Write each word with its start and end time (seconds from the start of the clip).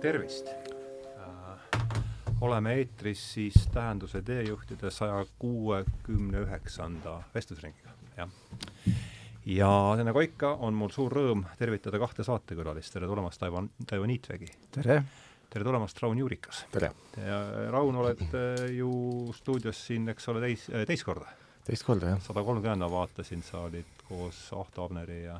tervist 0.00 0.46
äh,! 0.48 1.80
oleme 2.40 2.74
eetris 2.74 3.32
siis 3.34 3.66
Tähenduse 3.72 4.22
teejuhtide 4.22 4.90
saja 4.90 5.24
kuuekümne 5.38 6.40
üheksanda 6.46 7.18
vestlusringiga, 7.34 7.92
jah. 8.16 8.30
ja 9.44 9.72
nagu 10.04 10.22
ikka, 10.24 10.54
on 10.64 10.78
mul 10.78 10.92
suur 10.94 11.12
rõõm 11.12 11.44
tervitada 11.60 12.00
kahte 12.00 12.24
saatekülalist, 12.24 12.94
tere 12.96 13.10
tulemast, 13.10 13.42
Taivo, 13.42 13.66
Taivo 13.86 14.08
Niitvägi! 14.08 14.48
tere! 14.72 15.02
tere 15.52 15.68
tulemast, 15.68 16.00
Raun 16.00 16.24
Juurikas! 16.24 16.64
tere! 16.72 16.94
Raun, 17.68 18.00
oled 18.00 18.24
ju 18.72 18.90
stuudios 19.36 19.84
siin, 19.90 20.08
eks 20.14 20.32
ole, 20.32 20.46
teis-, 20.48 20.68
teist 20.88 21.04
korda? 21.04 21.28
teist 21.68 21.84
korda, 21.84 22.14
jah. 22.14 22.22
sada 22.24 22.44
kolmkümmend 22.46 22.86
ma 22.86 22.92
vaatasin, 22.96 23.44
sa 23.44 23.66
olid 23.68 24.06
koos 24.08 24.46
Ahto 24.56 24.88
Abneri 24.88 25.26
ja 25.26 25.36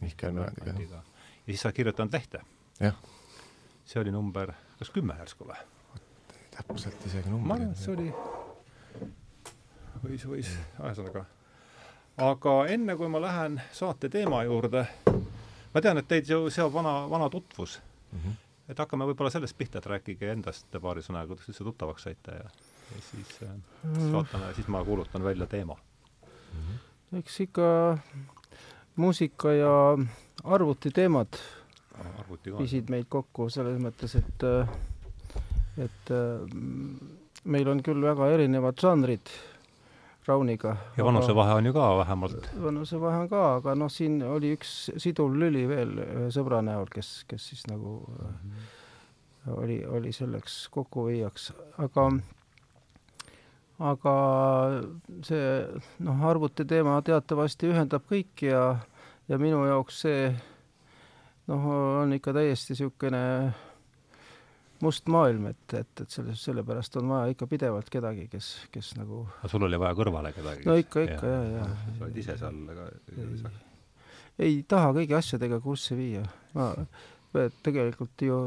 Mihkel 0.00 0.32
Mürandiga. 0.32 1.04
ja 1.04 1.50
siis 1.50 1.60
sa 1.60 1.68
oled 1.68 1.82
kirjutanud 1.82 2.16
lehte? 2.16 2.40
jah. 2.80 2.96
See 3.84 4.00
oli 4.00 4.12
number, 4.14 4.52
kas 4.78 4.90
kümme 4.90 5.16
järsku 5.18 5.46
või? 5.48 5.60
täpselt 6.52 7.06
isegi 7.06 7.30
numbrit. 7.30 7.48
ma 7.48 7.54
arvan, 7.54 7.70
et 7.72 7.80
see 7.80 7.94
oli, 7.94 8.08
võis, 10.04 10.26
võis, 10.28 10.50
ühesõnaga. 10.80 11.24
aga 12.28 12.56
enne, 12.74 12.96
kui 13.00 13.08
ma 13.12 13.22
lähen 13.22 13.60
saate 13.72 14.10
teema 14.12 14.42
juurde, 14.48 14.84
ma 15.72 15.84
tean, 15.84 16.00
et 16.02 16.08
teid 16.08 16.28
ju 16.28 16.44
seob 16.52 16.74
vana, 16.74 16.94
vana 17.10 17.30
tutvus 17.32 17.78
mm. 18.12 18.18
-hmm. 18.18 18.36
et 18.68 18.84
hakkame 18.84 19.08
võib-olla 19.10 19.32
sellest 19.32 19.58
pihta, 19.58 19.78
et 19.78 19.90
rääkige 19.94 20.32
endast 20.32 20.80
paari 20.80 21.02
sõnaga, 21.02 21.32
kuidas 21.32 21.48
üldse 21.48 21.64
tuttavaks 21.64 22.08
saite 22.08 22.36
ja, 22.36 22.50
ja 22.94 23.02
siis, 23.10 23.38
äh, 23.42 23.56
siis 23.94 24.12
vaatame, 24.12 24.54
siis 24.54 24.68
ma 24.68 24.84
kuulutan 24.84 25.24
välja 25.24 25.46
teema 25.46 25.74
mm. 25.74 26.58
-hmm. 26.58 27.18
eks 27.18 27.40
ikka 27.40 27.98
muusika 28.96 29.52
ja 29.52 29.98
arvutiteemad 30.44 31.40
arvuti 32.42 32.58
viisid 32.58 32.90
meid 32.90 33.06
kokku 33.08 33.48
selles 33.50 33.78
mõttes, 33.82 34.16
et 34.18 34.44
et 35.78 36.12
meil 37.44 37.68
on 37.68 37.82
küll 37.82 38.02
väga 38.02 38.28
erinevad 38.34 38.78
žanrid 38.78 39.30
Rauniga. 40.26 40.76
ja 40.96 41.04
vanusevahe 41.04 41.54
on 41.54 41.66
ju 41.66 41.72
ka 41.72 41.98
vähemalt? 41.98 42.50
vanusevahe 42.62 43.18
on 43.18 43.28
ka, 43.28 43.54
aga 43.56 43.74
noh, 43.74 43.90
siin 43.90 44.22
oli 44.22 44.52
üks 44.56 44.90
siduv 44.96 45.34
lüli 45.34 45.66
veel 45.68 45.96
ühe 45.98 46.28
sõbra 46.30 46.62
näol, 46.62 46.86
kes, 46.86 47.24
kes 47.28 47.48
siis 47.48 47.66
nagu 47.66 48.06
mm 48.06 48.28
-hmm. 48.28 49.56
oli, 49.56 49.84
oli 49.86 50.12
selleks 50.12 50.68
kokkuviijaks, 50.68 51.52
aga 51.78 52.10
aga 53.78 54.14
see 55.22 55.66
noh, 55.98 56.24
arvutiteema 56.26 57.02
teatavasti 57.02 57.66
ühendab 57.66 58.02
kõiki 58.10 58.46
ja, 58.46 58.78
ja 59.28 59.38
minu 59.38 59.64
jaoks 59.66 60.00
see 60.00 60.34
noh, 61.50 61.68
on 62.02 62.12
ikka 62.16 62.34
täiesti 62.36 62.74
niisugune 62.74 63.22
must 64.82 65.08
maailm, 65.12 65.46
et, 65.52 65.74
et, 65.78 66.00
et 66.02 66.10
selles, 66.10 66.38
sellepärast 66.42 66.96
on 67.00 67.10
vaja 67.12 67.32
ikka 67.32 67.46
pidevalt 67.50 67.90
kedagi, 67.92 68.26
kes, 68.32 68.52
kes 68.74 68.94
nagu 68.98 69.24
aga 69.38 69.50
sul 69.50 69.66
oli 69.68 69.78
vaja 69.80 69.96
kõrvale 69.98 70.32
kedagi? 70.34 70.66
no 70.68 70.76
ikka, 70.78 71.04
ikka 71.06 71.34
ja, 71.34 71.42
ja, 71.46 71.66
ja. 71.66 71.98
sa 71.98 72.06
olid 72.08 72.22
ise 72.22 72.38
seal 72.40 72.62
ka 72.78 72.88
ei, 73.12 73.52
ei 74.48 74.56
taha 74.68 74.94
kõigi 74.98 75.18
asjadega 75.18 75.60
kurssi 75.62 75.98
viia. 75.98 76.24
ma 76.54 76.72
tegelikult 77.64 78.26
ju 78.26 78.40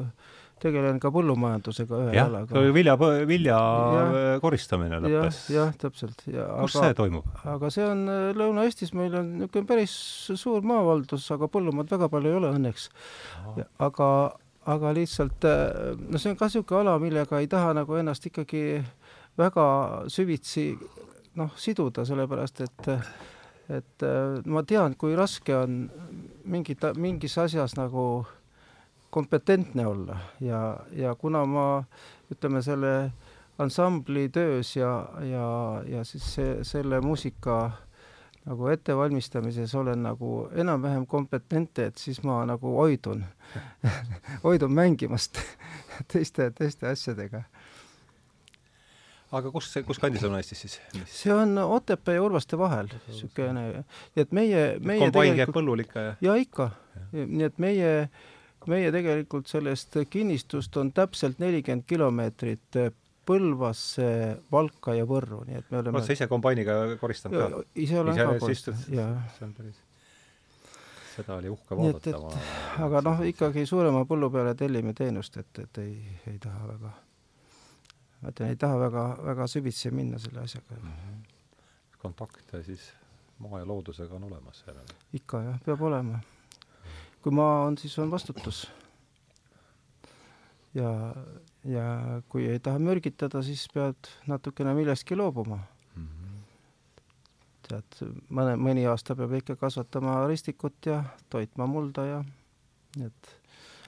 tegelen 0.64 1.00
ka 1.04 1.12
põllumajandusega 1.14 1.98
ühe 2.06 2.14
ja, 2.16 2.26
jalaga. 2.26 2.62
vilja, 2.76 2.96
vilja 3.28 3.58
ja, 3.96 4.06
koristamine 4.44 5.02
lõppes. 5.04 5.42
jah, 5.54 5.74
täpselt. 5.80 6.24
kus 6.26 6.38
aga, 6.38 6.70
see 6.78 6.96
toimub? 6.98 7.28
aga 7.56 7.72
see 7.74 7.86
on 7.88 8.06
Lõuna-Eestis, 8.40 8.94
meil 8.98 9.18
on 9.20 9.34
niisugune 9.42 9.70
päris 9.70 9.96
suur 10.32 10.66
maavaldus, 10.66 11.28
aga 11.36 11.50
põllumaad 11.52 11.92
väga 11.92 12.10
palju 12.14 12.32
ei 12.32 12.40
ole 12.40 12.54
õnneks. 12.56 12.90
aga 13.84 14.10
aga 14.76 14.94
lihtsalt 14.98 15.46
no 15.46 16.22
see 16.22 16.32
on 16.32 16.40
ka 16.40 16.50
niisugune 16.50 16.82
ala, 16.86 16.98
millega 17.04 17.44
ei 17.44 17.52
taha 17.52 17.76
nagu 17.78 18.00
ennast 18.00 18.32
ikkagi 18.32 18.66
väga 19.38 19.68
süvitsi 20.12 20.72
noh, 21.36 21.52
siduda, 21.60 22.08
sellepärast 22.08 22.64
et 22.66 22.92
et 23.76 24.04
ma 24.46 24.62
tean, 24.62 24.94
kui 24.94 25.16
raske 25.18 25.56
on 25.58 25.86
mingit, 26.46 26.84
mingis 27.02 27.38
asjas 27.42 27.74
nagu 27.80 28.26
kompetentne 29.16 29.88
olla 29.88 30.18
ja, 30.44 30.62
ja 30.92 31.16
kuna 31.16 31.46
ma 31.48 31.66
ütleme, 32.34 32.62
selle 32.66 32.92
ansambli 33.58 34.28
töös 34.30 34.76
ja, 34.76 34.92
ja, 35.24 35.48
ja 35.88 36.04
siis 36.04 36.28
see, 36.36 36.58
selle 36.68 37.00
muusika 37.02 37.72
nagu 38.46 38.68
ettevalmistamises 38.70 39.76
olen 39.76 40.04
nagu 40.06 40.32
enam-vähem 40.54 41.06
kompetentne, 41.10 41.88
et 41.90 41.98
siis 41.98 42.22
ma 42.24 42.44
nagu 42.46 42.76
hoidun 42.78 43.24
hoidun 44.46 44.74
mängimast 44.74 45.40
teiste, 46.12 46.52
teiste 46.58 46.92
asjadega. 46.92 47.44
aga 49.32 49.52
kus 49.52 49.72
see, 49.74 49.84
kus 49.88 50.00
kandis 50.00 50.24
on 50.28 50.38
Eestis 50.38 50.62
siis? 50.66 50.80
see 51.10 51.34
on 51.34 51.58
Otepää 51.58 52.20
ja 52.20 52.24
Urvaste 52.24 52.58
vahel, 52.60 52.92
niisugune, 53.08 53.66
nii 53.72 54.28
et 54.28 54.32
meie, 54.32 54.64
meie 54.80 55.08
kombain 55.08 55.40
käib 55.40 55.56
põllul 55.56 55.88
ikka 55.88 56.08
ja? 56.10 56.16
jaa, 56.30 56.40
ikka. 56.44 56.70
nii 57.16 57.48
et 57.50 57.58
meie, 57.64 57.92
meie 58.72 58.92
tegelikult 58.94 59.50
sellest 59.50 59.98
kinnistust 60.10 60.78
on 60.78 60.92
täpselt 60.96 61.42
nelikümmend 61.44 61.86
kilomeetrit 61.88 62.80
Põlvasse, 63.26 64.08
Valka 64.54 64.94
ja 64.94 65.06
Võrru, 65.10 65.40
nii 65.48 65.58
et 65.58 65.72
me 65.74 65.80
oleme 65.80 65.98
oled 65.98 66.06
sa 66.06 66.14
ise 66.14 66.28
kombainiga 66.30 66.76
koristanud 67.02 67.40
ka? 67.42 67.64
ise 67.82 67.98
olen 67.98 68.20
ka 68.20 68.28
koristanud, 68.42 68.84
jaa. 68.94 69.16
see 69.38 69.48
on 69.48 69.56
päris, 69.58 69.80
seda 71.16 71.40
oli 71.40 71.50
uhke 71.50 71.78
vaadata. 71.80 72.44
aga 72.86 73.02
noh, 73.08 73.24
ikkagi 73.32 73.66
suurema 73.66 74.04
põllu 74.06 74.30
peale 74.34 74.54
tellime 74.60 74.94
teenust, 74.98 75.40
et, 75.42 75.64
et 75.64 75.82
ei, 75.82 75.96
ei 76.30 76.38
taha 76.44 76.70
väga, 76.76 76.94
ma 78.22 78.36
ütlen, 78.36 78.54
ei 78.54 78.62
taha 78.62 78.78
väga, 78.86 79.08
väga 79.32 79.50
süvitsi 79.56 79.94
minna 79.96 80.22
selle 80.22 80.46
asjaga 80.46 80.78
mm. 80.78 80.94
-hmm. 80.94 81.26
kontakte 82.06 82.62
siis 82.70 82.92
maa 83.42 83.60
ja 83.60 83.68
loodusega 83.68 84.16
on 84.16 84.30
olemas 84.30 84.64
järele? 84.68 85.00
ikka 85.14 85.42
jah, 85.50 85.60
peab 85.66 85.82
olema. 85.82 86.22
Kui 87.26 87.34
maa 87.34 87.64
on, 87.66 87.78
siis 87.82 87.98
on 88.00 88.12
vastutus. 88.14 88.68
ja 90.78 90.90
ja 91.66 91.86
kui 92.30 92.46
ei 92.46 92.60
taha 92.60 92.78
mürgitada, 92.80 93.42
siis 93.42 93.64
pead 93.74 94.10
natukene 94.30 94.74
millestki 94.78 95.16
loobuma 95.18 95.58
mm. 95.96 96.08
-hmm. 96.08 96.44
tead, 97.68 97.98
mõne, 98.30 98.54
mõni 98.62 98.86
aasta 98.86 99.16
peab 99.16 99.34
ikka 99.34 99.56
kasvatama 99.56 100.28
ristikut 100.28 100.86
ja 100.86 101.04
toitma 101.30 101.66
mulda 101.66 102.06
ja 102.06 102.24
et 103.06 103.34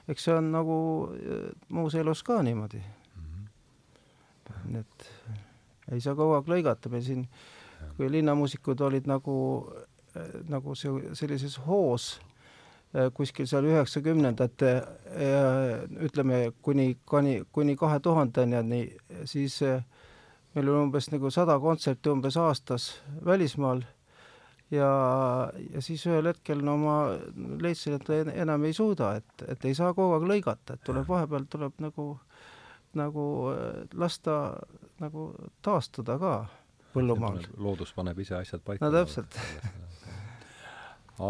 eks 0.08 0.24
see 0.24 0.34
on 0.34 0.50
nagu 0.52 0.78
äh, 1.14 1.52
muus 1.68 1.94
elus 1.94 2.22
ka 2.22 2.42
niimoodi 2.42 2.82
mm. 2.82 3.46
-hmm. 4.50 4.76
et 4.80 5.12
ei 5.92 6.00
saa 6.00 6.14
kogu 6.14 6.34
aeg 6.34 6.48
lõigata, 6.48 6.90
meil 6.90 7.02
siin, 7.02 7.28
kui 7.96 8.10
linnamuusikud 8.10 8.80
olid 8.80 9.06
nagu, 9.06 9.36
äh, 10.16 10.42
nagu 10.48 10.74
see 10.74 11.14
sellises 11.14 11.60
hoos 11.66 12.16
kuskil 13.14 13.46
seal 13.46 13.66
üheksakümnendate 13.68 14.70
ütleme 16.00 16.52
kuni, 16.62 16.96
kuni, 17.06 17.42
kuni 17.52 17.76
kahe 17.76 18.00
tuhandeni, 18.00 18.80
siis 19.28 19.58
äh, 19.62 19.82
meil 20.54 20.68
oli 20.68 20.82
umbes 20.86 21.10
nagu 21.12 21.30
sada 21.30 21.58
kontserti 21.60 22.10
umbes 22.10 22.36
aastas 22.40 22.88
välismaal 23.24 23.82
ja, 24.74 24.88
ja 25.74 25.82
siis 25.84 26.04
ühel 26.08 26.30
hetkel 26.30 26.62
no 26.64 26.76
ma 26.80 26.96
leidsin, 27.62 27.98
et 27.98 28.32
enam 28.34 28.64
ei 28.68 28.76
suuda, 28.76 29.14
et, 29.20 29.44
et 29.48 29.68
ei 29.68 29.76
saa 29.78 29.92
kogu 29.96 30.16
aeg 30.16 30.28
lõigata, 30.32 30.76
et 30.76 30.86
tuleb 30.86 31.08
vahepeal 31.08 31.46
tuleb 31.50 31.82
nagu, 31.84 32.08
nagu 32.98 33.26
äh, 33.52 33.82
lasta 33.94 34.38
nagu 35.02 35.30
taastuda 35.62 36.18
ka 36.18 36.32
põllumaal. 36.94 37.44
loodus 37.56 37.92
paneb 37.94 38.18
ise 38.24 38.38
asjad 38.40 38.64
paika. 38.64 38.86
no 38.86 38.92
täpselt. 38.94 39.38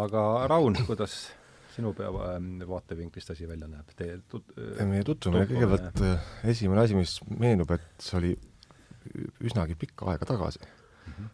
aga 0.03 0.25
Raun, 0.49 0.79
kuidas 0.87 1.27
sinu 1.79 1.95
pea 1.97 2.11
vaatevinklist 2.69 3.35
asi 3.35 3.49
välja 3.49 3.69
näeb? 3.71 3.95
Teie 3.99 4.19
tut-? 4.31 4.55
meie 4.89 5.07
tutvumine 5.07 5.47
kõigepealt 5.51 6.03
äh, 6.07 6.33
esimene 6.53 6.85
asi, 6.85 6.99
mis 6.99 7.19
meenub, 7.31 7.71
et 7.77 7.89
see 8.03 8.19
oli 8.19 8.35
üsnagi 9.47 9.77
pikka 9.79 10.13
aega 10.13 10.29
tagasi 10.29 10.61
mm. 10.61 11.13
-hmm. 11.15 11.31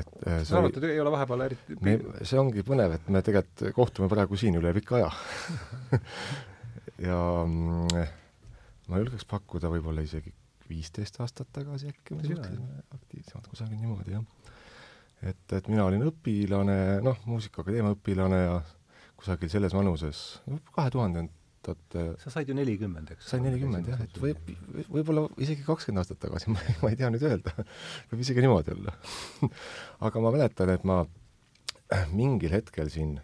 et 0.00 0.52
arvad, 0.56 0.76
et 0.76 0.88
ei 0.90 1.00
ole 1.00 1.12
vahepeal 1.14 1.46
eriti 1.46 1.78
me, 1.84 1.98
see 2.22 2.40
ongi 2.40 2.64
põnev, 2.66 2.96
et 2.98 3.08
me 3.12 3.22
tegelikult 3.22 3.74
kohtume 3.76 4.10
praegu 4.12 4.38
siin 4.40 4.58
üle 4.58 4.72
pika 4.78 4.98
aja 4.98 5.10
ja 7.08 7.18
mm, 7.46 8.06
ma 8.88 9.02
julgeks 9.02 9.28
pakkuda 9.28 9.70
võib-olla 9.72 10.04
isegi 10.04 10.32
viisteist 10.72 11.20
aastat 11.22 11.50
tagasi 11.52 11.92
äkki 11.92 12.16
me 12.16 12.26
suhtlesime 12.26 12.84
aktiivsemalt, 12.96 13.48
kusagil 13.52 13.78
niimoodi, 13.78 14.16
jah. 14.16 14.24
et, 15.22 15.58
et 15.58 15.68
mina 15.68 15.84
olin 15.84 16.06
õpilane, 16.08 16.78
noh, 17.04 17.18
Muusikaakadeemia 17.28 17.96
õpilane 17.98 18.40
ja 18.46 18.60
kusagil 19.22 19.50
selles 19.52 19.74
vanuses, 19.76 20.20
kahe 20.74 20.92
tuhandendate 20.92 22.04
sa 22.18 22.32
said 22.34 22.50
ju 22.50 22.56
nelikümmend, 22.58 23.12
eks? 23.14 23.28
sain 23.30 23.44
nelikümmend 23.46 23.90
jah, 23.92 24.00
et 24.02 24.16
võib, 24.18 24.40
võib-olla 24.90 25.28
isegi 25.42 25.62
kakskümmend 25.66 26.02
aastat 26.02 26.18
tagasi, 26.24 26.50
ma 26.54 26.62
ei, 26.66 26.76
ma 26.82 26.90
ei 26.90 26.98
tea 26.98 27.10
nüüd 27.14 27.26
öelda. 27.28 27.54
Võib 28.10 28.24
isegi 28.24 28.42
niimoodi 28.42 28.74
olla. 28.74 28.96
Aga 30.08 30.24
ma 30.24 30.34
mäletan, 30.34 30.74
et 30.74 30.88
ma 30.88 31.04
mingil 32.16 32.56
hetkel 32.56 32.90
siin 32.90 33.14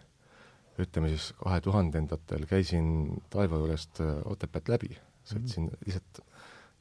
ütleme 0.79 1.11
siis 1.11 1.33
kahe 1.35 1.59
tuhandendatel 1.59 2.45
käisin 2.47 3.19
Taivo 3.33 3.59
juurest 3.59 3.99
äh, 4.05 4.21
Otepäält 4.31 4.71
läbi. 4.71 4.93
Sõitsin, 5.27 5.67
lihtsalt 5.83 6.23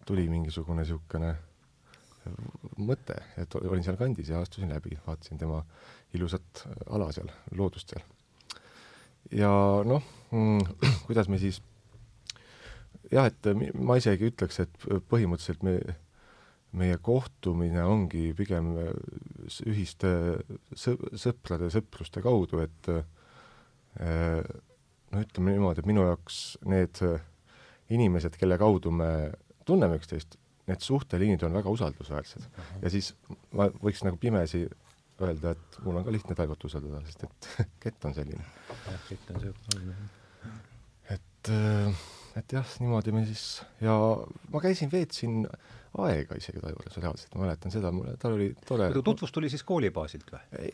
tuli 0.06 0.28
mingisugune 0.30 0.84
niisugune 0.84 1.34
mõte, 2.78 3.16
et 3.40 3.54
olin 3.58 3.84
seal 3.84 3.98
kandis 4.00 4.30
ja 4.32 4.42
astusin 4.44 4.72
läbi, 4.72 4.96
vaatasin 5.06 5.40
tema 5.40 5.62
ilusat 6.16 6.64
ala 6.94 7.10
seal, 7.14 7.30
loodust 7.56 7.94
seal. 7.94 8.04
Ja 9.34 9.50
noh 9.86 10.04
mm,, 10.30 10.76
kuidas 11.06 11.28
me 11.28 11.40
siis 11.40 11.60
jah, 13.12 13.28
et 13.28 13.48
ma 13.74 13.98
isegi 13.98 14.30
ütleks, 14.30 14.60
et 14.64 14.88
põhimõtteliselt 15.10 15.64
me, 15.66 15.78
meie 16.78 16.98
kohtumine 17.00 17.84
ongi 17.88 18.32
pigem 18.36 18.74
ühiste 19.64 20.10
sõprade, 20.76 21.70
sõpruste 21.72 22.22
kaudu, 22.24 22.60
et 22.64 22.90
no 23.98 25.22
ütleme 25.24 25.56
niimoodi, 25.56 25.82
et 25.82 25.88
minu 25.88 26.04
jaoks 26.04 26.58
need 26.68 27.00
inimesed, 27.88 28.36
kelle 28.36 28.58
kaudu 28.60 28.92
me 28.92 29.30
tunneme 29.68 29.96
üksteist, 30.00 30.36
need 30.68 30.84
suhteliinid 30.84 31.42
on 31.46 31.56
väga 31.56 31.72
usaldusväärsed 31.72 32.44
uh. 32.44 32.48
-huh. 32.52 32.82
ja 32.82 32.90
siis 32.92 33.14
ma 33.56 33.70
võiks 33.72 34.04
nagu 34.04 34.20
pimesi 34.20 34.66
öelda, 35.20 35.50
et 35.56 35.78
mul 35.84 35.96
on 35.96 36.04
ka 36.04 36.12
lihtne 36.12 36.36
Taivot 36.36 36.64
usaldada, 36.64 37.00
sest 37.06 37.24
et 37.24 37.48
kett 37.84 38.04
on 38.04 38.14
selline. 38.14 38.44
Jah, 38.68 39.00
kett 39.08 39.32
on 39.34 39.40
siuke. 39.42 39.96
et, 41.14 41.50
äh, 41.54 42.04
et 42.36 42.52
jah, 42.58 42.76
niimoodi 42.82 43.14
me 43.16 43.24
siis 43.28 43.62
ja 43.84 43.96
ma 44.52 44.62
käisin, 44.64 44.92
veetsin 44.92 45.42
aega 45.98 46.36
isegi 46.38 46.60
ta 46.62 46.70
juures 46.70 46.96
reaalselt, 47.00 47.34
ma 47.34 47.46
mäletan 47.46 47.72
seda, 47.72 47.90
mulle, 47.94 48.14
tal 48.20 48.36
oli 48.36 48.48
tore 48.68 48.90
tutvus 48.94 49.32
tuli 49.34 49.50
siis 49.50 49.64
koolibaasilt 49.66 50.30
või? 50.34 50.70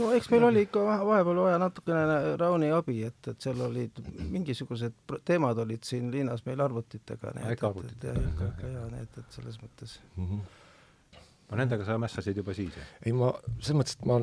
no 0.00 0.10
eks 0.16 0.30
meil 0.34 0.48
oli 0.50 0.66
ikka 0.66 0.82
vahepeal 0.84 1.42
vaja 1.44 1.60
natukene 1.62 2.18
Rauni 2.40 2.70
abi, 2.74 3.00
et, 3.08 3.32
et 3.32 3.48
seal 3.48 3.60
olid 3.64 4.02
mingisugused 4.18 5.16
teemad 5.28 5.62
olid 5.64 5.86
siin 5.86 6.10
linnas 6.14 6.44
meil 6.48 6.60
arvutitega, 6.66 7.34
need, 7.38 7.54
et, 7.54 7.66
et, 7.68 8.08
et, 8.12 8.22
ikka, 8.32 8.52
ikka 8.54 8.72
ja 8.74 8.86
need, 8.92 9.20
et 9.22 9.38
selles 9.38 9.60
mõttes 9.62 10.00
mm. 10.16 10.30
-hmm 10.30 10.57
no 11.48 11.60
nendega 11.60 11.86
sa 11.86 11.98
mässasid 12.00 12.40
juba 12.40 12.54
siis, 12.56 12.74
jah? 12.76 12.90
ei, 13.04 13.14
ma, 13.16 13.30
selles 13.58 13.78
mõttes, 13.80 13.98
et 13.98 14.08
ma, 14.08 14.18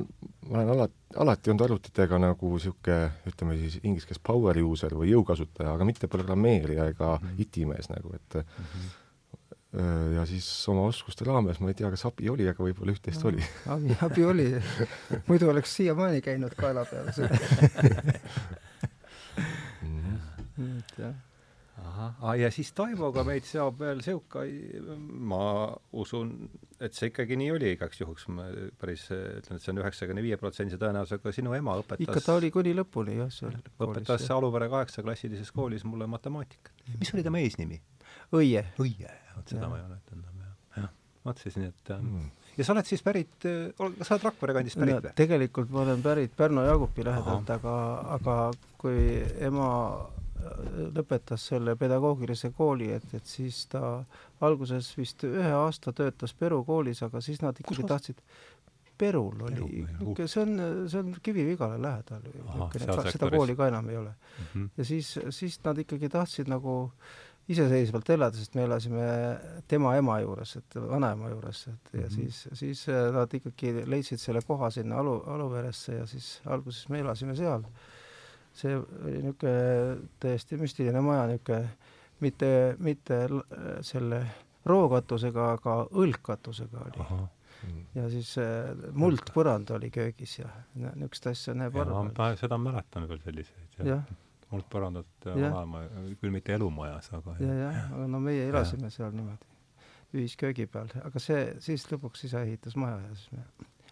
ma 0.50 0.60
olen 0.60 0.74
alati, 0.76 1.00
alati 1.26 1.54
olnud 1.54 1.66
arvutitega 1.68 2.20
nagu 2.22 2.52
niisugune, 2.56 3.00
ütleme 3.32 3.58
siis 3.62 3.80
inglise 3.84 4.10
keeles 4.10 4.22
power 4.26 4.60
user 4.62 4.94
või 4.98 5.14
jõukasutaja, 5.14 5.74
aga 5.76 5.88
mitte 5.88 6.12
programmeerija 6.12 6.92
ega 6.94 7.16
mm 7.16 7.26
-hmm. 7.26 7.42
itimees 7.48 7.90
nagu, 7.94 8.14
et 8.16 8.40
mm 8.44 8.70
-hmm 8.70 8.94
ja 10.16 10.26
siis 10.26 10.46
oma 10.72 10.86
oskuste 10.88 11.26
raames, 11.28 11.60
ma 11.60 11.68
ei 11.68 11.76
tea, 11.76 11.90
kas 11.92 12.06
abi 12.08 12.30
oli, 12.32 12.46
aga 12.48 12.64
võib-olla 12.64 12.94
üht-teist 12.96 13.20
no, 13.24 13.28
oli. 13.28 13.44
abi, 13.68 13.98
abi 14.08 14.24
oli. 14.24 14.46
muidu 15.28 15.50
oleks 15.52 15.76
siiamaani 15.76 16.22
käinud 16.24 16.56
kaela 16.56 16.86
peal 16.88 17.12
see 17.12 17.28
nii 20.58 20.78
et 20.80 21.00
jah. 21.00 21.16
Ahah, 21.90 22.36
ja 22.40 22.52
siis 22.54 22.72
Taivoga 22.76 23.24
meid 23.28 23.48
seob 23.48 23.80
veel 23.82 24.04
sihuke, 24.06 24.46
ma 25.32 25.42
usun, 25.98 26.34
et 26.80 26.96
see 26.98 27.12
ikkagi 27.12 27.38
nii 27.40 27.52
oli 27.56 27.74
igaks 27.76 28.02
juhuks, 28.02 28.28
ma 28.36 28.48
päris 28.80 29.08
ütlen, 29.12 29.60
et 29.60 29.66
see 29.66 29.74
on 29.74 29.84
üheksakümne 29.84 30.24
viie 30.26 30.40
protsendise 30.42 30.80
tõenäosusega 30.82 31.36
sinu 31.36 31.56
ema 31.58 31.78
õpetas 31.82 32.06
ikka 32.08 32.24
ta 32.26 32.40
oli 32.40 32.54
kuni 32.54 32.76
lõpuni 32.78 33.20
jah, 33.22 33.34
seal 33.34 33.58
õpetas 33.58 34.30
Aluvere 34.36 34.70
kaheksaklassilises 34.72 35.52
koolis 35.56 35.86
mulle 35.88 36.10
matematikat. 36.12 36.74
mis 37.00 37.14
oli 37.16 37.24
tema 37.26 37.44
eesnimi? 37.44 37.82
Õie. 38.36 38.66
Õie 38.82 39.14
vot 39.36 39.52
seda 39.52 39.66
ja. 39.66 39.70
ma 39.70 39.80
ei 39.80 39.86
ole 39.86 40.00
ütelnud, 40.00 40.42
jah. 40.42 40.58
jah, 40.84 40.92
vot 41.28 41.42
siis 41.44 41.58
nii, 41.60 41.72
et 41.72 41.92
mm. 41.96 42.28
ja 42.58 42.68
sa 42.68 42.76
oled 42.76 42.90
siis 42.90 43.04
pärit, 43.06 43.36
sa 43.46 44.18
oled 44.18 44.28
Rakvere 44.30 44.58
kandist 44.58 44.80
pärit 44.80 44.98
või 44.98 45.10
no,? 45.10 45.16
tegelikult 45.20 45.74
ma 45.74 45.84
olen 45.84 46.04
pärit 46.06 46.36
Pärnu-Jaagupi 46.40 47.08
lähedalt, 47.08 47.52
aga, 47.58 47.76
aga 48.18 48.38
kui 48.82 49.00
ema 49.44 49.70
lõpetas 50.96 51.48
selle 51.52 51.76
pedagoogilise 51.80 52.52
kooli, 52.58 52.92
et, 52.96 53.08
et 53.14 53.26
siis 53.26 53.66
ta 53.72 54.04
alguses 54.46 54.92
vist 54.98 55.24
ühe 55.28 55.52
aasta 55.58 55.94
töötas 55.96 56.34
Peru 56.34 56.64
koolis, 56.68 57.04
aga 57.04 57.22
siis 57.22 57.42
nad 57.42 57.58
ikkagi 57.60 57.88
tahtsid 57.88 58.22
Perul 58.98 59.42
oli, 59.44 59.84
see 60.24 60.42
on, 60.42 60.60
see 60.88 61.00
on 61.02 61.16
Kivi-Vigala 61.20 61.76
lähedal, 61.82 62.22
seda 63.12 63.28
kooli 63.34 63.56
ka 63.60 63.68
enam 63.68 63.90
ei 63.92 63.98
ole 64.00 64.14
mm. 64.14 64.46
-hmm. 64.54 64.70
ja 64.78 64.86
siis, 64.86 65.20
siis 65.30 65.60
nad 65.64 65.78
ikkagi 65.84 66.10
tahtsid 66.10 66.48
nagu 66.48 66.94
iseseisvalt 67.52 68.10
elada, 68.10 68.38
sest 68.38 68.56
me 68.58 68.64
elasime 68.66 69.10
tema 69.68 69.96
ema 70.00 70.20
juures, 70.24 70.56
et 70.62 70.78
vanaema 70.82 71.30
juures, 71.30 71.68
et 71.68 71.94
ja 71.94 72.00
mm 72.00 72.06
-hmm. 72.06 72.16
siis, 72.16 72.48
siis 72.54 72.90
äh, 72.90 73.12
nad 73.14 73.34
ikkagi 73.34 73.84
leidsid 73.86 74.18
selle 74.18 74.42
koha 74.42 74.70
sinna 74.70 75.00
Alu, 75.00 75.24
Aluveresse 75.28 75.96
ja 75.96 76.06
siis 76.06 76.42
alguses 76.46 76.90
me 76.90 77.00
elasime 77.00 77.36
seal. 77.36 77.64
See 78.56 78.76
oli 78.78 79.22
niisugune 79.24 80.10
täiesti 80.24 80.60
müstiline 80.62 81.02
maja, 81.06 81.28
niisugune 81.32 81.70
mitte, 82.24 82.50
mitte 82.80 83.22
selle 83.86 84.22
rookatusega, 84.66 85.50
aga 85.58 85.80
õlgkatusega 85.94 86.86
oli. 86.90 87.08
Ja 87.96 88.06
siis 88.12 88.36
äh, 88.42 88.70
muldpõrand 88.94 89.72
oli 89.74 89.90
köögis 89.94 90.40
ja 90.40 90.52
niisugust 90.76 91.32
asja 91.32 91.56
näeb 91.58 91.76
harva. 91.80 92.36
seda 92.40 92.60
ma 92.60 92.72
mäletan 92.72 93.08
veel 93.10 93.24
selliseid, 93.24 93.80
jah 93.80 93.90
ja 93.96 94.04
mult 94.52 94.68
parandat 94.72 95.26
vanaema, 95.26 95.84
küll 96.22 96.34
mitte 96.34 96.56
elumajas, 96.56 97.10
aga 97.18 97.36
ja, 97.42 97.54
jah, 97.64 97.80
aga 97.96 98.08
no 98.12 98.22
meie 98.24 98.48
elasime 98.50 98.90
ja. 98.90 98.98
seal 98.98 99.16
niimoodi 99.16 99.54
ühisköögi 100.16 100.68
peal, 100.72 100.92
aga 101.04 101.22
see, 101.22 101.48
siis 101.64 101.88
lõpuks 101.92 102.28
isa 102.30 102.44
ehitas 102.46 102.78
maja 102.80 103.02
ja 103.02 103.16
siis 103.18 103.34
me 103.36 103.44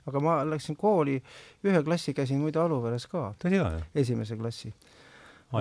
aga 0.05 0.23
ma 0.23 0.39
läksin 0.47 0.75
kooli, 0.79 1.19
ühe 1.63 1.83
klassi 1.83 2.13
käisin 2.13 2.41
muide 2.41 2.59
Aluveres 2.59 3.07
ka. 3.07 3.33
esimese 3.95 4.38
klassi. 4.38 4.73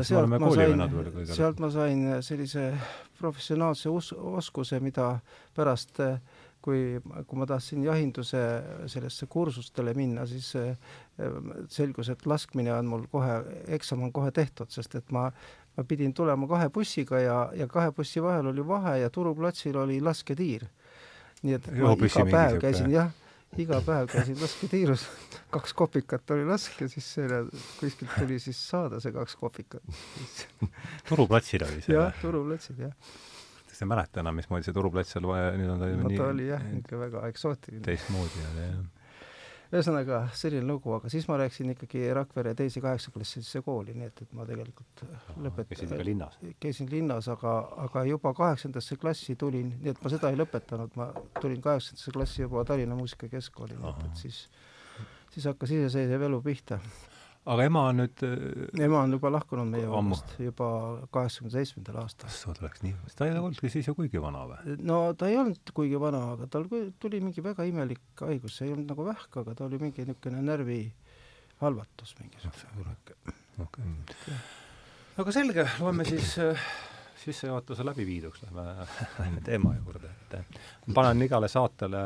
sealt 0.03 0.29
ma 0.29 0.51
sain, 0.55 0.87
sealt 1.35 1.59
ma 1.61 1.71
sain 1.71 2.23
sellise 2.23 2.73
professionaalse 3.19 3.89
us-, 3.89 4.15
oskuse, 4.17 4.81
mida 4.81 5.19
pärast 5.55 6.01
äh, 6.01 6.19
kui, 6.63 7.01
kui 7.27 7.39
ma 7.39 7.47
tahtsin 7.49 7.83
jahinduse 7.85 8.41
sellesse 8.91 9.27
kursustele 9.31 9.95
minna, 9.99 10.27
siis 10.31 10.53
eh, 10.59 10.77
selgus, 11.73 12.13
et 12.13 12.27
laskmine 12.29 12.73
on 12.75 12.91
mul 12.91 13.09
kohe, 13.13 13.39
eksam 13.77 14.07
on 14.07 14.13
kohe 14.15 14.33
tehtud, 14.35 14.71
sest 14.73 14.97
et 15.01 15.11
ma, 15.15 15.27
ma 15.77 15.87
pidin 15.89 16.15
tulema 16.15 16.49
kahe 16.51 16.71
bussiga 16.75 17.21
ja, 17.23 17.39
ja 17.59 17.69
kahe 17.71 17.93
bussi 17.97 18.23
vahel 18.23 18.53
oli 18.53 18.67
vahe 18.67 18.99
ja 19.03 19.11
Turu 19.11 19.35
platsil 19.39 19.79
oli 19.83 20.01
lasketiir. 20.01 20.69
nii 21.43 21.57
et 21.59 21.67
ma 21.75 21.97
iga 21.99 22.25
päev 22.31 22.61
käisin 22.63 22.93
jah, 22.95 23.11
iga 23.61 23.83
päev 23.85 24.09
käisin 24.13 24.39
lasketiirus, 24.41 25.05
kaks 25.55 25.75
kopikat 25.77 26.31
oli 26.37 26.47
lask 26.49 26.81
ja 26.81 26.89
siis 26.89 27.11
selle, 27.19 27.43
kuskilt 27.81 28.15
tuli 28.19 28.39
siis 28.41 28.63
saada 28.71 29.01
see 29.03 29.13
kaks 29.13 29.37
kopikat 29.41 29.83
Turu 31.09 31.29
platsil 31.29 31.67
oli 31.69 31.85
see? 31.85 31.97
jah, 31.97 32.17
Turu 32.23 32.47
platsil, 32.49 32.81
jah 32.89 32.97
ei 33.83 33.89
mäleta 33.89 34.23
enam, 34.23 34.37
mismoodi 34.39 34.67
see 34.67 34.75
turuplats 34.77 35.13
seal 35.15 35.27
vaja, 35.27 35.53
nüüd 35.59 35.71
on 35.75 35.81
ta 35.83 35.91
no, 35.91 36.11
nii 36.11 36.19
ta 36.21 36.27
oli 36.31 36.49
jah, 36.49 36.63
niisugune 36.71 37.01
väga 37.03 37.23
eksootiline. 37.33 37.85
teistmoodi 37.87 38.45
oli 38.53 38.67
jah. 38.67 38.77
Ühesõnaga, 39.73 40.23
selline 40.37 40.67
lugu, 40.69 40.93
aga 40.97 41.09
siis 41.13 41.25
ma 41.31 41.39
läksin 41.41 41.73
ikkagi 41.73 42.05
Rakvere 42.17 42.53
teise 42.59 42.83
kaheksaklassilisse 42.85 43.63
kooli, 43.65 43.95
nii 43.97 44.09
et, 44.11 44.25
et 44.27 44.35
ma 44.37 44.45
tegelikult 44.49 45.05
lõpetasin. 45.41 45.69
käisid 45.69 45.95
ikka 45.97 46.09
linnas? 46.09 46.37
käisin 46.61 46.91
linnas, 46.93 47.31
aga, 47.33 47.55
aga 47.87 48.05
juba 48.09 48.35
kaheksandasse 48.37 48.99
klassi 49.01 49.37
tulin, 49.41 49.73
nii 49.81 49.95
et 49.95 50.03
ma 50.05 50.13
seda 50.13 50.33
ei 50.33 50.37
lõpetanud, 50.41 50.93
ma 51.01 51.09
tulin 51.41 51.65
kaheksandasse 51.65 52.13
klassi 52.13 52.45
juba 52.45 52.67
Tallinna 52.69 52.99
Muusikakeskkooli, 52.99 53.81
nii 53.81 53.95
et, 53.95 54.05
et 54.11 54.27
siis 54.27 54.45
siis 55.33 55.49
hakkas 55.49 55.73
iseseisev 55.73 56.29
elu 56.29 56.43
pihta 56.45 56.79
aga 57.43 57.65
ema 57.67 57.81
on 57.91 57.99
nüüd 57.99 58.23
äh, 58.27 58.83
ema 58.85 59.01
on 59.03 59.17
juba 59.17 59.31
lahkunud 59.35 59.67
meie 59.71 59.83
juurest 59.83 60.37
juba 60.39 60.69
kaheksakümne 61.15 61.51
seitsmendal 61.57 61.99
aastal. 62.05 62.31
issand, 62.31 62.61
läks 62.63 62.85
nii, 62.85 62.95
ta 63.19 63.27
ei 63.27 63.35
olnudki 63.35 63.71
siis 63.73 63.89
ju 63.89 63.97
kuigi 63.99 64.23
vana 64.23 64.45
või? 64.51 64.77
no 64.87 64.99
ta 65.19 65.31
ei 65.31 65.39
olnud 65.41 65.73
kuigi 65.75 65.99
vana, 66.01 66.23
aga 66.37 66.47
tal 66.53 66.69
tuli 67.03 67.23
mingi 67.25 67.43
väga 67.43 67.67
imelik 67.67 68.23
haigus, 68.23 68.59
see 68.59 68.69
ei 68.69 68.77
olnud 68.77 68.93
nagu 68.95 69.07
vähk, 69.09 69.41
aga 69.43 69.57
ta 69.59 69.67
oli 69.67 69.81
mingi 69.83 70.07
niisugune 70.07 70.43
närvihalvatus 70.47 72.15
mingisugune. 72.21 72.95
okei. 73.67 73.91
Aga 75.23 75.35
selge, 75.35 75.67
loeme 75.83 76.07
siis 76.09 76.37
äh, 76.41 76.69
sissejuhatuse 77.25 77.85
läbiviiduks, 77.85 78.47
lähme 78.55 79.43
teema 79.49 79.75
juurde, 79.81 80.15
et 80.15 80.39
äh, 80.39 80.63
panen 80.95 81.27
igale 81.27 81.51
saatele 81.51 82.05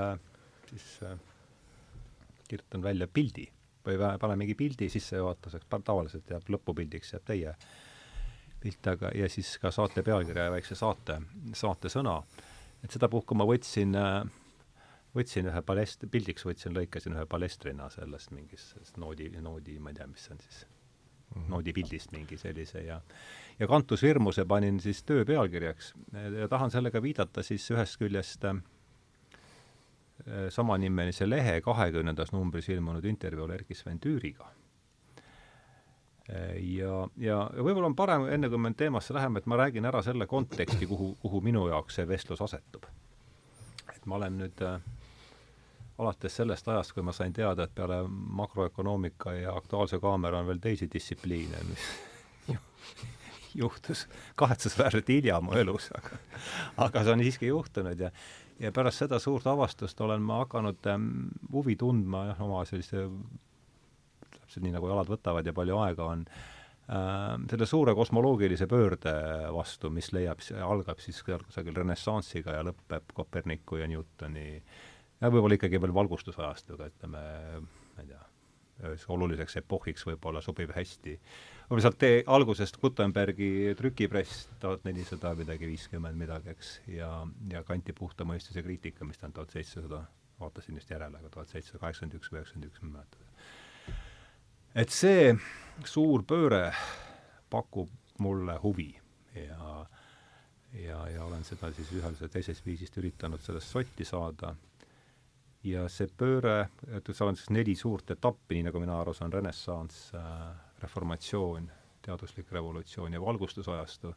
siis 0.70 0.96
kirjutan 2.48 2.82
välja 2.82 3.06
pildi 3.10 3.50
või 3.86 3.98
pane 4.20 4.36
mingi 4.36 4.54
pildi 4.58 4.88
sissejuhatuseks, 4.92 5.68
tavaliselt 5.84 6.30
jääb 6.30 6.50
lõpupildiks 6.52 7.14
jääb 7.14 7.26
teie 7.26 7.54
pilt, 8.60 8.86
aga, 8.90 9.12
ja 9.14 9.28
siis 9.30 9.56
ka 9.62 9.70
saate 9.74 10.02
pealkirja 10.02 10.48
ja 10.48 10.54
väikse 10.54 10.74
saate, 10.78 11.20
saatesõna. 11.54 12.20
et 12.84 12.90
sedapuhku 12.90 13.34
ma 13.34 13.46
võtsin, 13.48 13.94
võtsin 15.16 15.50
ühe 15.50 15.62
palest-, 15.62 16.06
pildiks 16.10 16.46
võtsin, 16.46 16.74
lõikasin 16.76 17.16
ühe 17.16 17.26
palestrina 17.26 17.90
sellest 17.90 18.32
mingist, 18.34 18.76
noodi, 18.96 19.30
noodi, 19.40 19.78
ma 19.78 19.92
ei 19.92 20.00
tea, 20.00 20.06
mis 20.10 20.24
see 20.26 20.34
on 20.34 20.40
siis 20.44 20.62
mm 20.66 21.42
-hmm., 21.42 21.50
noodipildist 21.54 22.12
mingi 22.12 22.38
sellise 22.38 22.84
ja 22.84 23.00
ja 23.58 23.66
kantusvirmuse 23.66 24.44
panin 24.44 24.80
siis 24.80 25.02
töö 25.02 25.24
pealkirjaks 25.24 25.94
ja 26.40 26.48
tahan 26.48 26.70
sellega 26.70 27.02
viidata 27.02 27.42
siis 27.42 27.70
ühest 27.70 27.96
küljest 27.98 28.44
Äh, 28.44 28.75
samanimelise 30.50 31.28
lehe 31.28 31.60
kahekümnendas 31.60 32.32
numbris 32.32 32.68
ilmunud 32.68 33.04
intervjuul 33.04 33.50
Erkki 33.50 33.74
Sven 33.74 34.00
Tüüriga. 34.00 34.48
ja, 36.28 36.94
ja, 37.16 37.36
ja 37.56 37.62
võib-olla 37.62 37.86
on 37.86 37.94
parem, 37.94 38.24
enne 38.34 38.48
kui 38.50 38.58
me 38.58 38.72
teemasse 38.74 39.14
läheme, 39.14 39.38
et 39.38 39.46
ma 39.46 39.60
räägin 39.60 39.84
ära 39.86 40.02
selle 40.02 40.26
konteksti, 40.26 40.86
kuhu, 40.86 41.12
kuhu 41.22 41.40
minu 41.40 41.68
jaoks 41.68 42.00
see 42.00 42.08
vestlus 42.08 42.42
asetub. 42.42 42.88
et 43.94 44.06
ma 44.06 44.16
olen 44.16 44.38
nüüd 44.40 44.64
äh, 44.66 44.80
alates 45.98 46.36
sellest 46.36 46.68
ajast, 46.68 46.92
kui 46.92 47.04
ma 47.04 47.12
sain 47.16 47.32
teada, 47.32 47.64
et 47.64 47.74
peale 47.74 48.02
makroökonoomika 48.08 49.32
ja 49.32 49.56
Aktuaalse 49.56 50.00
Kaamera 50.00 50.40
on 50.40 50.46
veel 50.46 50.60
teisi 50.60 50.88
distsipliine, 50.92 51.62
mis 51.68 51.86
juhtus 53.62 54.06
kahetsusväärselt 54.34 55.08
hilja 55.08 55.40
mu 55.40 55.56
elus, 55.56 55.88
aga 55.96 56.18
aga 56.88 57.04
see 57.04 57.16
on 57.16 57.24
siiski 57.24 57.52
juhtunud 57.52 58.00
ja 58.00 58.10
ja 58.60 58.72
pärast 58.72 59.04
seda 59.04 59.18
suurt 59.22 59.46
avastust 59.50 60.00
olen 60.00 60.22
ma 60.24 60.40
hakanud 60.44 60.88
ähm, 60.90 61.08
huvi 61.52 61.76
tundma 61.80 62.26
jah, 62.30 62.42
oma 62.46 62.64
selliste 62.68 63.06
täpselt 64.30 64.64
nii, 64.64 64.74
nagu 64.76 64.90
jalad 64.90 65.10
võtavad 65.10 65.46
ja 65.46 65.54
palju 65.56 65.80
aega 65.84 66.10
on 66.14 66.24
äh,, 66.26 67.32
selle 67.50 67.68
suure 67.68 67.94
kosmoloogilise 67.98 68.68
pöörde 68.70 69.14
vastu, 69.54 69.90
mis 69.92 70.12
leiab, 70.16 70.42
algab 70.64 71.02
siis 71.04 71.22
kusagil 71.26 71.76
renessansiga 71.76 72.56
ja 72.58 72.66
lõpeb 72.66 73.16
Koperniku 73.16 73.80
ja 73.82 73.90
Newtoni 73.90 74.48
ja 75.20 75.32
võib-olla 75.32 75.56
ikkagi 75.58 75.80
veel 75.80 75.94
valgustusajastuga, 75.96 76.90
ütleme, 76.92 77.26
ma 77.60 78.04
ei 78.04 78.10
tea, 78.10 78.25
oluliseks 79.08 79.58
epohhiks 79.60 80.06
võib-olla 80.06 80.42
sobib 80.44 80.72
hästi. 80.76 81.16
võib-olla 81.66 81.84
sealt 81.86 81.98
tee 82.02 82.22
algusest 82.26 82.78
Gutenbergi 82.82 83.74
trükipress 83.78 84.46
tuhat 84.60 84.84
nelisada 84.84 85.34
midagi 85.38 85.70
viiskümmend 85.70 86.18
midagi, 86.18 86.54
eks, 86.54 86.72
ja, 86.94 87.10
ja 87.52 87.62
Kanti 87.66 87.92
puhta 87.92 88.24
mõistuse 88.28 88.62
kriitika, 88.62 89.04
mis 89.04 89.18
ta 89.18 89.28
on 89.30 89.36
tuhat 89.36 89.54
seitsesada, 89.56 90.04
vaatasin 90.40 90.80
just 90.80 90.90
järele, 90.90 91.18
aga 91.18 91.32
tuhat 91.32 91.52
seitsesada 91.52 91.82
kaheksakümmend 91.84 92.20
üks 92.20 92.32
või 92.32 92.40
üheksakümmend 92.42 92.70
üks, 92.70 92.82
ma 92.82 92.88
ei 92.88 92.96
mäleta. 92.96 93.96
et 94.84 94.94
see 94.94 95.36
suur 95.84 96.24
pööre 96.24 96.70
pakub 97.50 97.90
mulle 98.18 98.56
huvi 98.62 98.92
ja 99.34 99.86
ja, 100.76 101.08
ja 101.08 101.24
olen 101.24 101.44
seda 101.44 101.70
siis 101.76 101.90
ühel 101.96 102.16
või 102.20 102.30
teisest 102.32 102.66
viisist 102.66 102.96
üritanud 103.00 103.42
sellest 103.44 103.72
sotti 103.72 104.04
saada 104.04 104.54
ja 105.66 105.86
see 105.92 106.08
pööre, 106.18 106.68
seal 107.10 107.30
on 107.30 107.38
siis 107.38 107.50
neli 107.54 107.74
suurt 107.78 108.10
etappi, 108.14 108.56
nii 108.56 108.68
nagu 108.68 108.82
mina 108.82 108.98
aru 109.00 109.14
saan, 109.16 109.32
renessanss 109.34 110.12
äh,, 110.14 110.50
reformatsioon, 110.82 111.70
teaduslik 112.04 112.52
revolutsioon 112.52 113.16
ja 113.16 113.20
valgustusajastu, 113.22 114.12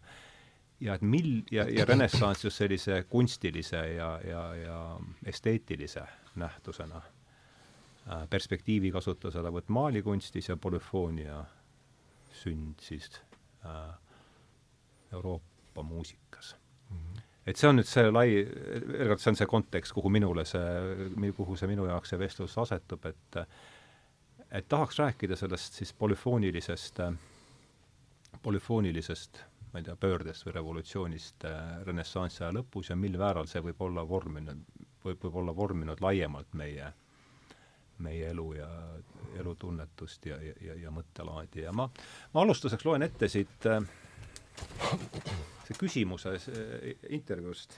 ja 0.85 0.95
et 0.95 1.05
mil- 1.05 1.45
ja, 1.51 1.65
ja 1.69 1.85
renessanss 1.89 2.45
just 2.45 2.61
sellise 2.61 3.03
kunstilise 3.09 3.81
ja, 3.95 4.11
ja, 4.27 4.43
ja 4.55 4.79
esteetilise 5.25 6.05
nähtusena 6.39 7.01
äh,, 7.01 8.27
perspektiivi 8.29 8.91
kasutuselevõtt 8.95 9.73
maalikunstis 9.73 10.51
ja 10.51 10.57
polüfoonia 10.57 11.43
sünd 12.43 12.79
siis 12.85 13.11
äh, 13.65 13.93
Euroopa 15.13 15.83
muusikas 15.83 16.55
et 17.49 17.57
see 17.57 17.69
on 17.69 17.79
nüüd 17.79 17.89
see 17.89 18.05
lai, 18.11 18.27
veel 18.45 19.11
kord, 19.11 19.23
see 19.23 19.33
on 19.33 19.39
see 19.39 19.49
kontekst, 19.49 19.95
kuhu 19.97 20.11
minule 20.13 20.45
see, 20.47 21.33
kuhu 21.37 21.57
see 21.57 21.69
minu 21.71 21.87
jaoks 21.89 22.13
see 22.13 22.21
vestlus 22.21 22.57
asetub, 22.61 23.09
et 23.09 23.43
et 24.49 24.65
tahaks 24.69 24.97
rääkida 24.97 25.35
sellest 25.37 25.75
siis 25.77 25.91
polüfoonilisest, 25.93 27.03
polüfoonilisest 28.41 29.43
ma 29.71 29.79
ei 29.79 29.85
tea, 29.85 29.95
pöördest 29.99 30.45
või 30.47 30.55
revolutsioonist 30.55 31.45
renessansi 31.85 32.43
aja 32.43 32.53
lõpus 32.57 32.89
ja 32.89 32.97
mil 32.97 33.17
määral 33.21 33.47
see 33.49 33.61
võib 33.61 33.81
olla 33.85 34.05
vorminud, 34.07 34.63
võib, 35.05 35.21
võib 35.21 35.37
olla 35.43 35.53
vorminud 35.55 36.01
laiemalt 36.01 36.57
meie, 36.57 36.89
meie 38.05 38.31
elu 38.31 38.47
ja 38.57 38.69
elutunnetust 39.37 40.25
ja, 40.25 40.39
ja, 40.41 40.55
ja, 40.65 40.77
ja 40.85 40.93
mõttelaadi. 40.93 41.67
Ja 41.67 41.73
ma, 41.75 41.85
ma 42.33 42.41
alustuseks 42.41 42.85
loen 42.87 43.05
ette 43.05 43.29
siit 43.29 43.69
äh, 43.69 43.83
see 45.69 45.77
küsimuse 45.77 46.35
intervjuust. 47.09 47.77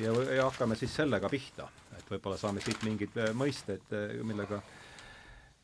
Ja, 0.00 0.12
ja 0.32 0.46
hakkame 0.48 0.76
siis 0.80 0.94
sellega 0.96 1.28
pihta, 1.28 1.66
et 1.98 2.08
võib-olla 2.08 2.38
saame 2.40 2.62
siit 2.64 2.80
mingid 2.86 3.16
äh, 3.20 3.34
mõisted, 3.36 3.84
äh, 3.92 4.14
millega 4.24 4.62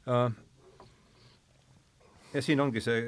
äh, 0.04 0.26
ja 2.34 2.42
siin 2.44 2.60
ongi 2.60 2.82
see, 2.84 2.98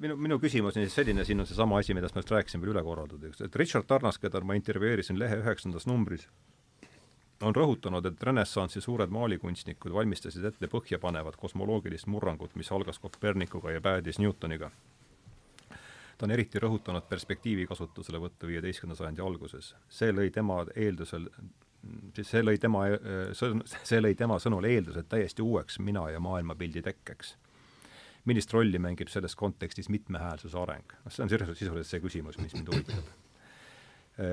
minu, 0.00 0.16
minu 0.16 0.38
küsimus 0.40 0.78
on 0.78 0.86
siis 0.86 0.96
selline, 0.96 1.26
siin 1.28 1.44
on 1.44 1.48
seesama 1.48 1.80
asi, 1.80 1.92
millest 1.96 2.16
ma 2.16 2.24
just 2.24 2.32
rääkisin, 2.32 2.62
veel 2.62 2.72
üle 2.72 2.84
korraldatud, 2.86 3.44
et 3.44 3.58
Richard 3.60 3.84
Tarnas, 3.90 4.18
keda 4.22 4.40
ma 4.40 4.56
intervjueerisin 4.56 5.20
Lehe 5.20 5.42
üheksandas 5.42 5.84
numbris, 5.90 6.24
on 7.44 7.56
rõhutanud, 7.56 8.08
et 8.08 8.24
renessansi 8.24 8.80
suured 8.84 9.12
maalikunstnikud 9.12 9.92
valmistasid 9.92 10.44
ette 10.48 10.72
põhjapanevat 10.72 11.36
kosmoloogilist 11.40 12.08
murrangut, 12.08 12.56
mis 12.56 12.72
algas 12.72 13.00
Kopernikuga 13.00 13.76
ja 13.76 13.84
päädis 13.84 14.20
Newtoniga 14.20 14.72
ta 16.20 16.26
on 16.28 16.34
eriti 16.36 16.60
rõhutanud 16.60 17.06
perspektiivi 17.08 17.64
kasutuselevõttu 17.66 18.50
viieteistkümnenda 18.50 18.98
sajandi 18.98 19.22
alguses. 19.24 19.74
see 19.88 20.12
lõi 20.12 20.28
tema 20.30 20.58
eeldusel, 20.76 21.30
siis 22.14 22.32
see 22.34 22.42
lõi 22.44 22.58
tema, 22.60 22.82
see 23.32 24.02
lõi 24.02 24.12
tema 24.16 24.36
sõnul 24.42 24.68
eeldused 24.68 25.08
täiesti 25.08 25.42
uueks 25.42 25.78
mina- 25.78 26.10
ja 26.10 26.20
maailmapildi 26.20 26.82
tekkeks. 26.82 27.36
millist 28.24 28.52
rolli 28.52 28.78
mängib 28.78 29.08
selles 29.08 29.34
kontekstis 29.34 29.88
mitmehäälsuse 29.88 30.58
areng? 30.58 30.92
noh, 31.04 31.12
see 31.12 31.22
on 31.22 31.28
sisuliselt, 31.28 31.58
sisuliselt 31.58 31.86
see 31.86 32.00
küsimus, 32.00 32.38
mis 32.38 32.54
mind 32.54 32.68
huvitab. 32.68 33.04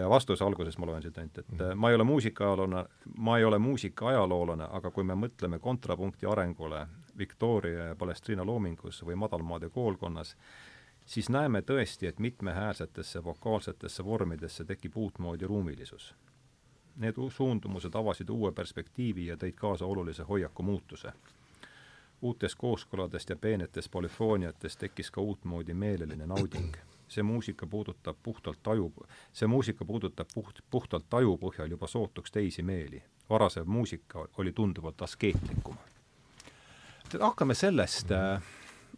ja 0.02 0.10
vastuse 0.10 0.44
alguses 0.44 0.78
ma 0.78 0.86
loen 0.86 1.02
siit 1.02 1.18
ainult, 1.18 1.38
et 1.38 1.52
mm. 1.52 1.80
ma 1.80 1.90
ei 1.90 1.96
ole 1.96 2.04
muusikaajaloolane, 2.04 2.86
ma 3.18 3.38
ei 3.38 3.44
ole 3.44 3.58
muusikaajaloolane, 3.58 4.68
aga 4.72 4.92
kui 4.92 5.04
me 5.04 5.16
mõtleme 5.16 5.60
kontrapunkti 5.60 6.26
arengule 6.26 6.88
Victoria 7.18 7.86
ja 7.86 7.96
Palestriina 7.96 8.46
loomingus 8.46 9.06
või 9.06 9.16
madalmaade 9.16 9.70
koolkonnas, 9.70 10.36
siis 11.08 11.30
näeme 11.30 11.62
tõesti, 11.62 12.08
et 12.08 12.20
mitmehäälsetesse 12.20 13.24
vokaalsetesse 13.24 14.06
vormidesse 14.06 14.66
tekib 14.66 14.98
uutmoodi 14.98 15.48
ruumilisus. 15.48 16.16
Need 16.96 17.16
suundumused 17.30 17.96
avasid 17.96 18.30
uue 18.30 18.52
perspektiivi 18.52 19.28
ja 19.28 19.36
tõid 19.36 19.56
kaasa 19.56 19.86
olulise 19.86 20.24
hoiaku 20.24 20.64
muutuse. 20.64 21.14
uutest 22.22 22.56
kooskõladest 22.58 23.30
ja 23.30 23.36
peenetest 23.36 23.92
polüfooniatest 23.92 24.80
tekkis 24.80 25.12
ka 25.12 25.22
uutmoodi 25.22 25.74
meeleline 25.74 26.26
nauding. 26.26 26.78
see 27.08 27.24
muusika 27.24 27.68
puudutab 27.68 28.18
puhtalt 28.24 28.64
taju, 28.64 28.94
see 29.34 29.48
muusika 29.48 29.86
puudutab 29.86 30.28
puht, 30.34 30.60
puhtalt 30.72 31.06
taju 31.10 31.38
põhjal 31.38 31.70
juba 31.70 31.88
sootuks 31.88 32.32
teisi 32.32 32.64
meeli. 32.64 33.04
varasem 33.30 33.68
muusika 33.68 34.28
oli 34.38 34.52
tunduvalt 34.52 35.02
askeetlikum. 35.02 35.78
hakkame 37.20 37.54
sellest 37.54 38.12
äh, 38.12 38.42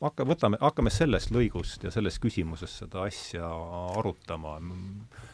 hakka, 0.01 0.25
võtame, 0.27 0.60
hakkame 0.62 0.91
sellest 0.94 1.32
lõigust 1.36 1.84
ja 1.84 1.91
sellest 1.94 2.22
küsimusest 2.24 2.84
seda 2.84 3.03
asja 3.08 3.50
arutama. 4.00 4.58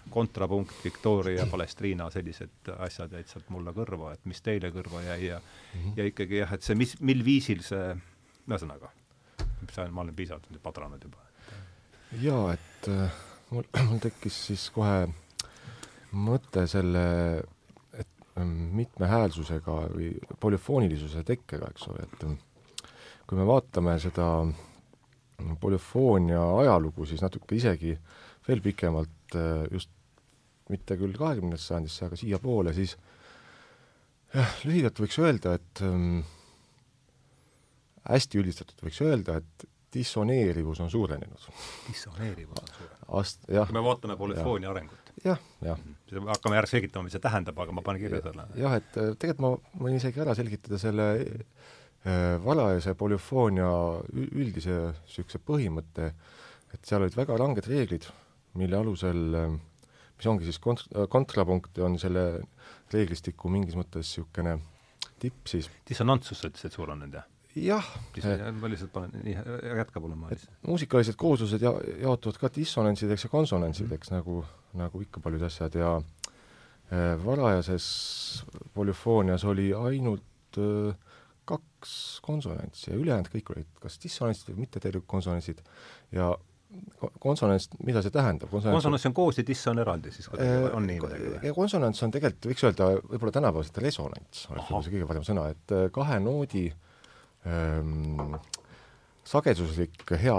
kontrapunkt, 0.09 0.75
Victoria, 0.83 1.47
Palestriina, 1.51 2.05
sellised 2.13 2.69
asjad 2.77 3.11
jäid 3.11 3.27
sealt 3.27 3.49
mulle 3.49 3.73
kõrva, 3.75 4.13
et 4.13 4.25
mis 4.29 4.39
teile 4.41 4.69
kõrva 4.71 5.01
jäi 5.03 5.25
ja 5.25 5.39
mm 5.39 5.79
-hmm. 5.81 5.93
ja 5.97 6.05
ikkagi 6.05 6.37
jah, 6.37 6.53
et 6.53 6.63
see, 6.63 6.75
mis, 6.75 6.93
mil 7.01 7.25
viisil 7.25 7.63
see, 7.65 7.95
ühesõnaga, 8.47 8.91
ma 9.91 10.01
olen 10.01 10.15
piisavalt 10.15 10.49
nüüd 10.51 10.61
padranud 10.61 11.03
juba. 11.03 11.17
jaa, 12.21 12.53
et 12.53 12.87
äh, 12.87 13.11
mul, 13.49 13.63
mul 13.89 13.99
tekkis 13.99 14.45
siis 14.47 14.69
kohe 14.69 15.07
mõte 16.13 16.67
selle, 16.67 17.43
et 17.93 18.07
ähm, 18.37 18.55
mitmehäälsusega 18.77 19.77
või 19.95 20.13
polüfoonilisuse 20.39 21.23
tekkega, 21.23 21.67
eks 21.73 21.87
ole, 21.91 22.07
et 22.07 22.27
kui 23.25 23.39
me 23.39 23.47
vaatame 23.47 23.97
seda 24.01 24.29
polüfoonia 25.61 26.41
ajalugu, 26.61 27.07
siis 27.09 27.23
natuke 27.25 27.57
isegi 27.57 27.95
veel 28.47 28.61
pikemalt 28.63 29.37
äh, 29.37 29.65
just 29.73 29.91
mitte 30.69 30.97
küll 30.97 31.13
kahekümnendasse 31.17 31.73
sajandisse, 31.73 32.07
aga 32.07 32.17
siiapoole, 32.17 32.73
siis 32.73 32.95
jah, 34.33 34.57
lühidalt 34.65 34.99
võiks 35.01 35.17
öelda, 35.21 35.55
et 35.59 35.81
ähm, 35.85 36.23
hästi 38.09 38.41
üldistatult 38.41 38.85
võiks 38.87 39.01
öelda, 39.05 39.39
et 39.41 39.67
dissoneerivus 39.95 40.81
on 40.83 40.89
suurenenud. 40.91 41.49
dissoneerivus 41.87 42.63
on 42.63 42.71
suurenenud 42.73 43.05
kui 43.69 43.77
me 43.77 43.83
vaatame 43.85 44.17
polüfoonia 44.19 44.71
arengut. 44.73 45.13
jah, 45.23 45.39
jah. 45.63 45.79
Mhm. 45.79 46.27
hakkame 46.33 46.59
järg 46.59 46.71
selgitama, 46.71 47.07
mis 47.07 47.15
see 47.15 47.23
tähendab, 47.23 47.59
aga 47.61 47.75
ma 47.75 47.85
panen 47.85 48.01
kirja 48.01 48.21
selle. 48.25 48.47
jah, 48.59 48.77
et 48.81 48.99
äh, 49.01 49.13
tegelikult 49.21 49.45
ma 49.45 49.85
võin 49.87 49.99
isegi 49.99 50.25
ära 50.25 50.35
selgitada 50.37 50.81
selle 50.81 51.09
Äh, 52.05 52.35
varajase 52.37 52.93
polüfoonia 52.93 53.67
üldise 54.13 54.75
niisuguse 54.91 55.39
põhimõtte, 55.41 56.11
et 56.75 56.83
seal 56.85 57.01
olid 57.01 57.15
väga 57.17 57.37
ranged 57.41 57.65
reeglid, 57.65 58.05
mille 58.61 58.77
alusel, 58.77 59.21
äh, 59.33 59.55
mis 60.19 60.27
ongi 60.29 60.45
siis 60.45 60.59
kont-, 60.61 60.85
äh, 60.93 61.07
kontrapunkt 61.09 61.79
on 61.81 61.97
selle 61.97 62.43
reeglistiku 62.93 63.49
mingis 63.49 63.73
mõttes 63.79 64.11
niisugune 64.11 64.59
tipp 65.17 65.49
siis. 65.49 65.71
dissonantsus 65.89 66.43
sa 66.43 66.51
ütlesid, 66.51 66.75
sul 66.77 66.93
on 66.93 67.01
nüüd, 67.01 67.17
jah? 67.17 67.25
jah. 67.57 67.89
ma 68.59 68.69
lihtsalt 68.69 68.93
panen, 68.93 69.25
nii, 69.25 69.39
jätka 69.81 69.97
palun, 69.97 70.21
Maaris. 70.27 70.45
muusikalised 70.67 71.17
kooslused 71.17 71.65
ja 71.65 71.73
jaotuvad 72.03 72.37
ka 72.37 72.53
dissonantsideks 72.59 73.25
ja 73.25 73.33
konsonantsideks 73.33 74.11
mm, 74.11 74.19
-hmm. 74.19 74.21
nagu, 74.21 74.83
nagu 74.85 75.01
ikka 75.01 75.25
paljud 75.25 75.49
asjad 75.49 75.81
ja 75.81 75.95
äh, 75.97 77.25
varajases 77.25 78.45
polüfoonias 78.77 79.43
oli 79.43 79.71
ainult 79.73 80.61
äh, 80.61 80.93
kaks 81.49 81.93
konsonantsi 82.25 82.91
ja 82.91 82.97
ülejäänud 82.97 83.29
kõik 83.33 83.53
olid 83.53 83.79
kas 83.83 83.99
dissonantsid 84.03 84.51
või 84.51 84.65
mittetervikkonsonantsid 84.65 85.61
ja 86.15 86.33
konsonants, 87.21 87.69
mida 87.85 88.01
see 88.03 88.13
tähendab? 88.13 88.51
konsonants 88.51 89.07
on 89.07 89.15
koos 89.15 89.39
ja 89.39 89.45
diss 89.47 89.67
on 89.71 89.79
eraldi 89.83 90.11
siis 90.13 90.27
kuidagi, 90.31 90.73
on 90.75 90.87
nii 90.89 90.99
midagi 91.03 91.31
või? 91.35 91.53
konsonants 91.55 92.03
on 92.05 92.13
tegelikult, 92.15 92.49
võiks 92.51 92.65
öelda, 92.67 92.89
võib-olla 93.05 93.35
tänapäevaselt 93.37 93.79
resonants 93.85 94.45
oleks 94.49 94.65
võib-olla 94.65 94.87
see 94.87 94.95
kõige 94.97 95.09
parem 95.11 95.27
sõna, 95.27 95.47
et 95.55 95.75
äh, 95.75 95.87
kahe 95.95 96.19
noodi 96.23 96.65
ähm, 97.47 98.35
sageduslik 99.25 100.05
hea, 100.21 100.35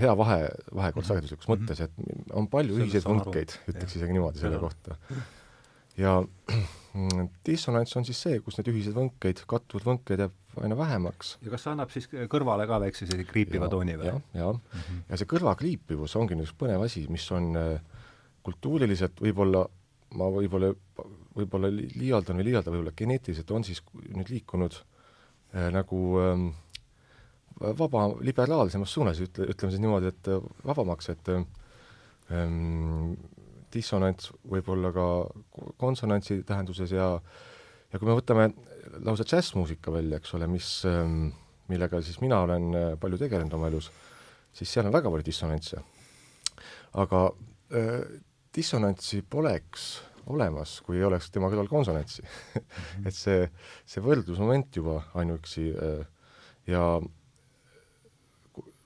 hea 0.00 0.16
vahe, 0.22 0.40
vahekord 0.74 1.04
mhm. 1.04 1.08
sageduslikus 1.12 1.48
mm 1.48 1.54
-hmm. 1.54 1.62
mõttes, 1.64 1.80
et 1.86 2.34
on 2.36 2.48
palju 2.52 2.80
ühiseid 2.80 3.06
võnkeid, 3.08 3.56
ütleks 3.70 3.96
isegi 3.96 4.16
niimoodi 4.16 4.42
selle 4.42 4.58
ja. 4.58 4.64
kohta. 4.66 4.96
ja 5.96 6.18
dissonants 7.46 7.94
on 7.96 8.06
siis 8.06 8.18
see, 8.18 8.38
kus 8.42 8.58
need 8.58 8.70
ühised 8.72 8.96
võnkeid, 8.96 9.44
kattuvad 9.50 9.86
võnkeid 9.86 10.24
jääb 10.24 10.62
aina 10.64 10.76
vähemaks. 10.78 11.36
ja 11.44 11.52
kas 11.52 11.64
see 11.64 11.72
annab 11.72 11.92
siis 11.94 12.08
kõrvale 12.10 12.66
ka 12.66 12.80
väikse 12.82 13.06
sellise 13.06 13.28
kriipiva 13.28 13.68
ja, 13.68 13.70
tooni 13.70 13.94
või? 14.00 14.08
jah, 14.08 14.22
ja. 14.34 14.48
mm, 14.50 14.80
-hmm. 14.80 15.02
ja 15.08 15.20
see 15.20 15.30
kõrvakriipivus 15.30 16.16
ongi 16.18 16.38
niisugune 16.38 16.74
põnev 16.74 16.86
asi, 16.88 17.04
mis 17.12 17.26
on 17.36 17.52
äh, 17.60 18.00
kultuuriliselt 18.42 19.22
võib-olla, 19.22 19.62
ma 20.18 20.30
võib-olla, 20.34 20.72
võib-olla 21.36 21.70
liialdan 21.70 22.40
või 22.40 22.48
liialdan, 22.50 22.74
võib-olla 22.74 22.96
geneetiliselt 22.96 23.50
on 23.54 23.66
siis 23.68 23.84
nüüd 24.10 24.32
liikunud 24.34 24.80
äh, 24.80 25.70
nagu 25.70 26.02
äh, 26.24 26.44
vaba, 27.78 28.06
liberaalsemas 28.24 28.92
suunas, 28.92 29.20
ütle, 29.22 29.46
ütleme 29.52 29.74
siis 29.74 29.82
niimoodi, 29.82 30.10
et 30.10 30.32
äh, 30.32 30.42
vabamaks, 30.66 31.12
et 31.14 31.30
ähm, 31.36 33.14
dissonants 33.72 34.32
võib 34.50 34.68
olla 34.74 34.92
ka 34.94 35.06
konsonantsi 35.80 36.42
tähenduses 36.46 36.92
ja 36.92 37.12
ja 37.90 37.98
kui 37.98 38.08
me 38.08 38.16
võtame 38.18 38.50
lausa 39.04 39.26
džässmuusika 39.26 39.92
välja, 39.94 40.20
eks 40.20 40.34
ole, 40.38 40.46
mis 40.50 40.68
ähm,, 40.88 41.30
millega 41.70 42.00
siis 42.02 42.20
mina 42.22 42.40
olen 42.46 42.70
äh, 42.74 42.92
palju 43.00 43.18
tegelenud 43.20 43.54
oma 43.58 43.70
elus, 43.70 43.90
siis 44.54 44.70
seal 44.72 44.88
on 44.88 44.94
väga 44.94 45.10
palju 45.10 45.26
dissonantse. 45.26 45.82
aga 47.02 47.24
äh, 47.74 48.20
dissonantsi 48.54 49.22
poleks 49.22 49.90
olemas, 50.30 50.78
kui 50.86 50.98
ei 50.98 51.04
oleks 51.06 51.30
tema 51.30 51.50
kõrval 51.50 51.70
konsonantsi 51.70 52.22
et 53.06 53.14
see, 53.14 53.46
see 53.86 54.02
võrdlusmoment 54.04 54.76
juba 54.76 55.00
ainuüksi 55.18 55.70
äh, 55.74 56.04
ja 56.70 56.84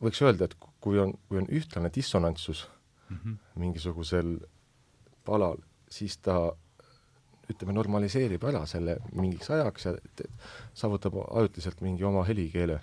võiks 0.05 0.21
öelda, 0.25 0.49
et 0.49 0.57
kui 0.85 1.01
on, 1.01 1.15
kui 1.29 1.41
on 1.41 1.49
ühtlane 1.49 1.91
dissonantsus 1.93 2.67
mm 3.09 3.17
-hmm. 3.17 3.37
mingisugusel 3.61 4.37
palal, 5.25 5.59
siis 5.91 6.17
ta 6.19 6.53
ütleme, 7.51 7.75
normaliseerib 7.77 8.45
ära 8.49 8.65
selle 8.67 8.97
mingiks 9.13 9.51
ajaks 9.53 9.87
ja 9.87 9.95
saavutab 10.75 11.19
ajutiselt 11.27 11.83
mingi 11.85 12.05
oma 12.05 12.25
helikeele 12.25 12.81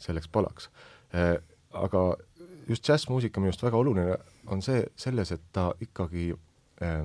selleks 0.00 0.28
palaks. 0.32 0.70
Äh, 1.14 1.36
aga 1.72 2.16
just 2.68 2.86
džässmuusika 2.86 3.40
minu 3.40 3.52
arust 3.52 3.62
väga 3.62 3.76
oluline 3.76 4.16
on 4.46 4.62
see, 4.64 4.84
selles, 4.96 5.32
et 5.32 5.44
ta 5.52 5.70
ikkagi 5.84 6.30
äh, 6.84 7.04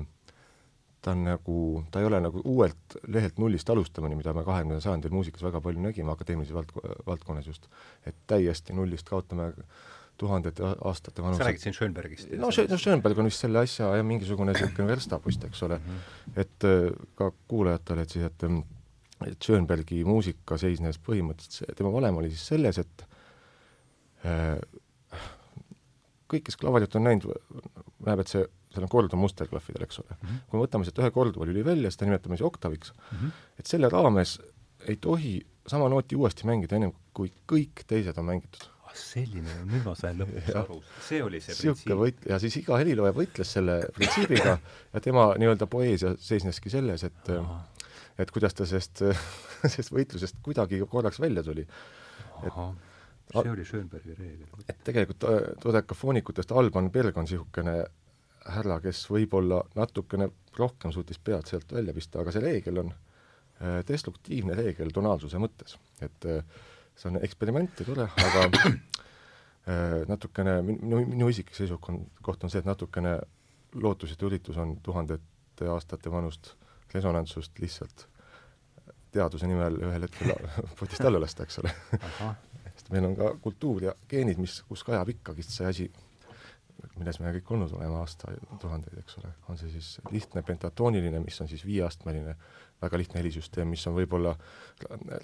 ta 1.04 1.12
on 1.12 1.24
nagu, 1.24 1.84
ta 1.92 2.00
ei 2.00 2.06
ole 2.08 2.20
nagu 2.24 2.40
uuelt 2.48 2.96
lehelt 3.12 3.38
nullist 3.38 3.70
alustamine, 3.70 4.16
mida 4.16 4.32
me 4.32 4.44
kahekümnendal 4.46 4.84
sajandil 4.84 5.12
muusikas 5.12 5.44
väga 5.44 5.60
palju 5.64 5.82
nägime, 5.84 6.12
akadeemilise 6.12 6.56
vald-, 6.56 6.72
valdkonnas 7.06 7.46
just. 7.50 7.68
et 8.06 8.16
täiesti 8.26 8.72
nullist 8.72 9.08
kaotame 9.08 9.50
tuhandete 10.20 10.62
aastate 10.84 11.22
vanuse 11.22 11.42
sa 11.42 11.48
räägid 11.48 11.64
siin 11.64 11.74
Schönbergist? 11.74 12.30
no 12.38 12.50
see, 12.54 12.68
no 12.70 12.78
Schönberg 12.80 13.18
on 13.18 13.28
vist 13.30 13.44
selle 13.44 13.62
asja 13.64 13.90
ja 13.98 14.06
mingisugune 14.06 14.54
niisugune 14.54 14.88
verstapost, 14.88 15.44
eks 15.48 15.62
ole 15.66 15.78
mm. 15.78 15.90
-hmm. 15.90 16.40
et 16.40 16.68
äh, 16.70 16.88
ka 17.14 17.32
kuulajatele, 17.48 18.06
et 18.06 18.16
siis, 18.16 18.24
et 18.24 18.48
et 19.24 19.42
Schönbergi 19.42 20.04
muusika 20.04 20.58
seisnes 20.60 20.98
põhimõtteliselt, 20.98 21.76
tema 21.76 21.92
valem 21.92 22.16
oli 22.20 22.30
siis 22.30 22.46
selles, 22.46 22.78
et 22.78 23.06
äh, 24.26 24.58
kõik, 26.28 26.44
kes 26.48 26.56
klavadit 26.60 26.94
on 26.98 27.04
näinud, 27.08 27.32
näeb, 28.04 28.20
et 28.20 28.28
see 28.28 28.44
seal 28.74 28.86
on 28.86 28.90
kord 28.90 29.12
on 29.14 29.22
musterklahvidel, 29.22 29.86
eks 29.86 30.00
ole 30.02 30.10
mm. 30.10 30.28
-hmm. 30.28 30.44
kui 30.48 30.58
me 30.58 30.66
võtame 30.66 30.86
sealt 30.86 30.98
ühe 30.98 31.10
korduvallüli 31.14 31.64
välja, 31.64 31.90
seda 31.94 32.08
nimetame 32.08 32.36
siis 32.36 32.46
oktaviks 32.46 32.92
mm, 32.92 33.18
-hmm. 33.18 33.42
et 33.58 33.70
selle 33.70 33.88
raames 33.88 34.38
ei 34.88 34.96
tohi 34.96 35.34
sama 35.66 35.88
nooti 35.88 36.16
uuesti 36.16 36.46
mängida 36.46 36.76
ennem, 36.76 36.92
kui 37.14 37.32
kõik 37.52 37.84
teised 37.86 38.18
on 38.18 38.24
mängitud. 38.24 38.66
Ah 38.94 39.00
selline, 39.00 39.56
nüüd 39.66 39.82
ma 39.86 39.94
sain 39.98 40.20
lõpuks 40.20 40.54
aru, 40.60 40.78
see 41.02 41.20
oli 41.24 41.40
see 41.42 41.56
printsiip. 41.58 41.94
võit-, 41.98 42.26
ja 42.30 42.38
siis 42.42 42.56
iga 42.60 42.78
helilooja 42.78 43.14
võitles 43.16 43.54
selle 43.56 43.80
printsiibiga 43.96 44.56
ja 44.56 45.02
tema 45.02 45.26
nii-öelda 45.40 45.68
poeesia 45.70 46.14
seisneski 46.20 46.70
selles, 46.72 47.06
et 47.08 47.32
Aha. 47.34 47.58
et 48.22 48.30
kuidas 48.34 48.54
ta 48.54 48.66
sellest, 48.68 49.02
sellest 49.74 49.94
võitlusest 49.94 50.38
kuidagi 50.46 50.80
korraks 50.90 51.20
välja 51.22 51.42
tuli. 51.46 51.66
et 52.44 52.62
see 53.34 53.50
oli 53.50 53.66
Schönbergi 53.66 54.14
reegel. 54.14 54.64
et 54.68 54.80
tegelikult 54.86 55.26
dodekafoonikutest 55.64 56.52
Alban 56.52 56.90
Berg 56.94 57.18
on 57.18 57.26
niisugune 57.26 57.78
härra, 58.54 58.78
kes 58.84 59.06
võib-olla 59.10 59.62
natukene 59.78 60.28
rohkem 60.58 60.92
suutis 60.92 61.18
pead 61.18 61.48
sealt 61.48 61.72
välja 61.72 61.94
pista, 61.96 62.20
aga 62.20 62.34
see 62.34 62.44
reegel 62.44 62.82
on 62.84 62.92
äh, 62.92 63.80
destruktiivne 63.88 64.56
reegel 64.58 64.92
tonaalsuse 64.94 65.40
mõttes. 65.42 65.78
et 66.04 66.28
äh, 66.30 66.44
see 66.94 67.10
on 67.10 67.20
eksperiment 67.22 67.80
ja 67.80 67.86
tore, 67.88 68.08
aga 68.24 68.44
äh, 68.70 70.00
natukene, 70.08 70.60
minu, 70.66 71.04
minu 71.10 71.28
isiklik 71.32 71.56
seisukoht 71.58 72.44
on 72.44 72.52
see, 72.52 72.62
et 72.62 72.68
natukene 72.68 73.18
lootusetu 73.74 74.30
üritus 74.30 74.58
on 74.62 74.76
tuhandete 74.82 75.70
aastate 75.70 76.12
vanust 76.12 76.54
resonantsust 76.94 77.58
lihtsalt 77.58 78.08
teaduse 79.14 79.46
nimel 79.50 79.78
ühel 79.82 80.06
hetkel 80.06 80.34
potist 80.78 81.04
alla 81.06 81.20
lasta, 81.22 81.46
eks 81.46 81.60
ole. 81.62 81.72
sest 82.74 82.90
meil 82.94 83.06
on 83.10 83.16
ka 83.18 83.34
kultuur 83.42 83.88
ja 83.88 83.94
geenid, 84.10 84.40
mis, 84.42 84.60
kus 84.68 84.82
kajab 84.86 85.12
ikkagist 85.14 85.54
see 85.54 85.68
asi 85.70 85.88
milles 86.98 87.18
me 87.20 87.32
kõik 87.34 87.50
olnud 87.54 87.72
oleme 87.74 87.98
aastatuhandeid, 88.02 88.98
eks 89.02 89.18
ole, 89.20 89.32
on 89.50 89.58
see 89.58 89.72
siis 89.72 89.96
lihtne 90.14 90.44
pentatooniline, 90.46 91.20
mis 91.24 91.40
on 91.42 91.50
siis 91.50 91.64
viieastmeline, 91.66 92.36
väga 92.82 93.00
lihtne 93.00 93.20
helisüsteem, 93.22 93.70
mis 93.70 93.84
on 93.90 93.96
võib-olla 93.96 94.34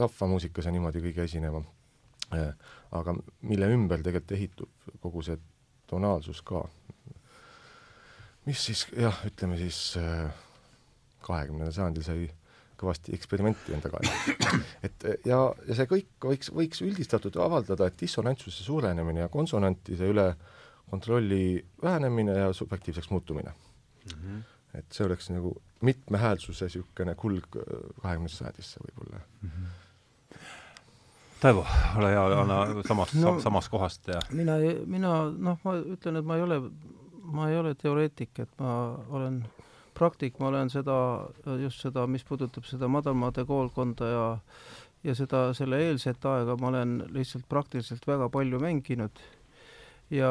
rahvamuusikas 0.01 0.67
ja 0.67 0.75
niimoodi 0.75 1.03
kõige 1.05 1.27
esinevam. 1.29 1.67
Äh, 2.35 2.51
aga 2.95 3.15
mille 3.47 3.71
ümber 3.75 4.03
tegelikult 4.07 4.37
ehitub 4.37 4.91
kogu 5.03 5.23
see 5.27 5.39
tonaalsus 5.91 6.43
ka. 6.47 6.63
mis 8.47 8.67
siis 8.67 8.87
jah, 8.97 9.17
ütleme 9.27 9.59
siis 9.59 9.97
äh, 9.99 10.31
kahekümnendal 11.27 11.75
sajandil 11.75 12.07
sai 12.07 12.29
kõvasti 12.81 13.13
eksperimenti 13.15 13.75
enda 13.77 13.91
kaela. 13.93 14.15
et 14.87 15.05
ja, 15.27 15.43
ja 15.69 15.77
see 15.77 15.91
kõik 15.91 16.27
võiks, 16.31 16.51
võiks 16.55 16.83
üldistatult 16.87 17.37
avaldada, 17.37 17.87
et 17.87 17.99
dissonantsuse 18.01 18.65
suurenemine 18.65 19.27
ja 19.27 19.29
konsonantide 19.29 20.09
üle 20.15 20.31
äh, 20.31 20.60
kontrolli 20.91 21.65
vähenemine 21.83 22.39
ja 22.39 22.53
subjektiivseks 22.53 23.11
muutumine 23.11 23.51
mm. 23.51 24.21
-hmm. 24.23 24.43
et 24.79 24.87
see 24.93 25.07
oleks 25.07 25.31
nagu 25.31 25.55
mitmehäälsuse 25.81 26.65
niisugune 26.65 27.15
kulg 27.15 27.57
äh, 27.57 27.63
kahekümnendasse 28.03 28.45
sajandisse 28.45 28.81
võib-olla 28.87 29.21
mm. 29.43 29.49
-hmm. 29.49 29.79
Taivo, 31.41 31.67
ole 31.97 32.11
hea, 32.13 32.25
anna 32.41 32.83
samast 32.89 33.15
no,, 33.15 33.39
samast 33.41 33.71
kohast 33.73 34.09
ja 34.09 34.21
mina, 34.31 34.59
mina 34.87 35.13
noh, 35.31 35.57
ma 35.65 35.77
ütlen, 35.79 36.21
et 36.21 36.27
ma 36.29 36.37
ei 36.37 36.43
ole, 36.43 36.61
ma 37.23 37.49
ei 37.49 37.57
ole 37.57 37.75
teoreetik, 37.75 38.39
et 38.39 38.51
ma 38.59 38.75
olen 39.09 39.39
praktik, 39.95 40.37
ma 40.39 40.51
olen 40.51 40.71
seda, 40.71 40.97
just 41.63 41.81
seda, 41.81 42.07
mis 42.07 42.25
puudutab 42.29 42.69
seda 42.69 42.89
madalmaade 42.89 43.45
koolkonda 43.49 44.13
ja 44.13 44.27
ja 45.05 45.15
seda, 45.17 45.55
selle 45.57 45.79
eelset 45.87 46.25
aega 46.29 46.57
ma 46.61 46.69
olen 46.69 46.99
lihtsalt 47.15 47.47
praktiliselt 47.49 48.07
väga 48.09 48.29
palju 48.29 48.61
mänginud 48.61 49.23
ja, 50.11 50.31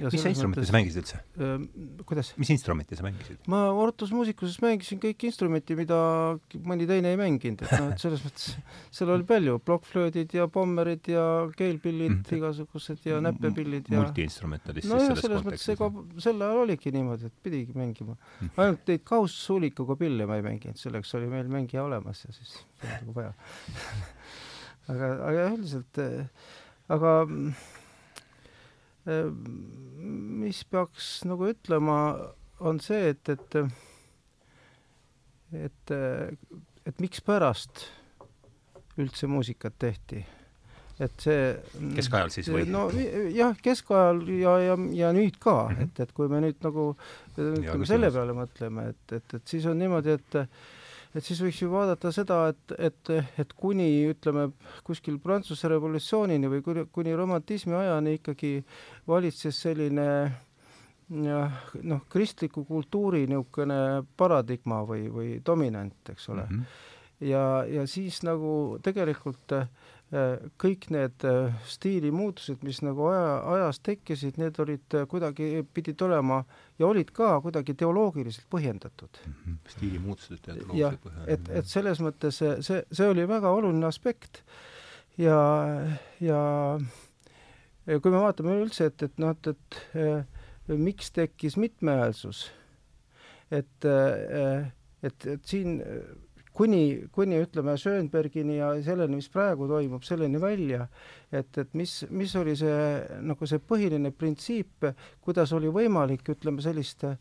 ja 0.00 0.10
mis 0.12 0.24
instrumenti 0.24 0.64
sa 0.64 0.74
mängisid 0.74 1.00
üldse 1.02 1.18
äh,? 1.36 1.64
kuidas? 2.08 2.30
mis 2.40 2.50
instrumenti 2.54 2.96
sa 2.96 3.04
mängisid? 3.04 3.42
ma 3.50 3.60
ortomusikuses 3.76 4.56
mängisin 4.64 5.00
kõiki 5.02 5.28
instrumenti, 5.28 5.76
mida 5.76 5.98
mõni 6.64 6.88
teine 6.88 7.12
ei 7.12 7.18
mänginud, 7.20 7.64
et 7.66 7.74
noh, 7.76 7.90
et 7.92 8.00
selles 8.00 8.22
mõttes 8.26 8.54
seal 8.94 9.12
oli 9.12 9.28
palju, 9.28 9.58
plokkflöödid 9.68 10.32
ja 10.38 10.48
pommerid 10.52 11.12
ja 11.12 11.26
keelpillid 11.58 12.16
mm. 12.22 12.32
igasugused 12.38 13.04
ja 13.10 13.20
näppepillid 13.24 13.92
ja 13.92 14.00
multiinstrumentalist 14.00 14.88
no 14.88 15.02
jah, 15.02 15.12
selles 15.20 15.44
mõttes 15.44 15.68
ega 15.76 15.90
sel 16.24 16.40
ajal 16.40 16.64
oligi 16.64 16.94
niimoodi, 16.96 17.28
et 17.28 17.38
pidigi 17.44 17.76
mängima 17.76 18.16
mm.. 18.16 18.56
ainult 18.56 18.88
neid 18.88 19.04
kausssuulikuga 19.12 19.98
pille 20.00 20.28
ma 20.30 20.40
ei 20.40 20.46
mänginud, 20.46 20.80
selleks 20.80 21.12
oli 21.20 21.28
meil 21.28 21.52
mängija 21.52 21.84
olemas 21.84 22.24
ja 22.24 22.32
siis 22.32 22.56
nagu 22.80 23.12
vaja 23.20 23.36
aga, 24.92 25.14
aga 25.28 25.48
üldiselt, 25.52 26.04
aga 26.96 27.16
mis 29.04 30.62
peaks 30.64 31.08
nagu 31.28 31.50
ütlema, 31.50 31.98
on 32.64 32.78
see, 32.80 33.10
et, 33.12 33.28
et 33.28 33.58
et, 35.54 35.92
et 36.86 37.02
mikspärast 37.02 37.84
üldse 39.00 39.28
muusikat 39.30 39.76
tehti. 39.78 40.24
et 41.02 41.14
see 41.18 41.46
keskajal 41.96 42.30
siis 42.30 42.48
või? 42.54 42.68
no 42.70 42.84
jah, 43.34 43.56
keskajal 43.62 44.20
ja, 44.30 44.52
ja, 44.62 44.76
ja 44.94 45.08
nüüd 45.16 45.40
ka 45.42 45.56
mm, 45.64 45.74
-hmm. 45.74 45.88
et, 45.88 46.00
et 46.04 46.12
kui 46.14 46.28
me 46.30 46.38
nüüd 46.44 46.60
nagu 46.62 46.84
ütleme 47.34 47.88
selle 47.88 48.12
peale 48.14 48.36
mõtleme, 48.36 48.88
et, 48.94 49.16
et, 49.18 49.34
et 49.34 49.54
siis 49.54 49.66
on 49.66 49.78
niimoodi, 49.78 50.14
et 50.14 50.38
et 51.14 51.24
siis 51.24 51.40
võiks 51.42 51.60
ju 51.62 51.70
vaadata 51.72 52.10
seda, 52.14 52.40
et, 52.52 52.74
et, 52.90 53.12
et 53.38 53.52
kuni 53.58 53.88
ütleme, 54.10 54.48
kuskil 54.86 55.20
Prantsuse 55.22 55.70
revolutsioonini 55.70 56.50
või 56.50 56.64
kuni, 56.66 56.86
kuni 56.92 57.14
romantismi 57.16 57.76
ajani 57.78 58.16
ikkagi 58.18 58.56
valitses 59.08 59.60
selline 59.66 60.08
noh, 61.08 62.02
kristliku 62.10 62.64
kultuuri 62.64 63.26
niisugune 63.28 64.04
paradigma 64.16 64.82
või, 64.88 65.06
või 65.12 65.30
dominant, 65.46 65.96
eks 66.10 66.28
ole 66.32 66.46
mm. 66.48 66.60
-hmm. 66.60 67.28
ja, 67.28 67.44
ja 67.68 67.86
siis 67.86 68.22
nagu 68.24 68.78
tegelikult 68.82 69.58
kõik 70.60 70.88
need 70.94 71.24
äh, 71.26 71.54
stiilimuutused, 71.66 72.62
mis 72.66 72.80
nagu 72.84 73.08
aja, 73.10 73.38
ajas 73.54 73.80
tekkisid, 73.82 74.36
need 74.38 74.58
olid 74.62 74.94
äh, 74.94 75.06
kuidagi, 75.10 75.48
pidid 75.74 76.02
olema 76.06 76.42
ja 76.78 76.86
olid 76.86 77.10
ka 77.16 77.38
kuidagi 77.42 77.74
teoloogiliselt 77.78 78.46
põhjendatud 78.52 79.18
mm. 79.26 79.32
-hmm. 79.32 79.56
stiilimuutused 79.74 80.42
teoloogiliselt 80.44 81.00
põhjendatud. 81.02 81.32
et, 81.32 81.48
et 81.58 81.70
selles 81.70 82.02
mõttes 82.04 82.38
see, 82.42 82.56
see, 82.62 82.84
see 82.92 83.08
oli 83.10 83.26
väga 83.28 83.50
oluline 83.50 83.86
aspekt 83.86 84.44
ja, 85.18 85.40
ja 86.20 86.42
kui 87.86 88.10
me 88.12 88.20
vaatame 88.20 88.58
üldse, 88.60 88.90
et, 88.92 89.02
et 89.02 89.18
noh, 89.18 89.34
et, 89.34 89.46
et 89.46 89.80
äh, 90.04 90.76
miks 90.78 91.10
tekkis 91.12 91.56
mitmehäälsus, 91.56 92.50
et, 93.50 93.84
et, 95.02 95.26
et 95.26 95.44
siin 95.44 95.80
kuni, 96.54 96.82
kuni 97.12 97.40
ütleme 97.42 97.74
Schönbergini 97.80 98.58
ja 98.58 98.70
selleni, 98.84 99.18
mis 99.18 99.28
praegu 99.32 99.66
toimub, 99.70 100.04
selleni 100.06 100.40
välja, 100.42 100.86
et, 101.32 101.50
et 101.58 101.72
mis, 101.76 101.96
mis 102.14 102.34
oli 102.38 102.54
see 102.58 103.20
nagu 103.26 103.48
see 103.50 103.62
põhiline 103.62 104.12
printsiip, 104.14 104.88
kuidas 105.24 105.54
oli 105.56 105.72
võimalik, 105.74 106.26
ütleme, 106.36 106.62
sellist 106.64 107.06
äh, 107.08 107.16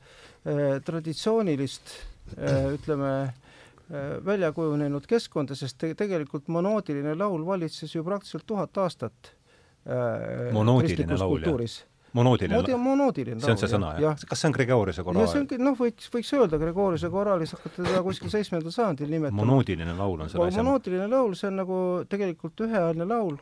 traditsioonilist 0.85 1.95
äh, 2.37 2.73
ütleme 2.75 3.13
äh, 3.23 4.19
välja 4.25 4.53
kujunenud 4.55 5.07
keskkonda, 5.09 5.57
sest 5.57 5.79
te, 5.81 5.93
tegelikult 5.97 6.51
monoodiline 6.53 7.15
laul 7.17 7.45
valitses 7.47 7.95
ju 7.95 8.05
praktiliselt 8.05 8.45
tuhat 8.53 8.83
aastat 8.85 9.33
äh, 9.87 10.53
monoodiline 10.53 11.17
laul, 11.17 11.41
jah? 11.41 11.89
Monoodiline 12.13 12.59
Moodi, 12.59 12.75
monoodiline 12.77 13.41
see 13.41 13.53
on 13.53 13.59
see 13.61 13.71
sõna, 13.71 13.93
jah? 14.01 14.19
kas 14.29 14.43
see 14.43 14.49
on 14.49 14.55
Gregoriuse 14.57 15.05
koraal? 15.05 15.27
see 15.31 15.41
on, 15.41 15.65
noh, 15.65 15.79
võiks, 15.79 16.11
võiks 16.13 16.29
öelda 16.37 16.59
Gregoriuse 16.61 17.09
koraalis 17.13 17.55
hakata 17.57 17.81
teda 17.81 18.03
kuskil 18.05 18.31
seitsmendal 18.33 18.75
sajandil 18.75 19.09
nimetama. 19.09 19.41
monoodiline 19.41 19.97
laul 19.97 20.23
on 20.25 20.31
selle 20.31 20.47
asja 20.51 20.63
monoodiline 20.65 21.09
laul, 21.09 21.35
see 21.39 21.49
on 21.49 21.59
nagu 21.63 21.81
tegelikult 22.09 22.65
ühehäälne 22.67 23.07
laul, 23.09 23.37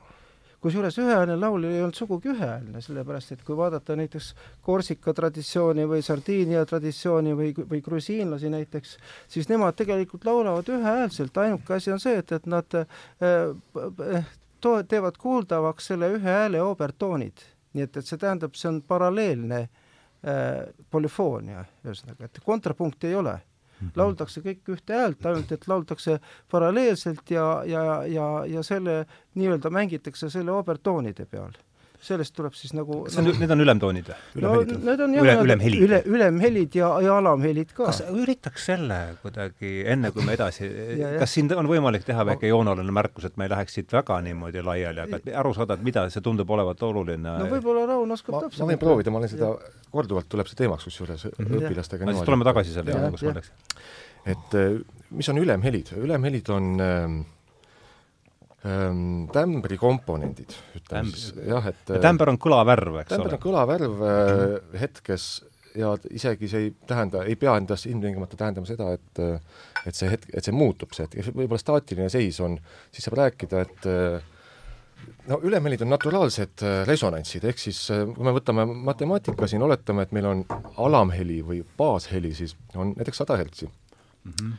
kusjuures 0.63 0.99
ühehäälne 1.03 1.35
laul 1.41 1.67
ei 1.67 1.83
olnud 1.83 1.99
sugugi 1.99 2.31
ühehäälne, 2.31 2.83
sellepärast 2.85 3.35
et 3.35 3.45
kui 3.47 3.57
vaadata 3.59 3.97
näiteks 3.99 4.31
Korsika 4.63 5.13
traditsiooni 5.17 5.87
või 5.91 6.03
Sardiinia 6.05 6.65
traditsiooni 6.69 7.35
või, 7.37 7.53
või 7.57 7.83
grusiinlasi 7.83 8.51
näiteks, 8.55 8.97
siis 9.31 9.51
nemad 9.51 9.75
tegelikult 9.79 10.27
laulavad 10.29 10.69
ühehäälselt, 10.71 11.37
ainuke 11.43 11.75
asi 11.75 11.91
on 11.91 11.99
see, 11.99 12.19
et, 12.23 12.31
et 12.39 12.47
nad 12.47 12.77
äh, 12.79 14.29
to-, 14.61 14.83
teevad 14.87 15.17
kuuldavaks 15.19 15.91
selle 15.91 16.15
ühe 16.15 16.37
hääle 16.39 16.61
obertoonid 16.63 17.49
nii 17.73 17.87
et, 17.87 17.97
et 17.97 18.07
see 18.07 18.19
tähendab, 18.19 18.57
see 18.59 18.69
on 18.71 18.81
paralleelne 18.87 19.61
äh, 19.61 20.67
polüfoonia, 20.91 21.65
ühesõnaga, 21.85 22.27
et 22.27 22.41
kontrapunkti 22.45 23.07
ei 23.07 23.15
ole 23.15 23.33
mm. 23.37 23.87
-hmm. 23.87 23.95
lauldakse 23.95 24.43
kõik 24.45 24.73
ühte 24.75 24.97
häält, 24.97 25.25
ainult 25.25 25.51
et 25.51 25.67
lauldakse 25.67 26.19
paralleelselt 26.51 27.31
ja, 27.31 27.63
ja, 27.65 27.83
ja, 28.05 28.29
ja 28.47 28.63
selle 28.63 29.05
nii-öelda 29.35 29.69
mängitakse 29.69 30.29
selle 30.29 30.51
obertoonide 30.51 31.25
peal 31.25 31.55
sellest 32.01 32.33
tuleb 32.33 32.55
siis 32.57 32.73
nagu 32.73 33.03
kas 33.05 33.15
see 33.15 33.21
on 33.21 33.39
need 33.41 33.53
on 33.53 33.61
ülemtoonid 33.63 34.07
või? 34.09 34.43
no 34.43 34.53
need 34.65 35.03
on 35.05 35.15
jah 35.15 35.25
üle, 35.25 35.35
ülemhelid 35.45 35.83
üle, 35.85 35.99
ülemhelid 36.09 36.77
ja, 36.79 36.89
ja 37.05 37.17
alamhelid 37.21 37.73
ka. 37.77 37.89
kas 37.91 38.01
üritaks 38.09 38.65
selle 38.71 38.97
kuidagi, 39.21 39.73
enne 39.93 40.09
kui 40.15 40.25
me 40.25 40.35
edasi 40.37 40.69
kas 41.21 41.35
siin 41.37 41.51
on 41.53 41.69
võimalik 41.69 42.05
teha 42.07 42.25
väike 42.31 42.49
jooneline 42.49 42.95
märkus, 42.95 43.27
et 43.29 43.37
me 43.37 43.45
ei 43.45 43.53
läheks 43.53 43.77
siit 43.77 43.93
väga 43.93 44.17
niimoodi 44.25 44.63
laiali, 44.65 45.03
aga 45.05 45.21
et 45.21 45.29
aru 45.43 45.53
saada, 45.57 45.77
et 45.77 45.85
mida 45.85 46.07
see 46.13 46.25
tundub 46.25 46.49
olevat 46.57 46.81
oluline? 46.89 47.35
no 47.43 47.49
võib-olla 47.51 47.85
Raun 47.91 48.17
oskab 48.17 48.39
täpsemalt 48.47 48.65
ma 48.65 48.71
võin 48.73 48.81
proovida, 48.81 49.13
ma 49.13 49.21
olen 49.21 49.33
seda, 49.35 49.51
korduvalt 49.93 50.29
tuleb 50.31 50.49
see 50.49 50.61
teemaks 50.63 50.87
kusjuures 50.89 51.27
mm 51.29 51.45
-hmm. 51.45 51.67
õpilastega 51.67 52.07
no 52.07 52.17
siis 52.17 52.31
tuleme 52.31 52.47
tagasi 52.49 52.73
selle 52.73 52.95
juurde, 52.97 53.11
kus 53.13 53.27
ma 53.27 53.35
läksin. 53.37 53.85
et 54.33 54.57
äh, 54.57 54.81
mis 55.11 55.29
on 55.29 55.43
ülemhelid? 55.43 55.93
ülemhelid 56.01 56.49
on 56.49 56.73
äh, 56.81 57.21
tämbri 58.61 59.77
komponendid, 59.81 60.53
ütleme 60.77 61.13
siis, 61.15 61.31
jah, 61.47 61.65
et 61.71 61.93
ja 61.95 62.01
tämber 62.03 62.29
on 62.29 62.37
kõlavärv, 62.41 62.99
eks 63.01 63.09
ole? 63.09 63.15
tämber 63.15 63.37
on 63.37 63.41
kõlavärv 63.45 64.03
äh, 64.05 64.57
hetkes 64.83 65.29
ja 65.77 65.95
isegi 66.11 66.49
see 66.51 66.67
ei 66.67 66.73
tähenda, 66.87 67.23
ei 67.25 67.37
pea 67.39 67.55
endas 67.57 67.87
ilmtingimata 67.89 68.37
tähendama 68.37 68.69
seda, 68.69 68.91
et 68.93 69.23
et 69.87 69.97
see 69.97 70.11
hetk, 70.11 70.29
et 70.35 70.45
see 70.45 70.53
muutub, 70.53 70.93
see 70.93 71.07
hetk, 71.07 71.31
võib-olla 71.33 71.61
staatiline 71.61 72.11
seis 72.13 72.37
on, 72.43 72.59
siis 72.93 73.07
saab 73.07 73.17
rääkida, 73.23 73.63
et 73.65 73.89
no 75.29 75.39
ülemelid 75.45 75.83
on 75.85 75.91
naturaalsed 75.93 76.63
äh, 76.65 76.81
resonantsid, 76.87 77.45
ehk 77.47 77.61
siis 77.61 77.79
äh, 77.93 78.03
kui 78.15 78.25
me 78.25 78.33
võtame 78.35 78.65
matemaatika 78.89 79.49
siin, 79.49 79.63
oletame, 79.65 80.05
et 80.05 80.13
meil 80.15 80.27
on 80.29 80.43
alamheli 80.81 81.39
või 81.45 81.61
baasheli, 81.77 82.33
siis 82.37 82.55
on 82.75 82.93
näiteks 82.97 83.23
sada 83.23 83.37
hertsi 83.39 83.67
mm. 83.67 84.33
-hmm. 84.33 84.53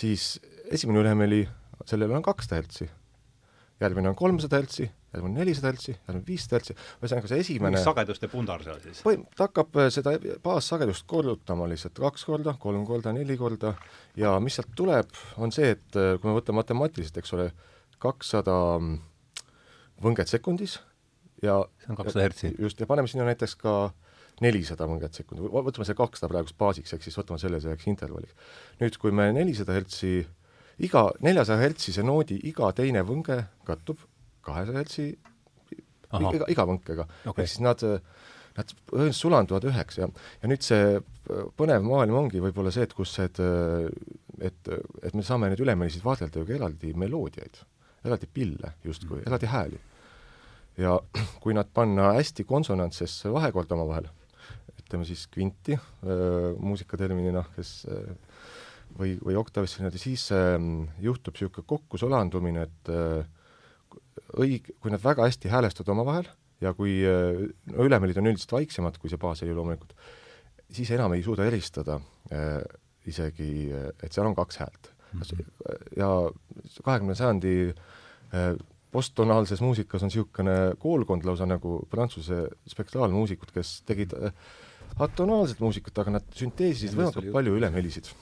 siis 0.00 0.32
esimene 0.70 1.04
ülemheli, 1.04 1.42
sellel 1.84 2.12
on 2.16 2.22
kakssada 2.22 2.60
hertsi 2.60 2.90
järgmine 3.80 4.10
on 4.10 4.16
kolmsada 4.18 4.60
hertsi, 4.60 4.86
järgmine 5.14 5.32
on 5.32 5.38
nelisada 5.40 5.70
hertsi, 5.70 5.94
järgmine 5.94 6.20
on 6.20 6.26
viissada 6.26 6.58
hertsi, 6.58 6.76
ühesõnaga 7.00 7.30
see 7.30 7.44
esimene 7.44 7.82
sageduste 7.84 8.28
pundar 8.32 8.64
seal 8.66 8.80
siis? 8.84 9.00
ta 9.36 9.46
hakkab 9.46 9.78
äh, 9.80 9.88
seda 9.94 10.14
baassagedust 10.44 11.06
korrutama 11.10 11.68
lihtsalt 11.70 12.00
kaks 12.02 12.26
korda, 12.28 12.56
kolm 12.60 12.84
korda, 12.88 13.14
neli 13.16 13.38
korda 13.40 13.74
ja 14.20 14.36
mis 14.42 14.58
sealt 14.60 14.74
tuleb, 14.76 15.14
on 15.40 15.54
see, 15.54 15.72
et 15.76 16.00
äh, 16.00 16.12
kui 16.20 16.30
me 16.30 16.36
võtame 16.38 16.60
matemaatiliselt, 16.60 17.22
eks 17.22 17.34
ole, 17.38 17.50
kakssada 18.00 18.56
mm, 18.78 19.00
võnget 20.04 20.30
sekundis 20.32 20.78
ja 21.44 21.60
see 21.80 21.92
on 21.92 22.00
kakssada 22.00 22.28
hertsi? 22.28 22.54
just, 22.58 22.80
ja 22.80 22.88
paneme 22.90 23.10
sinna 23.10 23.28
näiteks 23.28 23.56
ka 23.60 23.76
nelisada 24.44 24.88
võnget 24.88 25.16
sekundis, 25.16 25.48
võtame 25.52 25.86
selle 25.86 25.98
kakssada 26.00 26.30
praegust 26.32 26.56
baasiks, 26.60 26.92
ehk 26.96 27.04
siis 27.04 27.16
võtame 27.16 27.40
selle 27.40 27.60
selleks 27.60 27.88
intervalliks. 27.90 28.36
nüüd, 28.80 28.96
kui 29.00 29.12
me 29.12 29.30
nelisada 29.36 29.76
hertsi 29.76 30.20
iga 30.86 31.06
neljasaja 31.24 31.60
hertsise 31.60 32.04
noodi 32.06 32.38
iga 32.48 32.70
teine 32.76 33.02
võnge 33.06 33.38
kattub 33.68 34.00
kahesaja 34.46 34.80
hertsi 34.80 35.06
iga, 36.18 36.46
iga 36.50 36.66
võnkega 36.68 37.06
okay.. 37.28 37.44
ehk 37.44 37.50
siis 37.52 37.62
nad, 37.64 37.84
nad 38.56 38.74
sulanduvad 39.16 39.66
üheks 39.70 40.00
ja, 40.00 40.08
ja 40.42 40.50
nüüd 40.50 40.64
see 40.66 40.98
põnev 41.58 41.84
maailm 41.86 42.16
ongi 42.24 42.42
võib-olla 42.42 42.72
see, 42.74 42.86
et 42.88 42.94
kus 42.96 43.12
et, 43.22 43.38
et, 44.40 44.72
et 45.02 45.16
me 45.16 45.26
saame 45.26 45.50
neid 45.50 45.62
ülemelisid 45.62 46.04
vaadelda 46.04 46.42
ju 46.42 46.48
ka 46.48 46.56
eraldi 46.56 46.94
meloodiaid, 46.98 47.60
eraldi 48.06 48.30
pille 48.32 48.74
justkui 48.86 49.20
mm., 49.20 49.28
eraldi 49.28 49.50
hääli. 49.50 49.82
ja 50.80 50.96
kui 51.42 51.54
nad 51.56 51.70
panna 51.74 52.14
hästi 52.18 52.46
konsonantsesse 52.48 53.32
vahekorda 53.32 53.76
omavahel, 53.76 54.10
ütleme 54.80 55.06
siis 55.06 55.26
kvinti 55.30 55.76
muusikaterminina, 56.58 57.44
kes 57.54 57.74
äh, 57.86 58.29
või, 58.98 59.16
või 59.22 59.36
oktavisse 59.40 59.80
niimoodi, 59.80 60.00
siis 60.02 60.26
äh, 60.34 60.56
juhtub 61.02 61.36
niisugune 61.36 61.66
kokkusolandumine, 61.70 62.66
et 62.68 62.92
äh, 62.92 63.24
õig-, 64.40 64.72
kui 64.80 64.92
nad 64.92 65.02
väga 65.02 65.26
hästi 65.28 65.50
häälestuvad 65.52 65.94
omavahel 65.94 66.30
ja 66.64 66.74
kui 66.76 66.98
äh, 67.06 67.42
no 67.72 67.88
ülemelid 67.88 68.20
on 68.20 68.30
üldiselt 68.32 68.56
vaiksemad 68.56 68.98
kui 69.00 69.12
see 69.12 69.20
baasheli 69.20 69.56
loomulikult, 69.56 69.94
siis 70.70 70.90
enam 70.96 71.14
ei 71.16 71.24
suuda 71.26 71.46
eristada 71.48 72.00
äh, 72.32 72.58
isegi, 73.10 73.70
et 74.02 74.12
seal 74.12 74.28
on 74.28 74.36
kaks 74.36 74.60
häält 74.60 74.90
mm. 75.12 75.22
-hmm. 75.22 75.46
ja 75.96 76.10
kahekümne 76.84 77.14
sajandi 77.16 77.72
posttonaalses 78.92 79.62
muusikas 79.64 80.02
on 80.02 80.10
niisugune 80.12 80.74
koolkond 80.78 81.24
lausa 81.24 81.46
nagu 81.46 81.80
Prantsuse 81.90 82.42
spektraalmuusikud, 82.68 83.50
kes 83.54 83.80
tegid 83.88 84.12
atonaalset 84.98 85.60
muusikat, 85.60 85.98
aga 85.98 86.18
nad 86.18 86.28
sünteesisid 86.36 86.94
võimalikult 86.94 87.32
palju 87.32 87.56
ülemhelisid 87.56 88.12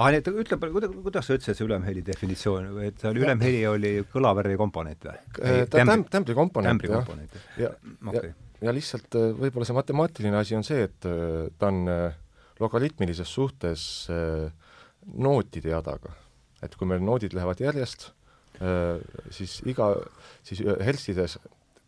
aa, 0.00 0.10
nii 0.12 0.20
et 0.22 0.28
ütle, 0.32 0.58
kuidas 1.04 1.26
sa 1.28 1.36
ütlesid, 1.36 1.58
see 1.58 1.66
ülemheli 1.66 2.02
definitsioon, 2.06 2.70
et 2.86 3.02
see 3.02 3.10
oli, 3.10 3.24
ülemheli 3.24 3.60
oli 3.68 3.92
kõlavärvi 4.12 4.56
komponent 4.60 5.08
või? 5.08 5.18
Äh, 5.44 5.64
ta 5.70 5.84
on 5.84 6.06
tämbri 6.08 6.36
komponent, 6.36 6.86
jah. 6.88 7.10
ja, 7.60 7.72
okay. 8.08 8.32
ja, 8.32 8.68
ja 8.68 8.74
lihtsalt 8.76 9.18
äh, 9.20 9.30
võib-olla 9.36 9.68
see 9.68 9.76
matemaatiline 9.76 10.40
asi 10.40 10.56
on 10.58 10.66
see, 10.66 10.86
et 10.88 11.08
äh, 11.10 11.50
ta 11.60 11.68
on 11.72 11.84
logaritmilises 12.60 13.28
suhtes 13.32 13.82
nootide 15.16 15.70
jadaga. 15.72 16.12
et 16.60 16.74
kui 16.76 16.88
meil 16.88 17.00
noodid 17.00 17.32
lähevad 17.32 17.60
järjest, 17.62 18.10
siis 19.32 19.54
iga, 19.64 19.94
siis 20.44 20.60
hertsides 20.60 21.38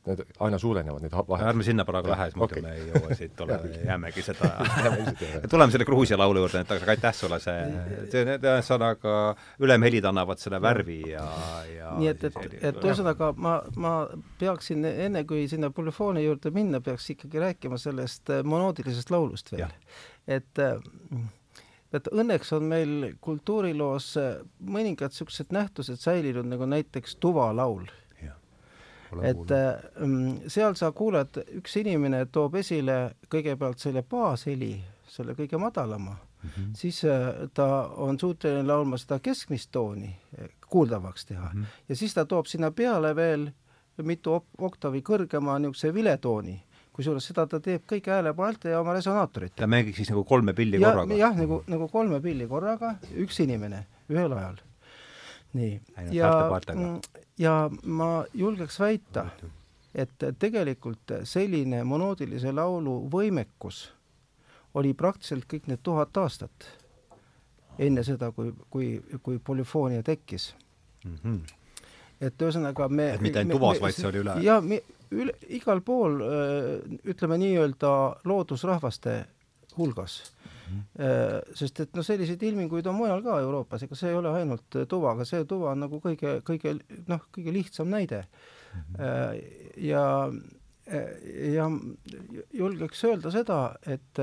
need 0.07 0.23
aina 0.43 0.59
suurenevad, 0.59 1.03
need 1.05 1.15
vahed. 1.15 1.47
ärme 1.49 1.65
sinna 1.67 1.85
praegu 1.87 2.11
lähe, 2.11 2.29
siis 2.31 2.39
muidu 2.41 2.59
okay. 2.59 2.63
me 2.65 2.73
ei 2.75 2.87
jõua 2.89 3.17
siit, 3.19 3.41
ole, 3.45 3.59
jäämegi 3.89 4.25
seda 4.27 4.51
tuleme 5.53 5.75
selle 5.75 5.87
Gruusia 5.89 6.19
laulu 6.19 6.43
juurde, 6.43 6.63
et 6.65 6.73
aga 6.77 6.89
aitäh 6.95 7.15
sulle, 7.17 7.39
see, 7.43 7.59
see, 8.11 8.25
need 8.27 8.47
ühesõnaga, 8.47 9.17
ülemhelid 9.63 10.09
annavad 10.11 10.43
selle 10.43 10.59
värvi 10.63 10.99
ja, 11.13 11.27
ja 11.71 11.93
nii 12.01 12.11
et, 12.11 12.27
et, 12.31 12.57
et 12.73 12.81
ühesõnaga 12.83 13.33
ma, 13.37 13.59
ma 13.77 13.93
peaksin, 14.43 14.87
enne 14.91 15.23
kui 15.29 15.45
sinna 15.51 15.71
polüfooni 15.75 16.25
juurde 16.27 16.55
minna, 16.55 16.83
peaks 16.83 17.13
ikkagi 17.15 17.45
rääkima 17.47 17.79
sellest 17.81 18.35
äh, 18.35 18.43
monoodilisest 18.43 19.15
laulust 19.15 19.55
veel. 19.55 19.71
et 20.27 20.63
äh, 20.63 20.83
et 21.93 22.09
õnneks 22.09 22.53
on 22.57 22.69
meil 22.69 22.93
kultuuriloos 23.21 24.15
mõningad 24.65 25.13
niisugused 25.13 25.53
nähtused 25.53 26.01
säilinud, 26.01 26.49
nagu 26.49 26.67
näiteks 26.69 27.19
tuvalaul. 27.21 27.85
Et 29.23 29.55
mm, 30.01 30.49
seal 30.53 30.75
sa 30.79 30.93
kuuled, 30.97 31.43
üks 31.59 31.77
inimene 31.81 32.25
toob 32.33 32.55
esile 32.61 32.99
kõigepealt 33.33 33.83
selle 33.83 34.03
baasheli, 34.03 34.75
selle 35.09 35.37
kõige 35.39 35.59
madalama 35.61 36.17
mm, 36.17 36.51
-hmm. 36.51 36.75
siis 36.77 37.05
äh, 37.05 37.49
ta 37.55 37.89
on 37.97 38.19
suuteline 38.21 38.67
laulma 38.67 38.99
seda 38.99 39.19
keskmist 39.19 39.71
tooni 39.73 40.11
äh, 40.39 40.49
kuuldavaks 40.69 41.27
teha 41.27 41.51
mm 41.53 41.63
-hmm. 41.63 41.81
ja 41.89 41.97
siis 41.97 42.15
ta 42.15 42.25
toob 42.25 42.47
sinna 42.47 42.71
peale 42.71 43.17
veel 43.17 43.51
mitu 44.03 44.43
oktavi 44.59 45.01
kõrgema 45.01 45.59
niisuguse 45.59 45.95
viletooni 45.95 46.63
kusjuures 46.93 47.27
seda 47.27 47.47
ta 47.49 47.61
teeb 47.61 47.85
kõik 47.89 48.09
häälepaalte 48.13 48.73
ja 48.73 48.81
oma 48.81 48.97
resonaatorit. 48.97 49.55
ta 49.57 49.67
mängiks 49.67 49.97
siis 49.97 50.11
nagu 50.13 50.25
kolme 50.29 50.53
pilli 50.53 50.81
ja, 50.81 50.91
korraga? 50.91 51.17
jah, 51.17 51.37
nagu, 51.37 51.63
nagu 51.67 51.89
kolme 51.89 52.21
pilli 52.21 52.49
korraga, 52.49 52.97
üks 53.25 53.41
inimene 53.45 53.87
ühel 54.13 54.37
ajal. 54.37 54.61
Nii, 55.53 55.81
ja, 56.13 56.31
mm, 56.75 57.01
ja 57.39 57.71
ma 57.85 58.25
julgeks 58.35 58.81
väita, 58.81 59.27
et 59.95 60.25
tegelikult 60.39 61.13
selline 61.29 61.83
monoodilise 61.85 62.53
laulu 62.53 63.03
võimekus 63.13 63.85
oli 64.75 64.95
praktiliselt 64.97 65.45
kõik 65.51 65.69
need 65.69 65.83
tuhat 65.83 66.17
aastat 66.17 66.69
enne 67.79 68.05
seda, 68.05 68.31
kui, 68.33 68.53
kui, 68.71 68.95
kui 69.23 69.39
polüfoonia 69.39 70.03
tekkis 70.03 70.55
mm. 71.05 71.19
-hmm 71.25 71.59
et 72.23 72.43
ühesõnaga 72.43 72.89
me 72.89 73.09
et 73.17 73.23
mitte 73.25 73.41
ainult 73.43 73.59
tuvas, 73.59 73.81
vaid 73.83 73.97
see 73.97 74.07
oli 74.07 74.21
üle? 74.23 74.37
jaa, 74.47 74.61
üle, 75.11 75.33
igal 75.59 75.81
pool 75.81 76.21
ütleme 77.15 77.39
nii-öelda 77.43 77.93
loodusrahvaste 78.31 79.17
hulgas 79.77 80.19
mm. 80.45 80.79
-hmm. 80.79 81.55
sest 81.59 81.81
et 81.81 81.95
noh, 81.97 82.05
selliseid 82.05 82.43
ilminguid 82.43 82.87
on 82.87 82.97
mujal 82.97 83.23
ka 83.23 83.39
Euroopas, 83.41 83.83
ega 83.83 83.99
see 83.99 84.11
ei 84.11 84.19
ole 84.19 84.33
ainult 84.41 84.79
tuva, 84.89 85.13
aga 85.13 85.25
see 85.29 85.45
tuva 85.45 85.73
on 85.73 85.85
nagu 85.87 86.01
kõige, 86.01 86.41
kõige 86.49 86.77
noh, 87.09 87.25
kõige 87.37 87.53
lihtsam 87.53 87.91
näide 87.91 88.25
mm. 88.25 88.81
-hmm. 88.81 89.41
ja, 89.77 90.05
ja 91.55 91.71
julgeks 92.53 93.05
öelda 93.05 93.31
seda, 93.31 93.59
et, 93.87 94.23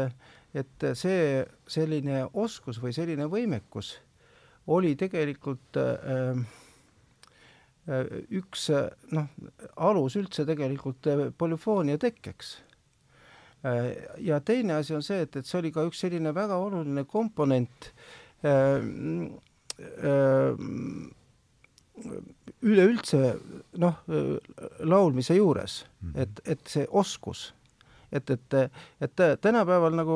et 0.53 0.87
see 0.93 1.45
selline 1.67 2.25
oskus 2.33 2.81
või 2.81 2.93
selline 2.93 3.29
võimekus 3.29 3.97
oli 4.67 4.95
tegelikult 4.95 5.77
äh, 5.77 6.41
Äh, 7.89 8.05
üks 8.37 8.67
äh, 8.69 8.89
noh, 9.15 9.29
alus 9.81 10.17
üldse 10.19 10.43
tegelikult 10.45 11.07
äh, 11.09 11.29
polüfoonia 11.33 11.97
tekkeks. 12.01 12.57
Ja 14.23 14.39
teine 14.45 14.79
asi 14.79 14.95
on 14.95 15.03
see, 15.03 15.21
et, 15.25 15.35
et 15.35 15.47
see 15.47 15.59
oli 15.59 15.71
ka 15.75 15.83
üks 15.87 15.99
selline 16.05 16.31
väga 16.35 16.55
oluline 16.63 17.03
komponent 17.09 17.91
üleüldse 22.63 23.21
noh, 23.83 24.01
laulmise 24.87 25.35
juures, 25.35 25.81
mhm. 25.99 26.19
et, 26.23 26.43
et 26.55 26.71
see 26.71 26.87
oskus 26.87 27.49
et, 28.11 28.29
et, 28.29 28.53
et 29.01 29.21
tänapäeval 29.41 29.95
nagu, 29.97 30.15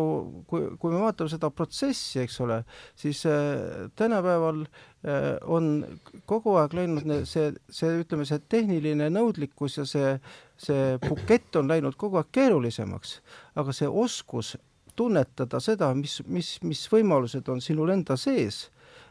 kui, 0.49 0.65
kui 0.79 0.93
me 0.93 1.01
vaatame 1.03 1.31
seda 1.31 1.49
protsessi, 1.53 2.21
eks 2.23 2.39
ole, 2.45 2.59
siis 2.99 3.23
äh, 3.29 3.89
tänapäeval 3.99 4.63
äh, 4.63 5.29
on 5.43 5.85
kogu 6.29 6.57
aeg 6.61 6.75
läinud 6.77 7.07
see, 7.29 7.51
see, 7.69 7.93
ütleme, 8.03 8.27
see 8.29 8.41
tehniline 8.49 9.09
nõudlikkus 9.13 9.79
ja 9.81 9.87
see, 9.89 10.15
see 10.57 10.97
bukett 11.03 11.55
on 11.59 11.71
läinud 11.71 11.97
kogu 11.99 12.19
aeg 12.21 12.29
keerulisemaks, 12.31 13.17
aga 13.55 13.73
see 13.75 13.89
oskus 13.89 14.55
tunnetada 14.95 15.59
seda, 15.63 15.89
mis, 15.97 16.19
mis, 16.27 16.55
mis 16.63 16.85
võimalused 16.91 17.49
on 17.49 17.61
sinul 17.61 17.89
enda 17.95 18.17
sees, 18.17 18.67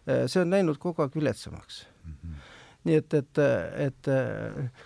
äh, 0.06 0.24
see 0.26 0.44
on 0.44 0.54
läinud 0.54 0.78
kogu 0.82 1.02
aeg 1.02 1.14
viletsamaks 1.18 1.84
mm. 2.04 2.16
-hmm 2.22 2.48
nii 2.82 2.96
et, 2.98 3.14
et, 3.14 3.38
et 3.78 4.08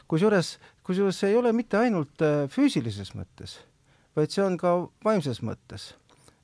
kusjuures, 0.04 0.58
kusjuures 0.84 1.16
see 1.16 1.30
ei 1.30 1.36
ole 1.38 1.48
mitte 1.56 1.78
ainult 1.80 2.20
füüsilises 2.52 3.14
mõttes 3.16 3.54
vaid 4.16 4.32
see 4.32 4.44
on 4.44 4.56
ka 4.60 4.74
vaimses 5.04 5.42
mõttes. 5.44 5.94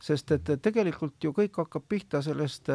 sest 0.03 0.33
et 0.35 0.49
tegelikult 0.63 1.23
ju 1.23 1.31
kõik 1.31 1.55
hakkab 1.57 1.85
pihta 1.89 2.19
sellest 2.27 2.67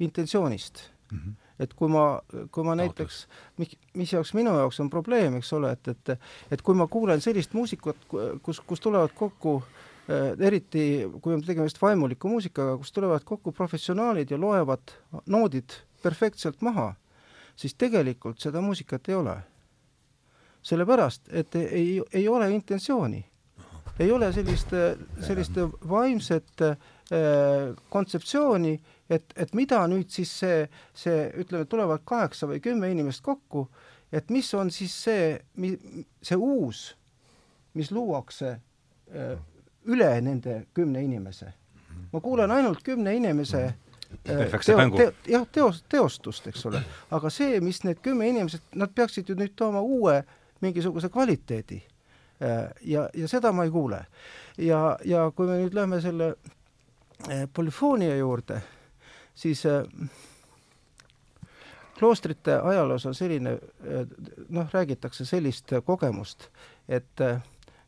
intentsioonist 0.00 0.80
mm. 1.10 1.18
-hmm. 1.18 1.34
et 1.58 1.74
kui 1.74 1.88
ma, 1.88 2.20
kui 2.50 2.64
ma 2.64 2.74
näiteks, 2.74 3.26
mis, 3.58 3.76
mis 3.94 4.12
jaoks 4.12 4.34
minu 4.34 4.54
jaoks 4.56 4.80
on 4.80 4.90
probleem, 4.90 5.36
eks 5.36 5.52
ole, 5.52 5.72
et, 5.72 5.88
et 5.88 6.18
et 6.50 6.62
kui 6.62 6.74
ma 6.74 6.86
kuulen 6.86 7.20
sellist 7.20 7.52
muusikat, 7.52 7.96
kus, 8.42 8.60
kus 8.60 8.80
tulevad 8.80 9.14
kokku 9.14 9.62
äh, 9.62 10.46
eriti 10.46 11.06
kui 11.20 11.34
on 11.34 11.42
tegemist 11.42 11.82
vaimuliku 11.82 12.28
muusikaga, 12.28 12.76
kus 12.76 12.92
tulevad 12.92 13.24
kokku 13.24 13.52
professionaalid 13.52 14.30
ja 14.30 14.40
loevad 14.40 14.96
noodid 15.26 15.70
perfektselt 16.02 16.62
maha, 16.62 16.94
siis 17.56 17.74
tegelikult 17.74 18.40
seda 18.40 18.60
muusikat 18.60 19.08
ei 19.08 19.14
ole. 19.14 19.36
sellepärast, 20.62 21.28
et 21.32 21.54
ei, 21.54 22.02
ei 22.12 22.28
ole 22.28 22.50
intentsiooni 22.52 23.30
ei 24.00 24.12
ole 24.12 24.32
sellist, 24.32 24.72
sellist 25.20 25.58
vaimset 25.88 26.62
äh, 26.64 26.76
kontseptsiooni, 27.92 28.74
et, 29.10 29.32
et 29.36 29.54
mida 29.54 29.82
nüüd 29.90 30.10
siis 30.12 30.32
see, 30.42 30.64
see, 30.94 31.26
ütleme, 31.42 31.66
tulevad 31.70 32.04
kaheksa 32.08 32.48
või 32.50 32.60
kümme 32.64 32.90
inimest 32.92 33.24
kokku, 33.26 33.66
et 34.12 34.30
mis 34.30 34.48
on 34.54 34.70
siis 34.74 34.94
see, 35.04 35.34
see 36.22 36.38
uus, 36.38 36.84
mis 37.74 37.90
luuakse 37.94 38.54
äh, 38.54 39.36
üle 39.90 40.10
nende 40.20 40.64
kümne 40.74 41.02
inimese. 41.04 41.52
ma 42.12 42.20
kuulen 42.20 42.50
ainult 42.50 42.82
kümne 42.82 43.14
inimese 43.14 43.62
äh, 43.66 44.50
teo, 44.64 44.88
teo, 44.96 45.12
jah, 45.26 45.46
teos, 45.52 45.84
teostust, 45.88 46.46
eks 46.46 46.66
ole, 46.66 46.82
aga 47.10 47.30
see, 47.30 47.60
mis 47.60 47.84
need 47.84 48.02
kümme 48.02 48.28
inimesed, 48.28 48.72
nad 48.74 48.94
peaksid 48.94 49.28
ju 49.28 49.38
nüüd 49.38 49.54
tooma 49.56 49.80
uue 49.80 50.22
mingisuguse 50.60 51.08
kvaliteedi 51.08 51.82
Äh, 52.42 52.70
ja, 52.80 53.08
ja 53.14 53.28
seda 53.28 53.52
ma 53.52 53.64
ei 53.64 53.70
kuule. 53.70 54.06
ja, 54.58 54.98
ja 55.04 55.30
kui 55.36 55.46
me 55.46 55.58
nüüd 55.60 55.74
lähme 55.76 56.00
selle 56.00 56.34
polüfoonia 57.52 58.14
juurde, 58.16 58.62
siis 59.34 59.66
äh, 59.66 59.84
kloostrite 61.98 62.56
ajaloos 62.62 63.06
on 63.06 63.14
selline, 63.14 63.58
noh, 64.48 64.68
räägitakse 64.72 65.24
sellist 65.28 65.72
kogemust, 65.84 66.48
et, 66.88 67.20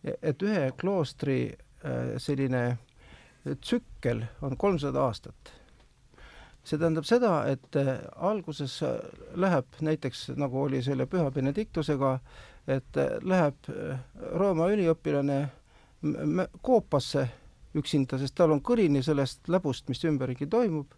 et 0.04 0.42
ühe 0.44 0.66
kloostri 0.76 1.38
selline 2.20 2.76
tsükkel 3.60 4.20
on 4.42 4.56
kolmsada 4.56 5.00
aastat. 5.06 5.54
see 6.64 6.78
tähendab 6.78 7.08
seda, 7.08 7.30
et 7.50 7.76
alguses 8.16 8.76
läheb 9.34 9.80
näiteks, 9.80 10.28
nagu 10.36 10.60
oli 10.62 10.82
selle 10.82 11.06
Püha 11.10 11.30
Benediktusega, 11.30 12.18
et 12.66 12.96
äh, 12.96 13.16
läheb 13.22 13.68
äh, 13.68 13.98
Rooma 14.38 14.68
üliõpilane 14.70 15.48
koopasse 16.62 17.28
üksinda, 17.78 18.18
sest 18.20 18.36
tal 18.38 18.54
on 18.54 18.62
kõrini 18.64 19.02
sellest 19.04 19.48
läbust, 19.52 19.88
mis 19.88 20.02
ümberringi 20.08 20.48
toimub, 20.50 20.94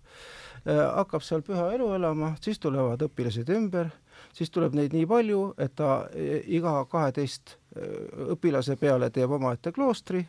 äh, 0.64 0.80
hakkab 0.80 1.24
seal 1.26 1.44
püha 1.46 1.70
elu 1.76 1.90
elama, 1.98 2.34
siis 2.44 2.58
tulevad 2.62 3.02
õpilased 3.06 3.50
ümber, 3.54 3.92
siis 4.34 4.50
tuleb 4.50 4.74
neid 4.74 4.94
nii 4.94 5.06
palju, 5.10 5.42
et 5.58 5.74
ta 5.76 6.06
iga 6.46 6.84
kaheteist 6.90 7.58
õpilase 8.30 8.76
peale 8.78 9.08
teeb 9.10 9.32
omaette 9.34 9.72
kloostri 9.74 10.22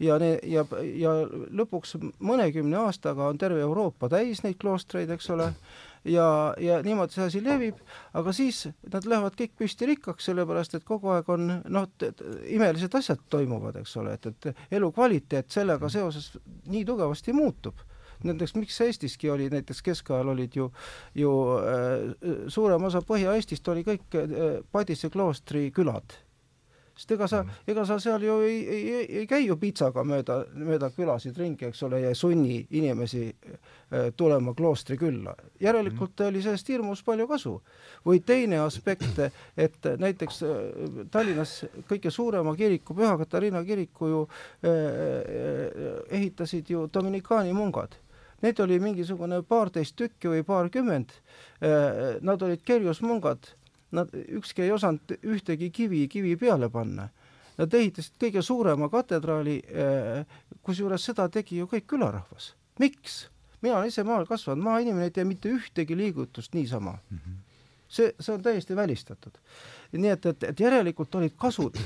ja 0.00 0.16
ja, 0.48 0.64
ja 0.96 1.12
lõpuks 1.54 1.96
mõnekümne 2.18 2.78
aastaga 2.80 3.28
on 3.30 3.38
terve 3.38 3.60
Euroopa 3.64 4.08
täis 4.12 4.42
neid 4.44 4.58
kloostreid, 4.60 5.10
eks 5.10 5.30
ole, 5.34 5.50
ja, 6.04 6.54
ja 6.60 6.80
niimoodi 6.82 7.16
see 7.16 7.26
asi 7.26 7.42
levib, 7.44 7.80
aga 8.16 8.32
siis 8.36 8.64
nad 8.92 9.06
lähevad 9.08 9.36
kõik 9.38 9.54
püsti 9.60 9.88
rikkaks, 9.90 10.30
sellepärast 10.30 10.78
et 10.78 10.86
kogu 10.88 11.12
aeg 11.14 11.28
on 11.32 11.52
noh, 11.68 11.88
imelised 12.48 12.94
asjad 12.96 13.22
toimuvad, 13.32 13.80
eks 13.82 13.96
ole, 14.00 14.16
et, 14.16 14.30
et 14.30 14.76
elukvaliteet 14.78 15.50
sellega 15.52 15.92
seoses 15.92 16.32
nii 16.70 16.84
tugevasti 16.88 17.36
muutub. 17.36 17.84
Näiteks 18.24 18.52
miks 18.58 18.80
Eestiski 18.84 19.30
oli, 19.32 19.46
näiteks 19.48 19.80
keskajal 19.82 20.28
olid 20.28 20.56
ju, 20.56 20.66
ju 21.16 21.30
äh, 21.56 22.42
suurem 22.52 22.84
osa 22.84 23.00
Põhja-Eestist 23.00 23.68
oli 23.72 23.84
kõik 23.86 24.18
äh, 24.20 24.58
Padise 24.72 25.08
kloostri 25.08 25.70
külad 25.72 26.18
sest 27.00 27.14
ega 27.16 27.28
sa, 27.28 27.40
mhm. 27.42 27.50
ega 27.72 27.84
sa 27.88 27.96
seal 28.02 28.24
ju 28.24 28.36
ei, 28.44 28.58
ei, 28.68 29.04
ei 29.20 29.26
käi 29.28 29.46
ju 29.46 29.56
piitsaga 29.60 30.04
mööda, 30.04 30.42
mööda 30.52 30.90
külasid 30.92 31.38
ringi, 31.40 31.70
eks 31.70 31.82
ole, 31.86 32.02
ja 32.04 32.10
ei 32.12 32.18
sunni 32.18 32.58
inimesi 32.76 33.22
äh, 33.30 34.10
tulema 34.16 34.52
kloostri 34.54 34.98
külla. 35.00 35.34
järelikult 35.60 36.18
mm. 36.18 36.26
oli 36.28 36.42
sellest 36.44 36.68
hirmus 36.68 37.02
palju 37.06 37.26
kasu. 37.28 37.54
või 38.06 38.20
teine 38.26 38.60
aspekt, 38.60 39.18
et 39.56 39.90
näiteks 39.98 40.42
äh, 40.42 40.52
Tallinnas 41.10 41.64
kõige 41.88 42.10
suurema 42.10 42.54
kiriku, 42.56 42.94
Püha 42.94 43.16
Katariina 43.18 43.64
kiriku 43.64 44.08
ju 44.08 44.22
äh, 44.64 44.70
ehitasid 46.10 46.70
ju 46.70 46.88
dominikaani 46.92 47.52
mungad 47.52 47.96
Neid 48.40 48.60
oli 48.64 48.78
mingisugune 48.80 49.42
paarteist 49.44 49.98
tükki 50.00 50.30
või 50.32 50.44
paarkümmend. 50.48 51.10
Nad 52.24 52.42
olid 52.42 52.62
kerjusmungad 52.64 53.50
Nad, 53.92 54.12
ükski 54.14 54.62
ei 54.62 54.72
osanud 54.72 55.16
ühtegi 55.26 55.70
kivi 55.74 56.04
kivi 56.08 56.36
peale 56.36 56.68
panna. 56.70 57.08
Nad 57.58 57.74
ehitasid 57.74 58.14
kõige 58.22 58.42
suurema 58.42 58.88
katedraali, 58.88 59.56
eh, 59.66 60.24
kusjuures 60.62 61.04
seda 61.04 61.28
tegi 61.28 61.58
ju 61.58 61.66
kõik 61.66 61.86
külarahvas. 61.90 62.54
miks? 62.78 63.28
mina 63.60 63.76
olen 63.76 63.88
ise 63.88 64.04
maal 64.04 64.26
kasvanud, 64.26 64.62
maainimene 64.64 65.08
ei 65.08 65.14
tee 65.14 65.24
mitte 65.24 65.50
ühtegi 65.52 65.96
liigutust 65.96 66.54
niisama 66.54 66.98
mm. 67.10 67.18
-hmm. 67.18 67.34
see, 67.88 68.14
see 68.20 68.34
on 68.34 68.42
täiesti 68.42 68.76
välistatud. 68.76 69.38
nii 69.92 70.10
et, 70.10 70.26
et, 70.26 70.42
et 70.42 70.60
järelikult 70.60 71.14
olid 71.14 71.34
kasud 71.36 71.76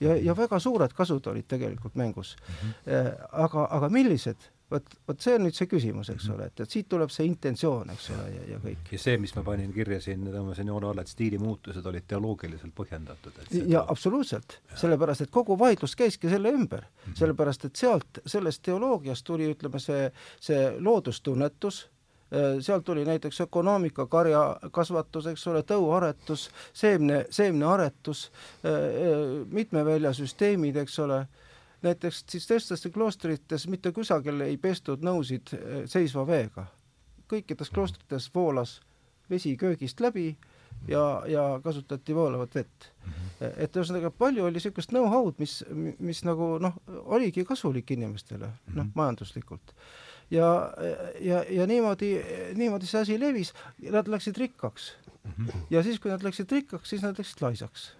ja, 0.00 0.16
ja 0.16 0.36
väga 0.36 0.58
suured 0.58 0.92
kasud 0.92 1.26
olid 1.26 1.44
tegelikult 1.48 1.94
mängus 1.94 2.36
mm. 2.36 2.54
-hmm. 2.54 3.26
aga, 3.32 3.68
aga 3.70 3.88
millised? 3.88 4.36
Vot, 4.70 4.94
vot 5.08 5.20
see 5.22 5.34
on 5.38 5.44
nüüd 5.46 5.56
see 5.56 5.68
küsimus, 5.70 6.10
eks 6.12 6.28
ole, 6.34 6.48
et, 6.50 6.62
et 6.64 6.72
siit 6.72 6.88
tuleb 6.90 7.12
see 7.12 7.26
intentsioon, 7.28 7.92
eks 7.94 8.08
ole, 8.14 8.28
ja, 8.34 8.44
ja 8.52 8.60
kõik. 8.62 8.92
ja 8.92 9.00
see, 9.00 9.16
mis 9.20 9.34
ma 9.36 9.44
panin 9.46 9.72
kirja 9.74 10.00
siin, 10.04 10.26
tõmbasin 10.28 10.70
joone 10.70 10.90
alla, 10.90 11.04
et 11.04 11.12
stiilimuutused 11.12 11.86
olid 11.90 12.08
teoloogiliselt 12.10 12.74
põhjendatud. 12.76 13.42
ja 13.58 13.84
absoluutselt, 13.88 14.58
sellepärast 14.76 15.26
et 15.26 15.34
kogu 15.34 15.58
vaidlus 15.58 15.96
käiski 15.98 16.30
selle 16.32 16.52
ümber 16.52 16.84
mm, 16.84 17.04
-hmm. 17.04 17.20
sellepärast 17.22 17.68
et 17.70 17.76
sealt, 17.76 18.22
sellest 18.26 18.62
teoloogiast 18.62 19.24
tuli, 19.24 19.50
ütleme, 19.54 19.80
see, 19.80 20.10
see 20.40 20.60
loodustunnetus 20.78 21.82
äh, 22.32 22.60
sealt 22.60 22.84
tuli 22.84 23.04
näiteks 23.08 23.40
ökonoomika, 23.40 24.06
karjakasvatus, 24.06 25.32
eks 25.32 25.46
ole, 25.46 25.62
tõuaretus, 25.62 26.48
seemne, 26.72 27.24
seemnearetus, 27.30 28.30
äh, 28.64 28.72
äh, 28.72 29.52
mitmeväljasüsteemid, 29.52 30.76
eks 30.76 30.98
ole 30.98 31.26
näiteks 31.82 32.24
teistes 32.24 32.88
kloostrites 32.92 33.68
mitte 33.68 33.92
kusagil 33.92 34.40
ei 34.46 34.56
pestud 34.56 35.04
nõusid 35.04 35.54
eh, 35.54 35.80
seisva 35.86 36.26
veega. 36.26 36.66
kõikides 37.28 37.70
kloostrites 37.70 38.30
voolas 38.34 38.80
vesi 39.30 39.56
köögist 39.56 40.00
läbi 40.00 40.36
ja, 40.88 41.22
ja 41.26 41.60
kasutati 41.64 42.14
voolavat 42.14 42.54
vett 42.54 42.90
mm. 43.06 43.12
-hmm. 43.12 43.52
et 43.56 43.76
ühesõnaga 43.76 44.10
palju 44.10 44.44
oli 44.44 44.56
niisugust 44.58 44.90
know-how'd, 44.94 45.38
mis, 45.38 45.64
mis 45.98 46.24
nagu 46.24 46.56
noh, 46.62 46.80
oligi 47.04 47.44
kasulik 47.44 47.90
inimestele 47.90 48.50
noh, 48.74 48.86
majanduslikult. 48.94 49.74
ja, 50.30 50.72
ja, 51.20 51.44
ja 51.50 51.66
niimoodi, 51.66 52.14
niimoodi 52.54 52.86
see 52.86 53.00
asi 53.00 53.20
levis, 53.20 53.52
nad 53.90 54.08
läksid 54.08 54.36
rikkaks. 54.36 54.96
-hmm. 55.24 55.52
ja 55.70 55.82
siis, 55.82 56.00
kui 56.00 56.10
nad 56.10 56.22
läksid 56.22 56.50
rikkaks, 56.50 56.90
siis 56.90 57.02
nad 57.02 57.18
läksid 57.18 57.42
laisaks 57.42 57.92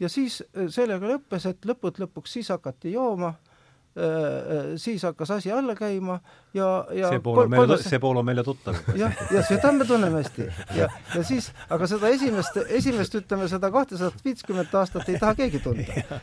ja 0.00 0.08
siis 0.08 0.42
äh, 0.42 0.68
sellega 0.72 1.14
lõppes, 1.14 1.46
et 1.50 1.68
lõppude 1.68 2.04
lõpuks 2.04 2.38
siis 2.38 2.50
hakati 2.52 2.92
jooma 2.92 3.32
äh, 3.32 4.04
äh, 4.04 4.68
siis 4.76 5.02
hakkas 5.06 5.30
asi 5.38 5.52
alla 5.52 5.74
käima 5.78 6.18
ja, 6.54 6.68
ja 6.94 7.10
see 7.12 7.22
pool 7.24 7.42
on 7.44 7.52
meile, 7.52 7.78
see 7.82 8.00
pool 8.02 8.20
on 8.20 8.28
meile 8.28 8.44
tuttav. 8.46 8.78
jah, 8.98 9.14
ja 9.34 9.42
seda 9.46 9.72
me 9.74 9.86
tunneme 9.88 10.22
hästi. 10.22 10.48
ja, 10.78 10.88
ja 11.14 11.24
siis, 11.26 11.50
aga 11.70 11.90
seda 11.90 12.12
esimest, 12.14 12.60
esimest, 12.80 13.18
ütleme 13.22 13.50
seda 13.50 13.70
kahtesadat 13.74 14.24
viitkümmet 14.24 14.74
aastat 14.74 15.08
ei 15.08 15.18
taha 15.18 15.34
keegi 15.42 15.62
tunda. 15.64 16.20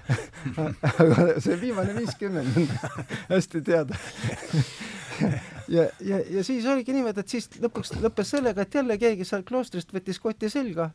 aga 0.93 1.29
see 1.43 1.59
viimane 1.61 1.95
viiskümmend 1.99 2.59
on 2.61 2.69
hästi 3.29 3.61
teada. 3.61 3.99
ja, 5.67 5.89
ja, 5.99 6.21
ja 6.29 6.43
siis 6.43 6.65
oligi 6.65 6.95
niimoodi, 6.95 7.23
et 7.25 7.31
siis 7.37 7.49
lõpuks 7.59 7.97
lõppes 7.99 8.37
sellega, 8.37 8.63
et 8.63 8.79
jälle 8.81 8.97
keegi 9.01 9.27
seal 9.27 9.43
kloostrist 9.47 9.91
võttis 9.95 10.21
koti 10.21 10.49
selga 10.51 10.91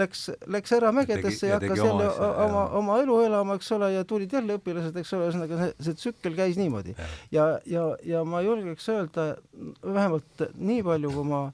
läks, 0.00 0.24
läks 0.46 0.74
ära 0.76 0.92
mägedesse 0.94 1.48
ja, 1.48 1.54
ja 1.54 1.60
hakkas 1.60 1.78
jälle 1.78 2.08
oma, 2.10 2.32
oma, 2.46 2.64
oma 2.80 2.98
elu 3.02 3.20
elama, 3.28 3.58
eks 3.60 3.72
ole, 3.76 3.92
ja 3.94 4.04
tulid 4.08 4.32
jälle 4.32 4.58
õpilased, 4.58 4.96
eks 5.00 5.14
ole, 5.16 5.28
ühesõnaga 5.28 5.60
see, 5.60 5.76
see 5.88 6.00
tsükkel 6.00 6.36
käis 6.38 6.58
niimoodi. 6.60 6.96
ja, 7.34 7.48
ja, 7.70 7.86
ja 8.06 8.24
ma 8.28 8.42
julgeks 8.44 8.88
öelda 8.92 9.30
vähemalt 9.82 10.46
nii 10.54 10.82
palju, 10.86 11.14
kui 11.14 11.26
ma 11.30 11.46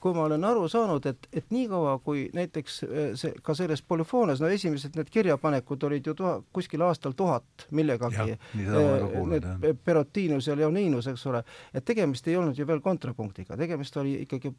kui 0.00 0.14
ma 0.14 0.26
olen 0.28 0.44
aru 0.46 0.66
saanud, 0.70 1.06
et, 1.10 1.26
et 1.34 1.48
niikaua, 1.52 1.96
kui 2.04 2.26
näiteks 2.36 2.76
see, 3.18 3.32
ka 3.44 3.56
selles 3.58 3.82
polüfoonias, 3.82 4.40
no 4.40 4.48
esimesed 4.52 4.96
need 4.96 5.10
kirjapanekud 5.12 5.86
olid 5.88 6.06
ju 6.06 6.14
tuha, 6.16 6.34
kuskil 6.54 6.84
aastal 6.86 7.16
tuhat 7.16 7.66
millegagi, 7.76 8.36
need 8.56 9.48
Perotinus 9.84 10.48
ja 10.50 10.56
Leoninus, 10.58 11.10
eks 11.12 11.26
ole, 11.32 11.42
et 11.74 11.84
tegemist 11.84 12.28
ei 12.30 12.38
olnud 12.38 12.58
ju 12.58 12.68
veel 12.68 12.80
kontrapunktiga, 12.84 13.58
tegemist 13.60 13.96
oli 14.00 14.20
ikkagi 14.26 14.54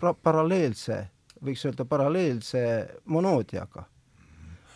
paralleelse 0.00 1.02
võiks 1.44 1.64
öelda 1.68 1.86
paralleelse 1.88 2.62
monoodiaga. 3.04 3.88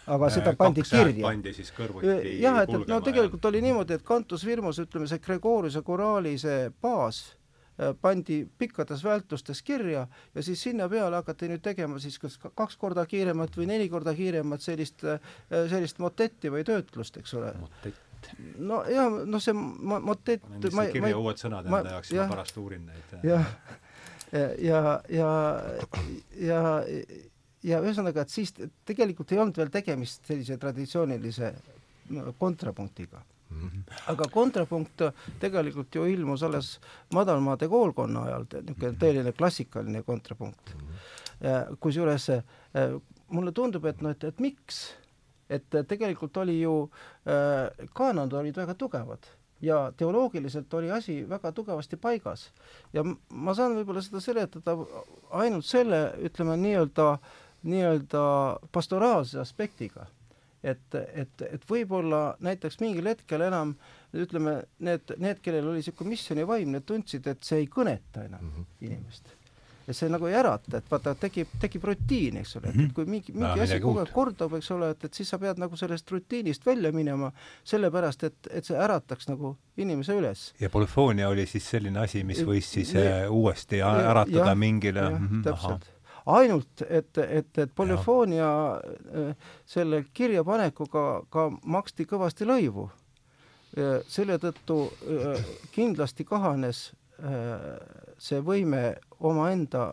aga 0.07 0.29
seda 0.31 0.53
äh, 0.53 0.57
pandi 0.59 0.83
kirja. 0.87 1.23
pandi 1.27 1.53
siis 1.55 1.73
kõrvuti 1.75 2.37
jah, 2.39 2.61
et, 2.63 2.71
et 2.71 2.91
no 2.91 3.01
tegelikult 3.03 3.49
oli 3.51 3.63
niimoodi, 3.65 3.97
et 3.99 4.05
Cantus 4.07 4.45
Firmus, 4.47 4.79
ütleme 4.79 5.09
see 5.11 5.19
Gregoriuse 5.19 5.83
koraali 5.83 6.37
see 6.39 6.69
baas 6.83 7.23
äh, 7.81 7.91
pandi 8.01 8.45
pikkades 8.59 9.03
vältustes 9.05 9.63
kirja 9.67 10.07
ja 10.35 10.43
siis 10.47 10.63
sinna 10.63 10.89
peale 10.89 11.19
hakati 11.19 11.51
nüüd 11.51 11.65
tegema 11.65 11.99
siis 12.03 12.21
kas 12.23 12.39
kaks 12.47 12.79
korda 12.79 13.07
kiiremat 13.07 13.59
või 13.59 13.67
neli 13.73 13.89
korda 13.91 14.15
kiiremat 14.15 14.63
sellist, 14.63 15.03
äh, 15.05 15.19
sellist 15.51 15.99
motetti 15.99 16.55
või 16.55 16.63
töötlust, 16.67 17.19
eks 17.19 17.35
ole. 17.35 17.55
no 18.59 18.85
ja 18.91 19.09
noh, 19.11 19.43
see 19.43 19.55
motett 19.57 20.47
ma, 20.71 20.87
kirja 20.87 21.09
ma, 21.09 21.17
uued 21.19 21.43
sõnad 21.43 21.67
enda 21.67 21.99
jaoks, 21.99 22.15
ma 22.15 22.31
pärast 22.31 22.63
uurin 22.63 22.87
neid. 22.87 23.19
jah 23.27 23.51
ja, 24.33 24.81
ja, 25.09 25.31
ja, 26.41 26.61
ja 27.62 27.81
ühesõnaga, 27.85 28.25
et 28.27 28.35
siis 28.35 28.53
tegelikult 28.85 29.33
ei 29.33 29.41
olnud 29.43 29.57
veel 29.57 29.73
tegemist 29.75 30.27
sellise 30.27 30.59
traditsioonilise 30.59 31.55
kontrapunktiga 32.39 33.23
Mm 33.51 33.69
-hmm. 33.69 33.95
aga 34.11 34.25
kontrapunkt 34.33 35.03
tegelikult 35.39 35.95
ju 35.95 36.05
ilmus 36.05 36.43
alles 36.43 36.81
madalmaade 37.15 37.69
koolkonna 37.69 38.23
ajal, 38.23 38.47
niisugune 38.53 38.91
mhm. 38.91 38.99
tõeline 38.99 39.33
klassikaline 39.33 40.03
kontrapunkt 40.03 40.75
kusjuures 41.81 42.27
mulle 43.29 43.53
tundub, 43.53 43.85
et 43.85 44.01
noh, 44.03 44.11
et, 44.11 44.25
et 44.25 44.41
miks, 44.41 44.95
et 45.51 45.79
tegelikult 45.89 46.37
oli 46.37 46.61
ju 46.61 46.91
äh,, 47.27 47.87
kaanonid 47.95 48.33
olid 48.33 48.57
väga 48.57 48.75
tugevad 48.75 49.31
ja 49.61 49.92
teoloogiliselt 49.97 50.75
oli 50.75 50.90
asi 50.90 51.29
väga 51.29 51.53
tugevasti 51.53 51.97
paigas. 51.97 52.53
ja 52.92 53.05
ma 53.31 53.55
saan 53.55 53.77
võib-olla 53.77 54.03
seda 54.05 54.21
seletada 54.21 54.77
ainult 55.31 55.64
selle, 55.64 56.12
ütleme 56.29 56.57
nii-öelda, 56.61 57.19
nii-öelda 57.62 58.25
pastoraalse 58.73 59.40
aspektiga. 59.40 60.07
et, 60.62 60.95
et, 61.14 61.42
et 61.51 61.64
võib-olla 61.71 62.37
näiteks 62.40 62.81
mingil 62.81 63.07
hetkel 63.07 63.40
enam 63.40 63.77
ütleme, 64.14 64.62
need, 64.79 65.12
need, 65.19 65.40
kellel 65.40 65.69
oli 65.69 65.83
niisugune 65.83 66.11
missioonivaim, 66.11 66.73
need 66.73 66.87
tundsid, 66.88 67.27
et 67.27 67.42
see 67.45 67.64
ei 67.64 67.69
kõneta 67.71 68.25
enam 68.27 68.45
mm 68.45 68.53
-hmm. 68.53 68.71
inimest 68.81 69.46
et 69.87 69.96
see 69.96 70.11
nagu 70.11 70.27
ei 70.27 70.35
ärata, 70.35 70.81
et 70.81 70.90
vaata, 70.90 71.14
tekib, 71.20 71.57
tekib 71.62 71.85
rutiin, 71.87 72.40
eks 72.42 72.57
ole, 72.59 72.70
et 72.72 72.79
mhm. 72.79 72.92
kui 72.96 73.07
mingi, 73.11 73.35
mingi 73.37 73.62
asi 73.64 73.79
kogu 73.83 74.03
aeg 74.03 74.12
kordub, 74.14 74.57
eks 74.59 74.70
ole, 74.75 74.90
et, 74.96 75.07
et 75.07 75.18
siis 75.20 75.31
sa 75.31 75.38
pead 75.42 75.61
nagu 75.62 75.79
sellest 75.79 76.11
rutiinist 76.11 76.66
välja 76.66 76.92
minema, 76.94 77.31
sellepärast 77.66 78.27
et, 78.27 78.38
et 78.51 78.66
see 78.66 78.79
ärataks 78.79 79.31
nagu 79.31 79.55
inimese 79.79 80.16
üles. 80.18 80.49
ja 80.61 80.70
polüfoonia 80.72 81.29
oli 81.31 81.46
siis 81.46 81.68
selline 81.70 82.03
asi, 82.03 82.25
mis 82.27 82.42
võis 82.46 82.70
siis 82.79 82.94
ja, 82.96 83.05
äh, 83.22 83.31
uuesti 83.31 83.83
äratada 83.85 84.51
ja, 84.53 84.59
mingile 84.59 85.07
jah, 85.07 85.20
mhm, 85.20 85.44
täpselt 85.46 85.92
ainult, 86.27 86.83
et, 86.90 87.18
et, 87.22 87.59
et 87.62 87.75
polüfoonia 87.75 88.51
äh, 88.75 89.51
selle 89.66 90.03
kirjapanekuga 90.12 91.07
ka 91.31 91.51
maksti 91.62 92.07
kõvasti 92.11 92.49
lõivu. 92.49 92.90
selle 94.09 94.38
tõttu 94.40 94.77
äh, 94.88 95.49
kindlasti 95.75 96.25
kahanes 96.25 96.94
see 98.19 98.41
võime 98.45 98.83
omaenda 99.21 99.87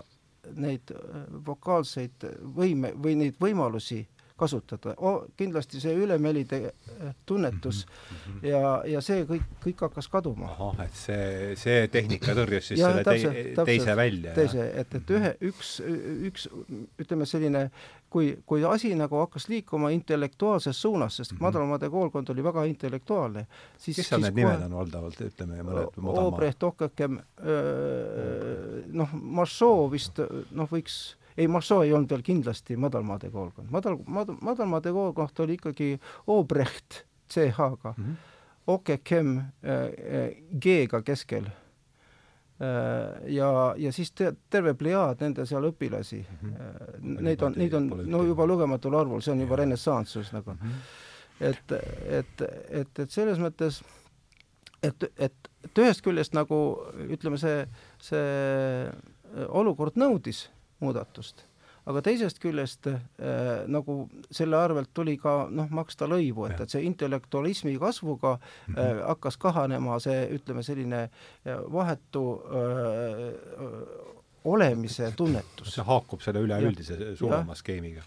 neid 0.55 0.91
äh, 0.91 1.23
vokaalseid 1.45 2.25
võime 2.55 2.93
või 2.99 3.15
neid 3.19 3.37
võimalusi 3.39 4.01
kasutada 4.37 4.95
oh,, 4.97 5.25
kindlasti 5.37 5.81
see 5.81 5.93
ülemelide 5.93 6.59
äh, 6.65 7.15
tunnetus 7.25 7.85
mm 7.85 8.17
-hmm. 8.17 8.47
ja, 8.47 8.83
ja 8.85 9.01
see 9.01 9.25
kõik, 9.29 9.45
kõik 9.65 9.83
hakkas 9.87 10.07
kaduma. 10.09 10.49
ahah, 10.51 10.85
et 10.85 10.95
see, 10.97 11.55
see 11.55 11.87
tehnika 11.87 12.33
tõrjus 12.33 12.71
siis 12.71 12.79
ja, 12.79 12.89
selle 12.89 13.03
täpselt, 13.03 13.33
tei, 13.33 13.43
täpselt, 13.43 13.65
teise 13.65 13.95
välja? 13.95 14.33
teise, 14.33 14.71
et, 14.81 14.95
et 14.95 15.13
ühe, 15.17 15.35
üks, 15.51 15.73
üks 16.29 16.47
ütleme 16.99 17.25
selline 17.29 17.69
kui, 18.09 18.33
kui 18.45 18.65
asi 18.65 18.93
nagu 18.97 19.21
hakkas 19.21 19.47
liikuma 19.49 19.89
intellektuaalses 19.93 20.81
suunas, 20.81 21.17
sest 21.17 21.31
mm 21.31 21.37
-hmm. 21.37 21.41
madalmaade 21.41 21.89
koolkond 21.89 22.29
oli 22.29 22.43
väga 22.43 22.63
intellektuaalne, 22.63 23.47
siis 23.77 23.97
kes 23.97 24.09
seal 24.09 24.21
need 24.21 24.35
nimed 24.35 24.61
on 24.65 24.77
valdavalt, 24.81 25.21
ütleme 25.21 25.63
mõned 25.63 25.97
Obrecht, 26.25 26.63
Okkekem, 26.63 27.19
noh, 28.93 29.09
Marceau 29.13 29.91
vist 29.91 30.19
noh, 30.51 30.69
võiks 30.69 31.15
ei, 31.37 31.47
Marceau 31.47 31.81
ei 31.81 31.93
olnud 31.93 32.09
veel 32.09 32.21
kindlasti 32.25 32.77
madalmaade 32.77 33.31
koolkond, 33.31 33.71
madal, 33.71 33.97
madal, 34.07 34.37
madalmaade 34.41 34.91
koolkond 34.91 35.39
oli 35.45 35.57
ikkagi 35.59 35.99
Obrecht 36.27 37.03
CH-ga 37.29 37.93
mm, 37.97 38.03
-hmm. 38.03 38.15
Okkekem 38.67 39.41
G-ga 40.61 41.01
keskel 41.01 41.49
Äh, 42.63 43.33
ja, 43.33 43.73
ja 43.77 43.91
siis 43.91 44.11
te, 44.11 44.33
terve 44.49 44.75
plejaad 44.77 45.23
nende 45.23 45.41
seal 45.49 45.65
õpilasi 45.67 46.19
mm, 46.21 46.51
-hmm. 46.51 47.21
neid 47.25 47.41
on, 47.41 47.55
neid 47.57 47.73
on 47.73 47.87
no 48.05 48.21
juba 48.23 48.45
lugematul 48.45 48.93
arvul, 48.95 49.23
see 49.25 49.33
on 49.33 49.41
juba 49.41 49.57
renessanss 49.57 50.19
ühesõnaga 50.19 50.53
mm. 50.53 50.59
-hmm. 50.61 51.47
et, 51.49 51.73
et, 52.19 52.43
et, 52.81 52.99
et 52.99 53.11
selles 53.11 53.41
mõttes, 53.41 53.81
et, 54.83 55.07
et, 55.17 55.49
et 55.65 55.81
ühest 55.81 56.05
küljest 56.05 56.37
nagu 56.37 56.59
ütleme, 57.09 57.41
see, 57.41 57.65
see 57.97 58.93
olukord 59.49 59.97
nõudis 59.97 60.45
muudatust, 60.83 61.45
aga 61.89 62.03
teisest 62.05 62.39
küljest 62.43 62.87
äh, 62.91 62.99
nagu 63.71 63.97
selle 64.31 64.59
arvelt 64.59 64.93
tuli 64.93 65.17
ka 65.19 65.47
noh, 65.51 65.71
maksta 65.71 66.07
lõivu, 66.07 66.47
et, 66.49 66.61
et 66.63 66.75
see 66.75 66.83
intellektualismi 66.87 67.75
kasvuga 67.81 68.37
mm 68.37 68.73
-hmm. 68.73 68.79
äh, 68.79 69.05
hakkas 69.07 69.37
kahanema 69.37 69.99
see, 69.99 70.27
ütleme, 70.37 70.63
selline 70.63 71.09
vahetu 71.71 72.25
äh, 72.45 74.12
olemise 74.49 75.11
tunnetus. 75.17 75.71
see 75.73 75.85
haakub 75.87 76.21
selle 76.23 76.41
üleüldise 76.43 77.13
suurema 77.19 77.55
skeemiga. 77.55 78.03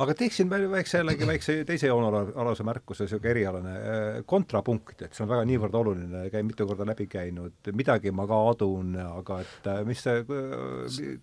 aga 0.00 0.14
teeksin 0.18 0.50
veel 0.50 0.66
väikse 0.72 1.00
jällegi 1.00 1.28
väikse 1.28 1.56
teise 1.68 1.90
joonealuse 1.90 2.66
märkuse, 2.66 3.04
niisugune 3.04 3.32
erialane 3.34 3.74
äh, 3.74 4.18
kontrapunkt, 4.26 5.02
et 5.04 5.16
see 5.16 5.24
on 5.26 5.30
väga 5.32 5.44
niivõrd 5.50 5.78
oluline, 5.80 6.24
käin 6.32 6.48
mitu 6.48 6.66
korda 6.68 6.86
läbi 6.88 7.06
käinud, 7.10 7.72
midagi 7.76 8.12
ma 8.14 8.26
ka 8.30 8.40
adun, 8.52 8.94
aga 9.02 9.40
et 9.44 9.70
äh, 9.72 9.82
mis 9.88 10.04
see, 10.04 10.24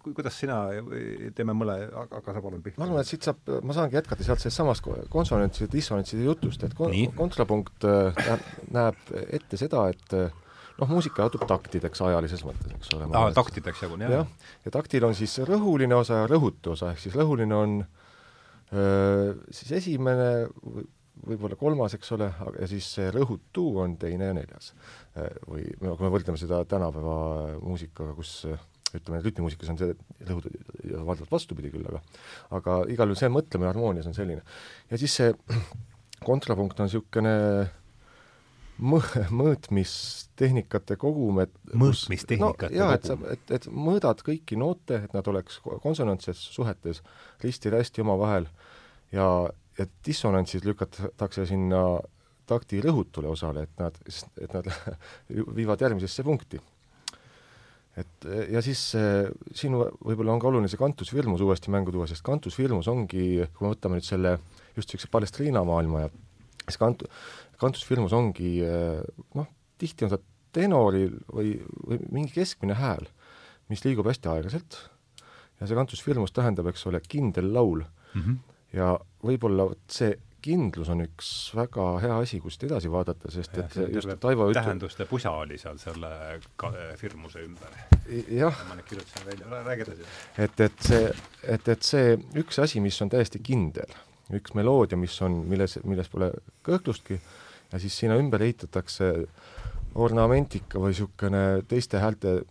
kuidas 0.06 0.38
sina, 0.38 0.62
teeme 1.38 1.56
mõle, 1.58 1.78
aga 2.04 2.38
sa 2.38 2.44
palun 2.44 2.62
pihta. 2.66 2.82
ma 2.82 2.90
arvan, 2.90 3.02
et 3.02 3.10
siit 3.10 3.26
saab, 3.28 3.42
ma 3.66 3.78
saangi 3.78 4.00
jätkata 4.00 4.28
sealt 4.28 4.44
sellest 4.44 4.62
samast 4.62 4.92
konsonantside, 5.12 5.72
dissonantside 5.74 6.28
jutust, 6.30 6.68
et 6.68 6.78
kon-, 6.78 6.96
kontrapunkt 7.18 7.90
äh, 7.90 8.38
näeb 8.72 9.18
ette 9.32 9.60
seda, 9.60 9.88
et 9.92 10.41
noh, 10.82 10.90
muusika 10.90 11.26
jaotub 11.26 11.46
taktideks 11.50 12.02
ajalises 12.08 12.46
mõttes, 12.48 12.74
eks 12.78 12.96
ole. 12.98 13.10
aa, 13.18 13.34
taktideks 13.38 13.84
jagun, 13.86 14.06
jah. 14.06 14.16
jah, 14.22 14.56
ja 14.66 14.74
taktil 14.74 15.06
on 15.08 15.18
siis 15.18 15.38
rõhuline 15.48 15.98
osa 15.98 16.24
ja 16.24 16.32
rõhutu 16.32 16.76
osa, 16.76 16.94
ehk 16.96 17.04
siis 17.04 17.18
rõhuline 17.18 17.58
on 17.58 17.78
öö, 18.74 19.36
siis 19.54 19.72
esimene 19.82 20.32
võib-olla 21.22 21.58
kolmas, 21.60 21.94
eks 21.96 22.16
ole, 22.16 22.32
ja 22.58 22.68
siis 22.70 22.88
see 22.96 23.12
rõhutu 23.14 23.68
on 23.84 23.96
teine 24.02 24.32
ja 24.32 24.36
neljas. 24.36 24.72
või 25.46 25.68
no 25.84 25.96
kui 25.98 26.08
me 26.08 26.14
võrdleme 26.16 26.40
seda 26.40 26.64
tänapäeva 26.66 27.60
muusikaga, 27.62 28.16
kus 28.18 28.40
ütleme, 28.96 29.22
rütmimuusikas 29.24 29.70
on 29.72 29.80
see 29.80 29.94
rõhud 30.28 30.48
valdavalt 31.06 31.32
vastupidi 31.32 31.72
küll, 31.72 31.86
aga 31.88 32.02
aga 32.58 32.80
igal 32.92 33.12
juhul 33.12 33.20
see 33.22 33.32
mõtlemine 33.32 33.70
harmoonias 33.70 34.10
on 34.10 34.18
selline. 34.18 34.42
ja 34.90 35.00
siis 35.00 35.16
see 35.20 35.32
kontrapunkt 36.28 36.80
on 36.80 36.90
niisugune 36.90 37.36
mõ-, 38.82 39.26
mõõtmistehnikate 39.30 40.98
kogum, 41.02 41.42
et 41.44 41.54
mõõtmistehnikate 41.78 42.74
no, 42.74 42.80
jaa, 42.82 42.98
et 42.98 43.08
sa, 43.10 43.18
et, 43.34 43.54
et 43.58 43.68
mõõdad 43.72 44.24
kõiki 44.26 44.58
noote, 44.60 45.04
et 45.06 45.16
nad 45.16 45.28
oleks 45.32 45.62
konsonantses 45.84 46.42
suhetes 46.56 47.04
risti-rästi 47.44 48.04
omavahel 48.04 48.50
ja, 49.14 49.28
ja 49.78 49.88
dissonantsid 50.06 50.68
lükatakse 50.68 51.46
sinna 51.50 51.84
takti 52.50 52.82
rõhutule 52.84 53.30
osale, 53.32 53.66
et 53.68 53.82
nad, 53.82 53.98
et 54.42 54.56
nad 54.58 54.70
viivad 55.58 55.82
järgmisesse 55.82 56.26
punkti. 56.28 56.60
et 58.02 58.26
ja 58.50 58.62
siis 58.64 58.82
siin 59.56 59.76
võib-olla 59.76 60.34
on 60.34 60.42
ka 60.42 60.48
oluline 60.48 60.72
see 60.72 60.80
kantusfirmus 60.80 61.44
uuesti 61.44 61.72
mängu 61.72 61.92
tuua, 61.92 62.08
sest 62.08 62.24
kantusfirmus 62.26 62.88
ongi, 62.92 63.46
kui 63.54 63.68
me 63.68 63.74
võtame 63.76 64.00
nüüd 64.00 64.08
selle 64.08 64.38
just 64.76 64.90
niisuguse 64.90 65.12
Palestriina 65.12 65.64
maailma 65.68 66.06
ja 66.06 66.12
siis 66.66 66.80
kant-, 66.80 67.08
kantusfirmus 67.62 68.16
ongi 68.18 68.58
eh, 68.66 69.02
noh, 69.38 69.50
tihti 69.82 70.08
on 70.08 70.16
ta 70.16 70.22
tenoril 70.56 71.16
või, 71.32 71.56
või 71.88 72.02
mingi 72.12 72.36
keskmine 72.36 72.76
hääl, 72.80 73.06
mis 73.72 73.86
liigub 73.86 74.10
hästi 74.10 74.32
aeglaselt 74.32 74.80
ja 75.62 75.70
see 75.70 75.78
kantusfirmus 75.78 76.34
tähendab, 76.36 76.68
eks 76.72 76.84
ole, 76.90 77.02
kindel 77.08 77.54
laul 77.54 77.86
mm. 77.86 78.22
-hmm. 78.22 78.38
ja 78.78 78.96
võib-olla 79.24 79.70
vot 79.72 80.00
see 80.00 80.18
kindlus 80.42 80.90
on 80.90 81.04
üks 81.06 81.28
väga 81.54 81.86
hea 82.02 82.16
asi, 82.24 82.40
kust 82.42 82.64
edasi 82.66 82.90
vaadata, 82.92 83.30
sest 83.34 83.58
ja, 83.58 83.66
et 83.66 83.94
just 83.94 84.10
Taivo 84.24 84.48
ütleb 84.50 84.58
tähenduste 84.58 85.06
pusa 85.10 85.34
oli 85.44 85.60
seal 85.62 85.78
selle 85.82 86.10
ka, 86.58 86.72
firmuse 86.98 87.44
ümber. 87.46 87.76
jah. 88.30 88.64
ma 88.70 88.78
nüüd 88.80 88.88
kirjutasin 88.90 89.28
välja, 89.28 89.62
räägi 89.68 89.86
edasi. 89.86 90.08
et, 90.38 90.64
et 90.66 90.88
see, 90.88 91.12
et, 91.44 91.70
et 91.76 91.92
see 91.92 92.18
üks 92.42 92.60
asi, 92.64 92.82
mis 92.82 92.98
on 93.06 93.14
täiesti 93.14 93.42
kindel, 93.44 93.94
üks 94.34 94.56
meloodia, 94.58 94.98
mis 94.98 95.20
on, 95.22 95.44
milles, 95.52 95.78
milles 95.86 96.10
pole 96.10 96.32
kõhklustki, 96.66 97.20
ja 97.72 97.80
siis 97.80 97.98
sinna 97.98 98.18
ümber 98.20 98.44
ehitatakse 98.44 99.12
ornamentika 99.96 100.80
või 100.80 100.94
niisugune 100.94 101.44
teiste 101.68 102.00
häälte 102.00 102.42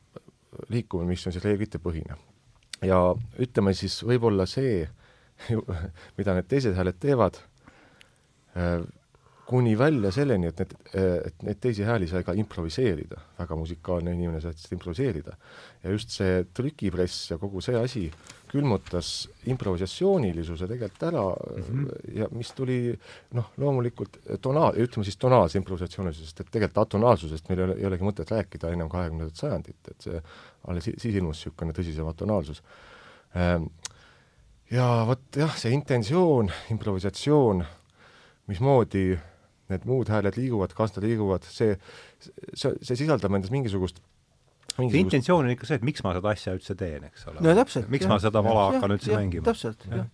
liikumine, 0.68 1.08
mis 1.12 1.26
on 1.26 1.32
siis 1.32 1.44
reeglitepõhine. 1.44 2.16
ja 2.82 2.98
ütleme 3.38 3.74
siis 3.74 4.00
võib-olla 4.04 4.46
see, 4.48 4.88
mida 6.18 6.34
need 6.36 6.48
teised 6.48 6.76
hääled 6.76 6.98
teevad, 7.00 7.40
kuni 9.50 9.72
välja 9.78 10.12
selleni, 10.14 10.46
et 10.50 10.60
need, 10.62 10.74
et 11.26 11.42
neid 11.42 11.58
teisi 11.62 11.82
hääli 11.86 12.06
sai 12.06 12.22
ka 12.26 12.34
improviseerida, 12.38 13.18
väga 13.38 13.56
musikaalne 13.58 14.12
inimene 14.14 14.40
sai 14.42 14.54
improviseerida. 14.76 15.36
ja 15.82 15.90
just 15.90 16.12
see 16.14 16.44
trükipress 16.54 17.30
ja 17.30 17.38
kogu 17.38 17.62
see 17.64 17.78
asi 17.78 18.04
külmutas 18.50 19.28
improvisatsioonilisuse 19.50 20.68
tegelikult 20.68 21.02
ära 21.08 21.22
mm 21.22 21.62
-hmm. 21.62 22.18
ja 22.18 22.28
mis 22.30 22.52
tuli 22.52 22.98
noh, 23.34 23.50
loomulikult 23.56 24.18
tonaal, 24.40 24.74
ütleme 24.74 25.04
siis 25.04 25.16
tonaalse 25.16 25.58
improvisatsioonilisest, 25.58 26.40
et 26.40 26.50
tegelikult 26.50 26.86
atonaalsusest 26.86 27.48
meil 27.48 27.58
ei 27.58 27.64
ole, 27.64 27.76
ei 27.78 27.86
olegi 27.86 28.04
mõtet 28.04 28.30
rääkida 28.30 28.72
ennem 28.72 28.88
kahekümnendat 28.88 29.36
sajandit, 29.36 29.76
et 29.90 30.00
see 30.00 30.22
alles 30.68 30.84
siis 30.84 31.14
ilmus 31.14 31.38
niisugune 31.38 31.72
tõsisem 31.72 32.08
atonaalsus. 32.10 32.62
Ehm, 33.34 33.66
ja 34.70 35.04
vot 35.06 35.36
jah, 35.36 35.56
see 35.56 35.72
intentsioon, 35.72 36.50
improvisatsioon, 36.70 37.64
mismoodi 38.46 39.18
need 39.70 39.84
muud 39.88 40.10
hääled 40.12 40.36
liiguvad, 40.36 40.74
kas 40.76 40.94
nad 40.96 41.04
liiguvad, 41.06 41.46
see, 41.48 41.76
see, 42.20 42.72
see 42.82 42.96
sisaldab 42.96 43.34
endas 43.34 43.52
mingisugust 43.54 44.02
see 44.88 45.00
intentsioon 45.00 45.44
on 45.44 45.50
ikka 45.54 45.68
see, 45.68 45.78
et 45.80 45.86
miks 45.86 46.04
ma 46.04 46.12
seda 46.16 46.32
asja 46.32 46.54
üldse 46.56 46.76
teen, 46.78 47.06
eks 47.10 47.26
ole. 47.30 47.42
no 47.44 47.54
täpselt. 47.58 47.88
miks 47.92 48.06
jah, 48.06 48.12
ma 48.12 48.18
seda 48.22 48.42
vala 48.44 48.62
ja, 48.66 48.76
hakkan 48.76 48.94
üldse 48.96 49.12
ja, 49.12 49.18
mängima. 49.18 49.46
täpselt, 49.48 49.84
jah. 49.90 50.06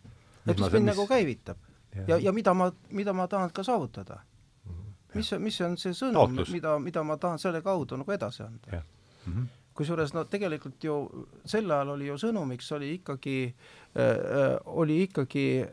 et 0.47 0.63
mis 0.63 0.73
mind 0.77 0.91
nagu 0.91 1.07
käivitab. 1.11 1.61
ja, 2.07 2.19
ja 2.23 2.33
mida 2.37 2.55
ma, 2.55 2.71
mida 2.91 3.15
ma 3.17 3.29
tahan 3.31 3.53
ka 3.55 3.65
saavutada. 3.67 4.23
mis, 5.15 5.33
mis 5.43 5.61
on 5.65 5.77
see 5.81 5.95
sõnum, 5.97 6.41
mida, 6.53 6.77
mida 6.83 7.05
ma 7.07 7.19
tahan 7.21 7.41
selle 7.43 7.63
kaudu 7.65 8.01
nagu 8.01 8.13
edasi 8.13 8.43
anda. 8.47 8.83
Mm 9.27 9.33
-hmm. 9.33 9.47
kusjuures 9.75 10.15
no 10.15 10.25
tegelikult 10.25 10.85
ju 10.85 11.27
sel 11.45 11.71
ajal 11.71 11.89
oli 11.97 12.07
ju 12.07 12.15
sõnumiks 12.15 12.73
oli 12.73 12.95
ikkagi 12.95 13.55
äh,, 13.97 14.03
äh 14.03 14.59
oli 14.65 15.03
ikkagi 15.03 15.67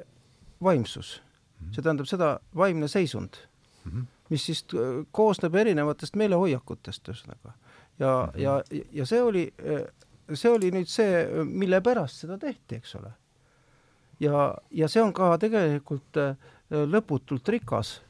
vaimsus 0.64 1.22
mm. 1.22 1.68
-hmm. 1.68 1.74
see 1.76 1.84
tähendab 1.84 2.06
seda, 2.06 2.40
vaimne 2.56 2.88
seisund 2.88 3.38
mm, 3.86 3.92
-hmm. 3.92 4.06
mis 4.30 4.46
siis 4.46 4.66
koosneb 5.12 5.56
erinevatest 5.56 6.16
meelehoiakutest 6.16 7.10
ühesõnaga 7.10 7.54
ja 8.00 8.24
mm, 8.24 8.32
-hmm. 8.32 8.42
ja, 8.42 8.64
ja 8.92 9.06
see 9.06 9.22
oli, 9.22 9.54
see 10.34 10.52
oli 10.52 10.72
nüüd 10.72 10.90
see, 10.90 11.28
mille 11.46 11.82
pärast 11.82 12.24
seda 12.24 12.38
tehti, 12.38 12.76
eks 12.76 12.96
ole. 12.96 13.12
ja, 14.20 14.56
ja 14.72 14.88
see 14.88 15.02
on 15.04 15.14
ka 15.14 15.38
tegelikult 15.38 16.18
äh, 16.18 16.36
lõputult 16.72 17.50
rikas 17.50 18.02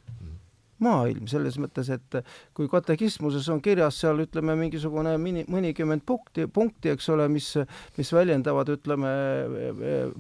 maailm, 0.83 1.27
selles 1.31 1.57
mõttes, 1.61 1.89
et 1.93 2.19
kui 2.57 2.69
katekismuses 2.71 3.47
on 3.53 3.61
kirjas 3.63 4.01
seal 4.03 4.21
ütleme, 4.23 4.55
mingisugune 4.59 5.15
mini, 5.21 5.45
mõnikümmend 5.51 6.05
punkti, 6.07 6.47
punkti, 6.51 6.93
eks 6.93 7.09
ole, 7.13 7.27
mis, 7.31 7.49
mis 7.97 8.13
väljendavad, 8.15 8.73
ütleme, 8.75 9.13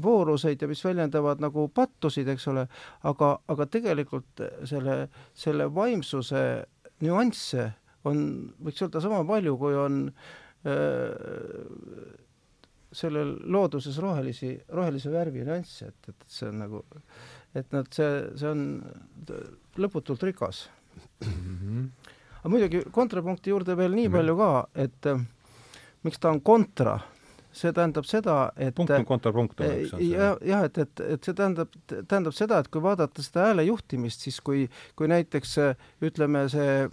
vooruseid 0.03 0.63
ja 0.63 0.69
mis 0.71 0.83
väljendavad 0.85 1.43
nagu 1.43 1.67
pattusid, 1.75 2.29
eks 2.33 2.49
ole, 2.53 2.67
aga, 3.09 3.35
aga 3.51 3.69
tegelikult 3.77 4.43
selle, 4.69 5.07
selle 5.37 5.69
vaimsuse 5.73 6.43
nüansse 7.03 7.69
on, 8.09 8.19
võiks 8.63 8.83
öelda 8.83 9.01
sama 9.03 9.23
palju, 9.27 9.55
kui 9.59 9.77
on 9.79 10.03
äh, 10.67 12.19
sellel 12.93 13.35
looduses 13.51 13.97
rohelisi, 14.03 14.53
rohelise 14.75 15.11
värvi 15.13 15.45
nüansse, 15.47 15.91
et, 15.91 16.11
et 16.13 16.25
see 16.29 16.49
on 16.49 16.61
nagu, 16.63 16.83
et 17.57 17.75
nad, 17.75 17.89
see, 17.95 18.09
see 18.39 18.49
on 18.49 18.65
lõputult 19.77 20.23
rikas 20.23 20.67
mm. 21.25 21.31
-hmm. 21.31 21.87
aga 22.39 22.49
muidugi 22.49 22.83
kontrapunkti 22.91 23.49
juurde 23.49 23.77
veel 23.77 23.91
nii 23.91 24.07
mm 24.07 24.13
-hmm. 24.13 24.17
palju 24.17 24.37
ka, 24.37 24.67
et 24.75 25.05
äh, 25.05 25.25
miks 26.03 26.19
ta 26.19 26.29
on 26.29 26.41
kontra, 26.41 26.99
see 27.51 27.73
tähendab 27.73 28.05
seda, 28.05 28.51
et 28.57 28.75
punkt 28.75 28.91
on 28.91 29.05
kontrapunkt 29.05 29.61
oleks. 29.61 29.91
jah, 29.99 30.37
jah, 30.41 30.63
et, 30.63 30.77
et, 30.77 30.99
et 30.99 31.23
see 31.23 31.33
tähendab, 31.33 31.69
tähendab 32.07 32.33
seda, 32.33 32.59
et 32.59 32.67
kui 32.67 32.81
vaadata 32.81 33.23
seda 33.23 33.47
hääle 33.47 33.63
juhtimist, 33.63 34.21
siis 34.21 34.41
kui, 34.41 34.69
kui 34.95 35.07
näiteks 35.07 35.57
ütleme, 36.01 36.47
see 36.49 36.87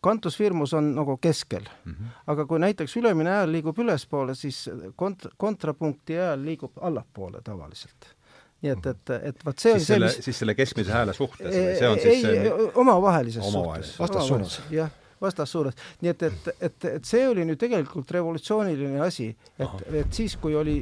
kantusfirmus 0.00 0.74
on 0.74 0.94
nagu 0.94 1.16
keskel 1.16 1.62
mm. 1.84 1.92
-hmm. 1.92 2.06
aga 2.26 2.46
kui 2.46 2.58
näiteks 2.58 2.96
ülemine 2.96 3.30
hääl 3.30 3.52
liigub 3.52 3.78
ülespoole, 3.78 4.34
siis 4.34 4.70
kont-, 4.96 5.30
kontrapunkti 5.36 6.14
hääl 6.14 6.44
liigub 6.44 6.72
allapoole 6.80 7.40
tavaliselt. 7.44 8.14
Nii 8.62 8.72
et, 8.72 8.88
et, 8.92 9.12
et 9.30 9.46
vot 9.46 9.58
see 9.58 9.76
siis 9.76 9.90
on 9.90 9.94
see, 9.94 10.00
mis 10.04 10.26
siis 10.28 10.42
selle 10.42 10.54
keskmise 10.58 10.94
hääle 10.94 11.14
suhtes 11.16 11.46
või 11.48 11.76
see 11.78 11.88
on 11.88 12.02
siis 12.02 12.26
ei, 12.26 12.42
see 12.46 12.66
omavahelises 12.82 13.48
suhtes. 13.54 13.94
vastassuunas. 14.00 14.58
jah, 14.74 14.92
vastassuunas. 15.22 15.80
nii 16.02 16.12
et, 16.12 16.22
et, 16.28 16.52
et, 16.68 16.86
et 16.98 17.08
see 17.08 17.24
oli 17.28 17.46
nüüd 17.48 17.60
tegelikult 17.62 18.10
revolutsiooniline 18.18 19.02
asi, 19.02 19.32
et, 19.58 19.82
et 20.04 20.14
siis, 20.14 20.36
kui 20.40 20.54
oli, 20.58 20.78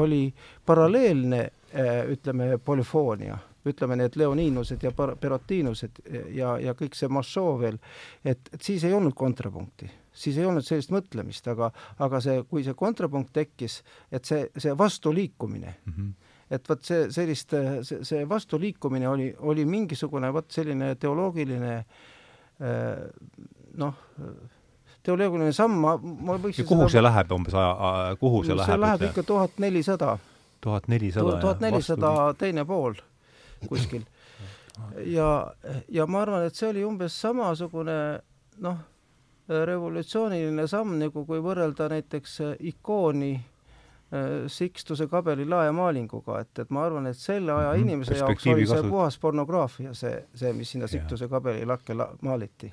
oli 0.00 0.26
paralleelne 0.66 1.46
ütleme, 2.10 2.56
polüfoonia 2.64 3.38
ütleme, 3.70 3.98
need 4.00 4.14
leoniinused 4.16 4.82
ja 4.82 4.90
perotiinused 4.96 6.00
ja, 6.34 6.54
ja 6.58 6.72
kõik 6.74 6.96
see 6.96 7.10
mašoo 7.12 7.58
veel, 7.60 7.76
et, 8.24 8.40
et 8.54 8.62
siis 8.64 8.86
ei 8.88 8.94
olnud 8.96 9.14
kontrapunkti 9.14 9.90
siis 10.20 10.38
ei 10.38 10.46
olnud 10.48 10.64
sellist 10.66 10.92
mõtlemist, 10.94 11.46
aga, 11.50 11.70
aga 12.02 12.20
see, 12.24 12.42
kui 12.50 12.64
see 12.66 12.74
kontrapunkt 12.78 13.32
tekkis, 13.36 13.80
et 14.12 14.26
see, 14.26 14.48
see 14.58 14.74
vastuliikumine 14.78 15.74
mm, 15.84 15.92
-hmm. 15.92 16.10
Et 16.50 16.68
vot 16.68 16.82
see 16.84 17.10
sellist, 17.14 17.54
see, 17.86 18.00
see 18.06 18.24
vastuliikumine 18.28 19.08
oli, 19.08 19.28
oli 19.38 19.66
mingisugune 19.68 20.32
vot 20.34 20.50
selline 20.50 20.94
teoloogiline 21.00 21.74
noh, 23.80 24.00
teoloogiline 25.06 25.52
samm, 25.56 25.78
ma, 25.80 25.94
ma 26.00 26.36
võiks 26.42 26.60
kuhu 26.64 26.88
seda... 26.88 26.92
see 26.96 27.04
läheb 27.04 27.36
umbes 27.36 27.56
aja, 27.56 28.16
kuhu 28.20 28.42
see, 28.44 28.56
läheb? 28.58 28.72
see 28.72 28.82
läheb 28.84 29.06
ikka 29.10 29.24
tuhat 29.26 29.62
nelisada. 29.62 30.16
tuhat 30.60 30.88
nelisada? 30.92 31.38
tuhat 31.40 31.62
nelisada 31.64 32.12
teine 32.38 32.66
pool 32.68 32.98
kuskil. 33.68 34.04
ja, 35.16 35.30
ja 35.88 36.06
ma 36.06 36.24
arvan, 36.24 36.46
et 36.48 36.56
see 36.56 36.68
oli 36.70 36.84
umbes 36.86 37.16
samasugune 37.20 37.96
noh, 38.64 38.82
revolutsiooniline 39.50 40.66
samm, 40.70 40.96
nagu 41.00 41.24
kui 41.26 41.40
võrrelda 41.42 41.88
näiteks 41.90 42.38
ikooni 42.72 43.34
Sikstuse 44.50 45.06
kabeli 45.06 45.44
laemaalinguga, 45.46 46.40
et, 46.42 46.58
et 46.58 46.70
ma 46.74 46.82
arvan, 46.82 47.06
et 47.06 47.18
selle 47.18 47.52
aja 47.54 47.72
mhm. 47.76 47.82
inimese 47.84 48.16
jaoks 48.18 48.46
oli 48.50 48.66
see 48.66 48.80
kasu... 48.80 48.90
puhas 48.90 49.18
pornograafia, 49.22 49.92
see, 49.94 50.16
see, 50.34 50.50
mis 50.56 50.72
sinna 50.74 50.88
Siktuse 50.90 51.28
kabeli 51.30 51.66
lakke 51.68 51.94
la 51.94 52.08
maaliti. 52.26 52.72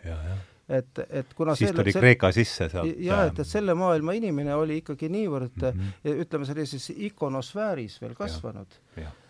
et, 0.69 1.03
et 1.09 1.33
kuna 1.37 1.53
siis 1.55 1.69
selle, 1.69 1.83
tuli 1.83 1.93
selle, 1.93 2.01
Kreeka 2.07 2.31
sisse 2.33 2.69
sealt. 2.73 2.89
jah, 3.05 3.27
et, 3.29 3.37
et 3.39 3.47
selle 3.47 3.75
maailma 3.77 4.15
inimene 4.17 4.55
oli 4.57 4.79
ikkagi 4.81 5.11
niivõrd 5.13 5.61
mm, 5.61 5.83
-hmm. 5.83 6.23
ütleme, 6.25 6.49
sellises 6.49 6.89
ikonosfääris 6.95 8.01
veel 8.01 8.15
kasvanud, 8.17 8.79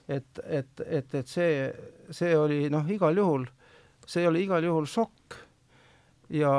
et, 0.07 0.39
et, 0.47 0.81
et, 0.85 1.15
et 1.15 1.27
see, 1.27 1.67
see 2.11 2.37
oli 2.37 2.69
noh, 2.73 2.87
igal 2.89 3.19
juhul, 3.19 3.45
see 4.07 4.23
oli 4.27 4.45
igal 4.47 4.63
juhul 4.63 4.87
šokk 4.87 5.35
ja 6.29 6.53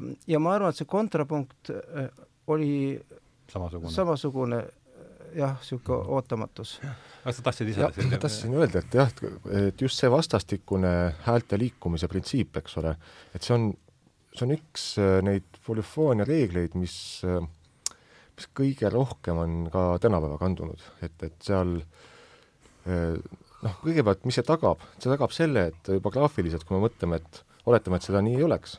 mm, 0.00 0.06
-hmm. 0.06 0.16
ja 0.26 0.38
ma 0.38 0.54
arvan, 0.54 0.70
et 0.70 0.76
see 0.76 0.86
kontrapunkt 0.86 1.70
äh, 1.70 2.12
oli 2.46 3.00
samasugune, 3.48 3.92
samasugune 3.92 4.62
jah, 5.36 5.54
niisugune 5.60 6.16
ootamatus. 6.16 6.78
kas 7.24 7.38
sa 7.38 7.44
tahtsid 7.46 7.70
ise 7.72 7.86
ma 7.86 8.18
tahtsin 8.22 8.56
öelda, 8.56 8.82
et 8.82 8.96
jah, 8.96 9.12
et 9.60 9.84
just 9.84 10.00
see 10.00 10.10
vastastikune 10.12 10.92
häälte 11.26 11.58
liikumise 11.60 12.08
printsiip, 12.10 12.60
eks 12.62 12.76
ole, 12.82 12.96
et 13.34 13.46
see 13.46 13.56
on, 13.56 13.70
see 14.34 14.46
on 14.46 14.56
üks 14.56 14.90
äh, 15.02 15.16
neid 15.26 15.60
polüfoonia 15.66 16.26
reegleid, 16.28 16.76
mis, 16.80 16.96
äh, 17.28 17.40
mis 18.36 18.50
kõige 18.56 18.92
rohkem 18.92 19.40
on 19.44 19.58
ka 19.72 19.86
tänapäeva 20.02 20.40
kandunud, 20.40 20.84
et, 21.04 21.16
et 21.26 21.36
seal 21.44 21.80
noh, 22.90 23.74
kõigepealt, 23.84 24.22
mis 24.24 24.38
see 24.40 24.46
tagab, 24.46 24.80
see 24.96 25.10
tagab 25.12 25.34
selle, 25.36 25.66
et 25.70 25.90
juba 25.98 26.12
graafiliselt, 26.14 26.64
kui 26.64 26.78
me 26.78 26.86
mõtleme, 26.86 27.20
et 27.20 27.42
oletame, 27.68 28.00
et 28.00 28.08
seda 28.08 28.22
nii 28.24 28.38
ei 28.40 28.46
oleks 28.46 28.78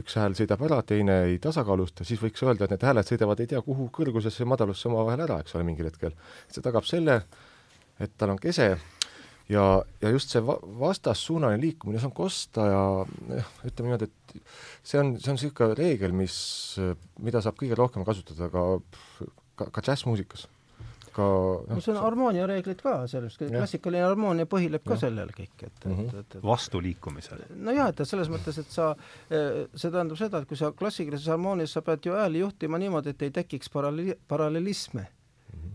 üks 0.00 0.16
hääl 0.18 0.36
sõidab 0.38 0.62
ära, 0.66 0.80
teine 0.86 1.20
ei 1.28 1.38
tasakaalusta, 1.42 2.06
siis 2.08 2.20
võiks 2.22 2.42
öelda, 2.46 2.66
et 2.66 2.74
need 2.74 2.86
hääled 2.88 3.08
sõidavad 3.08 3.40
ei 3.42 3.50
tea 3.50 3.62
kuhu 3.64 3.88
kõrgusesse 3.94 4.44
ja 4.44 4.50
madalusse 4.50 4.88
omavahel 4.90 5.24
ära, 5.26 5.40
eks 5.42 5.56
ole, 5.56 5.66
mingil 5.68 5.88
hetkel. 5.90 6.14
see 6.52 6.64
tagab 6.64 6.86
selle, 6.88 7.20
et 8.02 8.14
tal 8.18 8.34
on 8.34 8.40
kese 8.42 8.70
ja, 9.50 9.64
ja 10.02 10.12
just 10.14 10.32
see 10.34 10.42
va-, 10.44 10.58
vastassuunaline 10.80 11.60
liikumine, 11.62 12.00
see 12.00 12.10
on 12.10 12.16
kosta 12.16 12.66
ja 12.70 12.82
jah, 13.40 13.52
ütleme 13.68 13.92
niimoodi, 13.92 14.10
et 14.10 14.40
see 14.82 15.00
on, 15.00 15.14
see 15.20 15.32
on 15.32 15.38
niisugune 15.38 15.78
reegel, 15.78 16.16
mis, 16.16 16.36
mida 17.24 17.44
saab 17.44 17.60
kõige 17.60 17.78
rohkem 17.78 18.06
kasutada 18.06 18.50
ka, 18.52 18.66
ka, 19.58 19.70
ka 19.70 19.84
džässmuusikas 19.84 20.48
ka 21.14 21.26
no 21.70 21.80
see 21.84 21.94
on 21.94 22.00
harmooniareeglid 22.02 22.82
ka 22.84 22.96
sellest, 23.10 23.42
klassikaline 23.48 24.04
harmoonia 24.04 24.48
põhineb 24.50 24.84
ka 24.86 24.98
sellel 25.00 25.32
kõik, 25.34 25.54
et, 25.58 25.70
et, 25.70 25.88
mhm. 25.90 26.20
et, 26.22 26.38
et 26.38 26.46
vastuliikumisel. 26.50 27.46
nojah, 27.70 27.92
et 27.92 28.04
selles 28.08 28.30
mõttes, 28.32 28.60
et 28.60 28.70
sa, 28.74 28.92
eh, 29.30 29.64
see 29.72 29.90
tähendab 29.90 30.20
seda, 30.20 30.42
et 30.42 30.50
kui 30.50 30.60
sa 30.60 30.72
klassikalises 30.76 31.30
harmoonias, 31.32 31.74
sa 31.76 31.84
pead 31.86 32.08
ju 32.08 32.16
hääli 32.18 32.44
juhtima 32.44 32.80
niimoodi, 32.82 33.14
et 33.14 33.28
ei 33.28 33.34
tekiks 33.42 33.72
parallel-, 33.72 34.16
parallelisme 34.28 35.08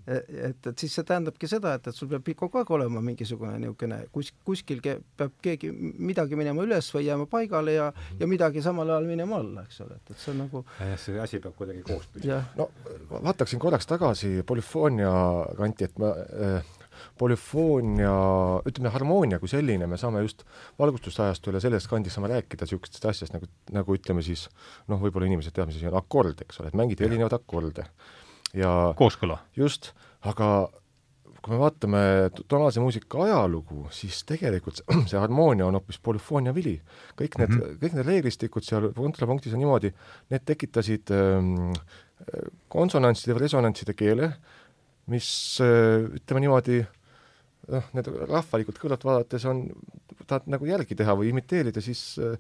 et, 0.10 0.68
et 0.72 0.82
siis 0.82 0.94
see 0.96 1.06
tähendabki 1.08 1.50
seda, 1.50 1.76
et, 1.78 1.90
et 1.90 1.96
sul 1.96 2.10
peab 2.12 2.30
kogu 2.40 2.62
aeg 2.62 2.72
olema 2.78 3.02
mingisugune 3.06 3.58
niisugune 3.62 4.00
kus, 4.16 4.32
kuskil 4.48 4.82
ke, 4.84 4.98
peab 5.20 5.36
keegi 5.44 5.72
midagi 5.74 6.40
minema 6.40 6.66
üles 6.66 6.90
või 6.96 7.06
jääma 7.08 7.28
paigale 7.30 7.76
ja, 7.76 7.90
ja 8.20 8.30
midagi 8.30 8.64
samal 8.66 8.90
ajal 8.90 9.08
minema 9.10 9.40
alla, 9.44 9.66
eks 9.68 9.84
ole, 9.86 10.00
et, 10.00 10.14
et 10.14 10.24
see 10.24 10.34
on 10.34 10.44
nagu 10.46 10.64
jah, 10.80 10.98
see 11.02 11.22
asi 11.22 11.42
peab 11.44 11.56
kuidagi 11.60 11.86
koos 11.88 12.10
püsima. 12.14 12.42
no 12.58 12.70
vaataksin 13.14 13.62
korraks 13.62 13.90
tagasi 13.90 14.40
polüfoonia 14.48 15.14
kanti, 15.60 15.90
et 15.90 16.02
ma 16.02 16.14
äh, 16.18 16.76
polüfoonia, 17.20 18.14
ütleme, 18.68 18.92
harmoonia 18.94 19.40
kui 19.42 19.52
selline, 19.52 19.88
me 19.90 20.00
saame 20.00 20.24
just 20.24 20.46
valgustusajastul 20.80 21.58
ja 21.58 21.64
sellest 21.64 21.90
kandist 21.92 22.18
saame 22.18 22.32
rääkida 22.34 22.68
niisugustest 22.68 23.06
asjast 23.12 23.36
nagu, 23.36 23.50
nagu 23.76 23.96
ütleme 23.96 24.24
siis 24.26 24.48
noh, 24.92 25.02
võib-olla 25.02 25.30
inimesed 25.30 25.56
teavad, 25.56 25.72
mis 25.72 25.80
asi 25.80 25.92
on 25.92 26.00
akord, 26.00 26.44
eks 26.46 26.62
ole, 26.62 26.72
et 26.72 26.80
mängiti 26.80 27.08
erinevaid 27.08 27.36
akorde 27.38 27.88
ja 28.54 28.94
kooskõla. 28.98 29.40
just, 29.56 29.94
aga 30.22 30.70
kui 31.40 31.54
me 31.54 31.60
vaatame 31.62 32.02
tonaalse 32.52 32.82
muusika 32.84 33.24
ajalugu, 33.24 33.86
siis 33.96 34.22
tegelikult 34.28 34.82
see 35.10 35.20
harmoonia 35.20 35.68
on 35.70 35.78
hoopis 35.80 36.00
polüfoonia 36.04 36.54
vili. 36.56 36.78
kõik 37.20 37.40
need 37.40 37.50
mm, 37.50 37.60
-hmm. 37.62 37.80
kõik 37.84 37.98
need 37.98 38.12
reeglistikud 38.12 38.66
seal 38.66 38.92
kontrapunktis 38.96 39.56
on 39.56 39.64
niimoodi, 39.64 39.94
need 40.30 40.46
tekitasid 40.46 41.12
ähm, 41.16 41.74
konsonantside 42.68 43.36
või 43.36 43.46
resonantside 43.46 43.96
keele, 43.96 44.34
mis 45.10 45.30
äh, 45.64 46.06
ütleme 46.20 46.44
niimoodi, 46.44 46.82
noh, 47.72 47.92
need 47.96 48.12
rahvalikult 48.30 48.82
kõrvalt 48.82 49.06
vaadates 49.08 49.46
on, 49.50 49.66
tahad 50.28 50.50
nagu 50.52 50.68
järgi 50.68 50.98
teha 51.00 51.16
või 51.18 51.32
imiteerida, 51.32 51.82
siis 51.82 52.20
äh, 52.20 52.36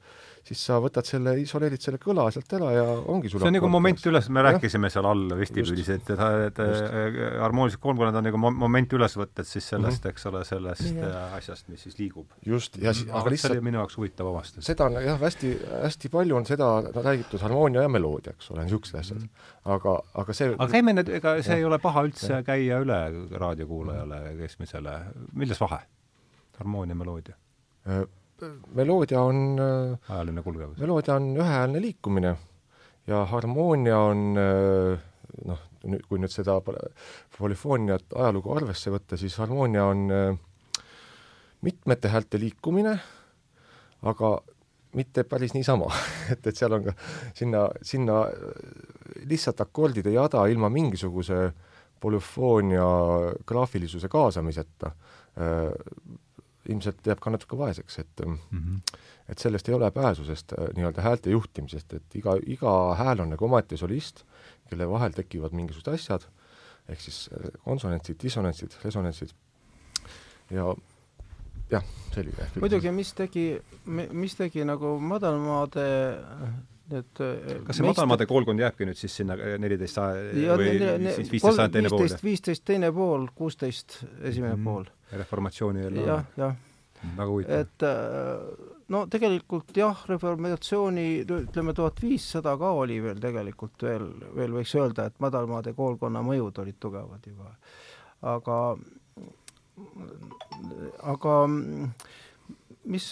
siis 0.49 0.61
sa 0.65 0.79
võtad 0.81 1.05
selle, 1.05 1.35
isoleerid 1.43 1.81
selle 1.83 1.99
kõla 2.01 2.25
sealt 2.33 2.53
ära 2.57 2.71
ja 2.73 2.83
ongi 3.13 3.29
sul 3.29 3.41
see 3.43 3.51
on 3.51 3.55
nagu 3.55 3.69
moment 3.71 4.05
üles, 4.09 4.29
me 4.33 4.41
ja. 4.41 4.47
rääkisime 4.49 4.89
seal 4.93 5.07
all 5.09 5.35
vestibüülis, 5.37 5.91
et, 5.93 6.09
et, 6.15 6.23
et 6.47 6.61
äh, 6.63 7.19
harmoonilised 7.43 7.81
kolmkonnad 7.83 8.17
on 8.19 8.27
nagu 8.29 8.41
moment 8.41 8.95
üles 8.97 9.17
võtted 9.19 9.47
siis 9.49 9.67
sellest 9.69 10.01
mm, 10.01 10.09
-hmm. 10.09 10.15
eks 10.15 10.29
ole, 10.31 10.43
sellest 10.47 10.87
ja. 10.97 11.09
Äh, 11.09 11.37
asjast, 11.39 11.69
mis 11.69 11.85
siis 11.85 11.99
liigub. 12.01 12.33
just, 12.45 12.79
ja 12.81 12.93
siis 12.97 13.09
aga 13.11 13.33
lihtsalt 13.33 13.53
see 13.53 13.59
oli 13.59 13.67
minu 13.69 13.81
jaoks 13.81 13.99
huvitav 13.99 14.31
avastus. 14.31 14.65
seda 14.65 14.89
on 14.89 14.97
jah, 15.03 15.19
hästi, 15.21 15.53
hästi 15.85 16.13
palju 16.17 16.39
on 16.41 16.49
seda 16.49 16.69
räägitud, 16.95 17.41
harmoonia 17.45 17.85
ja 17.85 17.93
meloodia, 17.93 18.33
eks 18.37 18.51
ole, 18.55 18.65
niisugused 18.65 18.99
asjad 18.99 19.21
mm. 19.21 19.29
-hmm. 19.29 19.73
aga, 19.77 19.97
aga 20.23 20.37
see 20.41 20.53
aga 20.55 20.71
käime 20.73 20.97
nüüd, 20.97 21.13
ega 21.19 21.37
see 21.41 21.53
ja. 21.53 21.61
ei 21.61 21.69
ole 21.69 21.79
paha 21.83 22.07
üldse 22.09 22.33
ja. 22.33 22.43
käia 22.43 22.81
üle 22.85 23.01
raadiokuulajale 23.45 24.37
keskmisele, 24.41 25.01
milles 25.33 25.61
vahe? 25.61 25.83
harmoonia, 26.59 26.95
meloodia 26.95 27.37
meloodia 28.75 29.21
on 29.21 29.59
äh, 29.59 30.13
ajaline 30.15 30.43
kulgevus. 30.43 30.77
meloodia 30.77 31.15
on 31.15 31.31
ühehäälne 31.37 31.81
liikumine 31.81 32.35
ja 33.07 33.23
harmoonia 33.25 33.97
on 33.99 34.37
äh, 34.37 34.99
noh, 35.45 35.65
kui 36.07 36.19
nüüd 36.19 36.33
seda 36.33 36.59
polüfooniat 37.37 38.15
ajalugu 38.15 38.53
arvesse 38.55 38.91
võtta, 38.93 39.17
siis 39.17 39.37
harmoonia 39.39 39.85
on 39.89 40.05
äh, 40.13 40.29
mitmete 41.65 42.11
häälte 42.11 42.39
liikumine, 42.39 42.95
aga 44.01 44.37
mitte 44.95 45.23
päris 45.29 45.53
niisama 45.53 45.89
et, 46.33 46.45
et 46.45 46.55
seal 46.55 46.77
on 46.77 46.87
ka 46.89 46.95
sinna, 47.37 47.65
sinna 47.81 48.21
lihtsalt 49.29 49.61
akordide 49.65 50.13
jada 50.15 50.45
ilma 50.49 50.71
mingisuguse 50.73 51.49
polüfoonia 51.99 52.87
graafilisuse 53.45 54.07
kaasamiseta 54.07 54.93
ilmselt 56.69 57.07
jääb 57.07 57.21
ka 57.23 57.33
natuke 57.33 57.57
vaeseks, 57.57 57.99
et 57.99 58.25
mm 58.25 58.37
-hmm. 58.51 58.99
et 59.29 59.37
sellest 59.37 59.69
ei 59.69 59.75
ole 59.75 59.91
pääsu, 59.91 60.25
sest 60.25 60.53
äh, 60.53 60.69
nii-öelda 60.75 61.01
häälte 61.01 61.29
juhtimisest, 61.29 61.93
et 61.93 62.15
iga, 62.15 62.37
iga 62.45 62.95
hääl 62.95 63.19
on 63.25 63.29
nagu 63.29 63.45
omaette 63.45 63.77
solist, 63.77 64.23
kelle 64.69 64.89
vahel 64.89 65.11
tekivad 65.11 65.51
mingisugused 65.51 65.93
asjad, 65.93 66.27
ehk 66.89 67.01
siis 67.01 67.29
äh, 67.33 67.51
konsonantsid, 67.65 68.17
dissonantsid, 68.23 68.77
resonantsid 68.83 69.35
ja 70.49 70.75
jah, 71.71 71.85
selline. 72.13 72.49
muidugi, 72.59 72.91
mis 72.91 73.13
tegi, 73.13 73.45
mis 74.11 74.35
tegi 74.35 74.65
nagu 74.65 74.97
madalmaade 74.99 75.85
need 76.93 77.23
äh, 77.23 77.59
kas 77.65 77.79
see 77.79 77.85
meist... 77.85 77.97
madalmaade 77.97 78.29
koolkond 78.29 78.61
jääbki 78.63 78.87
nüüd 78.89 78.99
siis 78.99 79.15
sinna 79.21 79.37
neliteist 79.61 79.99
sa- 79.99 80.11
või 80.59 80.73
siis 81.17 81.31
viisteist 81.31 81.61
sajand 81.61 81.77
teine 81.77 81.93
pool? 81.93 82.15
viisteist 82.23 82.65
teine 82.67 82.91
pool, 82.95 83.27
kuusteist 83.35 84.01
esimene 84.21 84.55
mm 84.55 84.65
pool 84.69 84.89
reformatsiooni 85.17 85.85
eel 85.85 86.01
jah, 86.03 86.25
jah. 86.37 86.57
väga 87.17 87.29
huvitav. 87.31 87.63
et 87.63 87.85
äh, 87.87 88.75
no 88.93 89.03
tegelikult 89.11 89.77
jah, 89.77 90.03
reformatsiooni 90.09 91.07
ütleme 91.23 91.73
tuhat 91.77 92.01
viissada 92.03 92.55
ka 92.59 92.71
oli 92.81 92.99
veel 93.03 93.21
tegelikult 93.21 93.85
veel, 93.85 94.07
veel 94.35 94.57
võiks 94.59 94.75
öelda, 94.77 95.09
et 95.09 95.19
madalmaade 95.23 95.73
koolkonna 95.77 96.23
mõjud 96.25 96.61
olid 96.63 96.79
tugevad 96.79 97.25
juba. 97.29 97.53
aga, 98.33 98.59
aga 101.13 101.35
mis, 102.89 103.09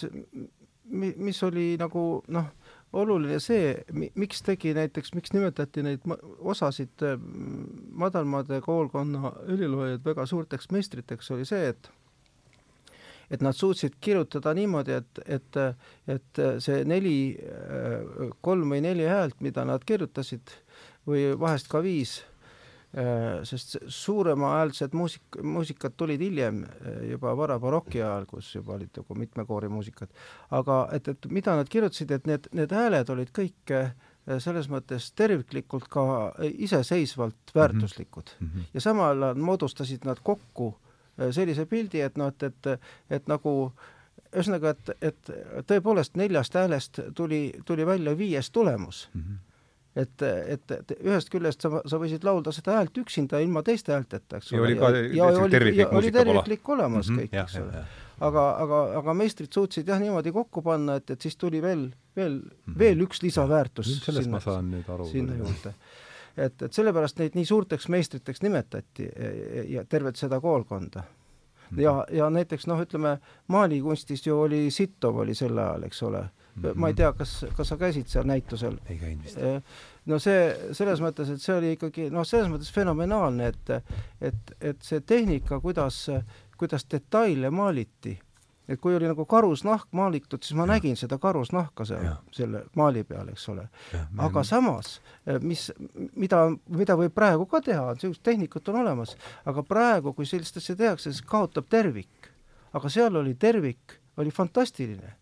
mis 1.28 1.42
oli 1.46 1.70
nagu 1.80 2.06
noh, 2.34 2.52
oluline 2.92 3.38
see, 3.42 3.74
miks 4.16 4.42
tegi 4.46 4.72
näiteks, 4.76 5.12
miks 5.16 5.34
nimetati 5.34 5.84
neid 5.84 6.04
osasid 6.38 7.04
äh, 7.04 7.18
madalmaade 7.92 8.60
koolkonna 8.64 9.32
heliloojaid 9.48 10.04
väga 10.04 10.26
suurteks 10.26 10.70
meistriteks, 10.74 11.30
oli 11.36 11.48
see, 11.48 11.72
et 11.74 11.90
et 13.28 13.42
nad 13.44 13.52
suutsid 13.52 13.98
kirjutada 14.00 14.54
niimoodi, 14.56 14.94
et, 15.02 15.18
et, 15.26 15.56
et 16.08 16.38
see 16.64 16.78
neli, 16.88 17.36
kolm 18.40 18.72
või 18.72 18.80
neli 18.80 19.04
häält, 19.04 19.42
mida 19.44 19.66
nad 19.68 19.84
kirjutasid, 19.84 20.48
või 21.04 21.26
vahest 21.36 21.68
ka 21.68 21.82
viis, 21.84 22.22
sest 23.44 23.74
suuremahäälsed 23.92 24.94
muusik, 24.96 25.36
muusikad 25.44 25.92
tulid 26.00 26.22
hiljem, 26.24 26.62
juba 27.10 27.34
vara 27.36 27.58
baroki 27.60 28.00
ajal, 28.00 28.24
kus 28.30 28.48
juba 28.54 28.78
olid 28.78 28.96
nagu 28.96 29.14
mitmekoorimuusikad. 29.14 30.08
aga 30.56 30.78
et, 30.96 31.08
et 31.08 31.28
mida 31.28 31.56
nad 31.56 31.68
kirjutasid, 31.68 32.10
et 32.16 32.26
need, 32.26 32.48
need 32.56 32.72
hääled 32.72 33.12
olid 33.12 33.28
kõik 33.36 33.74
selles 34.40 34.70
mõttes 34.72 35.10
terviklikult 35.12 35.88
ka 35.92 36.32
iseseisvalt 36.48 37.52
väärtuslikud 37.54 38.32
mm. 38.40 38.48
-hmm. 38.48 38.72
ja 38.74 38.80
samal 38.80 39.22
ajal 39.22 39.44
moodustasid 39.44 40.08
nad 40.08 40.24
kokku 40.24 40.72
äh, 40.72 40.88
Äh, 41.18 41.32
sellise 41.34 41.66
pildi, 41.66 42.02
et 42.04 42.18
noh, 42.18 42.30
et, 42.30 42.44
et, 42.46 42.90
et 43.10 43.30
nagu 43.30 43.54
ühesõnaga, 44.28 44.74
et, 44.74 44.90
et 45.10 45.30
tõepoolest 45.66 46.18
neljast 46.20 46.54
häälest 46.58 47.00
tuli, 47.16 47.40
tuli 47.66 47.86
välja 47.88 48.14
viies 48.18 48.50
tulemus 48.50 49.08
mm. 49.14 49.20
-hmm 49.20 49.44
et, 49.98 50.22
et, 50.22 50.74
et 50.74 50.92
ühest 50.98 51.30
küljest 51.32 51.64
sa, 51.64 51.80
sa 51.88 52.00
võisid 52.00 52.24
laulda 52.26 52.52
seda 52.54 52.76
häält 52.78 52.98
üksinda 53.02 53.40
ilma 53.42 53.62
teiste 53.66 53.94
häälteta, 53.94 54.40
eks 54.40 54.52
ole. 54.52 54.58
ja 54.58 54.66
oli 54.66 54.76
ka 54.78 54.90
ja, 55.16 55.48
terviklik 55.50 55.92
muusika 55.92 56.00
oli 56.02 56.12
terviklik 56.14 56.68
olemas 56.74 57.08
mm 57.08 57.18
-hmm, 57.18 57.30
kõik, 57.32 57.42
eks 57.42 57.56
ole. 57.62 57.84
aga, 58.28 58.44
aga, 58.64 58.82
aga 59.02 59.14
meistrid 59.14 59.52
suutsid 59.54 59.88
jah 59.88 60.00
niimoodi 60.02 60.32
kokku 60.32 60.62
panna, 60.62 60.98
et, 61.00 61.10
et 61.10 61.20
siis 61.20 61.36
tuli 61.36 61.62
veel, 61.62 61.88
veel 62.16 62.32
mm, 62.32 62.50
-hmm. 62.50 62.78
veel 62.78 63.06
üks 63.06 63.22
lisaväärtus 63.22 63.92
sellest 64.04 64.24
sinna, 64.24 64.36
ma 64.36 64.40
saan 64.40 64.70
nüüd 64.70 64.90
aru. 64.94 65.06
sinna 65.10 65.36
juurde 65.36 65.74
et, 66.36 66.62
et 66.62 66.72
sellepärast 66.72 67.18
neid 67.18 67.34
nii 67.34 67.44
suurteks 67.44 67.88
meistriteks 67.88 68.42
nimetati 68.42 69.08
ja 69.68 69.84
tervet 69.84 70.16
seda 70.16 70.40
koolkonda 70.40 71.02
mhm. 71.70 71.80
ja, 71.80 72.04
ja 72.12 72.30
näiteks 72.30 72.66
noh, 72.66 72.80
ütleme 72.80 73.18
maalikunstis 73.46 74.26
ju 74.26 74.40
oli 74.40 74.70
Sittov 74.70 75.16
oli 75.16 75.34
sel 75.34 75.58
ajal, 75.58 75.82
eks 75.82 76.02
ole 76.02 76.28
mm. 76.58 76.68
-hmm. 76.70 76.80
ma 76.80 76.92
ei 76.92 76.94
tea, 76.94 77.12
kas, 77.12 77.34
kas 77.56 77.72
sa 77.72 77.76
käisid 77.76 78.10
seal 78.12 78.28
näitusel? 78.28 78.78
ei 78.88 78.98
käinud 78.98 79.24
vist. 79.24 79.38
no 80.06 80.18
see 80.18 80.72
selles 80.72 81.02
mõttes, 81.04 81.32
et 81.32 81.42
see 81.42 81.56
oli 81.56 81.74
ikkagi 81.76 82.10
noh, 82.10 82.26
selles 82.26 82.50
mõttes 82.52 82.72
fenomenaalne, 82.74 83.52
et 83.52 83.74
et, 84.20 84.56
et 84.60 84.82
see 84.82 85.00
tehnika, 85.00 85.60
kuidas, 85.60 86.06
kuidas 86.58 86.86
detaile 86.90 87.50
maaliti 87.50 88.18
et 88.68 88.80
kui 88.80 88.94
oli 88.96 89.08
nagu 89.08 89.24
karusnahk 89.28 89.88
maalitud, 89.96 90.42
siis 90.44 90.56
ma 90.58 90.66
ja. 90.66 90.74
nägin 90.74 90.96
seda 91.00 91.18
karusnahka 91.20 91.86
seal, 91.88 92.08
selle 92.36 92.64
maali 92.76 93.04
peal, 93.08 93.30
eks 93.32 93.48
ole. 93.52 93.64
aga 94.24 94.44
samas, 94.44 94.98
eh, 95.26 95.40
mis, 95.40 95.68
mida, 96.16 96.44
mida 96.68 96.96
võib 97.00 97.14
praegu 97.16 97.48
ka 97.48 97.62
teha, 97.64 97.94
niisugust 97.96 98.22
tehnikat 98.26 98.68
on 98.68 98.82
olemas, 98.82 99.16
aga 99.48 99.64
praegu, 99.64 100.12
kui 100.12 100.28
sellist 100.28 100.60
asja 100.60 100.76
tehakse, 100.76 101.12
siis 101.12 101.24
kaotab 101.24 101.70
tervik. 101.70 102.32
aga 102.76 102.90
seal 102.92 103.16
oli 103.16 103.34
tervik, 103.34 103.96
oli 104.20 104.30
fantastiline. 104.30 105.14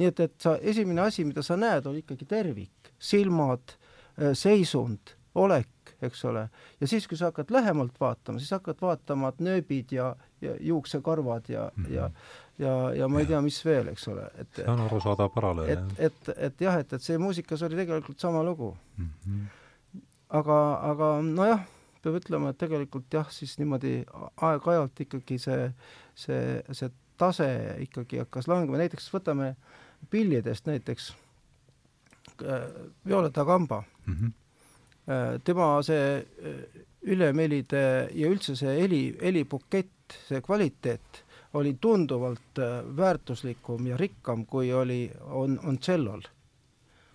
Nii 0.00 0.10
et, 0.10 0.24
et 0.26 0.36
sa, 0.40 0.56
esimene 0.72 1.04
asi, 1.04 1.24
mida 1.28 1.44
sa 1.46 1.58
näed, 1.60 1.86
on 1.86 1.98
ikkagi 2.00 2.28
tervik, 2.28 2.92
silmad, 2.98 3.76
eh, 4.16 4.32
seisund, 4.38 5.14
olek, 5.40 5.94
eks 6.02 6.24
ole, 6.26 6.46
ja 6.80 6.88
siis, 6.88 7.06
kui 7.08 7.18
sa 7.20 7.28
hakkad 7.28 7.52
lähemalt 7.54 7.98
vaatama, 8.00 8.40
siis 8.40 8.52
hakkad 8.56 8.80
vaatama 8.80 9.32
nööbid 9.44 9.92
ja, 9.94 10.14
ja 10.40 10.56
juuksekarvad 10.60 11.50
ja 11.52 11.70
mm, 11.74 11.84
-hmm. 11.84 11.94
ja 11.94 12.10
ja, 12.60 12.94
ja 12.94 13.08
ma 13.08 13.20
ei 13.20 13.26
tea, 13.28 13.40
mis 13.44 13.58
veel, 13.64 13.88
eks 13.92 14.06
ole, 14.12 14.26
et 14.40 14.60
see 14.60 14.68
on 14.68 14.82
arusaadav 14.84 15.30
paralleel, 15.34 15.70
jah. 15.72 15.92
et, 15.96 16.16
et, 16.28 16.30
et 16.48 16.64
jah, 16.66 16.78
et, 16.82 16.92
et 16.92 17.04
see 17.04 17.18
muusikas 17.20 17.62
oli 17.66 17.78
tegelikult 17.78 18.20
sama 18.20 18.42
lugu 18.44 18.76
mm. 18.96 19.08
-hmm. 19.26 20.00
aga, 20.40 20.58
aga 20.90 21.10
nojah, 21.22 21.64
peab 22.02 22.18
ütlema, 22.20 22.50
et 22.50 22.58
tegelikult 22.58 23.12
jah, 23.12 23.30
siis 23.32 23.58
niimoodi 23.60 24.04
aeg-ajalt 24.48 25.04
ikkagi 25.06 25.38
see, 25.38 25.70
see, 26.14 26.62
see 26.72 26.90
tase 27.20 27.48
ikkagi 27.84 28.22
hakkas 28.24 28.48
langema, 28.48 28.80
näiteks 28.80 29.10
võtame 29.12 29.54
pillidest 30.10 30.66
näiteks 30.66 31.14
äh, 32.42 32.68
Violeta 33.06 33.44
Kamba 33.44 33.82
mm. 34.06 34.14
-hmm. 34.14 34.32
tema 35.44 35.82
see 35.82 36.16
äh, 36.18 36.84
ülemelide 37.02 38.08
ja 38.14 38.28
üldse 38.28 38.56
see 38.56 38.80
heli, 38.82 39.16
helibukett, 39.22 40.18
see 40.28 40.40
kvaliteet 40.40 41.24
oli 41.54 41.76
tunduvalt 41.80 42.58
väärtuslikum 42.96 43.86
ja 43.86 43.96
rikkam, 43.96 44.46
kui 44.46 44.72
oli, 44.72 45.10
on, 45.20 45.58
on 45.64 45.78
tšellol. 45.78 46.20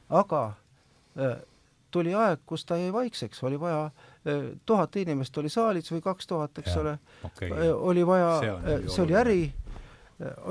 aga 0.10 0.56
tuli 1.92 2.14
aeg, 2.14 2.42
kus 2.46 2.66
ta 2.66 2.78
jäi 2.78 2.92
vaikseks, 2.94 3.44
oli 3.44 3.60
vaja 3.60 3.90
tuhat 4.66 4.96
inimest 4.96 5.38
oli 5.38 5.50
saalis 5.50 5.92
või 5.94 6.02
kaks 6.04 6.28
tuhat, 6.28 6.58
eks 6.60 6.74
ja, 6.74 6.82
ole 6.82 6.96
okay., 7.24 7.70
oli 7.72 8.04
vaja, 8.08 8.32
see 8.88 9.04
oli 9.06 9.16
äri, 9.16 9.40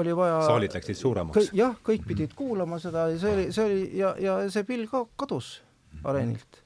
oli 0.00 0.16
vaja 0.16 0.42
saalid 0.46 0.74
läksid 0.74 0.98
suuremaks? 0.98 1.50
jah, 1.52 1.76
kõik 1.84 2.04
pidid 2.06 2.28
mm 2.28 2.32
-hmm. 2.32 2.36
kuulama 2.36 2.78
seda 2.78 3.08
ja 3.08 3.18
see 3.18 3.32
oli, 3.32 3.46
see 3.52 3.64
oli 3.64 3.98
ja, 3.98 4.14
ja 4.18 4.50
see 4.50 4.64
pill 4.64 4.86
ka 4.90 5.06
kadus 5.16 5.62
areenilt. 6.04 6.60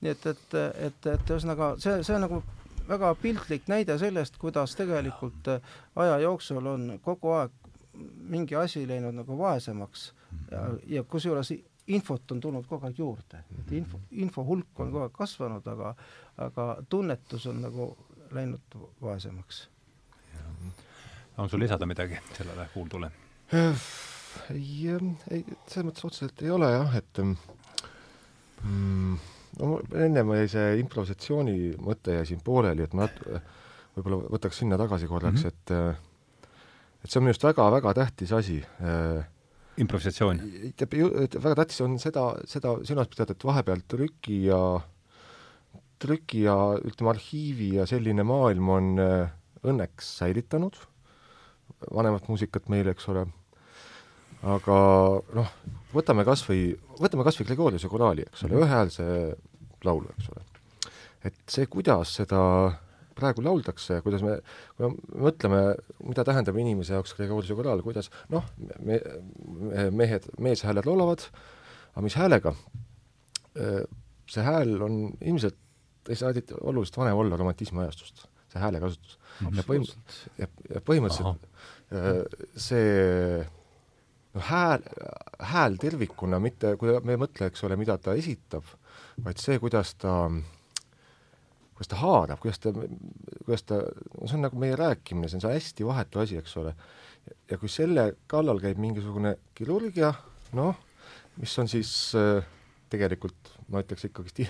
nii 0.00 0.10
et, 0.10 0.26
et, 0.26 0.54
et, 0.54 1.06
et 1.06 1.30
ühesõnaga 1.30 1.74
see, 1.78 2.02
see 2.02 2.14
on 2.14 2.26
nagu 2.26 2.42
väga 2.88 3.14
piltlik 3.22 3.66
näide 3.68 3.98
sellest, 3.98 4.38
kuidas 4.38 4.76
tegelikult 4.76 5.48
äh, 5.48 5.60
aja 5.96 6.18
jooksul 6.18 6.66
on 6.66 7.00
kogu 7.02 7.34
aeg 7.38 7.50
mingi 8.30 8.56
asi 8.56 8.86
läinud 8.88 9.14
nagu 9.14 9.38
vaesemaks 9.38 10.12
ja, 10.50 10.62
ja 10.86 11.02
kusjuures 11.02 11.52
infot 11.90 12.32
on 12.32 12.40
tulnud 12.40 12.66
kogu 12.70 12.86
aeg 12.86 12.98
juurde, 12.98 13.42
et 13.58 13.72
info, 13.72 14.00
info 14.10 14.44
hulk 14.46 14.80
on 14.80 14.92
kogu 14.92 15.02
aeg 15.04 15.12
kasvanud, 15.16 15.66
aga, 15.66 15.94
aga 16.38 16.66
tunnetus 16.88 17.46
on 17.50 17.62
nagu 17.66 17.90
läinud 18.30 18.78
vaesemaks. 19.02 19.64
On 21.38 21.48
sul 21.48 21.60
lisada 21.60 21.86
midagi 21.86 22.18
sellele 22.36 22.68
kuuldule? 22.74 23.10
ei, 23.52 24.90
ei, 25.30 25.44
selles 25.66 25.86
mõttes 25.86 26.06
otseselt 26.06 26.42
ei 26.44 26.50
ole 26.54 26.68
jah, 26.70 26.96
et 27.00 27.22
mm, 27.22 29.16
no 29.60 29.80
ennem 30.06 30.34
jäi 30.36 30.50
see 30.52 30.68
improvisatsiooni 30.82 31.56
mõte 31.82 32.18
jäi 32.18 32.28
siin 32.30 32.42
pooleli, 32.44 32.86
et 32.86 32.94
ma 32.96 33.08
võib-olla 33.96 34.20
võtaks 34.36 34.62
sinna 34.62 34.78
tagasi 34.80 35.10
korraks 35.10 35.44
mm, 35.44 35.50
-hmm. 35.50 35.90
et 35.90 35.98
et 37.00 37.08
see 37.08 37.18
on 37.18 37.24
minu 37.24 37.32
arust 37.32 37.48
väga-väga 37.48 37.94
tähtis 37.96 38.32
asi. 38.36 38.58
improvisatsioon? 39.80 40.40
väga 41.40 41.54
tähtis 41.62 41.80
on 41.80 41.98
seda, 41.98 42.34
seda 42.44 42.76
silmas 42.84 43.08
pidada, 43.08 43.32
et 43.32 43.44
vahepeal 43.44 43.80
trüki 43.88 44.44
ja, 44.46 44.60
trüki 45.98 46.44
ja 46.44 46.56
ütleme, 46.76 47.14
arhiivi 47.14 47.74
ja 47.78 47.86
selline 47.86 48.22
maailm 48.22 48.68
on 48.68 48.94
õnneks 49.64 50.16
säilitanud 50.20 50.76
vanemat 51.88 52.28
muusikat 52.28 52.68
meile, 52.72 52.94
eks 52.94 53.08
ole 53.12 53.26
aga 54.46 54.76
noh, 55.36 55.50
võtame 55.92 56.24
kas 56.28 56.42
või, 56.48 56.70
võtame 57.00 57.24
kas 57.26 57.38
või 57.40 57.48
Gregoriuse 57.50 57.90
koraali, 57.92 58.24
eks 58.28 58.46
ole, 58.46 58.60
ühehäälse 58.62 59.06
laulu, 59.84 60.12
eks 60.16 60.30
ole. 60.32 60.44
et 61.28 61.36
see, 61.50 61.66
kuidas 61.70 62.14
seda 62.20 62.40
praegu 63.20 63.44
lauldakse, 63.44 63.98
kuidas 64.04 64.24
me, 64.24 64.38
kui 64.76 64.86
me 64.86 65.24
mõtleme, 65.26 65.60
mida 66.08 66.24
tähendab 66.24 66.56
inimese 66.60 66.96
jaoks 66.96 67.12
Gregoriuse 67.18 67.56
koraal, 67.58 67.84
kuidas 67.84 68.08
noh, 68.32 68.46
me, 68.80 69.00
mehed, 69.92 70.30
meeshääled 70.40 70.88
laulavad, 70.88 71.26
aga 71.92 72.06
mis 72.06 72.16
häälega? 72.16 72.54
see 74.30 74.42
hääl 74.46 74.76
on 74.86 74.92
ilmselt, 75.26 75.56
ei 76.08 76.16
saa 76.16 76.30
oluliselt 76.60 76.96
vanem 77.00 77.18
olla 77.18 77.36
romantismi 77.36 77.82
ajastust, 77.82 78.28
see 78.52 78.62
häälekasutus. 78.62 79.18
Ja 79.40 79.64
põhimõtteliselt, 79.66 80.18
ja, 80.38 80.48
põhimõtteliselt 80.84 81.48
Aha. 81.90 82.12
see 82.60 83.40
noh, 84.34 84.46
hääl, 84.46 84.84
hääl 85.52 85.76
tervikuna, 85.80 86.40
mitte, 86.42 86.74
kui 86.80 86.94
me 87.04 87.16
ei 87.16 87.20
mõtle, 87.20 87.50
eks 87.50 87.64
ole, 87.66 87.78
mida 87.80 87.96
ta 88.02 88.14
esitab, 88.18 88.68
vaid 89.24 89.42
see, 89.42 89.58
kuidas 89.62 89.94
ta, 90.00 90.14
kuidas 91.74 91.92
ta 91.92 92.00
haarab, 92.02 92.42
kuidas 92.42 92.62
ta, 92.62 92.74
kuidas 93.44 93.66
ta, 93.66 93.82
see 94.24 94.38
on 94.38 94.46
nagu 94.46 94.60
meie 94.60 94.78
rääkimine, 94.78 95.30
see 95.30 95.40
on 95.40 95.46
see 95.46 95.56
hästi 95.56 95.88
vahetu 95.88 96.22
asi, 96.22 96.38
eks 96.40 96.56
ole. 96.62 96.74
ja 97.50 97.58
kui 97.60 97.68
selle 97.70 98.14
kallal 98.30 98.62
käib 98.62 98.78
mingisugune 98.80 99.36
kirurgia, 99.54 100.14
noh, 100.56 100.78
mis 101.40 101.58
on 101.62 101.68
siis 101.70 101.92
tegelikult 102.90 103.52
ma 103.70 103.84
ütleks 103.84 104.08
ikkagist 104.08 104.40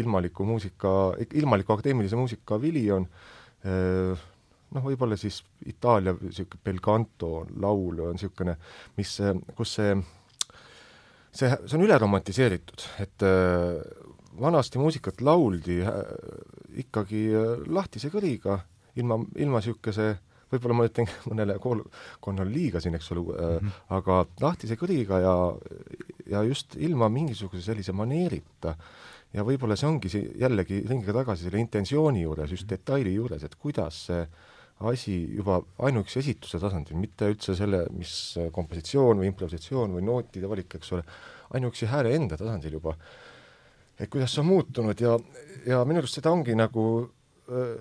ilmaliku 0.00 0.46
muusika, 0.48 1.12
ilmaliku 1.36 1.74
akadeemilise 1.74 2.16
muusika 2.16 2.56
vili 2.62 2.86
on 2.94 3.04
äh, 3.04 3.39
noh, 3.64 4.84
võib-olla 4.84 5.18
siis 5.20 5.42
Itaalia 5.68 6.14
niisugune 6.20 6.64
belcanto 6.64 7.32
laul 7.60 8.00
on 8.06 8.16
niisugune, 8.16 8.56
mis, 8.96 9.16
kus 9.58 9.74
see, 9.78 9.96
see, 11.32 11.50
see 11.50 11.76
on 11.78 11.84
üle 11.84 11.98
romantiseeritud, 12.00 12.86
et 13.04 13.26
äh, 13.26 13.82
vanasti 14.40 14.80
muusikat 14.80 15.20
lauldi 15.26 15.80
äh, 15.84 16.00
ikkagi 16.84 17.26
äh, 17.34 17.54
lahtise 17.68 18.12
kõriga, 18.12 18.60
ilma, 19.00 19.20
ilma 19.36 19.62
niisuguse 19.62 20.12
võib-olla 20.50 20.78
ma 20.78 20.88
ütlen 20.88 21.10
mõnele 21.30 21.58
koolkonnale 21.62 22.50
liiga 22.52 22.82
siin, 22.82 22.96
eks 22.98 23.12
ole 23.14 23.22
mm, 23.26 23.58
-hmm. 23.58 23.76
aga 23.98 24.24
lahtise 24.42 24.78
kõriga 24.80 25.20
ja, 25.22 25.36
ja 26.30 26.42
just 26.46 26.76
ilma 26.76 27.08
mingisuguse 27.12 27.62
sellise 27.62 27.92
maneerita 27.92 28.76
ja 29.34 29.44
võib-olla 29.46 29.76
see 29.78 29.88
ongi 29.88 30.10
see 30.12 30.30
jällegi 30.40 30.82
ringiga 30.88 31.20
tagasi 31.20 31.46
selle 31.46 31.60
intentsiooni 31.62 32.24
juures, 32.24 32.54
just 32.54 32.68
detaili 32.70 33.14
juures, 33.14 33.44
et 33.46 33.54
kuidas 33.60 34.06
see 34.08 34.24
asi 34.90 35.14
juba 35.36 35.58
ainuüksi 35.84 36.22
esituse 36.22 36.58
tasandil, 36.60 36.96
mitte 36.96 37.28
üldse 37.28 37.54
selle, 37.56 37.82
mis 37.92 38.14
kompositsioon 38.54 39.20
või 39.20 39.28
improvisatsioon 39.28 39.98
või 39.98 40.06
nootide 40.06 40.48
valik, 40.48 40.78
eks 40.78 40.94
ole, 40.96 41.04
ainuüksi 41.56 41.88
hääle 41.90 42.14
enda 42.16 42.38
tasandil 42.40 42.78
juba, 42.78 42.94
et 44.00 44.08
kuidas 44.08 44.32
see 44.32 44.42
on 44.42 44.48
muutunud 44.48 45.04
ja, 45.04 45.18
ja 45.68 45.82
minu 45.84 46.00
arust 46.00 46.16
seda 46.16 46.32
ongi 46.32 46.56
nagu 46.56 46.84
öö, 47.50 47.74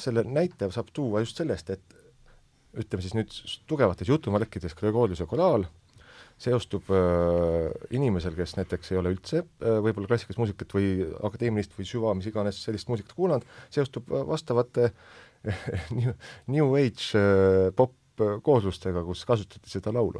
selle 0.00 0.24
näite 0.24 0.70
saab 0.72 0.88
tuua 0.96 1.20
just 1.22 1.38
sellest, 1.38 1.74
et 1.76 1.98
ütleme 2.78 3.04
siis 3.04 3.16
nüüd 3.16 3.34
tugevates 3.68 4.08
jutumärkides 4.08 4.76
Gregoriuse 4.78 5.26
koraal 5.28 5.66
seostub 6.38 6.90
äh, 6.94 7.68
inimesel, 7.94 8.36
kes 8.38 8.54
näiteks 8.58 8.92
ei 8.92 9.00
ole 9.00 9.12
üldse 9.14 9.42
äh, 9.42 9.78
võib-olla 9.82 10.10
klassikalist 10.10 10.40
muusikat 10.40 10.74
või 10.76 10.90
akadeemilist 11.26 11.74
või 11.78 11.86
süva, 11.88 12.14
mis 12.18 12.28
iganes 12.30 12.60
sellist 12.62 12.90
muusikat 12.90 13.16
kuulanud, 13.18 13.46
seostub 13.74 14.12
äh, 14.12 14.26
vastavate 14.28 14.92
new, 15.98 16.14
new 16.54 16.74
age 16.78 17.18
äh, 17.18 17.70
pop 17.76 17.96
kooslustega, 18.18 19.04
kus 19.06 19.20
kasutati 19.26 19.70
seda 19.70 19.92
laulu. 19.94 20.18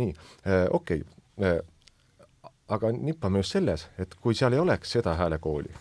nii 0.00 0.14
äh,, 0.48 0.62
okei 0.72 1.02
okay. 1.04 1.50
äh,, 1.50 1.58
aga 2.72 2.92
nipp 2.96 3.24
on 3.28 3.36
just 3.36 3.52
selles, 3.52 3.84
et 4.00 4.14
kui 4.20 4.36
seal 4.36 4.56
ei 4.56 4.62
oleks 4.62 4.94
seda 4.96 5.12
häälekooli, 5.18 5.72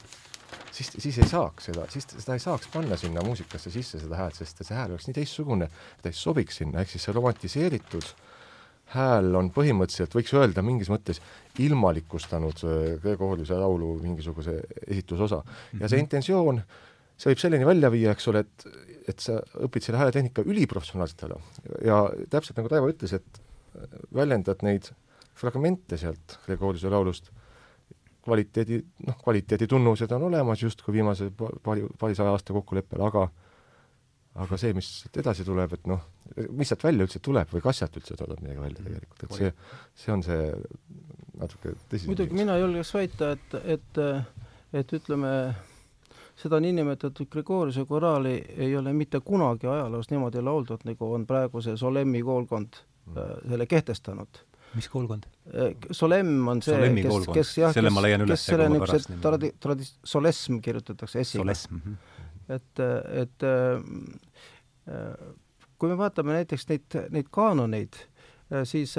siis, 0.71 0.91
siis 0.97 1.21
ei 1.23 1.29
saaks 1.29 1.69
seda, 1.69 1.86
siis 1.93 2.07
seda 2.11 2.36
ei 2.36 2.43
saaks 2.43 2.67
panna 2.73 2.97
sinna 2.99 3.23
muusikasse 3.25 3.71
sisse, 3.71 4.01
seda 4.03 4.19
häält, 4.19 4.36
sest 4.39 4.63
see 4.63 4.75
hääl 4.75 4.91
oleks 4.91 5.07
nii 5.07 5.17
teistsugune, 5.21 5.69
ta 6.01 6.11
ei 6.11 6.17
sobiks 6.17 6.59
sinna, 6.61 6.84
ehk 6.84 6.91
siis 6.91 7.07
see 7.07 7.15
romantiseeritud 7.15 8.11
hääl 8.93 9.36
on 9.39 9.49
põhimõtteliselt, 9.55 10.13
võiks 10.13 10.34
öelda, 10.38 10.61
mingis 10.65 10.91
mõttes 10.91 11.21
ilmalikustanud 11.63 12.59
Gregor 13.01 13.34
Hoolise 13.34 13.57
laulu 13.57 13.95
mingisuguse 14.01 14.59
esitusosa. 14.88 15.43
ja 15.79 15.88
see 15.88 15.97
mhm. 15.97 16.03
intentsioon 16.03 16.59
äh, 16.59 16.81
see 17.17 17.31
võib 17.31 17.43
selleni 17.43 17.67
välja 17.67 17.91
viia, 17.93 18.13
eks 18.13 18.27
ole, 18.31 18.43
et, 18.43 18.65
et 19.09 19.23
sa 19.23 19.38
õpid 19.65 19.86
selle 19.86 20.01
hääletehnika 20.01 20.45
üliprofessionaalselt 20.49 21.25
ära 21.27 21.39
ja 21.86 22.01
täpselt 22.31 22.59
nagu 22.59 22.71
Taivo 22.71 22.89
ütles, 22.91 23.15
et 23.15 23.41
väljendad 24.13 24.63
neid 24.65 24.89
fragmente 25.38 25.97
sealt 25.97 26.38
Gregoriuse 26.45 26.91
laulust, 26.93 27.31
kvaliteedi, 28.23 28.79
noh, 29.07 29.17
kvaliteeditunnused 29.23 30.11
on 30.15 30.27
olemas 30.29 30.61
justkui 30.63 30.95
viimase 30.99 31.29
paari, 31.36 31.88
paarisaja 31.99 32.31
aasta 32.31 32.55
kokkuleppel, 32.55 33.01
aga 33.03 33.27
aga 34.41 34.57
see, 34.57 34.73
mis 34.73 34.89
sealt 35.03 35.19
edasi 35.21 35.45
tuleb, 35.45 35.75
et 35.77 35.89
noh, 35.89 36.05
mis 36.57 36.71
sealt 36.71 36.86
välja 36.86 37.05
üldse 37.05 37.21
tuleb 37.23 37.51
või 37.53 37.61
kas 37.65 37.81
sealt 37.84 37.97
üldse 37.99 38.17
tuleb 38.17 38.39
midagi 38.41 38.63
välja 38.63 38.86
tegelikult, 38.88 39.25
et 39.27 39.36
see, 39.38 39.51
see 40.03 40.13
on 40.13 40.23
see 40.25 40.39
natuke 41.41 41.75
tõsisem 41.91 42.13
muidugi 42.13 42.38
mina 42.38 42.57
julgeks 42.61 42.93
väita, 42.95 43.34
et, 43.38 43.57
et, 43.75 44.01
et 44.81 44.95
ütleme, 44.97 45.34
seda 46.39 46.59
niinimetatud 46.63 47.29
Gregoriuse 47.34 47.86
koraali 47.89 48.39
ei 48.57 48.73
ole 48.77 48.93
mitte 48.97 49.21
kunagi 49.25 49.69
ajaloos 49.69 50.09
niimoodi 50.13 50.41
lauldud, 50.45 50.88
nagu 50.89 51.11
on 51.17 51.27
praegu 51.29 51.61
see 51.61 51.77
Solemmi 51.77 52.23
koolkond 52.25 52.81
mm. 52.81 53.21
äh, 53.21 53.38
selle 53.53 53.69
kehtestanud. 53.69 54.41
mis 54.73 54.89
koolkond? 54.89 55.27
Äh, 55.53 55.75
Solem 55.91 56.47
on 56.47 56.61
see, 56.65 56.79
kes, 56.97 57.29
kes 57.29 57.57
jah, 57.61 57.75
kes, 57.77 58.01
kes 58.25 58.47
selle 58.49 58.69
niisuguse 58.73 59.21
tradi-, 59.21 59.53
tradi-, 59.61 59.91
solesm 60.15 60.57
kirjutatakse 60.65 61.21
S-iga. 61.21 61.45
Et, 62.50 62.80
et 63.24 63.46
äh, 63.48 63.80
kui 65.78 65.89
me 65.89 65.98
vaatame 65.98 66.34
näiteks 66.39 66.68
neid, 66.70 67.00
neid 67.10 67.28
kaanoneid, 67.32 67.96
siis 68.68 68.94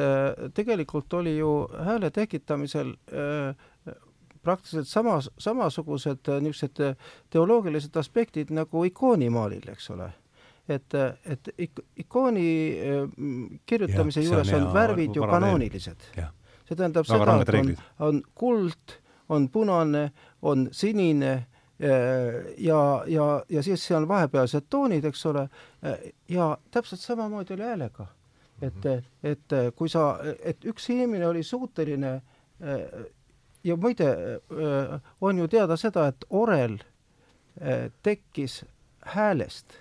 tegelikult 0.55 1.13
oli 1.15 1.37
ju 1.37 1.51
hääle 1.87 2.11
tekitamisel 2.11 2.95
äh, 3.13 3.55
praktiliselt 4.45 4.89
samas, 4.89 5.31
samasugused 5.39 6.29
äh, 6.29 6.41
niisugused 6.43 6.81
äh, 6.85 6.97
teoloogilised 7.31 7.97
aspektid 7.97 8.53
nagu 8.55 8.85
ikoonimaalil, 8.85 9.69
eks 9.73 9.91
ole. 9.91 10.13
et, 10.69 10.95
äh, 10.95 11.17
et 11.25 11.49
ik-, 11.59 11.83
ikooni 11.97 12.49
kirjutamise 13.67 14.21
ja, 14.21 14.29
juures 14.29 14.53
on, 14.53 14.63
on 14.63 14.75
värvid 14.75 15.17
ju 15.17 15.27
kanoonilised. 15.29 16.07
see 16.65 16.77
tähendab 16.77 17.05
Väga 17.09 17.39
seda, 17.39 17.41
et 17.43 17.49
on, 17.61 17.75
on 18.09 18.23
kuld, 18.35 18.95
on 19.29 19.49
punane, 19.53 20.13
on 20.43 20.69
sinine 20.73 21.47
ja, 21.79 22.81
ja, 23.07 23.25
ja 23.49 23.62
siis 23.66 23.87
seal 23.87 24.09
vahepealsed 24.09 24.68
toonid, 24.70 25.05
eks 25.05 25.27
ole, 25.27 25.49
ja 26.31 26.53
täpselt 26.70 27.01
samamoodi 27.01 27.57
oli 27.57 27.66
häälega. 27.66 28.07
et, 28.62 28.87
et 29.22 29.55
kui 29.77 29.89
sa, 29.91 30.18
et 30.39 30.64
üks 30.64 30.87
inimene 30.95 31.27
oli 31.27 31.43
suuteline 31.43 32.12
ja 33.64 33.77
muide, 33.77 34.41
on 35.20 35.39
ju 35.39 35.49
teada 35.49 35.77
seda, 35.81 36.09
et 36.12 36.27
orel 36.31 36.79
äh, 37.61 37.89
tekkis 38.03 38.62
häälest, 39.14 39.81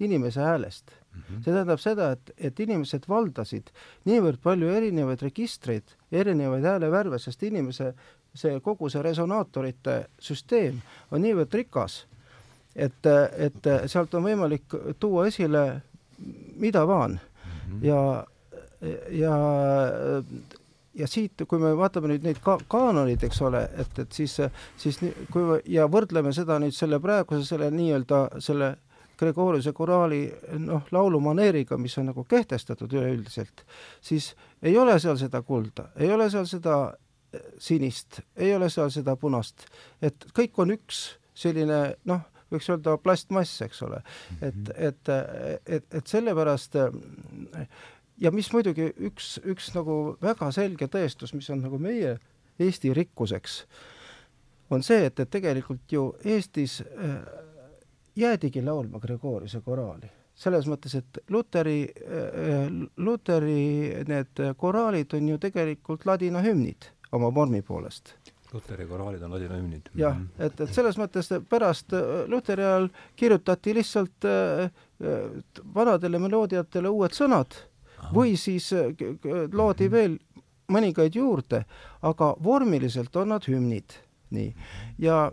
inimese 0.00 0.40
häälest 0.40 0.90
mm. 0.90 1.22
-hmm. 1.22 1.42
see 1.44 1.52
tähendab 1.52 1.80
seda, 1.80 2.10
et, 2.12 2.30
et 2.36 2.60
inimesed 2.60 3.08
valdasid 3.08 3.70
niivõrd 4.04 4.40
palju 4.42 4.68
erinevaid 4.68 5.22
registreid, 5.22 5.96
erinevaid 6.12 6.64
häälevärve, 6.64 7.18
sest 7.18 7.42
inimese 7.42 7.94
see 8.36 8.60
kogu 8.60 8.90
see 8.92 9.02
resonaatorite 9.02 9.96
süsteem 10.20 10.80
on 11.10 11.24
niivõrd 11.24 11.54
rikas, 11.54 12.04
et, 12.76 13.06
et 13.36 13.68
sealt 13.86 14.14
on 14.14 14.26
võimalik 14.28 14.78
tuua 15.00 15.26
esile 15.30 15.66
mida 16.56 16.86
vaan 16.86 17.10
mm 17.10 17.80
-hmm. 17.80 17.84
ja, 17.86 18.26
ja 19.10 19.36
ja 20.94 21.06
siit, 21.06 21.32
kui 21.48 21.58
me 21.58 21.76
vaatame 21.76 22.08
nüüd 22.08 22.24
neid 22.24 22.40
ka-, 22.44 22.60
kaanoneid, 22.68 23.22
eks 23.22 23.42
ole, 23.42 23.62
et, 23.78 23.98
et 23.98 24.12
siis, 24.12 24.36
siis 24.80 24.98
kui 25.32 25.60
ja 25.68 25.86
võrdleme 25.92 26.32
seda 26.32 26.58
nüüd 26.62 26.74
selle 26.74 27.00
praeguse, 27.00 27.44
selle 27.44 27.70
nii-öelda 27.70 28.40
selle 28.40 28.76
Gregoriuse 29.16 29.72
koraali 29.72 30.26
noh, 30.60 30.82
laulumaneeriga, 30.92 31.78
mis 31.80 31.98
on 31.98 32.10
nagu 32.10 32.24
kehtestatud 32.24 32.92
üleüldiselt, 32.92 33.64
siis 34.00 34.34
ei 34.62 34.76
ole 34.78 34.98
seal 35.00 35.16
seda 35.16 35.42
kulda, 35.42 35.88
ei 35.96 36.12
ole 36.12 36.30
seal 36.30 36.44
seda 36.44 36.76
sinist, 37.58 38.20
ei 38.36 38.54
ole 38.54 38.70
seal 38.72 38.90
seda 38.94 39.16
punast, 39.20 39.66
et 40.02 40.26
kõik 40.36 40.58
on 40.62 40.74
üks 40.76 41.02
selline 41.36 41.80
noh, 42.08 42.24
võiks 42.52 42.68
öelda 42.70 42.96
plastmass, 43.02 43.60
eks 43.66 43.82
ole, 43.86 44.00
et, 44.40 44.54
mhm. 44.54 44.72
et, 44.78 45.12
et, 45.66 45.86
et 46.00 46.06
sellepärast 46.06 46.78
ja 48.22 48.32
mis 48.32 48.48
muidugi 48.54 48.88
üks, 49.08 49.36
üks 49.44 49.72
nagu 49.76 50.16
väga 50.22 50.50
selge 50.54 50.88
tõestus, 50.92 51.34
mis 51.36 51.48
on 51.52 51.64
nagu 51.66 51.80
meie 51.82 52.16
Eesti 52.56 52.94
rikkuseks, 52.96 53.58
on 54.72 54.84
see, 54.86 55.02
et, 55.10 55.18
et 55.20 55.30
tegelikult 55.30 55.92
ju 55.92 56.06
Eestis 56.24 56.78
äh, 56.80 57.18
jäädigi 58.16 58.62
laulma 58.64 59.00
Gregoriuse 59.02 59.60
koraali. 59.60 60.08
selles 60.36 60.66
mõttes, 60.68 60.92
et 60.98 61.18
Luteri 61.32 61.86
äh,, 61.88 62.66
Luteri 62.96 64.04
need 64.08 64.42
koraalid 64.56 65.14
on 65.16 65.28
ju 65.28 65.38
tegelikult 65.40 66.04
ladina 66.06 66.42
hümnid 66.44 66.90
oma 67.16 67.32
vormi 67.34 67.62
poolest 67.66 68.14
Luteri 68.52 68.86
koraalid 68.86 69.22
on 69.22 69.30
ladina 69.30 69.54
hümnid. 69.54 69.90
jah, 69.94 70.14
mhm. 70.14 70.26
et, 70.38 70.60
et 70.60 70.74
selles 70.74 70.98
mõttes 71.00 71.30
pärast 71.50 71.92
äh, 71.96 72.24
Luteri 72.30 72.64
ajal 72.64 72.88
kirjutati 73.16 73.74
lihtsalt 73.74 74.26
äh, 74.28 74.66
äh, 75.02 75.40
vanadele 75.74 76.20
meloodiatele 76.22 76.88
uued 76.88 77.16
sõnad 77.16 77.58
või 78.14 78.36
siis 78.38 78.68
loodi 79.52 79.88
veel 79.90 80.18
mõningaid 80.70 81.16
juurde, 81.16 81.62
aga 82.06 82.28
vormiliselt 82.44 83.16
on 83.16 83.32
nad 83.32 83.46
hümnid, 83.48 83.96
nii. 84.36 84.52
ja 85.02 85.24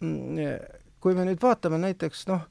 mm, 0.00 0.38
kui 1.04 1.16
me 1.18 1.26
nüüd 1.28 1.42
vaatame 1.42 1.80
näiteks 1.82 2.24
noh, 2.30 2.46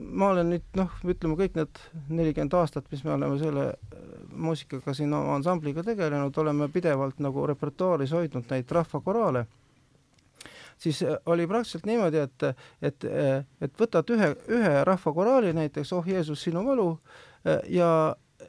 ma 0.00 0.30
olen 0.34 0.52
nüüd 0.54 0.78
noh, 0.78 0.92
ütleme 1.04 1.36
kõik 1.38 1.56
need 1.58 1.80
nelikümmend 2.08 2.56
aastat, 2.58 2.86
mis 2.92 3.04
me 3.04 3.14
oleme 3.14 3.38
selle 3.40 3.66
äh, 3.70 4.04
muusikaga 4.32 4.94
siin 4.96 5.12
oma 5.14 5.36
ansambliga 5.38 5.84
tegelenud, 5.86 6.36
oleme 6.42 6.68
pidevalt 6.72 7.20
nagu 7.20 7.46
repertuaaris 7.50 8.14
hoidnud 8.16 8.48
neid 8.50 8.72
rahvakoraale, 8.72 9.44
siis 10.80 11.02
äh, 11.04 11.18
oli 11.26 11.46
praktiliselt 11.50 11.86
niimoodi, 11.90 12.24
et, 12.24 12.48
et, 12.82 13.10
et 13.60 13.78
võtad 13.84 14.16
ühe, 14.16 14.32
ühe 14.48 14.74
rahvakoraali 14.88 15.52
näiteks 15.56 15.92
Oh 15.96 16.08
Jeesus, 16.08 16.42
sinu 16.48 16.64
valu 16.66 16.90
ja 17.68 17.90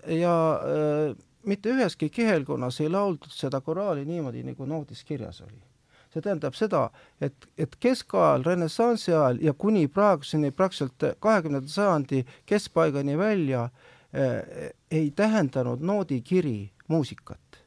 ja 0.08 0.62
äh, 0.62 1.16
mitte 1.45 1.70
üheski 1.70 2.10
kihelkonnas 2.10 2.82
ei 2.82 2.89
lauldud 2.89 3.34
seda 3.34 3.62
koraali 3.62 4.06
niimoodi, 4.06 4.43
nagu 4.43 4.66
noodis 4.66 5.04
kirjas 5.04 5.41
oli. 5.41 5.60
See 6.12 6.22
tähendab 6.22 6.55
seda, 6.57 6.89
et, 7.22 7.47
et 7.57 7.76
keskajal, 7.80 8.43
renessansi 8.43 9.14
ajal 9.14 9.39
ja 9.41 9.53
kuni 9.53 9.88
praeguseni 9.88 10.51
praktiliselt 10.51 11.18
kahekümnenda 11.20 11.72
sajandi 11.72 12.26
keskpaigani 12.45 13.18
välja 13.18 13.64
äh, 13.64 14.72
ei 14.91 15.12
tähendanud 15.16 15.80
noodikiri 15.80 16.72
muusikat. 16.88 17.64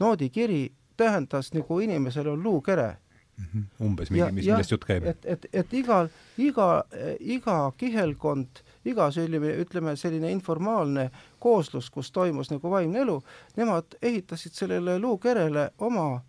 noodikiri 0.00 0.72
tähendas 0.96 1.52
nagu 1.52 1.80
inimesel 1.80 2.28
on 2.28 2.42
luukere 2.42 2.96
mm. 3.36 3.44
-hmm. 3.54 3.86
umbes 3.86 4.10
mingi, 4.10 4.32
mis, 4.32 4.46
millest 4.46 4.70
jutt 4.70 4.84
käib? 4.84 5.04
et, 5.04 5.24
et, 5.24 5.46
et 5.52 5.72
igal, 5.72 6.08
iga, 6.38 6.84
iga 7.20 7.72
kihelkond 7.76 8.62
iga 8.84 9.10
selline, 9.14 9.54
ütleme, 9.62 9.94
selline 9.96 10.30
informaalne 10.32 11.08
kooslus, 11.42 11.90
kus 11.90 12.10
toimus 12.12 12.50
nagu 12.50 12.70
vaimne 12.70 13.02
elu, 13.04 13.18
nemad 13.56 13.96
ehitasid 14.02 14.56
sellele 14.58 14.98
luukerele 15.02 15.70
oma 15.78 16.22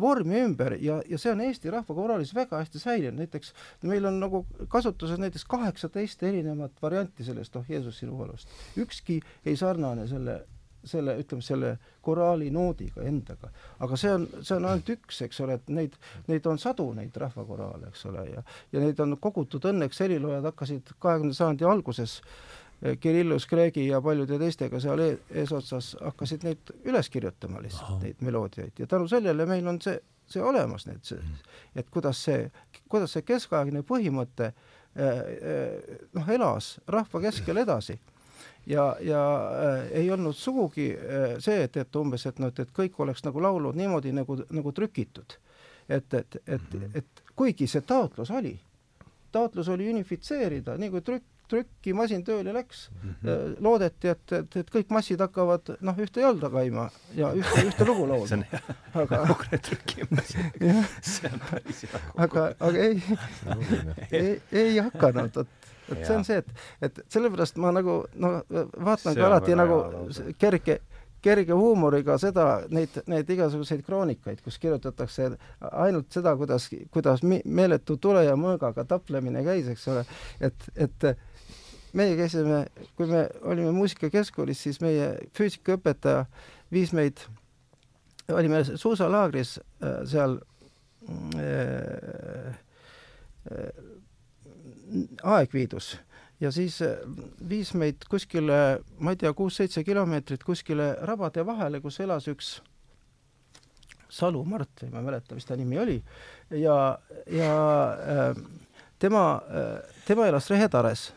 vormi 0.00 0.40
ümber 0.44 0.76
ja, 0.80 1.00
ja 1.08 1.18
see 1.18 1.32
on 1.32 1.42
Eesti 1.44 1.70
rahvakoraalis 1.70 2.34
väga 2.34 2.60
hästi 2.62 2.82
säilinud, 2.82 3.18
näiteks 3.20 3.52
meil 3.82 4.06
on 4.08 4.20
nagu 4.20 4.44
kasutuses 4.68 5.20
näiteks 5.20 5.44
kaheksateist 5.50 6.22
erinevat 6.22 6.82
varianti 6.82 7.24
sellest 7.24 7.56
Oh 7.56 7.68
Jeesus 7.68 7.98
sinu 7.98 8.18
valust. 8.18 8.48
ükski 8.76 9.20
ei 9.46 9.56
sarnane 9.56 10.08
selle 10.08 10.40
selle, 10.84 11.16
ütleme, 11.20 11.42
selle 11.44 11.70
koraali 12.02 12.50
noodiga 12.50 13.02
endaga. 13.04 13.50
aga 13.80 13.96
see 14.00 14.12
on, 14.14 14.26
see 14.40 14.56
on 14.56 14.68
ainult 14.70 14.92
üks, 14.94 15.20
eks 15.26 15.40
ole, 15.44 15.58
et 15.60 15.68
neid, 15.68 15.96
neid 16.28 16.46
on 16.48 16.58
sadu, 16.58 16.90
neid 16.96 17.16
rahvakoraale, 17.20 17.90
eks 17.90 18.06
ole, 18.10 18.24
ja 18.30 18.44
ja 18.72 18.84
neid 18.84 19.00
on 19.00 19.16
kogutud 19.20 19.64
õnneks, 19.72 20.00
heliloojad 20.04 20.48
hakkasid 20.50 20.94
kahekümnenda 20.98 21.36
sajandi 21.36 21.68
alguses 21.68 22.20
eh, 22.20 22.69
Kirillus 23.00 23.46
Kreegi 23.46 23.86
ja 23.86 24.00
paljude 24.00 24.38
teistega 24.40 24.80
seal 24.80 25.02
e 25.04 25.08
eesotsas 25.42 25.96
hakkasid 26.00 26.46
neid 26.46 26.70
üles 26.88 27.10
kirjutama 27.12 27.60
lihtsalt, 27.60 27.98
neid 28.02 28.22
meloodiaid 28.24 28.80
ja 28.80 28.86
tänu 28.88 29.08
sellele 29.08 29.46
meil 29.46 29.66
on 29.68 29.80
see, 29.84 29.98
see 30.30 30.42
olemas, 30.42 30.86
need, 30.88 31.02
see, 31.04 31.20
et 31.76 31.90
kuidas 31.92 32.22
see, 32.24 32.46
kuidas 32.88 33.12
see 33.16 33.26
keskaegne 33.28 33.82
põhimõte 33.84 34.48
äh, 34.48 34.54
äh, 35.04 35.98
noh, 36.16 36.32
elas 36.32 36.78
rahva 36.88 37.20
keskel 37.26 37.60
edasi 37.60 37.98
ja, 38.66 38.96
ja 39.00 39.50
äh, 39.50 39.92
ei 40.00 40.10
olnud 40.10 40.36
sugugi 40.36 40.90
äh, 40.94 41.36
see, 41.38 41.62
et, 41.64 41.76
et 41.76 41.96
umbes, 41.96 42.26
et 42.26 42.38
noh, 42.40 42.52
et, 42.52 42.64
et 42.64 42.72
kõik 42.76 42.98
oleks 43.02 43.24
nagu 43.26 43.42
laulud 43.42 43.76
niimoodi 43.76 44.12
nagu, 44.16 44.38
nagu 44.50 44.72
trükitud. 44.72 45.36
et, 45.88 46.14
et, 46.14 46.36
et 46.46 46.62
mm, 46.72 46.80
-hmm. 46.80 46.90
et 46.94 47.22
kuigi 47.36 47.66
see 47.66 47.80
taotlus 47.80 48.30
oli, 48.30 48.60
taotlus 49.32 49.68
oli 49.68 49.90
unifitseerida, 49.90 50.76
nii 50.78 50.90
kui 50.90 51.00
trükk, 51.00 51.24
trükimasin 51.50 52.24
tööle 52.26 52.54
läks. 52.54 52.88
Mm, 52.90 53.14
-hmm. 53.22 53.56
loodeti, 53.66 54.12
et, 54.14 54.32
et, 54.32 54.56
et 54.62 54.70
kõik 54.70 54.92
massid 54.94 55.20
hakkavad 55.20 55.74
noh, 55.80 55.98
ühte 55.98 56.22
jalda 56.24 56.50
käima 56.50 56.88
ja 57.16 57.32
ühte, 57.36 57.66
ühte 57.70 57.88
lugu 57.88 58.06
laulma. 58.08 58.26
see 58.30 58.38
on 58.38 58.44
hea, 58.52 58.76
aga 59.02 59.24
trükimasin 59.68 60.52
see 61.02 61.32
on 61.32 61.42
päris 61.50 61.82
hea. 61.86 62.04
aga, 62.16 62.46
aga 62.60 62.86
ei, 62.86 63.02
ei, 64.22 64.36
ei 64.52 64.78
hakanud, 64.78 65.42
vot 65.42 65.58
et 65.90 66.06
see 66.06 66.16
on 66.16 66.24
see, 66.26 66.38
et, 66.38 66.50
et 66.86 67.02
sellepärast 67.10 67.58
ma 67.62 67.72
nagu 67.74 68.04
no 68.22 68.32
vaatan 68.50 69.16
ka 69.18 69.26
alati 69.26 69.56
nagu 69.58 69.80
kerge, 70.38 70.78
kerge 71.22 71.56
huumoriga 71.56 72.16
seda, 72.20 72.46
neid, 72.72 73.00
neid 73.10 73.30
igasuguseid 73.30 73.82
kroonikaid, 73.86 74.40
kus 74.44 74.58
kirjutatakse 74.62 75.30
ainult 75.70 76.10
seda, 76.14 76.34
kuidas, 76.40 76.70
kuidas 76.94 77.24
meeletu 77.24 77.98
tule 78.00 78.24
ja 78.24 78.36
mõõgaga 78.40 78.86
taplemine 78.88 79.44
käis, 79.46 79.68
eks 79.72 79.88
ole, 79.92 80.06
et, 80.40 80.70
et 80.76 81.10
meie 81.96 82.16
käisime, 82.18 82.64
kui 82.96 83.06
me 83.10 83.26
olime 83.42 83.72
muusikakeskkoolis, 83.76 84.62
siis 84.66 84.80
meie 84.84 85.12
füüsikaõpetaja 85.36 86.24
viis 86.72 86.92
meid, 86.96 87.22
olime 88.32 88.62
suusalaagris 88.68 89.58
äh, 89.58 90.00
seal 90.08 90.38
äh, 91.38 92.54
äh, 93.50 93.72
Aegviidus. 95.22 95.98
Ja 96.40 96.52
siis 96.52 96.80
äh, 96.82 96.96
viis 97.48 97.74
meid 97.74 98.06
kuskile, 98.10 98.80
ma 98.98 99.14
ei 99.14 99.20
tea, 99.20 99.32
kuus-seitse 99.36 99.84
kilomeetrit 99.84 100.44
kuskile 100.46 100.94
rabade 101.06 101.44
vahele, 101.46 101.82
kus 101.84 102.00
elas 102.00 102.28
üks 102.30 102.60
Salu 104.10 104.42
Mart 104.44 104.82
või 104.82 104.90
ma 104.90 105.02
ei 105.02 105.06
mäleta, 105.06 105.36
mis 105.38 105.46
ta 105.46 105.56
nimi 105.58 105.78
oli, 105.78 105.98
ja, 106.58 106.76
ja 107.30 107.52
äh, 107.94 108.40
tema 108.98 109.24
äh,, 109.46 109.98
tema 110.06 110.26
elas 110.26 110.50
Rehetares. 110.50 111.10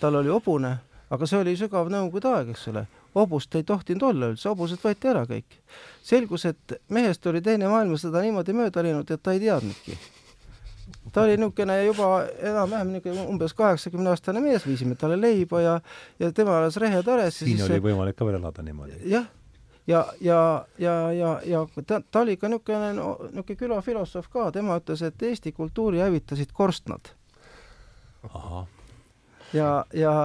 Tal 0.00 0.20
oli 0.20 0.32
hobune, 0.32 0.76
aga 1.10 1.26
see 1.26 1.40
oli 1.40 1.56
sügav 1.56 1.90
Nõukogude 1.92 2.32
aeg, 2.34 2.52
eks 2.54 2.68
ole. 2.72 2.86
hobust 3.16 3.54
ei 3.54 3.64
tohtinud 3.64 4.02
olla 4.02 4.32
üldse, 4.32 4.48
hobused 4.48 4.82
võeti 4.82 5.08
ära 5.08 5.24
kõik. 5.26 5.62
selgus, 6.02 6.44
et 6.44 6.78
mehest 6.88 7.26
oli 7.26 7.40
Teine 7.40 7.68
maailmasõda 7.68 8.22
niimoodi 8.22 8.52
mööda 8.52 8.82
läinud, 8.82 9.10
et 9.10 9.22
ta 9.22 9.32
ei 9.32 9.40
teadnudki 9.40 9.98
ta 11.12 11.22
oli 11.22 11.36
niisugune 11.36 11.84
juba 11.84 12.08
enam-vähem 12.50 12.92
niisugune 12.94 13.24
umbes 13.30 13.54
kaheksakümne 13.54 14.10
aastane 14.10 14.40
mees, 14.40 14.66
viisime 14.66 14.94
talle 14.94 15.18
leiba 15.20 15.60
ja, 15.60 15.80
ja 16.18 16.32
tema 16.32 16.58
elas 16.60 16.76
Rehe-Tares. 16.76 17.38
siin 17.38 17.62
oli 17.64 17.80
võimalik 17.82 18.18
ka 18.18 18.26
veel 18.26 18.38
elada 18.40 18.62
niimoodi. 18.62 19.00
jah, 19.10 19.26
ja, 19.86 20.06
ja, 20.20 20.40
ja, 20.78 20.94
ja, 21.12 21.34
ja 21.44 21.66
ta, 21.86 22.00
ta 22.10 22.20
oli 22.20 22.36
ka 22.36 22.50
niisugune 22.52 22.92
niisugune 22.94 23.58
külafilosoof 23.58 24.30
ka, 24.32 24.50
tema 24.52 24.78
ütles, 24.80 25.02
et 25.06 25.22
Eesti 25.22 25.52
kultuuri 25.52 26.02
hävitasid 26.04 26.52
korstnad. 26.52 27.14
Ja, 29.56 29.70
ja, 29.94 30.16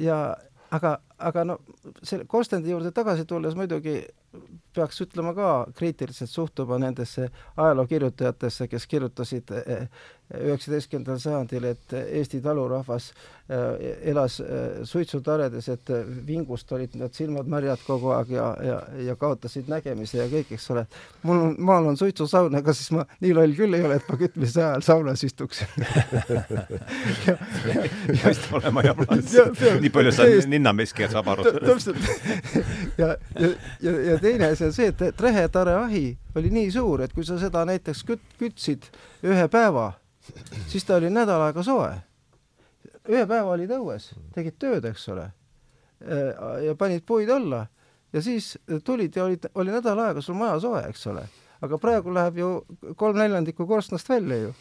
ja 0.00 0.18
aga, 0.74 0.98
aga 1.18 1.44
no 1.44 1.58
selle 2.02 2.26
korstende 2.30 2.70
juurde 2.70 2.92
tagasi 2.94 3.26
tulles 3.28 3.56
muidugi 3.58 4.00
peaks 4.74 5.00
ütlema 5.04 5.34
ka 5.36 5.48
kriitiliselt 5.78 6.30
suhtuma 6.30 6.78
nendesse 6.82 7.28
ajalookirjutajatesse, 7.56 8.66
kes 8.68 8.86
kirjutasid 8.90 9.52
eh, 9.60 9.88
üheksateistkümnendal 10.32 11.18
sajandil, 11.20 11.64
et 11.68 11.92
Eesti 11.92 12.40
talurahvas 12.42 13.10
äh, 13.12 14.08
elas 14.08 14.40
äh, 14.40 14.46
suitsutaredes, 14.88 15.68
et 15.68 15.90
vingust 16.26 16.72
olid 16.72 16.94
need 16.96 17.12
silmad 17.14 17.48
märjad 17.50 17.82
kogu 17.84 18.08
aeg 18.16 18.32
ja, 18.32 18.46
ja, 18.64 18.78
ja 19.04 19.16
kaotasid 19.20 19.68
nägemise 19.68 20.22
ja 20.22 20.26
kõik, 20.32 20.54
eks 20.56 20.70
ole. 20.72 20.86
mul 21.22 21.42
on, 21.48 21.56
maal 21.58 21.90
on 21.92 21.98
suitsusaun, 22.00 22.56
ega 22.56 22.72
siis 22.76 22.90
ma 22.96 23.04
nii 23.20 23.34
loll 23.36 23.56
küll 23.58 23.76
ei 23.76 23.84
ole, 23.84 23.98
et 24.00 24.08
ma 24.08 24.18
kütmise 24.20 24.62
ajal 24.64 24.86
saunas 24.86 25.24
istuks 25.28 25.60
peaks 28.08 28.48
olema 28.56 28.84
jablas. 28.86 29.36
nii 29.84 29.92
palju 29.92 30.14
sa 30.14 30.28
ninnameski 30.48 31.04
aru 31.10 31.44
sellest. 31.50 31.66
täpselt. 31.68 32.00
ja, 32.98 33.12
ja, 33.38 33.52
ja, 33.84 33.98
ja 34.10 34.16
teine 34.24 34.54
asi 34.54 34.64
on 34.70 34.72
see, 34.72 34.88
et, 34.88 35.04
et 35.12 35.20
rehetare 35.20 35.76
ahi 35.82 36.06
oli 36.34 36.50
nii 36.54 36.72
suur, 36.74 37.04
et 37.04 37.12
kui 37.12 37.26
sa 37.28 37.36
seda 37.38 37.66
näiteks 37.68 38.02
küt-, 38.08 38.32
kütsid 38.40 38.88
ühe 39.28 39.46
päeva 39.52 39.92
siis 40.70 40.84
ta 40.84 40.96
oli 40.96 41.10
nädal 41.12 41.42
aega 41.48 41.62
soe. 41.62 41.92
ühe 43.08 43.26
päeva 43.26 43.52
olid 43.52 43.70
õues, 43.76 44.12
tegid 44.34 44.56
tööd, 44.58 44.84
eks 44.88 45.08
ole, 45.12 45.28
ja 46.64 46.74
panid 46.78 47.04
puid 47.06 47.30
alla 47.30 47.66
ja 48.12 48.22
siis 48.22 48.54
tulid 48.84 49.16
ja 49.16 49.24
olid, 49.24 49.48
oli 49.54 49.74
nädal 49.74 49.98
aega 49.98 50.22
sul 50.22 50.38
maja 50.38 50.60
soe, 50.60 50.82
eks 50.88 51.06
ole. 51.12 51.26
aga 51.64 51.78
praegu 51.78 52.12
läheb 52.12 52.38
ju 52.38 52.48
kolm 52.96 53.16
neljandikku 53.18 53.66
korstnast 53.66 54.08
välja 54.08 54.36
ju 54.36 54.54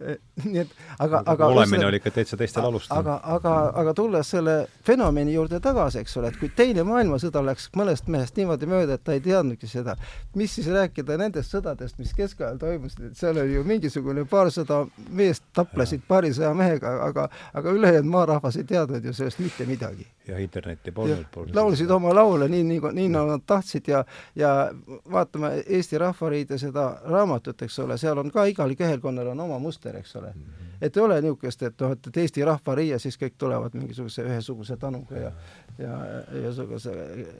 nii 0.44 0.62
et 0.62 0.70
aga, 0.98 1.22
aga 1.26 1.48
olemine 1.52 1.86
oli 1.86 2.00
ikka 2.00 2.10
täitsa 2.14 2.36
teistel 2.40 2.64
alustel. 2.64 2.96
aga, 2.96 3.18
aga, 3.34 3.54
aga 3.82 3.94
tulles 3.94 4.30
selle 4.30 4.54
fenomeni 4.86 5.34
juurde 5.34 5.60
tagasi, 5.60 6.00
eks 6.04 6.16
ole, 6.20 6.30
et 6.32 6.38
kui 6.40 6.50
Teine 6.56 6.84
maailmasõda 6.88 7.42
läks 7.44 7.68
mõnest 7.76 8.08
mehest 8.12 8.36
niimoodi 8.40 8.68
mööda, 8.70 8.96
et 8.96 9.04
ta 9.04 9.16
ei 9.16 9.22
teadnudki 9.24 9.68
seda, 9.70 9.96
mis 10.36 10.54
siis 10.56 10.70
rääkida 10.72 11.18
nendest 11.20 11.54
sõdadest, 11.54 11.98
mis 12.00 12.12
keskajal 12.16 12.58
toimusid, 12.60 13.10
et 13.10 13.18
seal 13.20 13.38
oli 13.40 13.56
ju 13.56 13.64
mingisugune 13.66 14.24
paarsada 14.30 14.82
meest 15.08 15.44
taplesid 15.56 16.04
paarisaja 16.08 16.52
mehega, 16.56 16.94
aga, 17.06 17.28
aga 17.54 17.76
ülejäänud 17.76 18.10
maarahvas 18.10 18.56
ei 18.60 18.64
teadnud 18.68 19.04
ju 19.04 19.14
sellest 19.16 19.38
mitte 19.44 19.66
midagi. 19.68 20.06
ja 20.28 20.38
internetti 20.38 20.92
polnud. 20.92 21.54
laulsid 21.54 21.90
oma 21.90 22.14
laule 22.14 22.48
nii, 22.48 22.62
nii, 22.64 22.80
nii 22.92 23.08
nagu 23.08 23.30
nad 23.34 23.42
tahtsid 23.46 23.88
ja, 23.88 24.04
ja 24.36 24.70
vaatame 25.12 25.50
Eesti 25.66 25.98
Rahvariide 25.98 26.58
seda 26.58 27.00
raamatut, 27.04 27.62
eks 27.62 27.78
ole, 27.78 27.98
seal 27.98 28.18
on 28.18 28.30
ka 28.30 28.44
igal 28.44 28.74
kehelkonnal 28.78 29.32
on 29.32 29.40
oma 29.40 29.58
muster, 29.58 29.89
eks 29.98 30.16
ole 30.16 30.32
mm. 30.34 30.42
-hmm. 30.42 30.76
et 30.80 30.96
ei 30.96 31.02
ole 31.02 31.20
niisugust, 31.20 31.62
et 31.62 31.80
noh, 31.80 31.92
et 31.92 32.16
Eesti 32.16 32.44
rahvariie, 32.44 32.98
siis 32.98 33.18
kõik 33.18 33.34
tulevad 33.38 33.74
mingisuguse 33.74 34.22
ühesuguse 34.22 34.76
tanuga 34.76 35.16
ja 35.16 35.32
ja 35.78 35.98
ühesuguse 36.36 36.94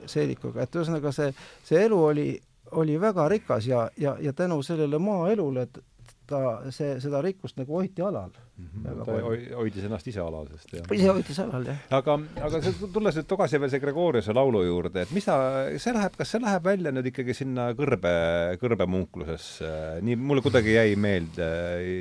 seelikuga, 0.07 0.63
et 0.63 0.77
ühesõnaga 0.77 1.13
see, 1.13 1.35
see 1.65 1.85
elu 1.85 2.05
oli, 2.05 2.29
oli 2.71 3.01
väga 3.01 3.29
rikas 3.29 3.67
ja, 3.67 3.91
ja, 3.97 4.17
ja 4.21 4.33
tänu 4.33 4.63
sellele 4.63 4.99
maaelule, 4.99 5.63
et 5.63 5.79
ta, 6.27 6.41
see, 6.71 6.97
seda 7.03 7.23
rikkust 7.23 7.59
nagu 7.61 7.77
hoiti 7.77 8.03
alal. 8.03 8.31
-hmm. 8.61 9.05
ta 9.05 9.57
hoidis 9.59 9.87
ennast 9.89 10.07
ise 10.13 10.21
alal, 10.21 10.49
sest 10.55 10.75
jah. 10.77 10.93
ise 10.97 11.09
hoidis 11.11 11.39
alal, 11.45 11.67
jah. 11.71 11.79
aga, 12.01 12.19
aga 12.49 12.63
tulles 12.93 13.21
nüüd 13.21 13.29
tagasi 13.31 13.61
veel 13.61 13.71
see 13.71 13.83
Gregoriuse 13.85 14.35
laulu 14.37 14.65
juurde, 14.67 15.07
et 15.07 15.15
mis 15.17 15.25
ta, 15.25 15.39
see 15.77 15.95
läheb, 15.97 16.17
kas 16.19 16.35
see 16.35 16.43
läheb 16.43 16.65
välja 16.65 16.95
nüüd 16.95 17.11
ikkagi 17.13 17.37
sinna 17.37 17.71
kõrbe, 17.79 18.15
kõrbemunklusesse? 18.63 19.73
nii, 20.07 20.17
mulle 20.17 20.45
kuidagi 20.45 20.77
jäi 20.77 20.97
meelde 20.97 21.49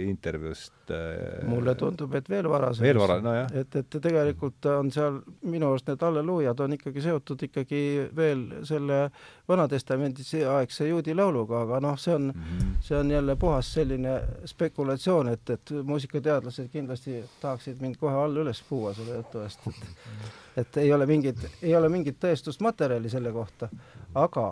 intervjuust 0.10 0.80
et 0.90 1.48
mulle 1.48 1.76
tundub, 1.76 2.14
et 2.18 2.30
veel 2.30 2.48
varasem. 2.50 2.84
veel 2.84 3.00
vara-, 3.00 3.20
nojah. 3.24 3.50
et, 3.54 3.76
et 3.76 3.98
tegelikult 4.02 4.66
on 4.72 4.92
seal 4.94 5.20
minu 5.50 5.70
arust 5.70 5.90
need 5.90 6.02
halleluujad 6.06 6.64
on 6.66 6.76
ikkagi 6.78 7.04
seotud 7.06 7.46
ikkagi 7.50 7.82
veel 8.16 8.46
selle 8.68 9.02
Vana-testamendi 9.50 10.44
aegse 10.46 10.86
juudi 10.86 11.16
lauluga, 11.18 11.64
aga 11.66 11.80
noh, 11.82 11.96
see 11.98 12.14
on 12.14 12.28
mm, 12.30 12.42
-hmm. 12.42 12.74
see 12.86 12.98
on 12.98 13.12
jälle 13.12 13.36
puhas 13.36 13.74
selline 13.74 14.22
spekulatsioon, 14.46 15.28
et, 15.30 15.50
et 15.50 15.72
muusikateadlased 15.84 16.49
kindlasti 16.72 17.24
tahaksid 17.42 17.82
mind 17.82 18.00
kohe 18.00 18.16
all 18.16 18.42
üles 18.42 18.62
puua 18.70 18.94
selle 18.98 19.20
jutu 19.20 19.44
eest, 19.44 19.68
et 19.68 20.64
et 20.64 20.78
ei 20.78 20.94
ole 20.94 21.06
mingit, 21.06 21.46
ei 21.62 21.76
ole 21.76 21.90
mingit 21.90 22.18
tõestusmaterjali 22.20 23.10
selle 23.10 23.32
kohta, 23.32 23.70
aga 24.16 24.48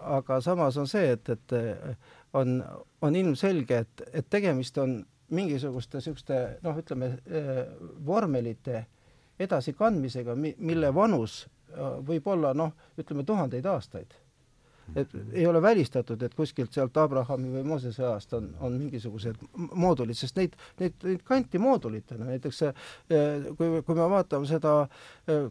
aga 0.00 0.40
samas 0.40 0.76
on 0.78 0.86
see, 0.86 1.16
et, 1.16 1.28
et 1.28 1.54
on, 2.32 2.62
on 3.02 3.16
ilmselge, 3.16 3.78
et, 3.78 4.02
et 4.12 4.26
tegemist 4.30 4.78
on 4.78 5.00
mingisuguste 5.34 5.98
niisuguste 5.98 6.40
noh, 6.62 6.78
ütleme 6.78 7.10
vormelite 8.06 8.84
edasikandmisega, 9.40 10.36
mi-, 10.38 10.54
mille 10.58 10.92
vanus 10.94 11.44
võib 12.06 12.26
olla 12.30 12.52
noh, 12.54 12.72
ütleme 12.98 13.24
tuhandeid 13.26 13.66
aastaid. 13.66 14.14
Et 14.96 15.10
ei 15.32 15.46
ole 15.46 15.62
välistatud, 15.62 16.22
et 16.22 16.34
kuskilt 16.34 16.72
sealt 16.74 16.96
Abrahami 17.00 17.50
või 17.52 17.64
Moosese 17.66 18.04
ajast 18.04 18.34
on, 18.38 18.50
on 18.60 18.76
mingisugused 18.78 19.40
moodulid, 19.56 20.18
sest 20.18 20.38
neid, 20.38 20.56
neid, 20.80 20.96
neid 21.04 21.24
kanti 21.26 21.60
moodulitena, 21.62 22.28
näiteks 22.32 22.62
see, 22.62 22.72
kui, 23.58 23.82
kui 23.86 23.98
me 23.98 24.08
vaatame 24.12 24.48
seda, 24.50 24.76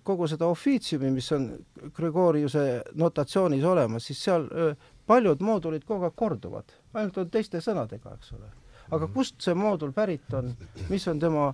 kogu 0.03 0.29
seda 0.31 0.49
ofiitsiumi, 0.53 1.11
mis 1.17 1.31
on 1.36 1.49
Gregoriuse 1.95 2.65
notatsioonis 2.99 3.63
olemas, 3.67 4.09
siis 4.09 4.23
seal 4.29 4.49
paljud 5.09 5.41
moodulid 5.43 5.86
kogu 5.88 6.07
aeg 6.07 6.17
korduvad, 6.19 6.75
ainult 6.93 7.17
on 7.23 7.31
teiste 7.34 7.61
sõnadega, 7.63 8.17
eks 8.17 8.36
ole. 8.38 8.51
Aga 8.91 9.07
mhm. 9.07 9.13
kust 9.15 9.39
see 9.41 9.55
moodul 9.57 9.93
pärit 9.95 10.34
on, 10.36 10.51
mis 10.91 11.07
on 11.07 11.19
tema, 11.19 11.47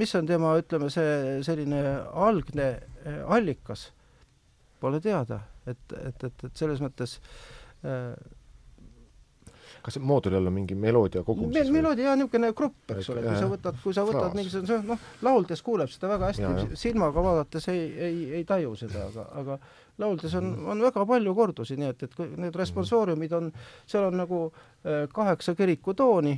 mis 0.00 0.14
on 0.18 0.26
tema, 0.26 0.54
ütleme, 0.60 0.88
see 0.92 1.42
selline 1.46 1.82
algne 2.10 2.70
allikas, 3.28 3.90
pole 4.84 5.00
teada 5.04 5.40
et, 5.66 5.80
et, 5.98 6.24
et, 6.28 6.48
et 6.48 6.64
selles 6.64 6.82
mõttes 6.84 7.18
äh, 7.88 8.14
kas 9.84 9.98
mooduli 10.00 10.36
all 10.36 10.48
on 10.48 10.54
mingi 10.54 10.76
meloodia 10.78 11.22
kogum 11.24 11.50
me, 11.52 11.62
meloodia 11.72 12.08
jaa, 12.08 12.16
niisugune 12.16 12.50
grupp, 12.56 12.92
eks 12.94 13.10
ole, 13.12 13.24
kui 13.26 13.36
sa 13.36 13.48
võtad, 13.50 13.80
kui 13.82 13.96
sa 13.96 14.04
võtad 14.08 14.36
mingisuguse 14.36 14.78
noh, 14.88 15.02
lauldes 15.26 15.62
kuuleb 15.64 15.92
seda 15.92 16.08
väga 16.14 16.30
hästi, 16.30 16.78
silmaga 16.80 17.24
vaadates 17.24 17.68
ei, 17.72 17.82
ei, 18.06 18.22
ei 18.40 18.46
taju 18.48 18.72
seda, 18.80 19.04
aga, 19.10 19.26
aga 19.42 19.58
lauldes 20.00 20.38
on, 20.40 20.48
on 20.72 20.80
väga 20.86 21.04
palju 21.10 21.36
kordusi, 21.36 21.76
nii 21.80 21.92
et, 21.92 22.06
et 22.06 22.16
need 22.46 22.56
responsooriumid 22.56 23.36
on, 23.36 23.52
seal 23.90 24.08
on 24.08 24.18
nagu 24.22 24.40
äh, 24.48 25.04
kaheksa 25.12 25.56
kirikutooni 25.58 26.34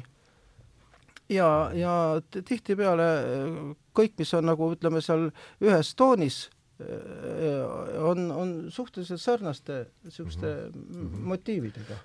ja, 1.37 1.49
ja 1.75 1.95
tihtipeale 2.35 3.09
äh, 3.15 3.57
kõik, 3.97 4.19
mis 4.19 4.35
on 4.35 4.51
nagu 4.51 4.73
ütleme 4.75 5.05
seal 5.05 5.29
ühes 5.63 5.95
toonis 5.95 6.47
on, 7.99 8.31
on 8.33 8.67
suhteliselt 8.69 9.21
sarnaste 9.21 9.87
niisuguste 10.05 10.47
mm 10.47 10.83
-hmm. 10.83 11.23
motiividega. 11.31 11.97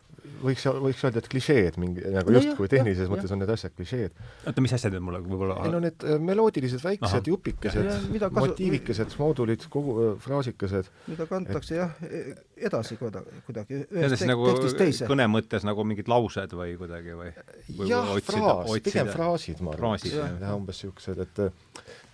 võiks, 0.43 0.63
võiks 0.83 1.03
öelda, 1.03 1.17
et 1.17 1.27
klišeed 1.27 1.77
mingi, 1.81 2.01
nagu 2.13 2.31
no 2.31 2.39
justkui 2.39 2.69
tehnilises 2.69 3.03
jah, 3.03 3.11
mõttes 3.11 3.27
jah. 3.27 3.33
on 3.35 3.39
need 3.41 3.49
asjad 3.49 3.73
klišeed. 3.75 4.11
oota, 4.47 4.61
mis 4.61 4.73
asjad 4.73 4.93
need 4.93 5.03
mulle 5.03 5.19
võib-olla 5.25 5.57
ei 5.65 5.71
no 5.71 5.79
need 5.83 6.05
äh, 6.05 6.19
meloodilised 6.19 6.83
väiksed 6.83 7.19
Aha. 7.19 7.23
jupikesed, 7.27 7.89
kasu... 8.19 8.39
motiivikesed, 8.39 9.15
moodulid, 9.17 9.65
kogu 9.69 9.97
äh, 10.03 10.19
fraasikesed. 10.19 10.91
mida 11.07 11.25
kantakse 11.25 11.75
et... 11.75 11.79
jah, 11.81 11.91
e-, 12.07 12.35
edasi 12.69 12.97
kuidagi, 12.97 13.43
kuidagi 13.45 13.81
ühest 13.89 14.19
tek 14.19 14.31
nagu 14.31 14.47
tekstist 14.51 14.77
teise. 14.77 15.09
kõne 15.11 15.27
mõttes 15.27 15.67
nagu 15.67 15.83
mingid 15.83 16.07
laused 16.07 16.55
või 16.61 16.77
kuidagi 16.77 17.17
või, 17.17 17.33
või? 17.75 17.89
jah, 17.89 18.15
fraas, 18.23 18.71
pigem 18.87 19.11
fraasid, 19.11 19.59
ma 19.59 19.75
arvan. 19.75 19.99
jah, 20.05 20.55
umbes 20.55 20.79
niisugused, 20.79 21.19
et 21.19 21.43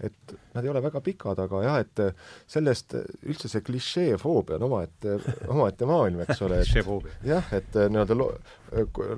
et 0.03 0.33
nad 0.53 0.65
ei 0.65 0.69
ole 0.69 0.81
väga 0.85 1.01
pikad, 1.01 1.39
aga 1.41 1.61
jah, 1.63 1.77
et 1.81 2.01
sellest 2.49 2.93
üldse 3.25 3.49
see 3.49 3.63
klišeefoobia 3.65 4.59
on 4.59 4.67
omaette, 4.67 5.15
omaette 5.49 5.87
maailm, 5.89 6.21
eks 6.25 6.43
ole. 6.45 6.59
jah, 7.25 7.47
et 7.57 7.77
nii-öelda 7.77 8.17
lo-, 8.17 8.29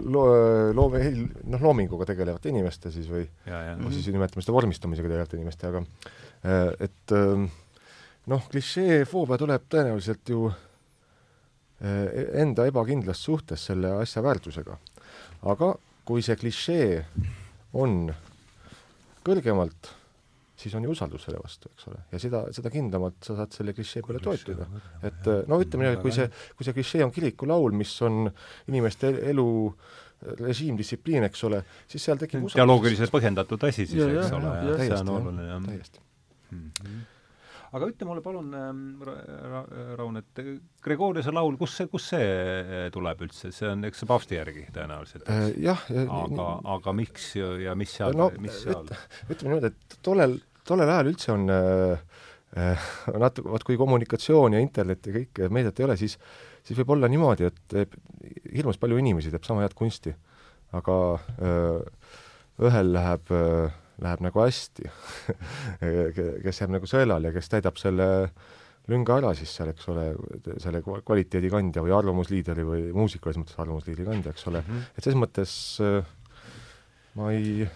lo-, 0.06 0.30
loome, 0.78 1.04
noh, 1.52 1.66
loominguga 1.68 2.08
tegelevate 2.14 2.54
inimeste 2.54 2.94
siis 2.96 3.10
või, 3.12 3.26
või 3.50 3.98
siis 3.98 4.08
nimetame 4.14 4.46
seda 4.46 4.56
vormistamisega 4.56 5.12
tegelevate 5.12 5.40
inimeste, 5.40 5.74
aga 5.74 5.84
et 6.88 7.16
noh, 8.30 8.50
klišeefoobia 8.54 9.40
tuleb 9.42 9.68
tõenäoliselt 9.68 10.32
ju 10.32 10.48
enda 11.80 12.66
ebakindlast 12.68 13.24
suhtes 13.24 13.68
selle 13.70 13.94
asja 14.00 14.24
väärtusega. 14.24 14.78
aga 15.48 15.76
kui 16.06 16.22
see 16.26 16.36
klišee 16.36 17.06
on 17.74 18.10
kõrgemalt 19.24 19.99
siis 20.60 20.76
on 20.76 20.84
ju 20.84 20.91
usaldus 20.91 21.26
selle 21.28 21.39
vastu, 21.41 21.72
eks 21.74 21.88
ole. 21.91 22.01
ja 22.12 22.20
seda, 22.22 22.43
seda 22.55 22.72
kindlamalt 22.74 23.24
sa 23.26 23.38
saad 23.38 23.55
selle 23.55 23.74
klišee 23.78 24.03
peale 24.05 24.22
toetuda. 24.24 24.68
et 25.07 25.30
no 25.47 25.62
ütleme 25.64 25.88
nii, 25.88 25.97
et 25.97 26.03
kui 26.03 26.16
see, 26.16 26.28
kui 26.57 26.68
see 26.68 26.78
klišee 26.78 27.05
on 27.05 27.14
kirikulaul, 27.16 27.76
mis 27.80 27.93
on 28.07 28.26
inimeste 28.68 29.14
elu 29.32 29.49
režiimdistsipliin, 30.39 31.24
eks 31.30 31.45
ole, 31.47 31.62
siis 31.88 32.03
seal 32.10 32.20
tekib 32.20 32.43
usaldus. 32.43 32.60
dialoogiliselt 32.60 33.14
põhjendatud 33.14 33.64
asi 33.70 33.86
siis, 33.86 34.03
eks 34.03 34.36
ole, 34.36 34.57
see 34.82 34.99
on 34.99 35.16
oluline, 35.16 35.47
jah. 35.47 35.64
täiesti 35.70 36.03
mm. 36.51 36.68
-hmm 36.82 37.07
aga 37.76 37.89
ütle 37.91 38.07
mulle 38.09 38.24
palun 38.26 38.53
ähm, 38.57 38.84
ra, 39.05 39.15
ra, 39.53 39.63
Raun, 39.99 40.20
et 40.22 40.41
Gregoriuse 40.86 41.34
laul, 41.36 41.57
kus 41.59 41.78
see, 41.80 41.89
kust 41.91 42.13
see 42.15 42.28
äh, 42.28 42.86
tuleb 42.93 43.26
üldse, 43.28 43.53
see 43.55 43.70
on, 43.70 43.86
eks 43.89 44.05
paavsti 44.09 44.39
järgi 44.39 44.67
tõenäoliselt, 44.76 45.30
äh,? 45.30 45.49
jah. 45.65 45.84
aga, 46.05 46.49
aga 46.78 46.95
miks 46.97 47.32
ja, 47.39 47.53
ja 47.70 47.76
mis 47.80 47.95
seal 47.99 48.17
no,, 48.17 48.32
mis 48.41 48.63
seal? 48.65 48.89
ütleme 49.30 49.55
niimoodi, 49.55 49.74
et 49.74 49.99
tollel 50.05 50.39
tollel 50.70 50.91
ajal 50.93 51.11
üldse 51.11 51.34
on 51.34 51.49
äh, 51.53 52.05
äh, 52.59 52.88
natuke, 53.17 53.49
vot 53.53 53.65
kui 53.67 53.78
kommunikatsioon 53.80 54.57
ja 54.57 54.63
internet 54.63 55.09
ja 55.09 55.15
kõik 55.20 55.43
meediat 55.53 55.82
ei 55.82 55.88
ole, 55.88 55.97
siis, 55.99 56.17
siis 56.65 56.78
võib 56.82 56.95
olla 56.97 57.09
niimoodi, 57.11 57.49
et 57.49 57.99
hirmus 58.53 58.80
palju 58.82 58.99
inimesi 59.01 59.34
teeb 59.34 59.45
sama 59.47 59.65
head 59.65 59.76
kunsti, 59.78 60.13
aga 60.78 60.97
öö, 61.17 61.78
äh, 61.80 62.17
ühel 62.70 62.93
läheb, 62.93 63.32
äh, 63.32 63.78
läheb 64.04 64.24
nagu 64.26 64.43
hästi 64.43 64.88
kes 66.45 66.64
jääb 66.64 66.74
nagu 66.78 66.89
sõelal 66.89 67.30
ja 67.30 67.34
kes 67.36 67.52
täidab 67.52 67.80
selle 67.82 68.08
lünga 68.89 69.20
ära 69.20 69.34
siis 69.38 69.52
seal, 69.54 69.70
eks 69.70 69.89
ole, 69.91 70.06
selle 70.62 70.82
kvaliteedikandja 70.82 71.84
või 71.86 71.93
arvamusliideri 71.93 72.66
või 72.66 72.88
muusikalises 72.95 73.43
mõttes 73.43 73.60
arvamusliidri 73.62 74.08
kandja, 74.08 74.34
eks 74.34 74.47
ole 74.50 74.64
mm, 74.64 74.72
-hmm. 74.72 74.95
et 74.97 75.06
selles 75.06 75.22
mõttes 75.26 75.54
ma 77.20 77.30
ei 77.36 77.70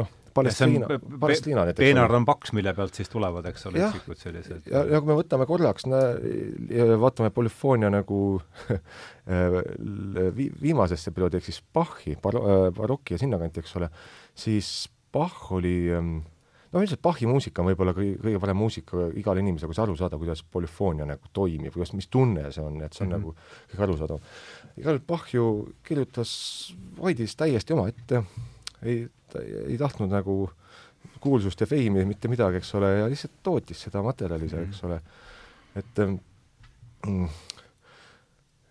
noh 0.00 0.18
Palestiina, 0.34 0.86
Palestiina 1.20 1.64
näiteks. 1.64 1.84
peenard 1.84 2.14
on 2.16 2.24
paks, 2.24 2.52
mille 2.56 2.72
pealt 2.74 2.96
siis 2.96 3.10
tulevad, 3.12 3.46
eks 3.50 3.66
ole, 3.68 3.82
üksikud 3.84 4.20
sellised. 4.20 4.70
ja, 4.70 4.84
ja 4.88 5.00
kui 5.00 5.10
me 5.10 5.16
võtame 5.18 5.46
korraks, 5.48 5.84
vaatame 7.02 7.30
polüfoonia 7.36 7.90
nagu 7.92 8.20
vi-, 10.38 10.50
viimasesse 10.62 11.12
perioodi, 11.12 11.40
ehk 11.40 11.50
siis 11.50 11.60
Bachi, 11.74 12.16
baroki 12.22 13.16
ja 13.16 13.20
sinnakanti, 13.20 13.64
eks 13.64 13.76
ole, 13.80 13.90
siis 14.44 14.72
Bach 15.12 15.52
oli 15.52 15.76
no 15.92 16.80
üldiselt 16.80 17.02
Bachi 17.04 17.28
muusika 17.28 17.62
on 17.62 17.68
võib-olla 17.70 17.92
kõige, 17.96 18.16
kõige 18.22 18.40
parem 18.40 18.56
muusika 18.56 19.08
igale 19.20 19.42
inimesele, 19.44 19.68
kuidas 19.68 19.82
aru 19.84 19.96
saada, 19.98 20.18
kuidas 20.20 20.42
polüfoonia 20.42 21.06
nagu 21.08 21.32
toimib, 21.36 21.72
kuidas, 21.74 21.92
mis 21.96 22.08
tunne 22.08 22.48
see 22.54 22.64
on, 22.64 22.80
et 22.82 22.96
see 22.96 23.04
on 23.04 23.12
mm 23.12 23.16
-hmm. 23.16 23.32
nagu 23.32 23.72
kõige 23.72 23.86
arusaadav. 23.88 24.20
igal 24.76 24.96
juhul 24.96 25.06
Bach 25.06 25.34
ju 25.34 25.46
kirjutas, 25.84 26.74
hoidis 27.00 27.36
täiesti 27.36 27.72
omaette, 27.72 28.24
ei 28.82 29.08
ei 29.68 29.78
tahtnud 29.78 30.10
nagu 30.12 30.50
kuulsust 31.20 31.60
ja 31.60 31.66
feimi, 31.66 32.04
mitte 32.04 32.28
midagi, 32.28 32.60
eks 32.60 32.74
ole, 32.74 32.90
ja 32.98 33.08
lihtsalt 33.10 33.38
tootis 33.42 33.86
seda 33.86 34.02
materjali 34.02 34.48
seal, 34.50 34.66
eks 34.68 34.82
ole. 34.88 35.00
et 35.76 36.02
mm, 37.06 37.28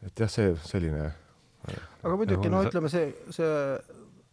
et 0.07 0.19
jah, 0.19 0.29
see 0.29 0.53
selline 0.65 1.11
aga 2.01 2.15
muidugi 2.17 2.49
no 2.49 2.63
ütleme, 2.65 2.89
see, 2.89 3.11
see 3.33 3.49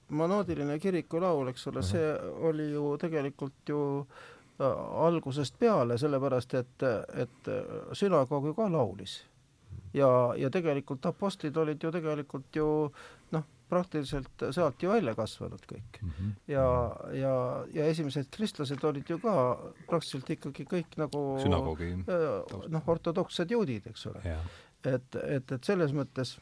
monoodiline 0.09 0.79
kirikulaul, 0.79 1.49
eks 1.53 1.67
ole, 1.71 1.83
see 1.87 2.13
oli 2.49 2.71
ju 2.73 2.97
tegelikult 3.01 3.69
ju 3.69 3.81
äh, 4.01 4.81
algusest 5.07 5.59
peale, 5.59 5.99
sellepärast 5.99 6.55
et, 6.55 6.87
et 7.15 7.53
sünagoog 7.93 8.51
ju 8.51 8.55
ka 8.55 8.69
laulis. 8.73 9.21
ja, 9.95 10.09
ja 10.37 10.51
tegelikult 10.51 11.07
apostlid 11.07 11.57
olid 11.57 11.83
ju 11.83 11.91
tegelikult 11.93 12.57
ju 12.57 12.67
noh, 13.33 13.45
praktiliselt 13.69 14.45
sealt 14.51 14.83
ju 14.83 14.91
välja 14.91 15.15
kasvanud 15.15 15.65
kõik 15.69 16.01
mm. 16.03 16.11
-hmm. 16.11 16.33
ja, 16.47 16.97
ja, 17.13 17.65
ja 17.75 17.85
esimesed 17.85 18.31
kristlased 18.31 18.85
olid 18.85 19.11
ju 19.11 19.19
ka 19.19 19.35
praktiliselt 19.87 20.31
ikkagi 20.31 20.65
kõik 20.65 20.97
nagu 20.97 21.25
sünagoogi 21.43 21.93
noh, 22.69 22.89
ortodokssed 22.89 23.51
juudid, 23.51 23.87
eks 23.87 24.07
ole. 24.07 24.37
et, 24.85 25.17
et, 25.17 25.53
et 25.53 25.65
selles 25.65 25.93
mõttes 25.93 26.39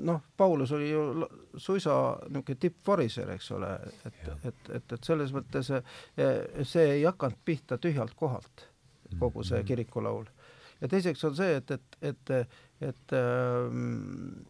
noh, 0.00 0.20
Paulus 0.36 0.72
oli 0.76 0.90
ju 0.90 1.04
suisa 1.56 1.94
niisugune 2.28 2.60
tippvariser, 2.60 3.30
eks 3.36 3.50
ole, 3.56 3.72
et, 4.06 4.20
et, 4.44 4.70
et, 4.78 4.92
et 4.96 5.06
selles 5.06 5.32
mõttes 5.34 5.72
see 6.72 6.86
ei 6.96 7.04
hakanud 7.04 7.42
pihta 7.44 7.78
tühjalt 7.78 8.14
kohalt, 8.18 8.66
kogu 9.18 9.44
see 9.44 9.60
mhm. 9.60 9.66
kirikulaul. 9.72 10.30
ja 10.80 10.88
teiseks 10.88 11.24
on 11.24 11.36
see, 11.36 11.56
et, 11.60 11.70
et, 11.70 12.00
et, 12.12 12.34
et 12.90 13.18
ähm, 13.18 14.42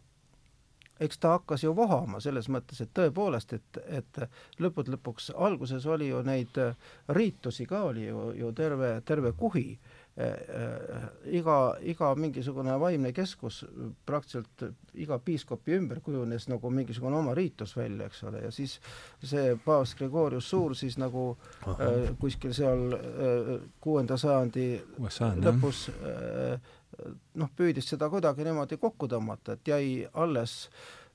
eks 1.01 1.17
ta 1.17 1.35
hakkas 1.35 1.63
ju 1.63 1.73
vohama 1.75 2.19
selles 2.21 2.47
mõttes, 2.53 2.81
et 2.83 2.91
tõepoolest, 2.93 3.55
et, 3.57 3.79
et 3.89 4.21
lõppude 4.61 4.93
lõpuks 4.93 5.31
alguses 5.33 5.85
oli 5.89 6.11
ju 6.11 6.21
neid 6.25 6.57
äh, 6.61 6.75
riitusi 7.17 7.65
ka 7.69 7.83
oli 7.89 8.05
ju, 8.07 8.29
ju 8.37 8.51
terve, 8.57 8.93
terve 9.05 9.33
kuhi. 9.37 9.79
Iga, 11.31 11.57
iga 11.87 12.09
mingisugune 12.19 12.73
vaimne 12.79 13.13
keskus 13.15 13.61
praktiliselt 14.05 14.65
iga 14.99 15.17
piiskopi 15.23 15.77
ümber 15.77 16.01
kujunes 16.03 16.49
nagu 16.51 16.69
mingisugune 16.69 17.15
oma 17.15 17.35
riitus 17.37 17.77
välja, 17.77 18.09
eks 18.09 18.23
ole, 18.27 18.41
ja 18.43 18.51
siis 18.51 18.75
see 19.23 19.55
paavst 19.65 19.97
Gregorius 19.97 20.49
Suur 20.51 20.75
siis 20.75 20.97
nagu 20.99 21.29
äh, 21.63 22.11
kuskil 22.19 22.53
seal 22.53 22.97
äh, 22.97 23.53
kuuenda 23.81 24.19
äh, 24.19 24.23
sajandi 24.25 24.67
lõpus 25.47 25.85
äh, 25.95 26.71
noh, 27.39 27.51
püüdis 27.55 27.87
seda 27.93 28.09
kuidagi 28.11 28.45
niimoodi 28.45 28.77
kokku 28.81 29.07
tõmmata, 29.11 29.55
et 29.55 29.71
jäi 29.71 30.07
alles 30.13 30.65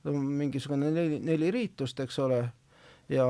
mingisugune 0.07 0.91
neli, 0.93 1.19
neli 1.23 1.51
riitust, 1.51 1.99
eks 1.99 2.19
ole, 2.23 2.41
ja 3.09 3.25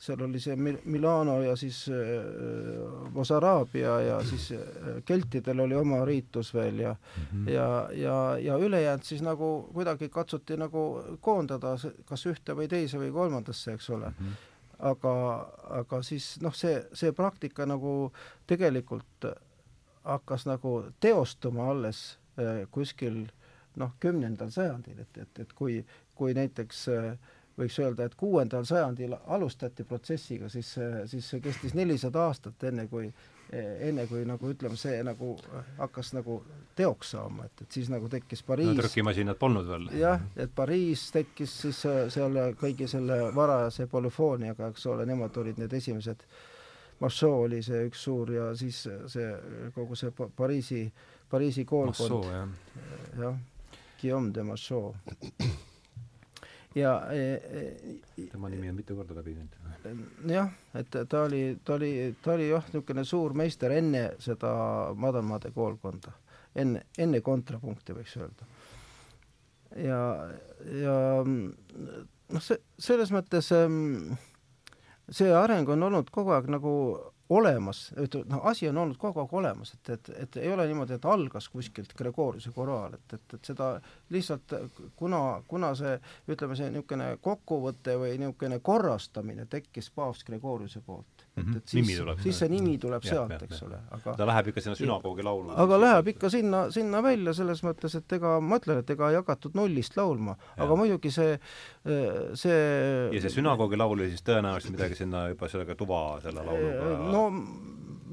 seal 0.00 0.20
oli 0.24 0.40
see 0.40 0.56
Mil-, 0.56 0.80
Milano 0.84 1.38
ja 1.42 1.56
siis 1.56 1.86
äh, 1.88 3.12
Mossaraabia 3.12 4.00
ja 4.00 4.18
siis 4.24 4.50
äh, 4.52 4.58
keltidel 5.04 5.60
oli 5.64 5.76
oma 5.76 6.04
riitus 6.04 6.54
veel 6.54 6.78
ja 6.78 6.92
mm 6.92 7.22
-hmm. 7.32 7.50
ja, 7.50 7.88
ja, 7.92 8.38
ja 8.38 8.56
ülejäänud 8.56 9.04
siis 9.04 9.22
nagu 9.22 9.70
kuidagi 9.72 10.08
katsuti 10.08 10.56
nagu 10.56 11.02
koondada 11.20 11.76
kas 12.04 12.26
ühte 12.26 12.56
või 12.56 12.68
teise 12.68 12.98
või 12.98 13.12
kolmandasse, 13.12 13.72
eks 13.72 13.90
ole 13.90 14.08
mm. 14.08 14.14
-hmm. 14.26 14.34
aga, 14.78 15.14
aga 15.70 16.02
siis 16.02 16.40
noh, 16.40 16.54
see, 16.54 16.84
see 16.92 17.12
praktika 17.12 17.66
nagu 17.66 18.12
tegelikult 18.46 19.26
hakkas 20.04 20.46
nagu 20.46 20.84
teostuma 21.00 21.70
alles 21.70 22.18
äh, 22.38 22.68
kuskil 22.70 23.26
noh, 23.76 23.92
kümnendal 24.00 24.50
sajandil, 24.50 24.98
et, 24.98 25.18
et, 25.18 25.38
et 25.38 25.52
kui, 25.52 25.84
kui 26.14 26.34
näiteks 26.34 26.88
äh, 26.88 27.18
võiks 27.60 27.76
öelda, 27.82 28.06
et 28.06 28.14
kuuendal 28.18 28.64
sajandil 28.68 29.14
alustati 29.26 29.84
protsessiga, 29.84 30.48
siis, 30.52 30.72
siis 31.10 31.28
see 31.32 31.42
kestis 31.44 31.74
nelisada 31.78 32.24
aastat, 32.28 32.62
enne 32.70 32.86
kui, 32.90 33.08
enne 33.52 34.06
kui 34.10 34.24
nagu 34.28 34.50
ütleme, 34.52 34.78
see 34.80 35.00
nagu 35.06 35.34
hakkas 35.78 36.12
nagu 36.16 36.40
teoks 36.78 37.14
saama, 37.16 37.48
et, 37.48 37.64
et 37.64 37.78
siis 37.78 37.90
nagu 37.92 38.08
tekkis 38.12 38.44
Pariis 38.46 38.70
no 38.70 38.78
trükimasinat 38.82 39.40
polnud 39.40 39.68
veel. 39.68 39.90
jah, 40.00 40.22
et 40.40 40.54
Pariis 40.56 41.08
tekkis 41.14 41.56
siis 41.66 41.82
seal 42.14 42.40
kõigi 42.60 42.88
selle 42.90 43.20
varajase 43.36 43.88
polüfooniaga, 43.90 44.72
eks 44.72 44.88
ole, 44.92 45.06
nemad 45.08 45.36
olid 45.42 45.60
need 45.60 45.76
esimesed, 45.80 46.26
Massot 47.00 47.46
oli 47.46 47.62
see 47.64 47.86
üks 47.88 48.02
suur 48.04 48.28
ja 48.34 48.50
siis 48.60 48.82
see 49.08 49.30
kogu 49.72 49.96
see 49.96 50.12
Pariisi, 50.12 50.84
Pariisi 51.30 51.64
koolkond. 51.64 52.28
jah 52.28 53.24
ja,, 53.24 53.34
Guillaume 54.00 54.34
de 54.34 54.42
Massot 54.42 54.96
ja 56.74 57.12
e, 57.12 57.22
e, 58.16 58.26
tema 58.30 58.48
nimi 58.48 58.68
on 58.70 58.76
mitu 58.78 58.96
korda 58.96 59.14
läbi 59.14 59.34
käinud. 59.34 60.06
jah, 60.30 60.50
et 60.74 60.90
ta 61.08 61.22
oli, 61.22 61.58
ta 61.64 61.74
oli, 61.74 62.14
ta 62.22 62.32
oli 62.32 62.48
jah, 62.50 62.66
niisugune 62.70 63.04
suur 63.04 63.34
meister 63.34 63.72
enne 63.74 64.04
seda 64.22 64.52
madalmaade 64.94 65.50
koolkonda, 65.54 66.12
enne, 66.54 66.84
enne 66.98 67.20
kontrapunkti 67.20 67.96
võiks 67.96 68.16
öelda. 68.20 68.50
ja, 69.76 70.00
ja 70.82 70.96
noh, 71.26 72.42
see, 72.42 72.60
selles 72.78 73.10
mõttes 73.14 73.50
see 75.10 75.32
areng 75.34 75.68
on 75.74 75.88
olnud 75.90 76.10
kogu 76.14 76.36
aeg 76.36 76.50
nagu 76.54 76.74
olemas, 77.30 77.92
et 78.02 78.14
noh, 78.26 78.42
asi 78.50 78.68
on 78.68 78.78
olnud 78.82 78.98
kogu 78.98 79.22
aeg 79.22 79.34
olemas, 79.38 79.74
et, 79.76 79.90
et, 79.94 80.10
et 80.24 80.38
ei 80.42 80.52
ole 80.52 80.66
niimoodi, 80.66 80.96
et 80.98 81.06
algas 81.06 81.48
kuskilt 81.52 81.94
Gregoriuse 81.98 82.50
koraal, 82.54 82.96
et, 82.98 83.14
et, 83.14 83.34
et 83.36 83.50
seda 83.52 83.70
lihtsalt 84.10 84.54
kuna, 84.98 85.22
kuna 85.48 85.72
see, 85.78 85.94
ütleme, 86.28 86.58
see 86.58 86.72
niisugune 86.74 87.12
kokkuvõte 87.22 87.96
või 88.02 88.18
niisugune 88.18 88.58
korrastamine 88.66 89.46
tekkis 89.50 89.92
paavst 89.94 90.26
Gregoriuse 90.26 90.82
poolt 90.86 91.19
-hmm. 91.36 91.56
et 91.56 91.68
siis, 91.68 91.90
siis 92.22 92.38
see 92.42 92.48
nimi 92.52 92.76
tuleb 92.78 93.04
ja, 93.04 93.14
sealt, 93.14 93.42
eks 93.46 93.62
ole, 93.66 93.80
aga 93.96 94.14
ta 94.18 94.28
läheb 94.28 94.50
ikka 94.52 94.64
sinna 94.64 94.76
sünagoogi 94.78 95.26
laulma. 95.26 95.56
aga 95.64 95.80
läheb 95.80 96.12
ikka 96.14 96.30
sinna, 96.30 96.62
sinna 96.74 97.02
välja 97.02 97.34
selles 97.34 97.62
mõttes, 97.66 97.96
et 97.96 98.16
ega 98.18 98.38
ma 98.40 98.60
ütlen, 98.60 98.82
et 98.84 98.90
ega 98.90 99.10
ei 99.10 99.20
hakatud 99.20 99.58
nullist 99.58 99.96
laulma, 99.96 100.36
aga 100.56 100.76
muidugi 100.76 101.12
see, 101.14 101.36
see 102.34 102.62
ja 103.14 103.20
see 103.20 103.36
sünagoogi 103.36 103.78
laul 103.80 103.98
oli 103.98 104.10
siis 104.14 104.26
tõenäoliselt 104.26 104.76
midagi 104.76 104.98
sinna 104.98 105.28
juba 105.28 105.48
sellega 105.48 105.78
tuva 105.78 106.02
selle 106.24 106.44
lauluga 106.46 106.96
no 107.10 107.26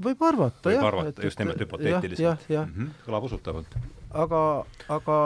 võib 0.03 0.27
arvata, 0.27 0.71
jah. 0.71 0.81
võib 0.81 0.89
arvata, 0.91 1.23
just 1.25 1.39
nimelt 1.41 1.63
hüpoteetiliselt. 1.63 2.45
Mm 2.49 2.73
-hmm. 2.73 2.91
kõlab 3.07 3.25
usutavalt. 3.29 3.77
aga, 4.11 4.41
aga 4.89 5.17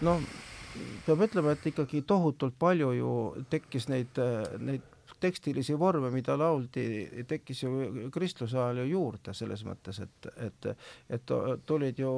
noh, 0.00 0.26
peab 1.06 1.22
ütlema, 1.28 1.54
et 1.54 1.66
ikkagi 1.66 2.02
tohutult 2.02 2.54
palju 2.58 2.92
ju 2.92 3.12
tekkis 3.50 3.88
neid, 3.88 4.20
neid 4.58 4.82
tekstilisi 5.24 5.76
vorme, 5.78 6.10
mida 6.14 6.36
lauldi, 6.38 6.86
tekkis 7.28 7.64
ju 7.64 8.08
kristluse 8.14 8.58
ajal 8.60 8.82
ju 8.82 8.88
juurde 8.92 9.34
selles 9.36 9.64
mõttes, 9.66 10.00
et, 10.04 10.30
et, 10.48 10.70
et 11.16 11.34
tulid 11.66 12.00
ju 12.00 12.14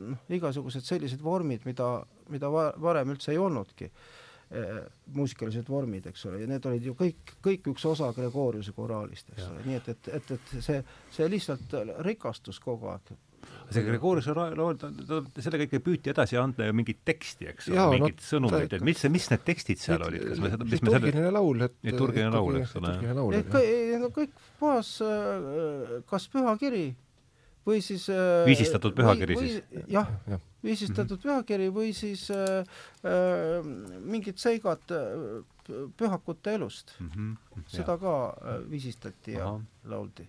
noh, 0.00 0.24
igasugused 0.36 0.86
sellised 0.86 1.22
vormid, 1.24 1.64
mida, 1.68 1.92
mida 2.32 2.50
varem 2.52 3.14
üldse 3.14 3.32
ei 3.34 3.40
olnudki 3.40 3.88
äh, 3.88 4.82
muusikalised 5.16 5.70
vormid, 5.70 6.10
eks 6.10 6.26
ole, 6.30 6.42
ja 6.42 6.50
need 6.50 6.68
olid 6.68 6.90
ju 6.90 6.96
kõik, 6.98 7.34
kõik 7.44 7.72
üks 7.74 7.88
osa 7.88 8.12
Gregoriuse 8.16 8.76
koraalist, 8.76 9.32
eks 9.34 9.48
ole, 9.48 9.64
nii 9.68 9.80
et, 9.80 9.90
et, 9.94 10.12
et, 10.20 10.36
et 10.36 10.54
see, 10.58 10.84
see 11.16 11.32
lihtsalt 11.32 11.76
rikastus 12.06 12.60
kogu 12.62 12.92
aeg 12.92 13.16
see 13.70 13.84
Gregoriuse 13.86 14.34
laul, 14.34 14.78
selle 15.38 15.60
kõike 15.64 15.80
püüti 15.84 16.12
edasi 16.12 16.38
anda 16.40 16.66
ju 16.66 16.76
mingit 16.76 17.02
teksti, 17.06 17.50
eks 17.52 17.70
ole, 17.70 17.86
mingit 17.96 18.18
no, 18.22 18.26
sõnumit, 18.26 18.74
et 18.78 18.86
mis, 18.86 19.04
mis 19.12 19.28
need 19.32 19.44
tekstid 19.46 19.82
seal 19.82 20.06
olid, 20.06 20.26
kas 20.32 20.42
me 20.42 20.52
seda, 20.54 20.68
mis 20.72 20.82
me 20.86 20.96
selle 20.96 21.34
laul, 21.36 21.66
et 21.68 21.76
liturgiline 21.90 22.32
laul, 22.34 22.60
eks 22.62 22.74
ole. 22.80 22.96
no 24.02 24.10
kõik 24.14 24.34
puhas 24.60 24.96
äh, 25.06 26.00
kas 26.10 26.28
pühakiri 26.32 26.88
või 27.66 27.82
siis 27.84 28.08
äh, 28.12 28.44
viisistatud 28.48 28.96
pühakiri 28.96 29.38
või, 29.38 29.50
siis? 29.54 29.84
jah 29.92 30.08
ja., 30.28 30.40
viisistatud 30.64 31.16
mm 31.16 31.20
-hmm. 31.20 31.28
pühakiri 31.28 31.70
või 31.74 31.92
siis 31.96 32.26
äh, 32.34 32.64
äh, 33.04 33.70
mingid 34.00 34.40
seigad 34.40 34.82
pühakute 35.96 36.54
elust 36.54 36.94
mm. 37.00 37.08
-hmm. 37.08 37.64
seda 37.66 37.92
ja. 37.92 37.98
ka 37.98 38.14
äh, 38.42 38.70
viisistati 38.70 39.32
ja 39.32 39.48
Aha. 39.48 39.60
lauldi 39.84 40.28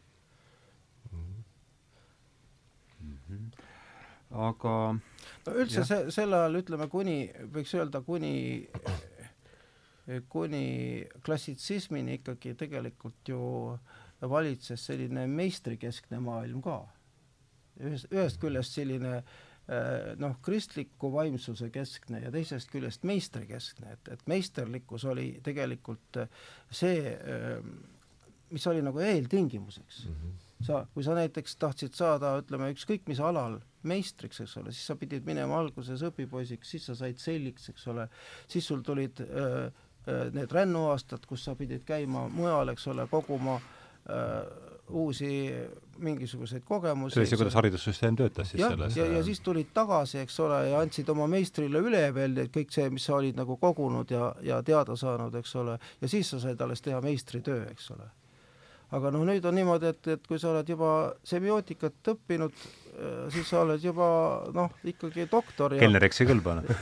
aga 4.31 4.75
no 4.95 5.53
üldse 5.55 5.81
jah. 5.81 5.87
see, 5.87 6.11
sel 6.15 6.33
ajal 6.33 6.59
ütleme 6.61 6.87
kuni, 6.91 7.17
võiks 7.53 7.73
öelda 7.77 8.01
kuni 8.05 8.33
kuni 10.31 10.65
klassitsismini 11.23 12.17
ikkagi 12.19 12.55
tegelikult 12.59 13.29
ju 13.29 13.41
valitses 14.29 14.83
selline 14.89 15.27
meistrikeskne 15.27 16.19
maailm 16.23 16.61
ka. 16.61 16.81
ühest, 17.81 18.09
ühest 18.11 18.37
küljest 18.41 18.75
selline 18.77 19.13
eh, 19.17 20.11
noh, 20.21 20.35
kristliku 20.43 21.11
vaimsuse 21.13 21.71
keskne 21.73 22.21
ja 22.25 22.31
teisest 22.33 22.69
küljest 22.73 23.05
meistrikeskne, 23.07 23.95
et, 23.95 24.11
et 24.13 24.27
meisterlikkus 24.27 25.05
oli 25.09 25.31
tegelikult 25.43 26.21
see, 26.69 27.15
eh, 27.15 27.57
mis 28.51 28.67
oli 28.67 28.83
nagu 28.85 28.99
eeltingimuseks 28.99 30.05
mm. 30.07 30.15
-hmm 30.15 30.47
sa, 30.65 30.85
kui 30.93 31.03
sa 31.05 31.15
näiteks 31.17 31.57
tahtsid 31.61 31.97
saada, 31.97 32.35
ütleme, 32.41 32.71
ükskõik 32.75 33.07
mis 33.09 33.21
alal 33.23 33.59
meistriks, 33.87 34.41
eks 34.43 34.57
ole, 34.61 34.73
siis 34.75 34.89
sa 34.91 34.97
pidid 34.99 35.25
minema 35.25 35.59
alguses 35.59 36.03
õpipoisiks, 36.05 36.75
siis 36.75 36.89
sa 36.89 36.97
said 36.97 37.21
selliks, 37.21 37.69
eks 37.73 37.87
ole, 37.91 38.07
siis 38.51 38.67
sul 38.67 38.83
tulid 38.85 39.23
öö, 39.25 39.69
need 40.33 40.51
rännuaastad, 40.51 41.25
kus 41.29 41.45
sa 41.47 41.55
pidid 41.57 41.85
käima 41.87 42.27
mujal, 42.33 42.73
eks 42.73 42.87
ole, 42.93 43.07
koguma 43.09 43.57
öö, 44.09 44.43
uusi 44.91 45.31
mingisuguseid 45.97 46.63
kogemusi. 46.67 47.13
see 47.13 47.21
oli 47.21 47.29
see, 47.29 47.39
kuidas 47.39 47.55
haridussüsteem 47.55 48.15
töötas 48.19 48.49
siis 48.51 48.61
ja, 48.61 48.69
selles 48.73 48.97
ja, 48.97 49.05
ja 49.05 49.21
siis 49.23 49.39
tulid 49.39 49.69
tagasi, 49.73 50.19
eks 50.19 50.39
ole, 50.43 50.61
ja 50.69 50.81
andsid 50.83 51.09
oma 51.13 51.27
meistrile 51.31 51.79
üle 51.79 52.01
veel 52.15 52.41
kõik 52.53 52.73
see, 52.75 52.89
mis 52.93 53.05
sa 53.07 53.15
olid 53.19 53.39
nagu 53.39 53.57
kogunud 53.61 54.11
ja, 54.11 54.33
ja 54.45 54.61
teada 54.65 54.97
saanud, 54.99 55.35
eks 55.39 55.55
ole, 55.61 55.77
ja 56.01 56.11
siis 56.11 56.33
sa 56.33 56.41
said 56.43 56.61
alles 56.61 56.83
teha 56.83 57.01
meistritöö, 57.05 57.63
eks 57.71 57.91
ole 57.95 58.09
aga 58.97 59.11
noh, 59.15 59.25
nüüd 59.27 59.45
on 59.47 59.55
niimoodi, 59.55 59.91
et, 59.93 60.07
et 60.15 60.25
kui 60.27 60.39
sa 60.41 60.51
oled 60.51 60.67
juba 60.67 60.93
semiootikat 61.27 62.11
õppinud, 62.13 62.63
äh, 62.91 63.21
siis 63.35 63.51
sa 63.51 63.61
oled 63.65 63.83
juba 63.83 64.07
noh, 64.55 64.73
ikkagi 64.87 65.27
doktor 65.31 65.77
ja 65.77 65.83
kelneriks 65.83 66.23
ei 66.23 66.31
kõlba 66.31 66.57
noh. 66.59 66.73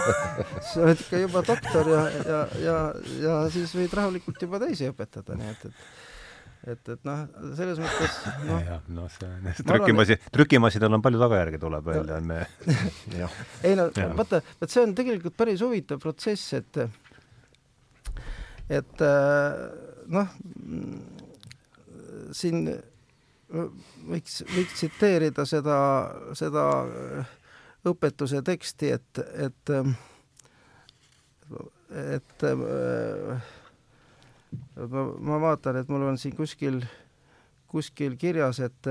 Sa 0.70 0.82
oled 0.86 1.04
ikka 1.04 1.20
juba 1.22 1.44
doktor 1.46 1.92
ja, 1.92 2.02
ja, 2.24 2.40
ja, 2.64 2.80
ja 3.22 3.36
siis 3.54 3.74
võid 3.76 3.94
rahulikult 3.94 4.42
juba 4.46 4.62
teisi 4.64 4.90
õpetada, 4.90 5.38
nii 5.38 5.52
et, 5.54 5.70
et 5.70 6.02
et, 6.64 6.88
et 6.94 7.02
noh, 7.04 7.24
selles 7.58 7.80
mõttes 7.80 8.14
noh. 8.48 8.60
Jah, 8.64 8.84
noh 8.96 9.08
see 9.12 9.66
trükimasi, 9.70 10.16
trükimasinal 10.34 10.96
on 10.96 11.04
palju 11.04 11.20
tagajärgi, 11.20 11.60
tuleb 11.60 11.90
öelda, 11.92 12.20
me 12.24 12.40
ei 13.68 13.76
no 13.78 13.90
vaata, 14.18 14.40
vot 14.60 14.72
see 14.72 14.84
on 14.84 14.94
tegelikult 14.96 15.36
päris 15.38 15.64
huvitav 15.64 16.00
protsess, 16.02 16.54
et 16.56 16.80
et 18.72 19.04
äh, 19.04 19.60
noh, 20.14 20.32
siin 22.32 22.68
võiks, 24.08 24.42
võiks 24.54 24.74
tsiteerida 24.78 25.44
seda, 25.48 25.78
seda 26.36 26.64
õpetuse 27.88 28.42
teksti, 28.44 28.90
et, 28.96 29.20
et, 29.46 29.72
et 32.14 32.46
ma, 34.76 35.04
ma 35.30 35.40
vaatan, 35.48 35.80
et 35.80 35.92
mul 35.92 36.06
on 36.08 36.20
siin 36.20 36.36
kuskil, 36.36 36.80
kuskil 37.70 38.16
kirjas, 38.20 38.62
et 38.64 38.90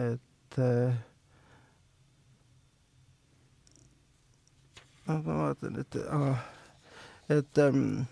et 0.00 0.60
noh, 5.06 5.20
ma 5.26 5.36
vaatan, 5.44 5.76
et 5.84 6.00
et 7.30 7.58
ähm, 7.62 8.08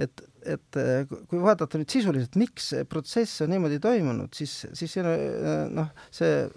et, 0.00 0.22
et 0.46 0.78
äh, 0.80 1.04
kui 1.28 1.40
vaadata 1.42 1.78
nüüd 1.80 1.92
sisuliselt, 1.92 2.36
miks 2.40 2.70
see 2.72 2.86
protsess 2.88 3.42
on 3.44 3.52
niimoodi 3.52 3.80
toimunud, 3.82 4.32
siis, 4.36 4.62
siis 4.76 4.96
äh, 5.02 5.10
noh, 5.70 5.92
see 6.14 6.48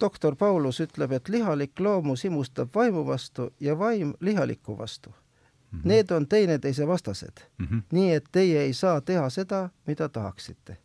doktor 0.00 0.36
Paulus 0.36 0.80
ütleb, 0.84 1.16
et 1.16 1.28
lihalik 1.32 1.80
loomus 1.80 2.24
imustab 2.28 2.74
vaimu 2.74 3.06
vastu 3.06 3.50
ja 3.60 3.78
vaim 3.78 4.14
lihaliku 4.20 4.78
vastu 4.78 5.10
mm. 5.10 5.78
-hmm. 5.78 5.88
Need 5.88 6.10
on 6.10 6.28
teineteise 6.28 6.86
vastased 6.86 7.44
mm. 7.58 7.66
-hmm. 7.66 7.82
nii 7.92 8.14
et 8.14 8.24
teie 8.32 8.60
ei 8.60 8.72
saa 8.72 9.00
teha 9.00 9.30
seda, 9.30 9.68
mida 9.86 10.08
tahaksite 10.08 10.76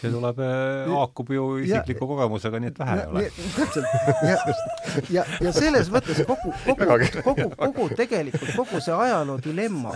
see 0.00 0.10
tuleb, 0.12 0.36
haakub 0.88 1.30
ju 1.32 1.58
isikliku 1.58 2.04
ja, 2.04 2.08
kogemusega, 2.08 2.60
nii 2.60 2.68
et 2.68 2.78
vähe 2.78 3.00
ei 3.00 3.06
ole. 3.06 3.30
täpselt, 3.56 3.86
ja, 4.22 4.36
ja, 5.10 5.24
ja 5.40 5.52
selles 5.52 5.88
mõttes 5.90 6.20
kogu, 6.26 6.52
kogu, 6.66 7.22
kogu, 7.24 7.48
kogu 7.56 7.88
tegelikult, 7.96 8.52
kogu 8.56 8.80
see 8.80 8.94
ajaloo 8.94 9.38
dilemma 9.44 9.94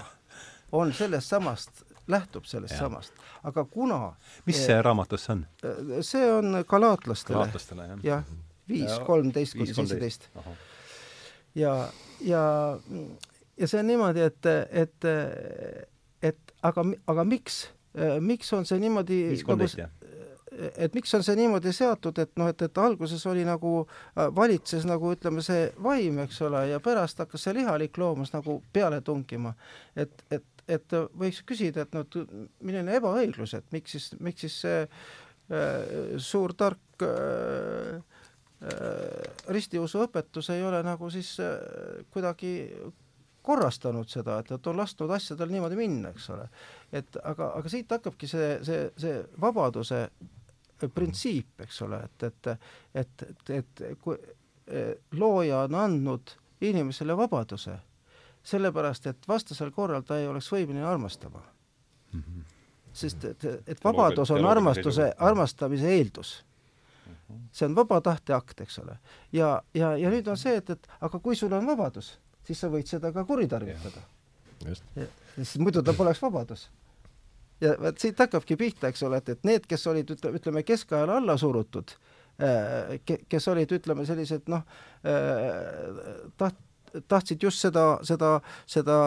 on 0.72 0.92
sellest 0.92 1.28
samast, 1.28 1.82
lähtub 2.08 2.44
sellest 2.44 2.74
ja. 2.74 2.78
samast. 2.78 3.12
aga 3.42 3.64
kuna 3.64 4.00
mis 4.46 4.60
see 4.66 4.82
raamatus 4.82 5.30
on? 5.30 5.46
see 6.00 6.32
on 6.32 6.64
galaatlastele. 6.68 7.38
galaatlastele, 7.38 7.88
jah. 7.88 7.98
jah, 8.02 8.30
viis, 8.68 8.98
kolmteist 9.06 9.58
kuni 9.58 9.74
seitseteist. 9.74 10.30
ja, 11.54 11.74
ja, 12.20 12.44
ja 13.56 13.68
see 13.68 13.80
on 13.80 13.86
niimoodi, 13.86 14.24
et, 14.30 14.46
et, 14.70 15.10
et 16.22 16.56
aga, 16.62 16.84
aga 17.06 17.24
miks 17.24 17.66
Äh, 17.98 18.20
miks 18.20 18.52
on 18.52 18.66
see 18.66 18.78
niimoodi 18.78 19.16
nagu, 19.48 19.66
et 20.78 20.94
miks 20.94 21.14
on 21.14 21.24
see 21.26 21.34
niimoodi 21.34 21.72
seatud, 21.74 22.18
et 22.22 22.30
noh, 22.38 22.46
et, 22.52 22.62
et 22.62 22.78
alguses 22.78 23.24
oli 23.26 23.42
nagu, 23.46 23.72
valitses 24.36 24.86
nagu 24.86 25.10
ütleme, 25.14 25.42
see 25.42 25.64
vaim, 25.82 26.20
eks 26.22 26.38
ole, 26.46 26.60
ja 26.70 26.78
pärast 26.84 27.18
hakkas 27.22 27.48
see 27.48 27.56
lihalik 27.58 27.98
loomus 27.98 28.30
nagu 28.34 28.60
peale 28.72 29.00
tungima. 29.02 29.54
et, 29.96 30.22
et, 30.30 30.46
et 30.70 30.94
võiks 31.18 31.42
küsida, 31.46 31.84
et 31.84 31.96
noh, 31.96 32.06
milline 32.62 32.94
ebaõiglus, 33.00 33.56
et 33.58 33.66
miks 33.74 33.96
siis, 33.96 34.06
miks 34.22 34.46
siis 34.46 34.60
see 34.64 34.78
äh, 34.84 35.10
suur 35.50 36.54
tark 36.58 37.02
äh, 37.02 38.00
äh, 38.62 39.28
ristiusuõpetus 39.48 40.50
ei 40.54 40.62
ole 40.62 40.82
nagu 40.86 41.10
siis 41.10 41.36
äh, 41.42 42.04
kuidagi 42.12 42.52
korrastanud 43.42 44.08
seda, 44.08 44.38
et, 44.42 44.52
et 44.52 44.66
on 44.68 44.76
lasknud 44.76 45.10
asjadel 45.16 45.50
niimoodi 45.50 45.78
minna, 45.78 46.12
eks 46.14 46.28
ole. 46.34 46.46
et 46.92 47.16
aga, 47.24 47.54
aga 47.56 47.72
siit 47.72 47.90
hakkabki 47.90 48.28
see, 48.28 48.50
see, 48.66 48.84
see 49.00 49.22
vabaduse 49.40 50.04
printsiip, 50.94 51.58
eks 51.64 51.80
ole, 51.84 52.02
et, 52.04 52.28
et, 52.28 52.50
et, 52.94 53.24
et, 53.24 53.56
et 53.56 53.98
kui 54.00 54.16
looja 55.18 55.64
on 55.66 55.74
andnud 55.74 56.30
inimesele 56.62 57.16
vabaduse, 57.16 57.74
sellepärast 58.42 59.06
et 59.06 59.28
vastasel 59.28 59.70
korral 59.70 60.02
ta 60.06 60.18
ei 60.18 60.28
oleks 60.28 60.48
võimeline 60.52 60.86
armastama 60.86 61.42
mm. 62.12 62.20
-hmm. 62.20 62.44
sest 62.92 63.24
et, 63.24 63.44
et 63.66 63.84
vabadus 63.84 64.30
on 64.30 64.44
armastuse, 64.44 65.12
armastamise 65.18 65.88
eeldus 65.96 66.44
mhm. 67.06 67.38
see 67.52 67.68
on 67.68 67.76
vaba 67.76 68.00
tahte 68.00 68.34
akt, 68.34 68.60
eks 68.60 68.78
ole. 68.78 68.98
ja, 69.32 69.62
ja, 69.74 69.96
ja 69.96 70.10
nüüd 70.10 70.28
on 70.28 70.36
see, 70.36 70.56
et, 70.56 70.70
et 70.70 70.88
aga 71.00 71.18
kui 71.18 71.36
sul 71.36 71.52
on 71.52 71.66
vabadus, 71.66 72.18
siis 72.46 72.60
sa 72.60 72.68
võid 72.68 72.86
seda 72.86 73.12
ka 73.12 73.24
kuritarvitada. 73.24 74.02
sest 75.36 75.58
muidu 75.58 75.82
ta 75.82 75.92
poleks 75.92 76.22
vabadus. 76.22 76.70
ja 77.60 77.76
vot 77.80 77.98
siit 77.98 78.18
hakkabki 78.18 78.56
pihta, 78.56 78.88
eks 78.88 79.02
ole, 79.02 79.16
et, 79.16 79.28
et 79.28 79.44
need, 79.44 79.66
kes 79.66 79.86
olid, 79.86 80.10
ütleme, 80.10 80.36
ütleme 80.40 80.62
keskajal 80.62 81.10
alla 81.10 81.36
surutud, 81.36 81.92
äh, 82.40 83.00
kes 83.28 83.48
olid, 83.48 83.72
ütleme, 83.72 84.06
sellised 84.06 84.48
noh, 84.48 84.64
äh, 85.04 86.30
taht-, 86.40 86.69
tahtsid 87.08 87.42
just 87.42 87.62
seda, 87.62 87.84
seda, 88.06 88.36
seda 88.66 88.98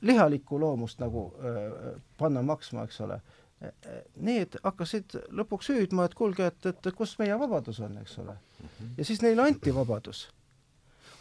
lihalikku 0.00 0.60
loomust 0.60 1.00
nagu 1.02 1.28
äh, 1.38 1.96
panna 2.18 2.42
maksma, 2.46 2.86
eks 2.88 3.00
ole. 3.06 3.20
Need 4.18 4.56
hakkasid 4.64 5.14
lõpuks 5.38 5.68
hüüdma, 5.70 6.08
et 6.08 6.14
kuulge, 6.18 6.48
et, 6.50 6.66
et 6.66 6.94
kus 6.98 7.12
meie 7.20 7.36
vabadus 7.38 7.78
on, 7.84 7.94
eks 8.02 8.18
ole. 8.18 8.34
Mhm. 8.62 8.94
ja 8.98 9.04
siis 9.06 9.22
neile 9.22 9.44
anti 9.46 9.74
vabadus 9.74 10.26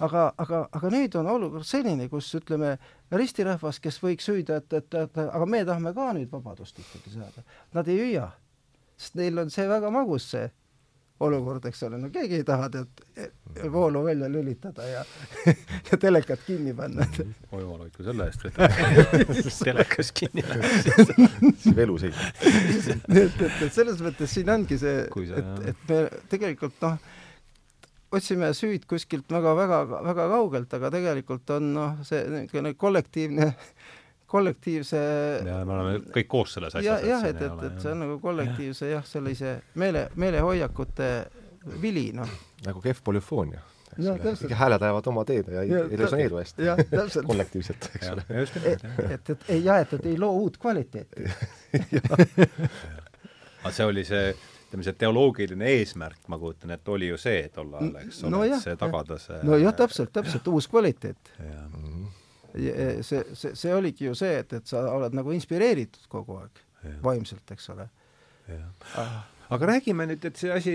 aga, 0.02 0.26
aga, 0.42 0.62
aga 0.74 0.92
nüüd 0.94 1.16
on 1.20 1.30
olukord 1.32 1.68
selline, 1.68 2.08
kus 2.12 2.30
ütleme, 2.38 2.76
ristirahvas, 3.14 3.80
kes 3.84 4.00
võiks 4.04 4.30
hüüda, 4.32 4.62
et, 4.62 4.74
et, 4.80 4.98
et 5.04 5.20
aga 5.24 5.48
me 5.50 5.64
tahame 5.68 5.94
ka 5.98 6.12
nüüd 6.18 6.32
vabadust 6.34 6.80
ikkagi 6.82 7.16
saada, 7.16 7.46
nad 7.76 7.90
ei 7.92 8.00
hüüa, 8.02 8.28
sest 8.98 9.18
neil 9.20 9.42
on 9.44 9.54
see 9.54 9.68
väga 9.70 9.92
magus, 9.94 10.30
see 10.34 10.48
olukord, 11.22 11.66
eks 11.70 11.84
ole, 11.88 12.00
no 12.02 12.10
keegi 12.14 12.40
ei 12.42 12.46
taha 12.48 12.70
tead 12.74 13.72
voolu 13.72 14.04
välja 14.06 14.30
lülitada 14.32 14.88
ja 14.88 15.06
ja 15.92 15.98
telekat 15.98 16.40
kinni 16.48 16.74
panna. 16.74 17.06
oi 17.52 17.62
jumal 17.62 17.86
hoidku 17.86 18.04
selle 18.04 18.28
eest, 18.30 18.46
et 18.50 19.50
telekas 19.64 20.12
kinni 20.18 20.46
läheb. 20.50 21.50
see 21.64 21.82
elu 21.86 21.98
seisab. 22.06 22.46
et, 22.46 23.18
et, 23.26 23.42
et 23.50 23.74
selles 23.74 24.02
mõttes 24.04 24.38
siin 24.38 24.50
ongi 24.54 24.80
see, 24.82 25.06
et, 25.08 25.52
et 25.74 25.90
me 25.90 26.02
tegelikult 26.32 26.80
noh, 26.86 26.98
otsime 28.12 28.52
süüd 28.58 28.86
kuskilt 28.90 29.30
väga-väga-väga 29.32 30.28
kaugelt, 30.34 30.74
aga 30.76 30.92
tegelikult 30.94 31.54
on 31.58 31.74
noh, 31.78 32.00
see 32.08 32.24
niisugune 32.28 32.74
kollektiivne, 32.80 33.52
kollektiivse 34.32 35.02
ja 35.46 35.58
me 35.68 35.76
oleme 35.76 36.14
kõik 36.16 36.30
koos 36.32 36.56
selles 36.58 36.76
asjas. 36.76 37.04
jah, 37.08 37.26
et, 37.28 37.42
et, 37.42 37.66
et 37.68 37.84
see 37.84 37.92
on 37.92 38.04
nagu 38.06 38.18
kollektiivse 38.24 38.92
jah, 38.94 39.06
sellise 39.08 39.58
meele, 39.82 40.08
meelehoiakute 40.22 41.12
vili, 41.82 42.10
noh. 42.18 42.32
nagu 42.66 42.82
kehv 42.84 43.04
polüfoonia 43.06 43.62
no, 43.98 44.16
kõik 44.24 44.56
hääled 44.56 44.86
ajavad 44.88 45.10
oma 45.12 45.26
teed 45.28 45.52
ja 45.52 45.66
ei, 45.66 45.98
resoneeru 46.00 46.40
hästi. 46.40 46.70
kollektiivselt, 47.28 47.90
eks 47.96 48.14
ole. 48.14 48.26
et, 48.30 48.56
et, 49.18 49.34
et 49.36 49.50
ei, 49.50 49.66
jah, 49.66 49.82
et, 49.84 49.98
et 50.00 50.10
ei 50.14 50.18
loo 50.22 50.46
uut 50.46 50.58
kvaliteeti 50.62 51.28
aga 53.62 53.76
see 53.76 53.86
oli 53.88 54.06
see 54.08 54.32
ütleme, 54.32 54.86
see 54.88 54.96
teoloogiline 54.96 55.68
eesmärk, 55.76 56.24
ma 56.32 56.40
kujutan 56.40 56.72
ette, 56.78 56.92
oli 56.92 57.12
ju 57.12 57.20
see 57.20 57.44
tol 57.54 57.74
ajal, 57.76 57.98
eks 58.06 58.24
ole 58.24 58.32
no, 58.32 58.44
et 58.48 58.64
see 58.64 58.80
tagada 58.80 59.20
see 59.20 59.42
nojah, 59.48 59.76
täpselt, 59.76 60.14
täpselt, 60.16 60.48
uus 60.48 60.70
kvaliteet. 60.72 61.36
Mhm. 61.40 62.06
See, 62.54 63.24
see, 63.34 63.56
see 63.56 63.74
oligi 63.74 64.10
ju 64.10 64.16
see, 64.18 64.40
et, 64.44 64.54
et 64.60 64.68
sa 64.68 64.84
oled 64.94 65.16
nagu 65.18 65.34
inspireeritud 65.36 66.08
kogu 66.12 66.40
aeg, 66.42 66.64
vaimselt, 67.04 67.46
eks 67.56 67.70
ole. 67.76 67.90
Ah 69.00 69.22
aga 69.52 69.68
räägime 69.68 70.06
nüüd, 70.08 70.24
et 70.28 70.38
see 70.40 70.52
asi, 70.54 70.74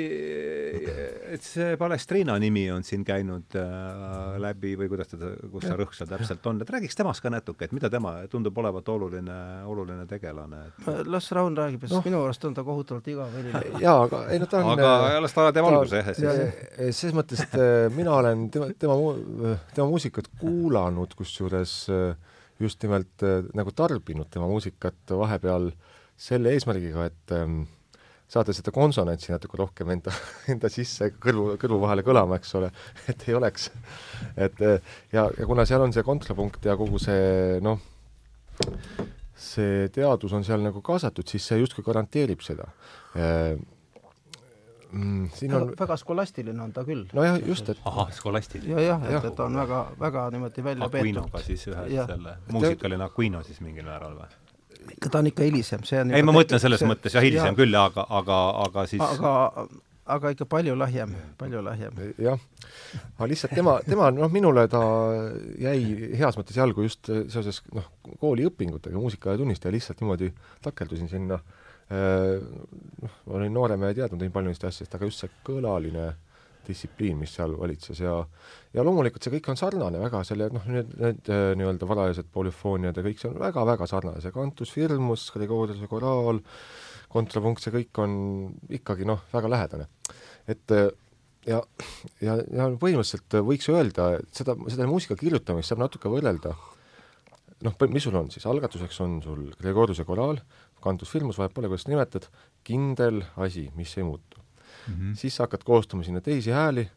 et 1.33 1.45
see 1.45 1.77
Palestriina 1.81 2.35
nimi 2.41 2.67
on 2.73 2.85
siin 2.85 3.05
käinud 3.09 3.57
äh, 3.57 4.37
läbi 4.43 4.75
või 4.77 4.91
kuidas 4.93 5.09
teda, 5.13 5.31
kus 5.53 5.65
see 5.65 5.77
rõhk 5.81 5.97
seal 5.97 6.11
täpselt 6.11 6.49
on, 6.51 6.61
et 6.61 6.73
räägiks 6.75 6.99
temast 6.99 7.25
ka 7.25 7.33
natuke, 7.33 7.69
et 7.69 7.75
mida 7.77 7.89
tema 7.93 8.13
tundub 8.33 8.59
olevat 8.61 8.89
oluline, 8.93 9.39
oluline 9.73 10.05
tegelane 10.11 10.61
et.... 10.69 10.91
las 11.09 11.31
Raun 11.37 11.57
räägib, 11.57 11.87
sest 11.87 11.97
no. 11.97 12.03
minu 12.05 12.21
arust 12.25 12.45
on 12.49 12.57
ta 12.57 12.65
kohutavalt 12.67 13.09
igav 13.13 13.33
heliline. 13.39 13.81
jaa, 13.87 13.97
aga 14.05 14.23
ei 14.35 14.43
no 14.43 14.51
ta 14.51 14.61
on 14.61 14.73
aga 14.75 14.93
äh, 15.09 15.19
las 15.25 15.37
ta 15.37 15.47
teeb 15.57 15.71
alguse 15.71 16.03
jah, 16.03 16.13
siis. 16.13 17.01
selles 17.01 17.17
mõttes, 17.17 17.47
et 17.47 17.57
äh, 17.61 17.77
mina 17.97 18.19
olen 18.19 18.49
tema, 18.53 18.69
tema, 18.77 18.99
tema 19.73 19.89
muusikat 19.89 20.29
kuulanud, 20.43 21.17
kusjuures 21.17 21.79
äh, 21.95 22.35
just 22.61 22.85
nimelt 22.85 23.25
nagu 23.57 23.73
tarbinud 23.77 24.29
tema 24.33 24.49
muusikat 24.49 25.17
vahepeal 25.17 25.71
selle 26.17 26.53
eesmärgiga, 26.57 27.09
et 27.11 27.35
ähm, 27.37 27.65
saada 28.29 28.55
seda 28.57 28.73
konsonantsi 28.75 29.33
natuke 29.35 29.59
rohkem 29.61 29.93
enda, 29.95 30.15
enda 30.53 30.71
sisse 30.73 31.13
kõrvu, 31.23 31.55
kõrvu 31.63 31.81
vahele 31.85 32.05
kõlama, 32.07 32.41
eks 32.41 32.57
ole, 32.59 32.73
et 33.13 33.29
ei 33.29 33.37
oleks, 33.39 33.71
et 34.35 34.65
ja, 34.65 35.29
ja 35.29 35.47
kuna 35.47 35.67
seal 35.69 35.85
on 35.87 35.95
see 35.95 36.07
kontrapunkt 36.07 36.67
ja 36.67 36.77
kogu 36.79 37.01
see 37.03 37.61
noh, 37.65 37.81
see 39.37 39.87
teadus 39.95 40.35
on 40.37 40.45
seal 40.47 40.65
nagu 40.65 40.83
kaasatud, 40.85 41.29
siis 41.29 41.47
see 41.47 41.61
justkui 41.61 41.85
garanteerib 41.87 42.43
seda 42.45 42.69
mm,. 44.93 45.29
siin 45.35 45.55
on 45.55 45.73
väga 45.79 45.97
skolastiline 45.97 46.63
on 46.63 46.73
ta 46.73 46.85
küll. 46.85 47.05
nojah, 47.13 47.39
just, 47.47 47.69
et 47.69 47.79
ahah, 47.85 48.11
skolastiline. 48.13 48.73
ja, 48.73 48.81
jah, 48.95 49.07
et, 49.11 49.29
et 49.31 49.37
ta 49.37 49.47
on 49.47 49.59
väga, 49.61 49.83
väga 50.01 50.27
niimoodi 50.35 50.65
välja 50.65 50.89
peetud. 50.89 51.11
Aquinoga 51.11 51.45
siis 51.45 51.67
ühe 51.71 51.87
selle, 52.11 52.37
muusikaline 52.53 53.07
Aquino 53.07 53.43
siis 53.47 53.61
mingil 53.65 53.87
määral 53.89 54.17
või? 54.19 54.46
Ikka 54.95 55.11
ta 55.13 55.23
on 55.23 55.31
ikka 55.31 55.47
hilisem, 55.47 55.83
see 55.89 56.01
on 56.03 56.15
ei, 56.15 56.25
ma 56.27 56.35
mõtlen 56.37 56.63
selles 56.63 56.83
see, 56.83 56.91
mõttes 56.91 57.17
jah, 57.17 57.25
hilisem 57.25 57.53
ja, 57.53 57.59
küll, 57.59 57.77
aga, 57.81 58.07
aga, 58.21 58.39
aga 58.67 58.87
siis 58.91 59.03
aga, 59.05 59.33
aga 60.17 60.33
ikka 60.35 60.49
palju 60.51 60.77
lahjem, 60.79 61.15
palju 61.41 61.63
lahjem. 61.67 62.01
jah, 62.23 62.43
aga 63.17 63.31
lihtsalt 63.33 63.57
tema, 63.59 63.77
tema 63.87 64.11
noh, 64.15 64.33
minule 64.33 64.67
ta 64.73 64.83
jäi 65.63 66.13
heas 66.21 66.39
mõttes 66.39 66.59
jalgu 66.59 66.87
just 66.87 67.11
seoses 67.33 67.63
noh, 67.75 67.89
kooliõpingutega, 68.23 68.99
muusikatunnist 69.01 69.67
ja 69.67 69.75
lihtsalt 69.75 70.03
niimoodi 70.05 70.33
takerdusin 70.67 71.11
sinna. 71.13 71.41
Äh, 71.87 72.41
noh, 73.03 73.19
olin 73.31 73.53
noorem 73.55 73.85
ja 73.85 73.93
ei 73.93 74.01
teadnud 74.01 74.25
nii 74.25 74.33
palju 74.35 74.51
neist 74.51 74.65
asjadest, 74.67 74.97
aga 74.99 75.07
just 75.07 75.23
see 75.23 75.31
kõlaline 75.47 76.09
distsipliin, 76.69 77.17
mis 77.21 77.35
seal 77.37 77.55
valitses 77.59 78.01
ja 78.03 78.19
ja 78.77 78.85
loomulikult 78.85 79.25
see 79.25 79.33
kõik 79.37 79.49
on 79.53 79.61
sarnane 79.61 80.01
väga, 80.03 80.21
selle 80.29 80.51
noh, 80.53 80.67
need, 80.71 80.93
need 81.01 81.31
äh, 81.33 81.49
nii-öelda 81.59 81.89
varajased 81.89 82.29
polüfooniad 82.35 82.99
ja 82.99 83.05
kõik 83.07 83.23
see 83.23 83.31
on 83.31 83.39
väga-väga 83.41 83.89
sarnane, 83.91 84.21
see 84.25 84.35
kantus 84.35 84.73
firmus, 84.75 85.31
Gregoriuse 85.35 85.89
koraal, 85.91 86.43
kontrapunkt, 87.13 87.65
see 87.65 87.75
kõik 87.75 88.03
on 88.05 88.15
ikkagi 88.81 89.09
noh, 89.09 89.25
väga 89.33 89.53
lähedane. 89.53 89.89
et 90.53 90.77
äh, 90.77 90.89
ja, 91.49 91.63
ja, 92.21 92.39
ja 92.53 92.71
põhimõtteliselt 92.77 93.41
võiks 93.47 93.69
öelda, 93.73 94.13
et 94.21 94.43
seda, 94.43 94.59
seda 94.73 94.89
muusika 94.91 95.17
kirjutamist 95.19 95.73
saab 95.73 95.85
natuke 95.87 96.13
võrrelda. 96.13 96.57
Noh, 97.65 97.77
mis 97.89 98.05
sul 98.05 98.17
on 98.19 98.29
siis, 98.29 98.45
algatuseks 98.45 98.99
on 99.01 99.21
sul 99.25 99.47
Gregoriuse 99.57 100.05
koraal, 100.05 100.43
kantus 100.85 101.09
firmus, 101.15 101.39
vahet 101.41 101.55
pole, 101.57 101.71
kuidas 101.73 101.89
nimetad, 101.89 102.29
kindel 102.67 103.23
asi, 103.41 103.71
mis 103.79 103.97
ei 103.97 104.05
muutu 104.05 104.46
mm, 104.87 104.95
-hmm. 104.95 105.15
siis 105.15 105.37
sa 105.37 105.45
hakkad 105.47 105.65
koostama 105.65 106.03
sinna 106.03 106.21
teisi 106.21 106.51
hääli, 106.51 106.89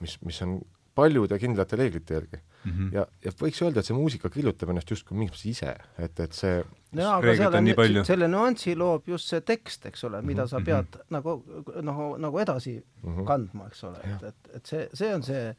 mis, 0.00 0.18
mis 0.24 0.42
on 0.42 0.60
paljude 0.94 1.38
kindlate 1.38 1.76
reeglite 1.76 2.14
järgi 2.14 2.36
mm. 2.36 2.72
-hmm. 2.72 2.94
ja, 2.94 3.06
ja 3.24 3.32
võiks 3.42 3.62
öelda, 3.62 3.80
et 3.80 3.88
see 3.88 3.96
muusika 3.96 4.30
kirjutab 4.32 4.72
ennast 4.72 4.90
justkui 4.90 5.18
mingis 5.18 5.36
mõttes 5.36 5.50
ise, 5.50 5.74
et, 5.98 6.20
et 6.20 6.32
see 6.32 6.56
jaa, 6.96 7.16
aga 7.18 7.36
seal 7.36 7.58
on, 7.60 8.04
selle 8.08 8.28
nüansi 8.32 8.76
loob 8.76 9.08
just 9.12 9.32
see 9.32 9.40
tekst, 9.40 9.86
eks 9.90 10.04
ole, 10.08 10.22
mida 10.22 10.46
sa 10.46 10.58
mhm, 10.58 10.66
pead 10.66 10.84
mm 10.84 11.00
-hmm. 11.00 11.16
nagu 11.18 11.82
noh, 11.90 12.04
nagu 12.18 12.44
edasi 12.44 12.76
mm 12.76 13.16
-hmm. 13.16 13.26
kandma, 13.32 13.66
eks 13.72 13.84
ole, 13.84 14.04
et, 14.04 14.28
et, 14.32 14.54
et 14.60 14.66
see, 14.66 14.88
see 14.94 15.14
on 15.14 15.22
see 15.22 15.56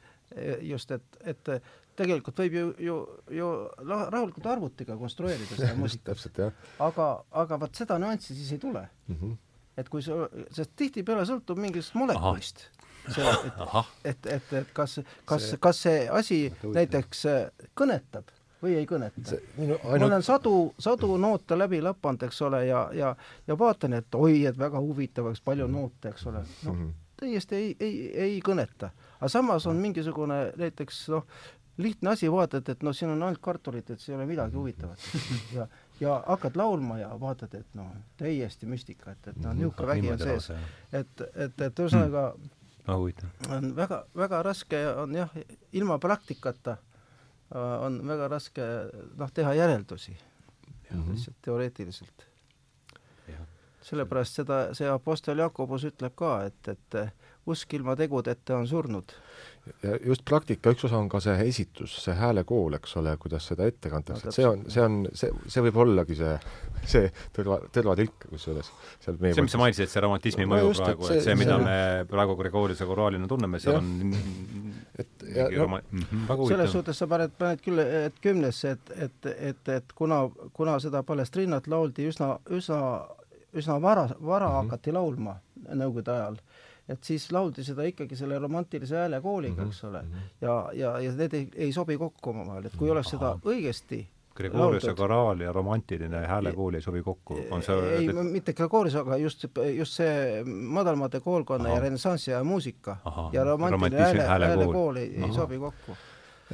just, 0.62 0.92
et, 0.92 1.20
et 1.24 1.50
tegelikult 1.98 2.40
võib 2.44 2.54
ju, 2.58 2.68
ju, 2.84 2.96
ju 3.40 3.50
rahulikult 3.88 4.46
arvutiga 4.46 4.98
konstrueerida 5.00 5.56
seda 5.56 5.74
muusikat. 5.82 6.40
aga, 6.80 7.10
aga 7.32 7.60
vot 7.64 7.76
seda 7.76 7.98
nüanssi 8.02 8.36
siis 8.36 8.52
ei 8.52 8.62
tule 8.62 8.88
mm. 9.08 9.16
-hmm. 9.16 9.36
Et 9.78 9.90
kui 9.90 10.02
sa, 10.06 10.26
sest 10.56 10.74
tihtipeale 10.80 11.26
sõltub 11.30 11.60
mingist 11.62 11.96
molekulist. 11.98 12.66
see, 13.08 13.24
et, 13.24 14.02
et, 14.04 14.26
et, 14.38 14.54
et 14.62 14.74
kas, 14.76 15.00
kas 15.26 15.52
see..., 15.52 15.62
kas 15.64 15.84
see 15.86 16.02
asi 16.12 16.40
näiteks 16.64 17.26
äh, 17.32 17.70
kõnetab 17.78 18.34
või 18.62 18.76
ei 18.80 18.88
kõneta. 18.90 19.38
Minu... 19.58 19.78
Ainult... 19.78 20.00
ma 20.02 20.06
olen 20.10 20.26
sadu, 20.26 20.54
sadu 20.82 21.14
noote 21.22 21.58
läbi 21.58 21.80
lapanud, 21.84 22.26
eks 22.28 22.42
ole, 22.48 22.64
ja, 22.68 22.88
ja, 22.96 23.12
ja 23.48 23.58
vaatan, 23.60 24.00
et 24.00 24.18
oi, 24.18 24.46
et 24.50 24.58
väga 24.58 24.82
huvitav, 24.82 25.30
eks 25.32 25.44
palju 25.46 25.70
noote, 25.72 26.14
eks 26.14 26.26
ole. 26.32 26.44
noh 26.64 26.74
mm 26.74 26.80
-hmm., 26.82 26.96
täiesti 27.18 27.56
ei, 27.56 27.76
ei, 27.80 27.94
ei 28.26 28.42
kõneta. 28.46 28.92
aga 29.20 29.30
samas 29.30 29.66
on 29.68 29.80
mingisugune 29.82 30.52
näiteks 30.58 31.08
noh, 31.10 31.26
lihtne 31.78 32.10
asi, 32.10 32.32
vaatad, 32.32 32.70
et 32.70 32.84
noh, 32.84 32.96
siin 32.96 33.12
on 33.14 33.24
ainult 33.24 33.42
kartulit, 33.42 33.90
et 33.90 34.02
see 34.02 34.14
ei 34.14 34.18
ole 34.18 34.26
midagi 34.30 34.58
huvitavat. 34.58 35.00
ja, 35.58 35.68
ja 36.00 36.24
hakkad 36.28 36.56
laulma 36.56 37.00
ja 37.00 37.10
vaatad, 37.20 37.54
et 37.54 37.74
noh, 37.78 37.90
täiesti 38.18 38.66
müstika, 38.70 39.12
et, 39.12 39.28
et 39.32 39.40
noh, 39.42 39.56
niisugune 39.58 39.88
vägi 39.88 40.12
on 40.12 40.20
sees. 40.22 40.52
et, 40.92 41.26
et, 41.34 41.62
et 41.62 41.82
ühesõnaga 41.84 42.32
huvitav. 42.96 43.30
on 43.50 43.76
väga, 43.76 44.04
väga 44.16 44.44
raske 44.46 44.82
on 44.94 45.16
jah, 45.16 45.34
ilma 45.72 46.00
praktikata 46.00 46.78
äh, 46.78 47.86
on 47.86 48.00
väga 48.08 48.30
raske 48.32 48.70
noh, 49.18 49.32
teha 49.34 49.54
järeldusi 49.54 50.14
mm 50.14 51.04
-hmm. 51.04 51.12
lihtsalt 51.12 51.38
teoreetiliselt. 51.42 52.28
sellepärast 53.88 54.34
seda, 54.36 54.74
see 54.76 54.90
Apostel 54.90 55.38
Jakobus 55.38 55.84
ütleb 55.88 56.12
ka, 56.16 56.44
et, 56.44 56.68
et 56.68 56.96
usk 57.48 57.74
ilma 57.74 57.96
tegudeta 57.96 58.58
on 58.58 58.68
surnud 58.68 59.14
ja 59.84 59.98
just 60.06 60.24
praktika 60.28 60.72
üks 60.74 60.86
osa 60.88 60.98
on 61.00 61.10
ka 61.10 61.20
see 61.24 61.36
esitus, 61.48 61.96
see 62.04 62.16
häälekool, 62.18 62.78
eks 62.78 62.96
ole, 63.02 63.14
kuidas 63.22 63.48
seda 63.52 63.68
ette 63.70 63.92
kantakse 63.92 64.28
no,, 64.28 64.32
et 64.32 64.38
see 64.38 64.48
on, 64.48 64.64
see 64.74 64.84
on, 64.84 64.98
see, 65.22 65.32
see 65.54 65.64
võib 65.68 65.80
ollagi 65.84 66.18
see, 66.18 66.34
see 66.94 67.12
tõrva, 67.36 67.60
tõrvatilk 67.74 68.28
kusjuures. 68.32 68.72
see, 69.04 69.16
mis 69.22 69.54
sa 69.54 69.62
mainisid, 69.62 69.92
see 69.92 70.04
romantismi 70.04 70.46
no, 70.46 70.54
mõju 70.56 70.72
just, 70.72 70.84
praegu, 70.84 71.08
et 71.08 71.14
see, 71.14 71.26
see, 71.28 71.38
mida 71.40 71.58
see... 71.58 71.68
me 71.70 72.06
praegu 72.12 72.38
Gregoriuse 72.42 72.90
koraalina 72.90 73.30
tunneme, 73.32 73.62
seal 73.64 73.80
on 73.80 74.68
et 74.98 75.28
ja 75.36 75.50
no, 75.50 75.64
roma... 75.64 75.82
mm 75.92 76.06
-hmm, 76.12 76.48
selles 76.48 76.72
suhtes 76.72 76.98
sa 76.98 77.08
paned, 77.08 77.34
paned 77.38 77.64
küll 77.66 77.80
et 77.80 78.22
kümnesse, 78.22 78.72
et, 78.78 78.94
et, 79.08 79.32
et, 79.52 79.74
et 79.78 79.94
kuna, 79.96 80.24
kuna 80.54 80.80
seda 80.80 81.04
Palestriinat 81.04 81.68
lauldi 81.68 82.08
üsna, 82.08 82.38
üsna, 82.50 82.82
üsna 83.54 83.82
vara, 83.82 84.10
vara 84.22 84.48
mm 84.48 84.54
-hmm. 84.54 84.64
hakati 84.64 84.92
laulma 84.92 85.40
Nõukogude 85.68 86.12
ajal 86.14 86.38
et 86.88 87.04
siis 87.04 87.32
lauldi 87.32 87.64
seda 87.68 87.84
ikkagi 87.84 88.16
selle 88.16 88.40
romantilise 88.40 88.96
häälekooliga 88.96 89.62
mm, 89.62 89.64
-hmm. 89.64 89.74
eks 89.74 89.84
ole, 89.84 90.02
mhm. 90.02 90.28
ja, 90.42 90.70
ja, 90.74 91.00
ja 91.00 91.12
need 91.12 91.34
ei, 91.34 91.50
ei 91.56 91.74
sobi 91.74 91.98
kokku 91.98 92.30
omavahel, 92.30 92.66
et 92.66 92.78
kui 92.78 92.90
oleks 92.90 93.10
seda 93.16 93.38
õigesti 93.46 94.06
Gregoriuse 94.38 94.94
koraal 94.94 95.40
ja 95.42 95.52
romantiline 95.54 96.20
häälekool 96.30 96.74
ei 96.78 96.82
sobi 96.82 97.02
kokku, 97.04 97.40
on 97.52 97.64
see 97.66 97.78
ei 97.96 98.10
et..., 98.10 98.20
mitte 98.32 98.54
Gregorius, 98.54 98.96
aga 98.96 99.18
just, 99.18 99.46
just 99.76 99.98
see 99.98 100.44
madalmaade 100.46 101.20
koolkonna 101.26 101.70
Aha. 101.70 101.80
ja 101.80 101.86
renessansi 101.88 102.32
ja 102.32 102.44
muusika 102.44 102.98
Aha. 103.06 103.30
ja 103.34 103.44
romantiline 103.44 104.04
hääle, 104.04 104.28
häälekool 104.28 105.02
ei, 105.02 105.10
ei 105.24 105.34
sobi 105.34 105.58
kokku. 105.58 105.98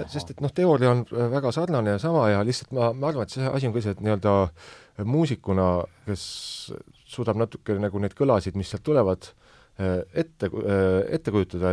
sest 0.07 0.31
et 0.31 0.41
noh, 0.41 0.53
teooria 0.53 0.91
on 0.91 1.03
väga 1.31 1.51
sarnane 1.51 1.97
ja 1.97 1.99
sama 1.99 2.30
ja 2.30 2.45
lihtsalt 2.45 2.72
ma, 2.72 2.93
ma 2.93 3.11
arvan, 3.11 3.27
et 3.27 3.35
see 3.35 3.51
asi 3.51 3.68
on 3.68 3.76
ka 3.76 3.84
see, 3.84 3.91
et 3.97 4.01
nii-öelda 4.01 4.38
muusikuna, 5.05 5.68
kes 6.07 6.23
suudab 7.05 7.38
natuke 7.38 7.76
nagu 7.80 7.99
neid 7.99 8.15
kõlasid, 8.18 8.57
mis 8.57 8.72
sealt 8.72 8.85
tulevad, 8.88 9.27
ette, 9.79 10.45
äh, 10.45 10.99
ette 11.15 11.31
kujutada, 11.33 11.71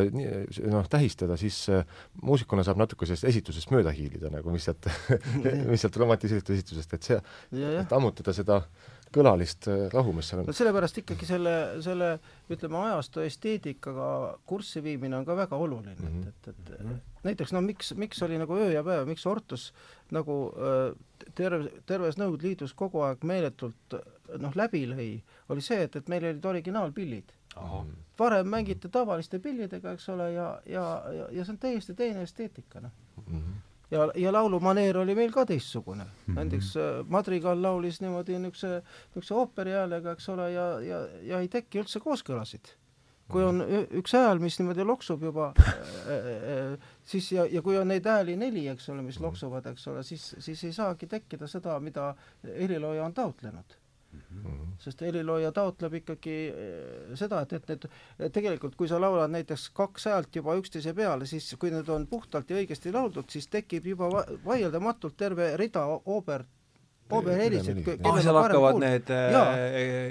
noh, 0.73 0.87
tähistada, 0.89 1.37
siis 1.37 1.59
äh, 1.69 1.83
muusikuna 2.23 2.65
saab 2.65 2.79
natuke 2.81 3.05
sellest 3.05 3.29
esitusest 3.29 3.73
mööda 3.75 3.93
hiilida 3.93 4.31
nagu, 4.33 4.53
mis 4.55 4.65
sealt 4.69 4.89
mis 5.71 5.85
sealt 5.85 5.99
romantiseeritud 6.01 6.55
esitusest, 6.57 6.95
et 6.97 7.11
see, 7.11 7.19
et 7.83 7.93
ammutada 7.93 8.33
seda 8.37 8.63
kõlalist 9.13 9.67
rahu, 9.93 10.15
mis 10.17 10.31
seal 10.31 10.41
on. 10.41 10.49
no 10.49 10.55
sellepärast 10.55 11.01
ikkagi 11.03 11.27
selle, 11.29 11.55
selle 11.85 12.13
ütleme, 12.49 12.79
ajastu 12.87 13.25
esteetikaga 13.27 14.07
kurssi 14.49 14.81
viimine 14.85 15.19
on 15.19 15.27
ka 15.27 15.35
väga 15.37 15.59
oluline 15.59 15.97
mm, 15.99 16.13
-hmm. 16.15 16.29
et, 16.29 16.49
et, 16.49 16.61
et 16.71 16.79
mm 16.79 16.93
-hmm. 16.93 17.01
näiteks 17.27 17.53
no 17.53 17.61
miks, 17.61 17.93
miks 17.99 18.23
oli 18.23 18.39
nagu 18.39 18.57
öö 18.57 18.71
ja 18.73 18.85
päev, 18.87 19.09
miks 19.09 19.27
Ortus 19.27 19.75
nagu 20.11 20.55
terve, 21.35 21.69
terves 21.87 22.17
Nõukogude 22.17 22.49
Liidus 22.49 22.73
kogu 22.75 23.03
aeg 23.03 23.25
meeletult 23.25 23.99
noh, 24.39 24.57
läbi 24.57 24.87
lõi, 24.87 25.21
oli 25.49 25.61
see, 25.61 25.83
et, 25.83 25.97
et 25.97 26.09
meil 26.09 26.25
olid 26.25 26.45
originaalpillid 26.45 27.35
varem 28.21 28.49
mängiti 28.49 28.89
tavaliste 28.89 29.39
pillidega, 29.39 29.95
eks 29.97 30.09
ole, 30.09 30.33
ja, 30.33 30.49
ja, 30.67 30.87
ja, 31.17 31.27
ja 31.31 31.45
see 31.45 31.55
on 31.55 31.59
täiesti 31.59 31.97
teine 31.99 32.23
esteetika, 32.27 32.81
noh 32.81 32.93
mm 33.17 33.39
-hmm. 33.39 33.55
ja, 33.91 34.11
ja 34.15 34.33
laulumaneer 34.33 34.99
oli 34.99 35.15
meil 35.15 35.33
ka 35.33 35.47
teistsugune 35.47 36.05
mm. 36.05 36.11
-hmm. 36.11 36.35
näiteks 36.35 36.77
äh, 36.77 37.07
Madrigal 37.09 37.63
laulis 37.63 38.01
niimoodi 38.01 38.39
niisuguse, 38.39 38.83
niisuguse 39.09 39.35
ooperi 39.35 39.73
häälega, 39.73 40.13
eks 40.13 40.29
ole, 40.29 40.53
ja, 40.53 40.81
ja, 40.81 41.01
ja 41.23 41.41
ei 41.41 41.49
teki 41.49 41.81
üldse 41.81 42.01
kooskõlasid. 42.01 42.77
kui 43.31 43.45
on 43.47 43.63
üks 43.95 44.13
hääl, 44.13 44.39
mis 44.43 44.59
niimoodi 44.59 44.85
loksub 44.85 45.23
juba 45.23 45.53
äh, 45.59 45.75
äh, 45.75 46.79
siis 47.05 47.33
ja, 47.33 47.45
ja 47.47 47.63
kui 47.63 47.79
on 47.79 47.89
neid 47.89 48.05
hääli 48.05 48.37
neli, 48.37 48.69
eks 48.69 48.89
ole, 48.89 49.03
mis 49.03 49.21
loksuvad, 49.21 49.67
eks 49.67 49.89
ole, 49.89 50.03
siis, 50.03 50.35
siis 50.39 50.65
ei 50.65 50.73
saagi 50.73 51.07
tekkida 51.07 51.47
seda, 51.47 51.81
mida 51.81 52.15
helilooja 52.45 53.05
on 53.05 53.15
taotlenud 53.15 53.80
Mm 54.13 54.21
-hmm. 54.45 54.71
sest 54.79 55.01
helilooja 55.01 55.53
taotleb 55.53 55.95
ikkagi 55.95 56.37
eh, 56.49 57.15
seda, 57.15 57.41
et, 57.41 57.53
et 57.71 57.85
need 58.19 58.33
tegelikult, 58.33 58.75
kui 58.77 58.89
sa 58.89 59.01
laulad 59.01 59.31
näiteks 59.31 59.69
kaks 59.71 60.07
häält 60.11 60.37
juba 60.37 60.57
üksteise 60.59 60.95
peale, 60.95 61.27
siis 61.27 61.55
kui 61.59 61.71
need 61.71 61.89
on 61.89 62.07
puhtalt 62.07 62.51
ja 62.51 62.57
õigesti 62.57 62.93
lauldud, 62.93 63.29
siis 63.31 63.47
tekib 63.49 63.87
juba 63.87 64.09
vaieldamatult 64.45 65.17
terve 65.17 65.57
rida 65.57 65.85
oobert 65.87 66.49
ooperihelisid. 67.17 67.81
ah, 68.05 68.19
seal 68.23 68.39
hakkavad 68.39 68.77
kuulda. 68.77 68.87
need 68.87 69.11
jah, 69.11 69.51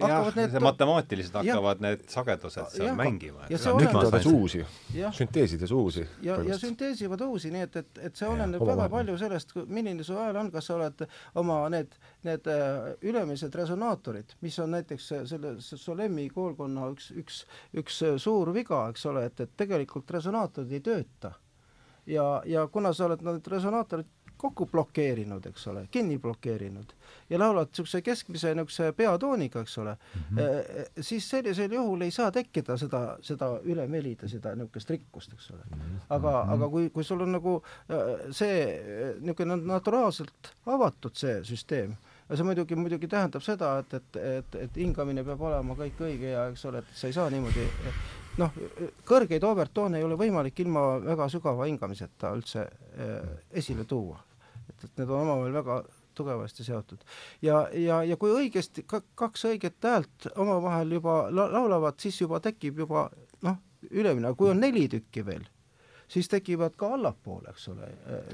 jah, 0.01 0.29
need 0.35 0.53
see 0.53 0.63
matemaatilised 0.65 1.37
hakkavad 1.39 1.81
ja, 1.81 1.85
need 1.87 2.05
sagedused 2.11 2.75
seal 2.75 2.87
ja, 2.89 2.95
mängima. 2.97 3.47
nügitades 3.49 4.29
uusi, 4.29 4.63
sünteesides 5.17 5.73
uusi. 5.75 6.05
ja, 6.25 6.37
ja 6.45 6.59
sünteesivad 6.59 7.23
uusi, 7.25 7.51
nii 7.55 7.65
et, 7.67 7.81
et, 7.83 8.03
et 8.09 8.21
see 8.21 8.29
oleneb 8.29 8.61
väga 8.61 8.77
vahe. 8.83 8.93
palju 8.97 9.17
sellest, 9.21 9.55
milline 9.65 10.05
su 10.07 10.17
hääl 10.19 10.39
on, 10.43 10.51
kas 10.53 10.69
sa 10.69 10.77
oled 10.77 11.05
oma 11.41 11.59
need, 11.73 11.97
need 12.27 12.47
äh, 12.51 12.93
ülemised 13.09 13.55
resonaatorid, 13.55 14.37
mis 14.45 14.59
on 14.63 14.73
näiteks 14.77 15.11
selle 15.33 15.55
Solemi 15.59 16.29
koolkonna 16.33 16.89
üks, 16.93 17.11
üks, 17.19 17.43
üks 17.77 18.01
suur 18.21 18.53
viga, 18.55 18.85
eks 18.93 19.05
ole, 19.11 19.27
et, 19.29 19.45
et 19.45 19.53
tegelikult 19.59 20.11
resonaatorid 20.19 20.77
ei 20.79 20.83
tööta 20.85 21.35
ja, 22.09 22.43
ja 22.45 22.67
kuna 22.67 22.93
sa 22.93 23.05
oled 23.05 23.21
need 23.25 23.47
resonaatorid 23.47 24.07
kokku 24.39 24.65
blokeerinud, 24.71 25.45
eks 25.49 25.67
ole, 25.67 25.83
kinni 25.91 26.17
blokeerinud 26.19 26.93
ja 27.29 27.39
laulad 27.39 27.67
niisuguse 27.71 28.01
keskmise 28.01 28.53
niisuguse 28.55 28.91
peatooniga, 28.95 29.61
eks 29.65 29.77
ole 29.77 29.93
mm, 29.93 30.37
-hmm. 30.37 31.01
siis 31.01 31.29
sellisel 31.29 31.71
juhul 31.71 32.01
ei 32.01 32.11
saa 32.11 32.31
tekkida 32.31 32.77
seda, 32.77 33.17
seda 33.21 33.49
ülemelida, 33.63 34.27
seda 34.27 34.55
niisugust 34.55 34.89
rikkust, 34.89 35.33
eks 35.33 35.51
ole. 35.51 35.63
Mhm. 35.75 35.97
aga 36.09 36.31
mm, 36.31 36.49
-hmm. 36.49 36.53
aga 36.53 36.69
kui, 36.69 36.89
kui 36.89 37.03
sul 37.03 37.21
on 37.21 37.31
nagu 37.31 37.63
äh, 37.91 38.31
see 38.31 38.83
niisugune 39.19 39.55
naturaalselt 39.55 40.53
avatud 40.65 41.15
see 41.15 41.43
süsteem, 41.43 41.95
ja 42.29 42.37
see 42.37 42.45
muidugi, 42.45 42.75
muidugi 42.75 43.07
tähendab 43.07 43.41
seda, 43.41 43.77
et, 43.79 43.93
et, 43.93 44.15
et, 44.15 44.55
et 44.55 44.77
hingamine 44.77 45.23
peab 45.23 45.41
olema 45.41 45.75
kõik 45.75 45.99
õige 46.07 46.31
ja 46.31 46.47
eks 46.53 46.65
ole, 46.65 46.77
et 46.77 46.95
sa 46.95 47.07
ei 47.07 47.13
saa 47.13 47.29
niimoodi 47.29 47.67
noh, 48.37 48.55
kõrgeid 49.05 49.43
overtoone 49.43 49.99
ei 49.99 50.07
ole 50.07 50.17
võimalik 50.19 50.59
ilma 50.63 50.85
väga 51.03 51.29
sügava 51.29 51.67
hingamiseta 51.67 52.33
üldse 52.35 52.65
äh, 52.65 53.29
esile 53.51 53.85
tuua 53.85 54.28
et, 54.69 54.85
et 54.85 55.01
need 55.01 55.09
on 55.09 55.23
omavahel 55.23 55.53
väga 55.59 55.79
tugevasti 56.19 56.63
seotud. 56.63 57.05
ja, 57.41 57.61
ja, 57.73 58.01
ja 58.03 58.17
kui 58.17 58.33
õigesti 58.35 58.83
ka, 58.87 59.01
kaks 59.15 59.45
õiget 59.51 59.79
häält 59.83 60.29
omavahel 60.35 60.97
juba 60.99 61.21
la 61.31 61.47
laulavad, 61.51 61.99
siis 62.01 62.19
juba 62.21 62.41
tekib 62.43 62.83
juba 62.83 63.07
noh, 63.45 63.57
ülemine, 63.91 64.33
kui 64.35 64.51
on 64.51 64.59
neli 64.59 64.87
tükki 64.91 65.25
veel, 65.25 65.47
siis 66.11 66.27
tekivad 66.31 66.75
ka 66.79 66.93
allapoole, 66.97 67.53
eks 67.53 67.69
ole, 67.71 67.89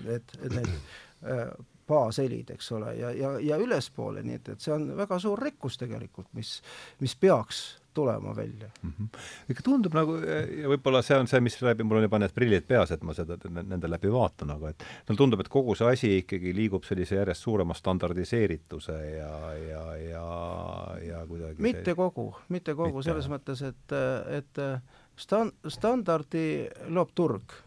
need, 0.07 0.35
need 0.49 0.71
äh, 0.73 1.47
baashelid, 1.87 2.49
eks 2.55 2.71
ole, 2.71 2.95
ja, 2.97 3.11
ja, 3.13 3.35
ja 3.39 3.57
ülespoole, 3.61 4.23
nii 4.25 4.39
et, 4.41 4.53
et 4.55 4.61
see 4.65 4.73
on 4.73 4.89
väga 4.97 5.19
suur 5.21 5.41
rikkus 5.41 5.77
tegelikult, 5.81 6.31
mis, 6.33 6.57
mis 7.03 7.15
peaks 7.19 7.65
tulema 7.95 8.35
välja 8.35 8.69
mm. 8.81 8.91
-hmm. 8.91 9.19
ikka 9.49 9.63
tundub 9.65 9.95
nagu, 9.97 10.17
ja 10.61 10.69
võib-olla 10.71 11.01
see 11.05 11.17
on 11.19 11.29
see, 11.31 11.41
mis 11.43 11.57
läbi, 11.61 11.83
mul 11.87 12.01
on 12.01 12.07
juba 12.07 12.19
need 12.21 12.35
prillid 12.35 12.67
peas, 12.67 12.91
et 12.91 13.03
ma 13.03 13.15
seda 13.17 13.37
nende 13.55 13.89
läbi 13.89 14.11
vaatan, 14.11 14.51
aga 14.57 14.73
et 14.73 14.85
mulle 15.07 15.17
tundub, 15.23 15.43
et 15.43 15.51
kogu 15.51 15.75
see 15.75 15.91
asi 15.91 16.11
ikkagi 16.21 16.53
liigub 16.55 16.83
sellise 16.87 17.19
järjest 17.19 17.47
suurema 17.47 17.73
standardiseerituse 17.77 18.97
ja, 19.15 19.33
ja, 19.69 19.83
ja, 20.03 20.27
ja 21.07 21.25
kuidagi 21.27 21.61
mitte 21.61 21.91
see... 21.91 21.95
kogu, 21.95 22.29
mitte 22.49 22.75
kogu, 22.75 23.03
selles 23.05 23.29
mõttes, 23.31 23.63
et, 23.65 23.97
et 24.39 24.63
stan-, 25.17 25.53
standardi 25.67 26.47
loob 26.87 27.15
turg. 27.15 27.61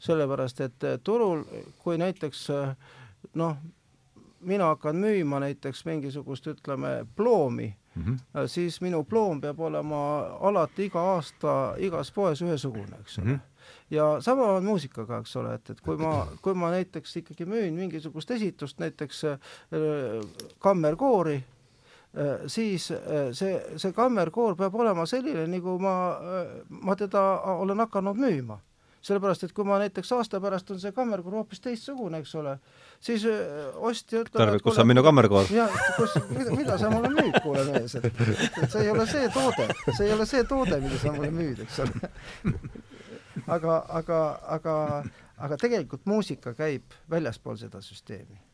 sellepärast, 0.00 0.60
et 0.64 0.84
turul, 1.04 1.42
kui 1.82 1.98
näiteks 2.00 2.46
noh, 3.36 3.56
mina 4.40 4.70
hakkan 4.72 4.96
müüma 4.96 5.40
näiteks 5.40 5.84
mingisugust, 5.84 6.46
ütleme, 6.46 7.04
ploomi 7.16 7.68
mm, 7.94 8.02
-hmm. 8.02 8.46
siis 8.46 8.80
minu 8.80 9.04
ploom 9.04 9.40
peab 9.40 9.60
olema 9.60 10.00
alati 10.40 10.84
iga 10.84 11.00
aasta 11.14 11.74
igas 11.78 12.12
poes 12.12 12.42
ühesugune, 12.42 13.00
eks 13.00 13.18
ole 13.18 13.26
mm. 13.26 13.34
-hmm 13.34 13.50
ja 13.90 14.20
sama 14.20 14.42
on 14.42 14.64
muusikaga, 14.64 15.18
eks 15.18 15.36
ole, 15.36 15.54
et, 15.54 15.70
et 15.70 15.80
kui 15.80 15.96
ma, 15.96 16.26
kui 16.42 16.54
ma 16.54 16.70
näiteks 16.70 17.16
ikkagi 17.16 17.46
müün 17.46 17.74
mingisugust 17.74 18.30
esitust, 18.30 18.78
näiteks 18.78 19.24
äh, 19.24 19.38
kammerkoori 20.58 21.36
äh,, 21.36 22.46
siis 22.46 22.90
äh, 22.90 23.30
see, 23.32 23.60
see 23.76 23.92
kammerkoor 23.92 24.56
peab 24.56 24.74
olema 24.74 25.06
selline, 25.06 25.46
nagu 25.46 25.78
ma 25.78 25.94
äh,, 26.10 26.56
ma 26.70 26.96
teda 26.96 27.40
olen 27.40 27.86
hakanud 27.86 28.16
müüma 28.16 28.60
sellepärast, 29.04 29.46
et 29.46 29.54
kui 29.56 29.64
ma 29.64 29.78
näiteks 29.80 30.12
aasta 30.16 30.40
pärast 30.42 30.70
on 30.70 30.80
see 30.80 30.92
kammerkoor 30.96 31.38
hoopis 31.40 31.62
teistsugune, 31.64 32.20
eks 32.20 32.34
ole, 32.40 32.56
siis 33.00 33.24
äh, 33.28 33.70
ostja 33.76 34.24
ütleb 34.24 34.42
Tarvi, 34.42 34.60
kus 34.64 34.80
on 34.82 34.90
minu 34.90 35.04
kammerkoor? 35.06 35.48
jah, 35.54 35.78
kus, 35.96 36.18
mida, 36.28 36.56
mida 36.56 36.76
sa 36.80 36.90
mulle 36.92 37.12
müüd, 37.14 37.40
kuule 37.44 37.64
mees, 37.70 37.96
et, 37.96 38.10
et 38.10 38.68
see 38.68 38.84
ei 38.84 38.92
ole 38.92 39.06
see 39.08 39.30
toode, 39.34 39.70
see 39.86 40.04
ei 40.08 40.14
ole 40.16 40.28
see 40.28 40.44
toode, 40.50 40.82
mida 40.84 41.00
sa 41.00 41.14
mulle 41.16 41.32
müüd, 41.34 41.64
eks 41.64 41.80
ole. 41.86 42.12
aga, 43.56 43.80
aga, 44.02 44.20
aga, 44.58 44.76
aga 45.48 45.60
tegelikult 45.64 46.04
muusika 46.10 46.54
käib 46.58 47.00
väljaspool 47.10 47.56
seda 47.60 47.80
süsteemi 47.84 48.49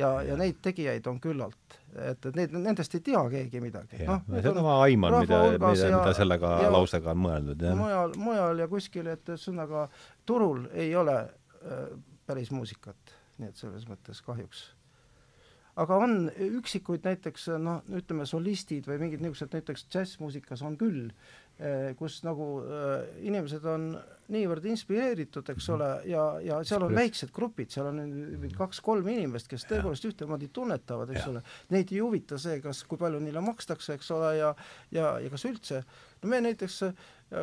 ja, 0.00 0.10
ja 0.26 0.38
neid 0.40 0.58
tegijaid 0.64 1.06
on 1.10 1.20
küllalt, 1.22 1.76
et, 1.94 2.26
et 2.30 2.36
need, 2.38 2.56
nendest 2.56 2.96
ei 2.98 3.04
tea 3.10 3.22
keegi 3.34 3.62
midagi. 3.62 4.02
noh, 4.08 4.24
seda 4.40 4.64
ma 4.64 4.80
aiman, 4.86 5.20
mida, 5.20 5.42
mida, 5.54 5.76
mida 5.94 6.16
sellega 6.16 6.56
ja, 6.64 6.72
lausega 6.74 7.14
on 7.14 7.22
mõeldud, 7.26 7.68
jah. 7.68 7.78
mujal, 7.78 8.16
mujal 8.20 8.64
ja 8.64 8.68
kuskil, 8.70 9.12
et 9.12 9.32
ühesõnaga 9.32 9.86
turul 10.28 10.66
ei 10.72 10.92
ole 10.98 11.16
äh, 11.22 11.88
päris 12.26 12.52
muusikat, 12.54 13.16
nii 13.38 13.52
et 13.52 13.64
selles 13.64 13.88
mõttes 13.90 14.22
kahjuks 14.26 14.68
aga 15.80 15.96
on 16.02 16.16
üksikuid 16.58 17.06
näiteks 17.06 17.46
noh, 17.62 17.84
ütleme 17.96 18.26
solistid 18.28 18.88
või 18.90 18.98
mingid 19.04 19.22
niisugused 19.22 19.54
näiteks 19.54 19.86
džässmuusikas 19.92 20.64
on 20.66 20.76
küll 20.80 21.08
kus 21.98 22.22
nagu 22.24 22.46
äh, 22.64 23.04
inimesed 23.28 23.64
on 23.68 23.90
niivõrd 24.30 24.64
inspireeritud, 24.70 25.48
eks 25.52 25.66
ole, 25.74 25.88
ja, 26.08 26.22
ja 26.44 26.60
seal 26.64 26.86
on 26.86 26.94
väiksed 26.94 27.32
grupid, 27.34 27.72
seal 27.74 27.90
on 27.90 27.98
kaks-kolm 28.56 29.08
inimest, 29.10 29.48
kes 29.50 29.66
tõepoolest 29.68 30.06
ühtemoodi 30.06 30.48
tunnetavad, 30.54 31.10
eks 31.12 31.24
ja. 31.24 31.32
ole, 31.32 31.42
neid 31.74 31.90
ei 31.92 32.00
huvita 32.00 32.38
see, 32.40 32.60
kas, 32.64 32.84
kui 32.88 33.00
palju 33.00 33.20
neile 33.20 33.42
makstakse, 33.44 33.98
eks 33.98 34.12
ole, 34.16 34.34
ja 34.38 34.54
ja, 34.94 35.16
ja 35.20 35.32
kas 35.32 35.44
üldse, 35.50 35.82
no 36.22 36.30
me 36.30 36.40
näiteks 36.46 36.78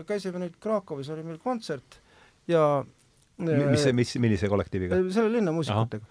käisime 0.07 0.41
nüüd 0.41 0.55
Krakowis, 0.63 1.11
oli 1.13 1.27
meil 1.27 1.41
kontsert 1.43 1.99
ja 2.49 2.63
mis 3.37 3.85
mis, 3.93 4.15
millise 4.23 4.49
kollektiiviga? 4.49 5.03
selle 5.13 5.35
linnamuusikutega. 5.35 6.05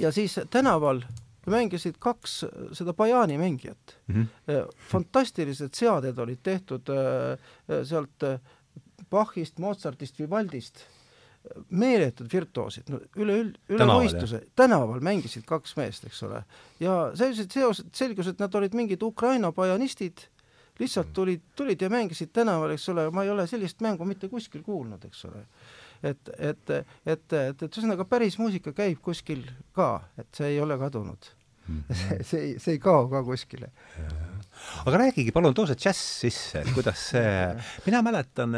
ja 0.00 0.12
siis 0.14 0.38
tänaval 0.50 1.02
mängisid 1.50 1.98
kaks 2.02 2.40
seda 2.72 2.94
Bajani 2.96 3.38
mängijat. 3.38 3.96
Mm. 4.08 4.26
-hmm. 4.26 4.74
fantastilised 4.90 5.74
seaded 5.74 6.18
olid 6.18 6.42
tehtud 6.42 6.88
äh, 6.88 7.32
äh, 7.32 7.84
sealt 7.84 8.24
Bachist, 9.10 9.58
Mozartist, 9.58 10.18
Vivaldist, 10.18 10.86
meeletud 11.68 12.28
virtuoosid, 12.32 12.88
no 12.88 13.00
üleüld-, 13.20 13.58
üle 13.68 13.86
võistluse, 13.88 14.40
tänaval 14.56 15.02
mängisid 15.04 15.44
kaks 15.46 15.76
meest, 15.76 16.06
eks 16.08 16.22
ole. 16.22 16.44
ja 16.80 17.12
sellised 17.14 17.52
seosed, 17.52 17.90
selgus, 17.92 18.30
et 18.32 18.40
nad 18.40 18.54
olid 18.54 18.74
mingid 18.74 19.02
Ukraina 19.02 19.52
bajanistid, 19.52 20.24
lihtsalt 20.80 21.12
tulid, 21.12 21.44
tulid 21.56 21.82
ja 21.82 21.90
mängisid 21.92 22.32
tänaval, 22.32 22.74
eks 22.74 22.88
ole, 22.88 23.10
ma 23.10 23.26
ei 23.26 23.30
ole 23.30 23.46
sellist 23.46 23.84
mängu 23.84 24.08
mitte 24.08 24.28
kuskil 24.32 24.64
kuulnud, 24.64 25.04
eks 25.04 25.24
ole 25.28 25.44
et, 26.04 26.34
et, 26.38 26.74
et, 26.74 26.84
et, 27.06 27.38
et 27.38 27.64
ühesõnaga 27.68 28.06
päris 28.08 28.36
muusika 28.40 28.74
käib 28.76 29.00
kuskil 29.04 29.46
ka, 29.76 29.96
et 30.20 30.28
see 30.36 30.54
ei 30.54 30.60
ole 30.62 30.78
kadunud 30.80 31.32
mm. 31.68 31.82
-hmm. 31.88 31.94
see, 31.94 32.22
see 32.22 32.40
ei, 32.40 32.54
see 32.58 32.76
ei 32.76 32.78
kao 32.78 33.08
ka 33.08 33.22
kuskile. 33.24 33.70
aga 34.86 34.98
räägigi 34.98 35.32
palun, 35.34 35.54
too 35.54 35.66
see 35.66 35.76
džäss 35.76 36.02
sisse, 36.24 36.60
et 36.60 36.72
kuidas 36.76 37.00
see, 37.10 37.30
mina 37.86 38.02
mäletan, 38.06 38.54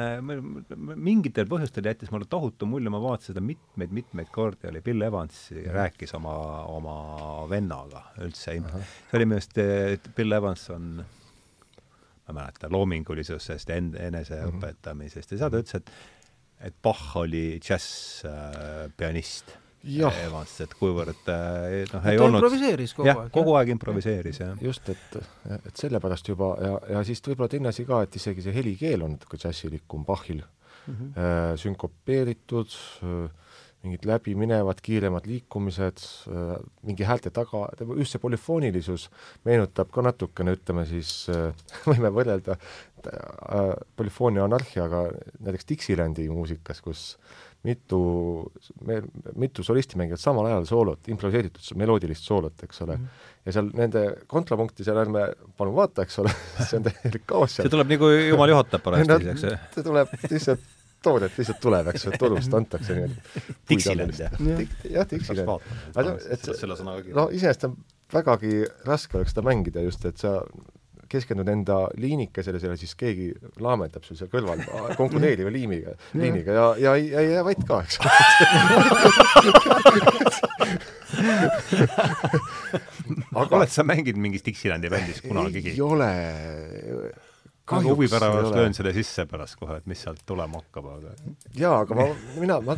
mingitel 0.94 1.48
põhjustel 1.50 1.88
jättis 1.88 2.12
mulle 2.12 2.28
tohutu 2.30 2.68
mulje, 2.68 2.92
ma 2.92 3.00
vaatasin 3.02 3.32
seda 3.32 3.44
mitmeid-mitmeid 3.44 4.30
kordi, 4.32 4.68
oli 4.70 4.82
Bill 4.84 5.06
Evans 5.08 5.50
ja 5.56 5.72
rääkis 5.72 6.14
oma, 6.18 6.36
oma 6.72 6.96
vennaga 7.50 8.08
üldse. 8.18 8.58
see 8.58 9.18
oli 9.18 9.30
minu 9.30 9.40
arust, 9.40 9.62
Bill 10.16 10.40
Evans 10.40 10.68
on 10.74 10.90
ma 12.26 12.32
ei 12.32 12.34
mäleta, 12.40 12.68
loomingulisusest 12.70 13.70
eneseõpetamisest 13.70 15.32
ja 15.32 15.38
seal 15.38 15.52
ta 15.52 15.60
ütles, 15.62 15.78
et 15.78 15.90
et 16.64 16.74
Bach 16.82 17.16
oli 17.20 17.58
džässpianist 17.62 19.52
äh, 19.52 19.62
Evans, 20.24 20.54
et 20.64 20.72
kuivõrd 20.78 21.28
äh, 21.30 21.84
noh, 21.92 22.08
ei 22.10 22.18
olnud 22.18 22.40
improviseeris 22.40 22.94
kogu 22.96 23.08
jah, 23.10 23.22
aeg. 23.22 23.32
kogu 23.34 23.54
aeg 23.58 23.72
improviseeris, 23.76 24.40
jah. 24.42 24.54
just, 24.64 24.88
et, 24.92 25.18
et 25.58 25.82
sellepärast 25.84 26.32
juba 26.32 26.52
ja, 26.62 26.74
ja 26.96 27.02
siis 27.06 27.22
võib-olla 27.26 27.50
teine 27.52 27.70
asi 27.70 27.86
ka, 27.88 28.02
et 28.06 28.18
isegi 28.18 28.46
see 28.46 28.56
helikeel 28.56 29.04
on 29.06 29.14
natuke 29.16 29.38
džässilikum 29.40 30.06
Bachil 30.08 30.42
mm, 30.42 30.94
-hmm. 30.94 31.12
äh, 31.20 31.50
sünkopeeritud 31.60 32.78
äh,, 33.04 33.45
mingid 33.86 34.06
läbiminevad 34.08 34.82
kiiremad 34.84 35.28
liikumised, 35.30 36.02
äh, 36.32 36.52
mingi 36.86 37.06
häälte 37.06 37.30
taga, 37.34 37.66
just 37.94 38.16
see 38.16 38.22
polüfoonilisus 38.22 39.08
meenutab 39.46 39.92
ka 39.94 40.04
natukene, 40.04 40.56
ütleme 40.58 40.86
siis, 40.90 41.12
äh, 41.32 41.54
võime 41.90 42.10
võrrelda 42.14 42.58
äh, 42.58 43.74
polüfoonia 43.96 44.46
anarhiaga 44.46 45.06
näiteks 45.38 45.70
Dixilandi 45.70 46.28
muusikas, 46.32 46.82
kus 46.84 47.08
mitu, 47.66 48.00
mitu 49.34 49.64
solisti 49.66 49.98
mängivad 49.98 50.22
samal 50.22 50.46
ajal 50.50 50.66
soolot, 50.68 51.08
improviseeritud 51.10 51.80
meloodilist 51.80 52.28
soolot, 52.28 52.62
eks 52.62 52.82
ole 52.84 52.96
mm. 52.96 53.04
-hmm. 53.04 53.42
ja 53.46 53.56
seal 53.56 53.70
nende 53.80 54.04
kontrapunkti 54.30 54.86
seal 54.86 55.00
ärme 55.02 55.26
palun 55.58 55.74
vaata, 55.74 56.06
eks 56.06 56.18
ole 56.22 56.34
see 56.68 56.78
on 56.78 56.86
täielik 56.86 57.26
kaos 57.26 57.56
seal. 57.56 57.66
see 57.66 57.74
tuleb 57.74 57.94
nagu 57.96 58.10
jumal 58.12 58.54
juhatab 58.54 58.84
parajasti, 58.86 59.30
eks 59.34 59.46
ju. 59.48 59.54
see 59.74 59.86
tuleb 59.88 60.14
lihtsalt 60.30 60.75
toodet 61.06 61.38
lihtsalt 61.38 61.60
tuleb, 61.62 61.90
eks 61.92 62.08
ju, 62.08 62.14
turust 62.20 62.54
antakse 62.58 62.96
niimoodi. 62.96 63.44
Dixieland, 63.70 64.16
jah? 64.20 64.38
jah, 64.90 65.10
Dixieland. 65.10 65.68
et 65.96 66.48
no 67.16 67.28
iseenesest 67.30 67.68
on 67.70 67.76
vägagi 68.12 68.64
raske 68.86 69.18
oleks 69.18 69.34
seda 69.34 69.46
mängida 69.46 69.82
just, 69.86 70.04
et 70.06 70.18
sa 70.22 70.40
keskendud 71.10 71.48
enda 71.50 71.76
liinikesele, 72.00 72.58
selle 72.62 72.76
siis 72.80 72.94
keegi 72.98 73.28
laamendab 73.62 74.04
sul 74.06 74.18
seal 74.18 74.30
kõrval 74.32 74.62
konkureeriva 74.98 75.52
liimiga, 75.54 75.94
liiniga 76.18 76.56
ja, 76.56 76.66
ja 76.82 76.94
ei, 76.98 77.12
ei 77.14 77.30
jää 77.32 77.44
vait 77.46 77.62
ka, 77.68 77.80
eks 77.86 78.00
aga 83.36 83.46
oled 83.60 83.72
sa 83.72 83.86
mänginud 83.86 84.20
mingis 84.26 84.46
Dixilandi 84.46 84.90
bändis 84.92 85.22
kunagigi? 85.24 85.76
ei 85.76 85.84
ole 85.86 86.10
kahjuks 87.66 87.96
huvi 87.96 88.08
pärast 88.10 88.54
löön 88.54 88.76
selle 88.76 88.92
sisse 88.96 89.26
pärast 89.30 89.58
kohe, 89.58 89.80
et 89.80 89.88
mis 89.90 90.02
sealt 90.06 90.22
tulema 90.28 90.60
hakkab, 90.62 90.86
aga 90.96 91.14
jaa, 91.58 91.80
aga 91.82 91.98
ma, 91.98 92.06
mina, 92.38 92.60
ma, 92.64 92.76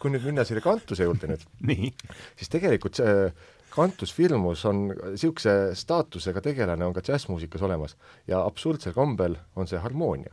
kui 0.00 0.14
nüüd 0.14 0.24
minna 0.24 0.46
selle 0.48 0.62
kantuse 0.64 1.08
juurde 1.08 1.30
nüüd, 1.32 1.44
siis 2.38 2.52
tegelikult 2.52 3.02
see 3.02 3.28
Kantus 3.76 4.14
Firmus 4.16 4.62
on 4.64 4.86
niisuguse 4.88 5.52
staatusega 5.76 6.40
tegelane 6.40 6.86
on 6.86 6.94
ka 6.96 7.02
džässmuusikas 7.04 7.64
olemas 7.66 7.92
ja 8.28 8.40
absurdsel 8.40 8.94
kombel 8.96 9.36
on 9.56 9.68
see 9.68 9.80
harmoonia. 9.82 10.32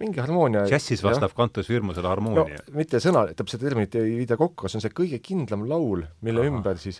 mingi 0.00 0.18
harmoonia 0.18 0.64
džässis 0.66 1.04
vastab 1.04 1.36
Kantus 1.38 1.70
Firmusele 1.70 2.10
harmoonia 2.10 2.58
no,? 2.58 2.74
mitte 2.74 2.98
sõna, 2.98 3.28
seda 3.30 3.62
terminit 3.68 3.94
ei 4.00 4.16
viida 4.24 4.38
kokku, 4.40 4.66
see 4.66 4.80
on 4.80 4.82
see 4.82 4.96
kõige 4.96 5.22
kindlam 5.22 5.68
laul, 5.70 6.02
mille 6.26 6.42
Aha. 6.42 6.50
ümber 6.50 6.82
siis 6.82 6.98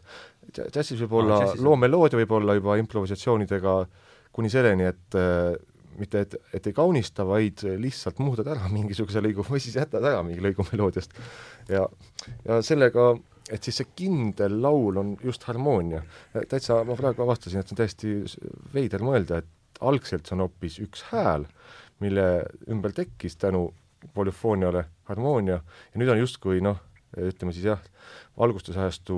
džässis 0.54 1.02
võib 1.02 1.18
olla 1.24 1.42
ah,, 1.48 1.58
loo 1.58 1.74
meloodia 1.80 2.20
võib 2.22 2.38
olla 2.38 2.54
juba 2.54 2.78
improvisatsioonidega 2.78 3.78
äh, 3.82 4.03
kuni 4.34 4.50
selleni, 4.52 4.88
et 4.90 5.18
äh, 5.18 5.54
mitte 5.98 6.24
et, 6.24 6.34
et 6.56 6.66
ei 6.66 6.74
kaunista, 6.76 7.26
vaid 7.26 7.62
lihtsalt 7.80 8.20
muudad 8.22 8.48
ära 8.54 8.70
mingisuguse 8.76 9.22
lõigu 9.24 9.46
või 9.46 9.62
siis 9.62 9.78
jätad 9.78 10.04
ära 10.04 10.22
mingi 10.26 10.42
lõigu 10.44 10.66
meloodiast. 10.72 11.14
ja, 11.70 11.84
ja 12.46 12.60
sellega, 12.66 13.12
et 13.50 13.64
siis 13.64 13.80
see 13.80 13.92
kindel 13.96 14.58
laul 14.62 14.98
on 15.02 15.14
just 15.22 15.46
harmoonia. 15.48 16.02
täitsa, 16.48 16.82
ma 16.84 16.98
praegu 16.98 17.26
avastasin, 17.26 17.60
et 17.60 17.70
see 17.70 17.76
on 17.76 17.82
täiesti 17.82 18.16
veider 18.74 19.04
mõelda, 19.06 19.42
et 19.42 19.80
algselt 19.84 20.26
see 20.26 20.36
on 20.36 20.46
hoopis 20.46 20.80
üks 20.82 21.06
hääl, 21.10 21.46
mille 22.02 22.26
ümber 22.70 22.94
tekkis 22.94 23.36
tänu 23.40 23.68
polüfooniale 24.14 24.84
harmoonia 25.08 25.60
ja 25.62 26.00
nüüd 26.00 26.10
on 26.12 26.20
justkui 26.20 26.60
noh, 26.64 26.80
ütleme 27.16 27.54
siis 27.54 27.68
jah, 27.70 27.82
valgustusajastu 28.38 29.16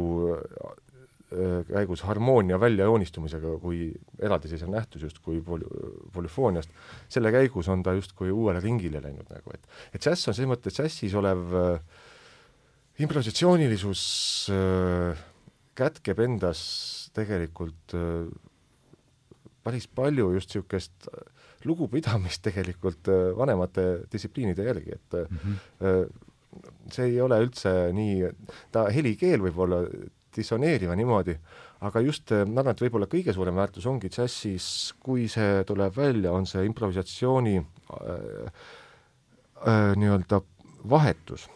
käigus 1.67 2.05
harmoonia 2.07 2.59
väljajoonistumisega 2.61 3.57
kui 3.59 3.89
eraldiseisev 4.23 4.71
nähtus 4.71 5.03
justkui 5.03 5.41
poli-, 5.43 5.67
polüfooniast, 6.15 6.71
selle 7.09 7.33
käigus 7.35 7.67
on 7.73 7.83
ta 7.83 7.97
justkui 7.97 8.31
uuele 8.31 8.61
ringile 8.63 9.03
läinud 9.03 9.27
nagu, 9.33 9.55
et 9.55 9.67
et 9.95 10.03
džäss 10.03 10.29
on 10.29 10.37
selles 10.37 10.53
mõttes 10.53 10.79
džässis 10.79 11.17
olev 11.19 11.57
äh, 11.59 11.81
improvisatsioonilisus 13.03 14.03
äh, 14.53 15.25
kätkeb 15.77 16.21
endas 16.25 16.61
tegelikult 17.17 17.97
äh, 17.97 18.29
päris 19.67 19.89
palju 19.89 20.31
just 20.37 20.55
niisugust 20.55 21.09
lugupidamist 21.67 22.45
tegelikult 22.47 23.11
äh, 23.13 23.33
vanemate 23.37 24.07
distsipliinide 24.13 24.69
järgi, 24.69 24.97
et 24.97 25.19
mm 25.27 25.39
-hmm. 25.43 26.11
see 26.93 27.05
ei 27.05 27.21
ole 27.21 27.41
üldse 27.43 27.73
nii, 27.93 28.31
ta 28.73 28.87
helikeel 28.89 29.43
võib 29.43 29.59
olla 29.59 29.83
dissoneeriva 30.37 30.97
niimoodi, 30.99 31.37
aga 31.87 32.03
just 32.05 32.33
ma 32.33 32.63
arvan, 32.63 32.75
et 32.75 32.85
võib-olla 32.87 33.09
kõige 33.11 33.35
suurem 33.37 33.57
väärtus 33.59 33.87
ongi 33.91 34.11
džässis, 34.13 34.69
kui 35.03 35.27
see 35.33 35.63
tuleb 35.69 35.97
välja, 35.97 36.33
on 36.37 36.47
see 36.49 36.65
improvisatsiooni 36.69 37.57
äh, 37.59 38.65
äh, 39.67 39.93
nii-öelda 39.97 40.41
vahetus. 40.89 41.49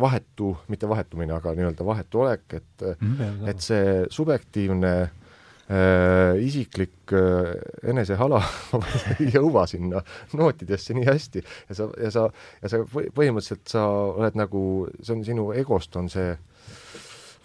Vahetu, 0.00 0.52
mitte 0.68 0.88
vahetumine, 0.88 1.32
aga 1.32 1.54
nii-öelda 1.56 1.84
vahetu 1.86 2.20
olek, 2.20 2.42
et 2.58 2.82
mm, 3.00 3.46
et 3.48 3.62
see 3.64 4.02
subjektiivne 4.12 4.90
äh, 5.00 6.34
isiklik 6.44 7.12
äh, 7.16 7.54
enesehala 7.88 8.42
ei 9.14 9.30
jõua 9.32 9.64
sinna 9.70 10.02
nootidesse 10.36 10.96
nii 10.96 11.08
hästi. 11.08 11.44
Ja 11.70 11.78
sa, 11.78 11.88
ja 12.04 12.12
sa, 12.12 12.26
ja 12.62 12.72
sa 12.72 12.82
põhimõtteliselt 12.92 13.64
sa 13.72 13.86
oled 13.88 14.36
nagu, 14.36 14.62
see 15.00 15.16
on 15.16 15.24
sinu 15.24 15.48
egost 15.56 15.96
on 15.96 16.12
see 16.12 16.36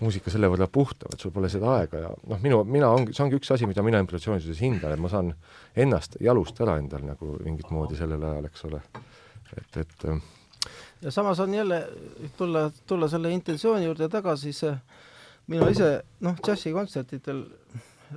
muusika 0.03 0.31
selle 0.33 0.49
võrra 0.51 0.67
puhtam, 0.71 1.13
et 1.13 1.23
sul 1.23 1.33
pole 1.33 1.49
seda 1.51 1.77
aega 1.77 2.03
ja 2.03 2.11
noh, 2.29 2.39
minu, 2.43 2.61
mina 2.67 2.91
ongi, 2.93 3.15
see 3.15 3.23
ongi 3.25 3.39
üks 3.39 3.51
asi, 3.55 3.67
mida 3.69 3.85
mina 3.85 4.01
improvisatsioonisuses 4.03 4.61
hindan, 4.63 4.95
et 4.95 5.01
ma 5.01 5.11
saan 5.11 5.33
ennast 5.79 6.19
jalust 6.23 6.59
ära 6.63 6.77
endal 6.81 7.05
nagu 7.07 7.37
mingit 7.43 7.71
moodi 7.73 7.97
sellel 7.99 8.23
ajal, 8.29 8.49
eks 8.51 8.65
ole. 8.69 8.81
et, 9.57 9.81
et 9.83 10.07
ja 11.03 11.11
samas 11.11 11.39
on 11.39 11.53
jälle, 11.53 11.87
tulla, 12.37 12.71
tulla 12.87 13.07
selle 13.07 13.31
intentsiooni 13.31 13.85
juurde 13.85 14.09
tagasi, 14.09 14.53
see 14.53 14.75
mina 15.51 15.67
ise 15.71 15.89
noh, 16.23 16.37
džässikontsertidel 16.39 17.43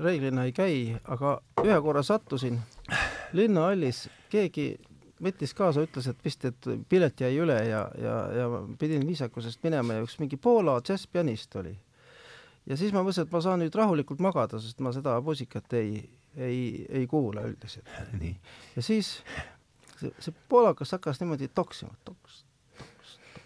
reeglina 0.03 0.45
ei 0.47 0.53
käi, 0.55 0.77
aga 1.05 1.39
ühe 1.65 1.79
korra 1.83 2.03
sattusin 2.07 2.61
linnahallis, 3.33 4.07
keegi 4.31 4.75
võttis 5.23 5.55
kaasa, 5.57 5.85
ütles, 5.87 6.09
et 6.11 6.23
vist, 6.25 6.45
et 6.45 6.69
pilet 6.91 7.21
jäi 7.21 7.33
üle 7.41 7.57
ja, 7.69 7.83
ja, 8.01 8.17
ja 8.37 8.47
pidin 8.79 9.07
viisakusest 9.09 9.63
minema 9.65 9.97
ja 9.97 10.05
üks 10.05 10.19
mingi 10.21 10.39
Poola 10.41 10.79
džässpianist 10.85 11.57
oli. 11.61 11.75
ja 12.67 12.77
siis 12.77 12.93
ma 12.93 13.03
mõtlesin, 13.03 13.29
et 13.29 13.35
ma 13.35 13.43
saan 13.45 13.63
nüüd 13.65 13.77
rahulikult 13.77 14.21
magada, 14.25 14.61
sest 14.61 14.83
ma 14.85 14.93
seda 14.93 15.17
muusikat 15.25 15.77
ei, 15.79 16.03
ei, 16.37 16.87
ei 16.89 17.07
kuula 17.11 17.47
üldiselt. 17.49 17.89
ja 18.77 18.85
siis 18.85 19.17
see, 19.97 20.13
see 20.19 20.35
poolakas 20.51 20.93
hakkas 20.97 21.23
niimoodi 21.23 21.49
toksima, 21.55 21.95
toks, 22.05 22.43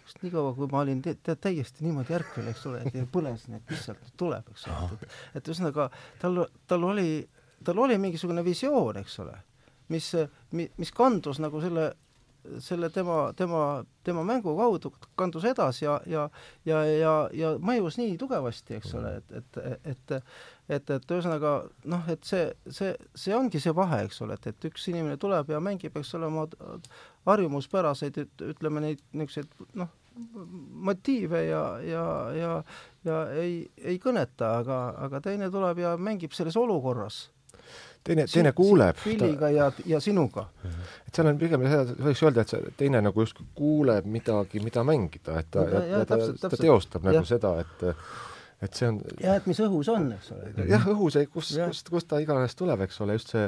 sest 0.05 0.25
niikaua, 0.25 0.53
kui 0.57 0.67
ma 0.71 0.83
olin 0.83 1.03
tead 1.05 1.37
täiesti 1.39 1.85
niimoodi 1.85 2.17
ärkvel, 2.17 2.49
eks 2.51 2.65
ole, 2.67 2.81
et 2.83 2.99
põlesin, 3.13 3.59
et 3.59 3.71
mis 3.71 3.85
sealt 3.87 4.11
tuleb, 4.19 4.51
eks 4.51 4.67
ole, 4.67 4.97
et, 4.97 5.15
et 5.39 5.53
ühesõnaga 5.53 5.87
tal, 6.19 6.43
tal 6.67 6.89
oli, 6.89 7.23
tal 7.63 7.79
oli 7.85 7.97
mingisugune 8.01 8.43
visioon, 8.45 8.99
eks 9.03 9.19
ole, 9.23 9.37
mis, 9.91 10.13
mis 10.51 10.95
kandus 10.95 11.41
nagu 11.43 11.61
selle 11.63 11.91
selle 12.59 12.89
tema, 12.89 13.33
tema, 13.37 13.83
tema 14.03 14.23
mängu 14.25 14.55
kaudu 14.57 14.91
kandus 15.15 15.43
edasi 15.45 15.85
ja, 15.85 15.99
ja, 16.09 16.23
ja, 16.65 16.79
ja, 16.85 17.13
ja 17.33 17.51
mõjus 17.61 17.99
nii 17.99 18.15
tugevasti, 18.17 18.79
eks 18.79 18.95
ole, 18.97 19.11
et, 19.19 19.35
et, 19.37 19.59
et, 19.93 20.13
et, 20.69 20.93
et 20.95 21.13
ühesõnaga 21.13 21.53
noh, 21.93 22.09
et 22.09 22.25
see, 22.25 22.47
see, 22.69 22.95
see 23.15 23.35
ongi 23.37 23.61
see 23.61 23.75
vahe, 23.77 24.03
eks 24.07 24.23
ole, 24.25 24.39
et, 24.39 24.49
et 24.49 24.69
üks 24.71 24.87
inimene 24.89 25.19
tuleb 25.21 25.53
ja 25.53 25.61
mängib, 25.63 25.97
eks 26.01 26.15
ole, 26.17 26.31
oma 26.31 26.47
harjumuspäraseid, 27.29 28.23
ütleme 28.49 28.87
neid 28.87 29.03
niisuguseid 29.13 29.77
noh, 29.77 29.91
motiive 30.89 31.45
ja, 31.45 31.63
ja, 31.85 32.05
ja, 32.35 32.55
ja 33.05 33.21
ei, 33.37 33.61
ei 33.77 33.99
kõneta, 34.01 34.57
aga, 34.63 34.81
aga 35.05 35.21
teine 35.29 35.51
tuleb 35.53 35.79
ja 35.83 35.93
mängib 35.97 36.33
selles 36.35 36.57
olukorras. 36.59 37.27
Teine, 38.03 38.25
teine 38.31 38.51
kuuleb. 38.57 38.97
pilliga 39.03 39.47
ta... 39.47 39.51
ja, 39.53 39.69
ja 39.85 39.99
sinuga. 40.03 40.47
et 41.07 41.15
seal 41.15 41.31
on 41.31 41.39
pigem 41.41 41.65
seda, 41.67 41.95
võiks 42.07 42.23
öelda, 42.25 42.45
et 42.45 42.55
see 42.55 42.73
teine 42.79 43.03
nagu 43.05 43.25
justkui 43.25 43.47
kuuleb 43.57 44.09
midagi, 44.09 44.63
mida 44.63 44.85
mängida, 44.87 45.39
et 45.41 45.51
ta, 45.53 45.65
ja, 45.69 45.85
ja, 45.93 46.03
ta, 46.09 46.19
ta 46.47 46.51
teostab 46.55 47.07
nagu 47.07 47.21
ja. 47.21 47.27
seda, 47.35 47.55
et 47.65 47.87
et 48.61 48.77
see 48.77 48.89
on 48.91 48.99
jah, 49.17 49.37
et 49.39 49.47
mis 49.49 49.61
õhus 49.65 49.89
on, 49.93 50.11
eks 50.17 50.33
ole. 50.35 50.51
jah, 50.69 50.89
õhus, 50.93 51.17
kus, 51.33 51.53
kust, 51.57 51.93
kust 51.93 52.09
ta 52.11 52.21
iganes 52.21 52.57
tuleb, 52.57 52.85
eks 52.85 53.01
ole, 53.05 53.17
just 53.17 53.33
see 53.33 53.47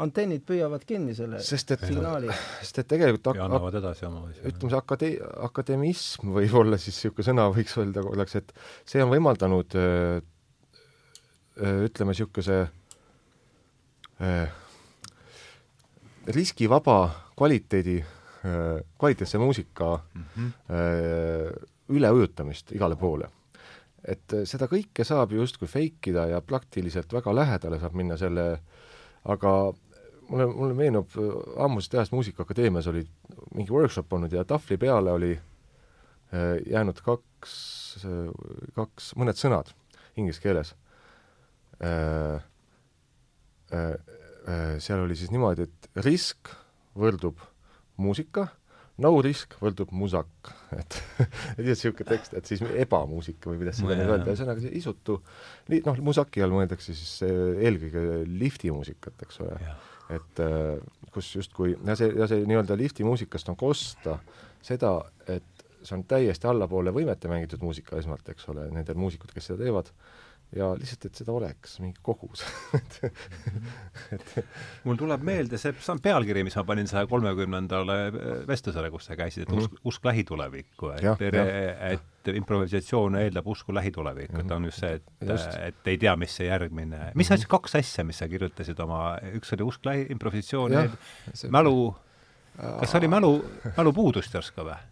antennid 0.00 0.44
püüavad 0.48 0.84
kinni 0.88 1.12
selle 1.16 1.40
sest 1.44 1.74
et, 1.74 1.82
signaali. 1.84 2.32
sest 2.62 2.80
et 2.80 2.88
tegelikult 2.94 3.36
ja 3.36 3.44
annavad 3.44 3.76
edasi 3.80 4.06
oma 4.08 4.24
asja. 4.28 4.44
ütleme, 4.48 4.70
see 4.72 4.78
akade-, 4.78 5.16
akademism 5.48 6.32
võib-olla 6.36 6.78
siis 6.80 6.96
niisugune 6.96 7.28
sõna 7.28 7.48
võiks 7.52 7.76
öelda 7.80 8.04
oleks, 8.08 8.38
et 8.40 8.54
see 8.88 9.04
on 9.04 9.12
võimaldanud 9.12 9.76
öö, 9.76 10.20
ütleme, 11.88 12.14
niisuguse 12.14 12.62
riskivaba 16.26 16.96
kvaliteedi, 17.36 17.96
kvaliteetse 18.98 19.38
muusika 19.38 20.00
mm 20.14 20.24
-hmm. 20.36 20.52
üleujutamist 21.88 22.72
igale 22.72 22.96
poole. 22.96 23.28
et 24.04 24.34
seda 24.44 24.66
kõike 24.66 25.04
saab 25.04 25.32
justkui 25.32 25.68
fake 25.68 26.10
ida 26.10 26.26
ja 26.26 26.40
praktiliselt 26.40 27.12
väga 27.12 27.34
lähedale 27.34 27.78
saab 27.78 27.94
minna 27.94 28.16
selle 28.16 28.58
aga 29.24 29.72
mulle, 30.28 30.46
mulle 30.46 30.74
meenub, 30.74 31.10
ammusest 31.58 31.94
ajast 31.94 32.12
Muusikaakadeemias 32.12 32.86
oli 32.90 33.04
mingi 33.54 33.72
workshop 33.72 34.12
olnud 34.12 34.32
ja 34.32 34.44
tahvli 34.44 34.78
peale 34.80 35.12
oli 35.12 35.32
äh, 35.36 36.56
jäänud 36.70 37.02
kaks, 37.04 37.54
kaks, 38.74 39.12
mõned 39.18 39.38
sõnad 39.38 39.72
inglise 40.16 40.42
keeles. 40.42 40.74
Äh, 43.72 43.92
äh, 44.48 44.80
seal 44.82 45.04
oli 45.04 45.16
siis 45.16 45.30
niimoodi, 45.32 45.68
et 45.68 46.02
risk 46.04 46.50
võrdub 46.98 47.40
muusika, 48.02 48.48
no 49.00 49.12
risk 49.24 49.54
võrdub 49.62 49.92
musak, 49.96 50.50
et 50.80 50.98
et 51.56 51.62
niisugune 51.64 52.08
tekst, 52.10 52.34
et 52.36 52.50
siis 52.50 52.62
ebamuusika 52.84 53.50
või 53.50 53.62
kuidas 53.62 53.80
seda 53.80 53.96
nüüd 53.96 54.10
öelda, 54.10 54.28
ühesõnaga 54.28 54.64
see 54.64 54.74
isutu, 54.80 55.20
noh, 55.72 56.02
musaki 56.04 56.44
all 56.44 56.52
mõeldakse 56.54 56.96
siis 56.96 57.14
eelkõige 57.24 58.22
liftimuusikat, 58.28 59.24
eks 59.26 59.42
ole. 59.46 59.56
Et 60.12 60.44
äh, 60.44 60.76
kus 61.14 61.30
justkui, 61.38 61.76
ja 61.78 61.96
see, 61.96 62.10
ja 62.18 62.28
see 62.28 62.44
nii-öelda 62.48 62.76
lifti 62.76 63.06
muusikast 63.06 63.48
on 63.48 63.56
kosta 63.56 64.18
seda, 64.62 64.98
et 65.30 65.64
see 65.82 65.96
on 65.96 66.04
täiesti 66.08 66.48
allapoole 66.50 66.92
võimete 66.94 67.30
mängitud 67.30 67.62
muusika 67.64 67.96
esmalt, 67.98 68.28
eks 68.34 68.48
ole, 68.52 68.68
nendel 68.74 68.98
muusikutel, 69.00 69.34
kes 69.38 69.50
seda 69.50 69.64
teevad, 69.64 69.88
ja 70.56 70.68
lihtsalt, 70.76 71.06
et 71.08 71.20
seda 71.22 71.32
oleks 71.34 71.78
mingi 71.80 72.00
kogus 72.04 72.42
et, 72.78 72.98
et 74.16 74.34
mul 74.84 74.98
tuleb 75.00 75.24
meelde 75.24 75.60
see, 75.60 75.72
pealkiri, 76.04 76.44
mis 76.46 76.56
ma 76.58 76.64
panin 76.68 76.90
saja 76.90 77.08
kolmekümnendale 77.10 77.98
vestlusele, 78.48 78.90
kus 78.92 79.08
sa 79.08 79.16
käisid, 79.18 79.46
et 79.46 79.52
-hmm. 79.52 79.64
usk, 79.64 79.78
usk 79.88 80.04
lähitulevikku, 80.10 80.92
et, 80.98 81.26
et 81.92 82.32
improvisatsioon 82.36 83.16
eeldab 83.22 83.48
usku 83.48 83.74
lähitulevikku 83.74 84.42
mm, 84.42 84.48
-hmm. 84.48 84.54
on 84.54 84.64
just 84.64 84.80
see, 84.80 84.94
et, 84.94 85.66
et 85.68 85.92
ei 85.94 85.98
tea, 85.98 86.16
mis 86.16 86.36
see 86.36 86.46
järgmine, 86.46 86.98
mis 87.14 87.28
mm 87.28 87.34
-hmm. 87.34 87.34
asja, 87.34 87.48
kaks 87.48 87.76
asja, 87.80 88.04
mis 88.04 88.18
sa 88.18 88.28
kirjutasid 88.28 88.80
oma, 88.80 89.18
üks 89.34 89.52
oli 89.56 89.62
usk 89.62 89.86
lähi, 89.86 90.06
improvisatsioon, 90.10 90.72
mälu, 91.50 91.94
kas 92.56 92.90
see 92.90 92.98
oli 92.98 93.08
mälu, 93.08 93.44
mälupuudust 93.76 94.34
järsku 94.34 94.68
või? 94.68 94.91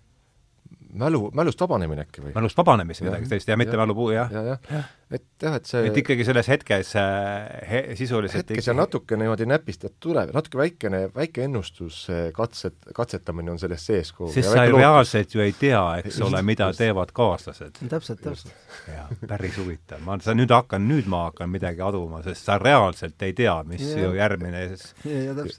Mälu, 0.94 1.30
mälust 1.34 1.60
vabanemine 1.60 2.06
äkki 2.06 2.24
või? 2.24 2.32
mälust 2.34 2.58
vabanemist 2.58 3.04
midagi 3.04 3.28
sellist 3.30 3.48
ja 3.48 3.56
mitte 3.60 3.76
mälupuu, 3.78 4.10
jah. 4.14 4.32
jah, 4.32 4.46
jah 4.52 4.70
ja. 4.70 4.76
ja., 4.76 4.82
et 5.10 5.24
jah, 5.42 5.56
et 5.58 5.66
see 5.66 5.82
et 5.88 5.96
ikkagi 6.02 6.24
selles 6.26 6.46
hetkes 6.50 6.92
äh, 7.00 7.48
he, 7.70 7.80
sisuliselt 7.98 8.50
hetkes 8.50 8.68
ja 8.70 8.74
natuke 8.76 9.18
niimoodi 9.18 9.46
näpistad 9.50 9.96
tuleb, 10.02 10.30
natuke 10.34 10.60
väikene, 10.60 11.02
väike 11.14 11.44
ennustus, 11.48 12.04
katset, 12.36 12.76
katsetamine 12.94 13.50
on 13.54 13.58
selles 13.62 13.86
sees 13.86 14.12
kogu 14.14 14.30
sest 14.34 14.52
sa 14.52 14.66
reaalselt 14.70 15.34
ju 15.34 15.42
ei 15.44 15.54
tea, 15.58 15.82
eks 16.02 16.20
ole, 16.26 16.42
mida 16.46 16.70
teevad 16.76 17.12
kaaslased. 17.16 17.82
täpselt, 17.90 18.22
täpselt. 18.22 18.54
jaa, 18.88 19.08
päris 19.26 19.58
huvitav. 19.58 20.02
ma, 20.06 20.18
sa 20.22 20.34
nüüd 20.36 20.54
hakkan, 20.54 20.86
nüüd 20.88 21.10
ma 21.10 21.26
hakkan 21.28 21.50
midagi 21.50 21.82
aduma, 21.84 22.22
sest 22.26 22.46
sa 22.46 22.58
reaalselt 22.62 23.26
ei 23.26 23.34
tea, 23.36 23.56
mis 23.68 23.84
ja. 23.88 24.04
ju 24.04 24.14
järgmine 24.18 24.66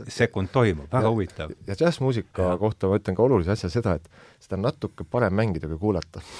sekund 0.07 0.51
toimub, 0.55 0.87
väga 0.91 1.07
ja, 1.07 1.11
huvitav. 1.11 1.55
ja 1.67 1.77
džässmuusika 1.77 2.55
kohta 2.61 2.91
ma 2.91 2.99
ütlen 3.01 3.17
ka 3.17 3.27
olulise 3.27 3.55
asja 3.55 3.71
seda, 3.73 3.99
et 3.99 4.07
seda 4.41 4.57
on 4.57 4.65
natuke 4.67 5.05
parem 5.07 5.33
mängida 5.37 5.69
kui 5.71 5.79
kuulata. 5.81 6.21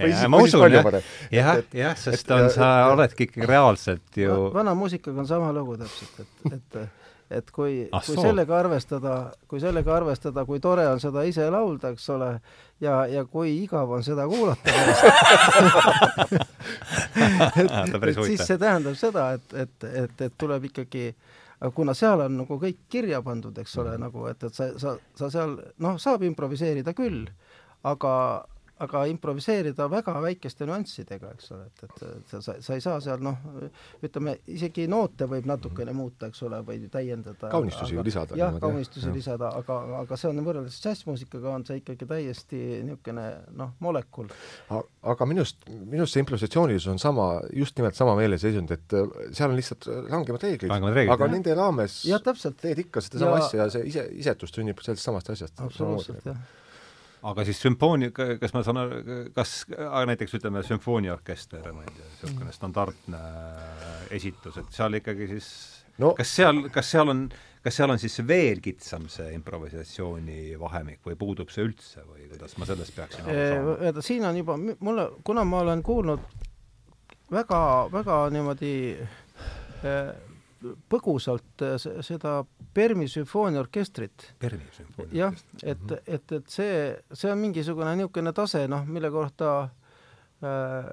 Ja, 0.00 0.28
ma 0.28 0.38
usun 0.40 0.72
jah, 0.72 0.86
jah, 1.32 1.58
jah, 1.76 1.96
sest 1.98 2.30
on, 2.32 2.46
sa 2.52 2.88
oledki 2.92 3.26
ikkagi 3.26 3.48
reaalselt 3.48 4.16
ju 4.16 4.36
vana 4.54 4.72
muusikaga 4.76 5.20
on 5.20 5.28
sama 5.28 5.50
lugu 5.56 5.76
täpselt, 5.80 6.20
et, 6.20 6.52
et 6.52 6.78
et 7.30 7.50
kui 7.54 7.88
Ah, 7.92 8.02
kui 8.04 8.16
sellega 8.18 8.56
arvestada, 8.58 9.14
kui 9.48 9.60
sellega 9.62 9.92
arvestada, 9.96 10.44
kui 10.48 10.60
tore 10.60 10.86
on 10.90 11.00
seda 11.02 11.22
ise 11.28 11.46
laulda, 11.52 11.92
eks 11.94 12.08
ole, 12.10 12.30
ja, 12.82 13.04
ja 13.10 13.24
kui 13.24 13.52
igav 13.62 13.90
on 13.94 14.02
seda 14.06 14.26
kuulata 14.30 14.70
ta 17.20 17.50
et, 17.60 18.00
päris 18.00 18.16
et 18.16 18.24
siis 18.24 18.24
huvitav. 18.24 18.46
see 18.46 18.58
tähendab 18.58 18.98
seda, 18.98 19.28
et, 19.38 19.54
et, 19.64 19.88
et, 20.04 20.26
et 20.26 20.34
tuleb 20.38 20.66
ikkagi 20.70 21.04
aga 21.60 21.70
kuna 21.76 21.94
seal 21.96 22.24
on 22.24 22.38
nagu 22.40 22.56
kõik 22.60 22.86
kirja 22.88 23.20
pandud, 23.24 23.56
eks 23.60 23.76
ole, 23.82 23.96
nagu 24.00 24.24
et, 24.30 24.42
et 24.48 24.56
sa, 24.56 24.70
sa, 24.80 24.94
sa 25.18 25.28
seal 25.32 25.58
noh, 25.84 25.98
saab 26.00 26.24
improviseerida 26.24 26.94
küll, 26.96 27.26
aga, 27.88 28.14
aga 28.80 29.02
improviseerida 29.10 29.86
väga 29.92 30.14
väikeste 30.24 30.64
nüanssidega, 30.68 31.30
eks 31.36 31.50
ole, 31.52 31.66
et, 31.68 31.82
et, 31.84 32.30
sa, 32.40 32.54
sa 32.64 32.74
ei 32.76 32.80
saa 32.80 32.96
seal 33.04 33.20
noh, 33.24 33.36
ütleme 34.06 34.38
isegi 34.48 34.86
noote 34.88 35.26
võib 35.28 35.48
natukene 35.50 35.92
muuta, 35.96 36.30
eks 36.30 36.42
ole, 36.48 36.62
või 36.66 36.78
täiendada. 36.92 37.50
Kaunistusi 37.52 37.98
aga- 37.98 38.04
lisada 38.06 38.38
jah, 38.40 38.56
kaunistusi 38.62 39.06
Jah. 39.10 39.14
lisada, 39.16 39.50
aga, 39.60 39.76
aga 40.00 40.16
see 40.20 40.30
on 40.30 40.40
võrreldes 40.46 40.78
džässmuusikaga 40.80 41.52
on 41.58 41.66
see 41.68 41.80
ikkagi 41.82 42.08
täiesti 42.08 42.60
niisugune 42.86 43.26
noh, 43.60 43.74
molekul. 43.84 44.30
Aga 45.02 45.26
minust, 45.28 45.64
minust 45.68 46.16
see 46.16 46.24
improvisatsioonilisus 46.24 46.90
on 46.94 46.98
sama, 47.02 47.28
just 47.56 47.76
nimelt 47.78 47.96
sama 47.98 48.16
meeleseisund, 48.18 48.70
et 48.76 48.96
äh, 48.96 49.06
seal 49.36 49.50
on 49.52 49.56
lihtsalt 49.60 49.86
rangemad 50.10 50.42
reeglid, 50.48 50.72
aga 50.72 51.10
jah. 51.26 51.32
nende 51.32 51.54
raames 51.58 52.00
jah, 52.08 52.20
täpselt, 52.24 52.56
teed 52.60 52.80
ikka 52.86 53.00
sedasama 53.04 53.36
Ja- 53.38 53.44
asja 53.44 53.62
ja 53.64 53.68
see 53.76 53.84
ise, 53.92 54.06
isetus 54.24 54.52
sünnib 54.56 54.80
sellest 54.84 55.04
samast 55.04 55.30
asjast. 55.36 55.60
absoluutselt 55.60 56.24
jah. 56.32 56.40
Aga 57.22 57.44
siis 57.44 57.60
sümfoonia, 57.60 58.12
kas 58.14 58.54
ma 58.56 58.62
saan 58.64 58.80
aru, 58.80 59.02
kas 59.36 59.54
aga 59.76 60.06
näiteks 60.12 60.38
ütleme 60.40 60.62
sümfooniaorkester, 60.66 61.68
ma 61.76 61.84
ei 61.84 61.92
tea, 61.96 62.08
niisugune 62.14 62.54
standardne 62.56 63.20
esitus, 64.16 64.58
et 64.60 64.74
seal 64.74 64.98
ikkagi 65.00 65.28
siis 65.34 65.50
no 66.00 66.12
kas 66.18 66.32
seal, 66.40 66.62
kas 66.72 66.90
seal 66.94 67.12
on, 67.12 67.24
kas 67.64 67.76
seal 67.76 67.92
on 67.92 68.00
siis 68.00 68.16
veel 68.26 68.62
kitsam 68.64 69.06
see 69.12 69.32
improvisatsiooni 69.36 70.56
vahemik 70.60 71.04
või 71.06 71.18
puudub 71.20 71.52
see 71.52 71.66
üldse 71.68 72.04
või 72.06 72.28
kuidas 72.30 72.56
ma 72.58 72.68
sellest 72.68 72.96
peaksin 72.96 73.26
aru 73.26 73.42
saama? 73.42 73.76
vaata 73.84 74.06
siin 74.06 74.26
on 74.28 74.40
juba 74.40 74.56
mulle 74.60 75.10
kuna 75.26 75.44
ma 75.48 75.62
olen 75.66 75.84
kuulnud 75.86 76.24
väga 77.32 77.62
väga 77.92 78.18
niimoodi 78.34 78.74
eh, 78.96 80.10
põgusalt 80.92 81.64
se- 81.80 82.02
seda 82.04 82.40
Permi 82.74 83.08
sümfooniaorkestrit 83.08 84.26
Permi 84.38 84.66
sümfoonia 84.76 85.14
jah, 85.16 85.38
et, 85.62 85.94
et, 86.06 86.32
et 86.36 86.48
see, 86.52 86.74
see 87.12 87.30
on 87.32 87.38
mingisugune 87.40 87.94
niisugune 87.96 88.32
tase, 88.36 88.66
noh, 88.70 88.84
mille 88.86 89.10
kohta 89.14 89.52
äh, 90.44 90.90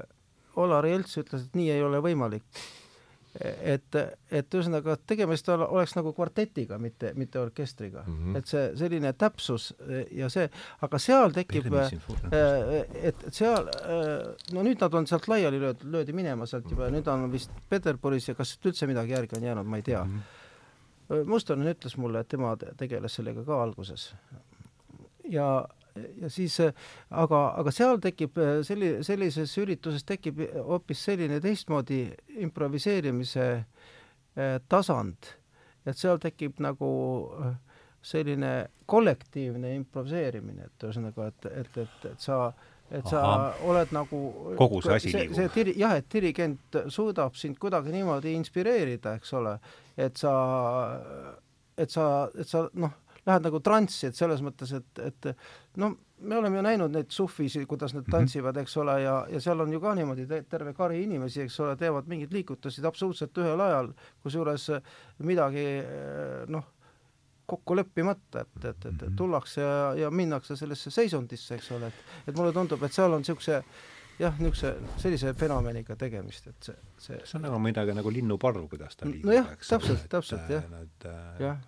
Olar 0.57 0.87
Jelts 0.89 1.17
ütles, 1.21 1.43
et 1.49 1.55
nii 1.59 1.69
ei 1.75 1.83
ole 1.85 1.99
võimalik. 2.01 2.43
et, 3.41 3.95
et 4.31 4.55
ühesõnaga 4.55 4.95
tegemist 5.07 5.49
ole- 5.53 5.67
oleks 5.77 5.93
nagu 5.97 6.13
kvartetiga, 6.17 6.77
mitte, 6.81 7.11
mitte 7.15 7.39
orkestriga 7.39 8.03
mm. 8.07 8.17
-hmm. 8.17 8.37
et 8.37 8.47
see 8.47 8.63
selline 8.79 9.13
täpsus 9.13 9.69
ja 10.11 10.29
see, 10.33 10.49
aga 10.81 10.99
seal 11.01 11.35
tekib 11.35 11.69
äh, 11.73 11.93
äh, 12.31 12.73
et 13.11 13.27
seal, 13.29 13.69
no 14.53 14.63
nüüd 14.65 14.81
nad 14.81 14.93
on 14.93 15.07
sealt 15.07 15.27
laiali 15.27 15.59
löödud, 15.61 15.85
löödi 15.91 16.13
minema 16.13 16.45
sealt 16.45 16.71
juba 16.71 16.89
ja 16.89 16.95
nüüd 16.97 17.07
on 17.13 17.31
vist 17.31 17.51
Peterburis 17.69 18.27
ja 18.27 18.35
kas 18.35 18.55
siit 18.55 18.65
üldse 18.71 18.87
midagi 18.87 19.13
järgi 19.13 19.37
on 19.37 19.43
jäänud, 19.43 19.65
ma 19.65 19.77
ei 19.77 19.83
tea. 19.83 20.05
Mustonen 21.25 21.69
ütles 21.71 21.95
mulle, 21.97 22.19
et 22.19 22.27
tema 22.27 22.55
te- 22.59 22.73
tegeles 22.77 23.13
sellega 23.15 23.43
ka 23.47 23.61
alguses. 23.63 24.13
ja, 25.29 25.67
ja 26.21 26.29
siis, 26.33 26.59
aga, 26.61 27.41
aga 27.61 27.73
seal 27.75 28.01
tekib 28.03 28.37
äh, 28.41 28.59
selli-, 28.67 28.97
sellises 29.05 29.53
ürituses 29.61 30.05
tekib 30.07 30.41
hoopis 30.67 31.03
selline 31.09 31.39
teistmoodi 31.43 32.03
improviseerimise 32.45 33.47
äh, 33.57 34.57
tasand, 34.69 35.33
et 35.87 35.97
seal 35.99 36.21
tekib 36.23 36.61
nagu 36.63 36.89
äh, 37.41 37.53
selline 38.07 38.53
kollektiivne 38.87 39.73
improviseerimine, 39.81 40.69
et 40.69 40.87
ühesõnaga, 40.87 41.31
et, 41.31 41.51
et, 41.63 41.79
et, 41.83 42.09
et 42.11 42.23
sa 42.23 42.51
et 42.87 43.03
sa 43.03 43.19
Ahah. 43.19 43.57
oled 43.67 43.89
nagu 43.91 44.19
Kogu 44.55 44.79
see 44.81 44.93
asi 44.95 45.11
liigub. 45.11 45.35
see 45.35 45.49
diri-, 45.55 45.73
jah, 45.79 45.97
et 45.99 46.07
dirigent 46.13 46.77
suudab 46.93 47.35
sind 47.35 47.57
kuidagi 47.59 47.91
niimoodi 47.91 48.31
inspireerida, 48.37 49.17
eks 49.19 49.33
ole, 49.35 49.57
et 49.99 50.15
sa, 50.15 50.31
et 51.75 51.91
sa, 51.91 52.05
et 52.39 52.47
sa 52.47 52.63
noh, 52.79 52.95
lähed 53.27 53.47
nagu 53.47 53.59
transsi, 53.63 54.07
et 54.09 54.15
selles 54.15 54.41
mõttes, 54.45 54.71
et, 54.77 55.01
et 55.03 55.27
noh, 55.81 55.95
me 56.23 56.37
oleme 56.39 56.57
ju 56.57 56.63
näinud 56.65 56.93
neid 56.95 57.11
sufisi, 57.13 57.65
kuidas 57.69 57.93
nad 57.93 58.07
tantsivad, 58.09 58.57
eks 58.63 58.77
ole, 58.81 58.95
ja, 59.03 59.17
ja 59.29 59.41
seal 59.43 59.61
on 59.61 59.73
ju 59.75 59.81
ka 59.83 59.93
niimoodi 59.97 60.25
te- 60.29 60.43
terve 60.49 60.73
kari 60.77 61.03
inimesi, 61.03 61.43
eks 61.43 61.59
ole, 61.65 61.75
teevad 61.77 62.07
mingeid 62.09 62.33
liigutusi 62.33 62.85
absoluutselt 62.87 63.37
ühel 63.43 63.61
ajal, 63.67 63.91
kusjuures 64.23 64.69
midagi 65.27 65.67
noh, 66.53 66.65
kokku 67.47 67.75
leppimata, 67.77 68.41
et, 68.43 68.65
et, 68.65 68.89
et, 68.89 69.03
et 69.07 69.13
tullakse 69.15 69.61
ja, 69.61 69.93
ja 69.95 70.09
minnakse 70.11 70.57
sellesse 70.59 70.91
seisundisse, 70.91 71.55
eks 71.55 71.69
ole, 71.77 71.91
et 71.91 72.31
et 72.31 72.35
mulle 72.35 72.51
tundub, 72.55 72.81
et 72.83 72.91
seal 72.95 73.13
on 73.15 73.23
niisuguse 73.23 73.61
jah, 74.19 74.35
niisuguse 74.41 74.73
sellise 74.99 75.31
fenomeniga 75.37 75.95
tegemist, 75.99 76.49
et 76.51 76.69
see, 76.71 76.75
see 76.97 77.21
see 77.23 77.37
on 77.39 77.45
nagu 77.47 77.59
midagi 77.63 77.95
nagu 77.95 78.11
linnuparv, 78.11 78.65
kuidas 78.71 78.97
ta 78.99 79.07
liigub, 79.07 79.29
Nojah, 79.31 79.53
eks 79.55 79.73
täpselt, 79.75 79.95
ole, 79.95 80.03
et, 80.03 80.11
täpselt, 80.17 80.51
jah. 80.57 80.67
Nad, 80.73 81.07
äh, 81.07 81.41
jah, 81.45 81.61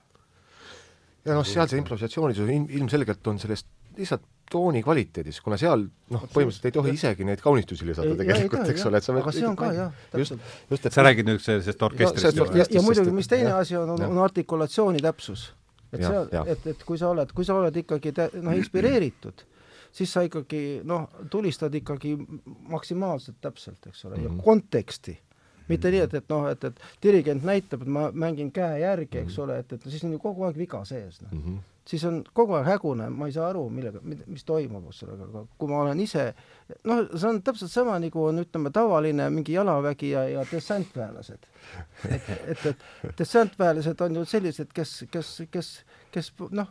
ja 1.30 1.38
noh, 1.38 1.46
seal 1.48 1.70
see 1.72 1.80
improvisatsioonisus 1.82 2.50
ilm, 2.50 2.68
ilmselgelt 2.82 3.28
on 3.32 3.40
sellest 3.42 3.68
lihtsalt 4.00 4.24
tooni 4.50 4.82
kvaliteedis, 4.82 5.42
kuna 5.46 5.58
seal 5.62 5.84
noh, 6.10 6.24
põhimõtteliselt 6.34 6.66
ei 6.70 6.74
tohi 6.74 6.94
isegi 6.98 7.26
neid 7.28 7.42
kaunistusi 7.44 7.86
lisada 7.86 8.16
tegelikult, 8.18 8.70
eks 8.72 8.86
ole, 8.90 8.98
et 9.02 9.06
sa 9.06 9.14
aga 9.20 9.34
see 9.36 9.46
on 9.46 9.58
ka 9.60 9.70
jah, 9.76 9.92
just 10.18 10.34
täpselt., 10.34 10.48
just, 10.74 10.88
et 10.90 10.96
sa 10.98 11.06
räägid 11.06 11.30
nüüd 11.30 11.44
sellest 11.44 11.86
orkestrist 11.86 12.40
juba? 12.40 12.58
ja, 12.58 12.66
ja 12.74 12.82
muidugi, 12.86 13.14
mis 13.14 13.30
teine 13.30 13.54
asi 13.60 13.78
on, 13.78 13.92
on, 13.94 14.02
on 14.08 14.22
artikulatsiooni 14.26 15.04
täpsus. 15.06 15.52
et 15.94 16.02
jah., 16.02 16.26
et, 16.50 16.66
et 16.74 16.84
kui 16.88 16.98
sa 16.98 17.12
oled, 17.14 17.32
kui 17.38 17.46
sa 17.46 17.60
oled 17.62 17.78
ikkagi 17.84 18.14
noh, 18.42 18.56
inspireeritud, 18.58 19.46
siis 19.92 20.12
sa 20.18 20.26
ikkagi 20.26 20.64
noh, 20.88 21.06
tulistad 21.30 21.76
ikkagi 21.78 22.16
maksimaalselt 22.74 23.38
täpselt, 23.42 23.86
eks 23.92 24.06
ole, 24.10 24.24
ja 24.24 24.30
Mhm. 24.30 24.42
konteksti. 24.46 25.20
Mitte 25.70 25.92
nii, 25.94 26.04
et, 26.08 26.14
et 26.20 26.30
noh, 26.30 26.48
et, 26.52 26.64
et 26.64 26.86
dirigent 27.04 27.44
näitab, 27.46 27.84
et 27.86 27.92
ma 27.98 28.10
mängin 28.12 28.52
käe 28.52 28.80
järgi, 28.84 29.24
eks 29.24 29.38
Mhm. 29.38 29.44
ole, 29.44 29.60
et, 29.60 29.74
et 29.74 29.90
siis 29.90 30.04
on 30.04 30.16
ju 30.16 30.20
kogu 30.20 30.48
aeg 30.48 30.58
viga 30.58 30.84
sees, 30.86 31.22
noh. 31.22 31.32
mm 31.32 31.44
-hmm. 31.46 31.60
siis 31.86 32.04
on 32.06 32.24
kogu 32.34 32.54
aeg 32.54 32.66
hägune, 32.66 33.10
ma 33.10 33.26
ei 33.26 33.32
saa 33.32 33.50
aru, 33.50 33.70
millega, 33.70 34.00
mis 34.28 34.44
toimub, 34.44 34.86
ole, 34.86 35.24
aga 35.24 35.46
kui 35.58 35.70
ma 35.70 35.82
olen 35.82 36.00
ise 36.00 36.34
noh, 36.84 37.06
see 37.16 37.30
on 37.30 37.42
täpselt 37.42 37.72
sama, 37.72 38.00
nagu 38.00 38.26
on, 38.26 38.44
ütleme, 38.44 38.72
tavaline 38.74 39.30
mingi 39.30 39.54
jalavägi 39.54 40.10
ja, 40.10 40.28
ja 40.30 40.46
dessantväelased. 40.52 41.48
et, 42.10 42.30
et, 42.48 42.66
et 42.66 42.86
dessantväelased 43.20 44.02
on 44.02 44.16
ju 44.16 44.26
sellised, 44.26 44.74
kes, 44.74 45.06
kes, 45.12 45.42
kes, 45.52 45.72
kes 46.12 46.34
noh, 46.52 46.68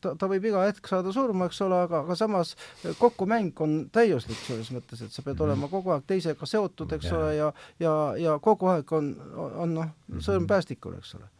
ta, 0.00 0.14
ta 0.18 0.28
võib 0.30 0.48
iga 0.50 0.64
hetk 0.66 0.88
saada 0.90 1.12
surma, 1.14 1.48
eks 1.50 1.60
ole, 1.66 1.78
aga, 1.86 2.02
aga 2.04 2.16
samas 2.18 2.54
kokkumäng 2.98 3.60
on 3.64 3.76
täiuslik 3.94 4.40
selles 4.46 4.72
mõttes, 4.74 5.04
et 5.04 5.14
sa 5.14 5.24
pead 5.26 5.40
olema 5.44 5.70
kogu 5.72 5.94
aeg 5.94 6.06
teisega 6.08 6.48
seotud, 6.48 6.96
eks 6.98 7.10
Jaa. 7.10 7.20
ole, 7.20 7.30
ja 7.38 7.52
ja, 7.82 7.94
ja 8.20 8.36
kogu 8.42 8.70
aeg 8.72 8.92
on, 8.96 9.14
on 9.36 9.78
noh, 9.78 9.94
sõrm 10.24 10.48
päästikul, 10.50 10.98
eks 10.98 11.16
ole 11.18 11.30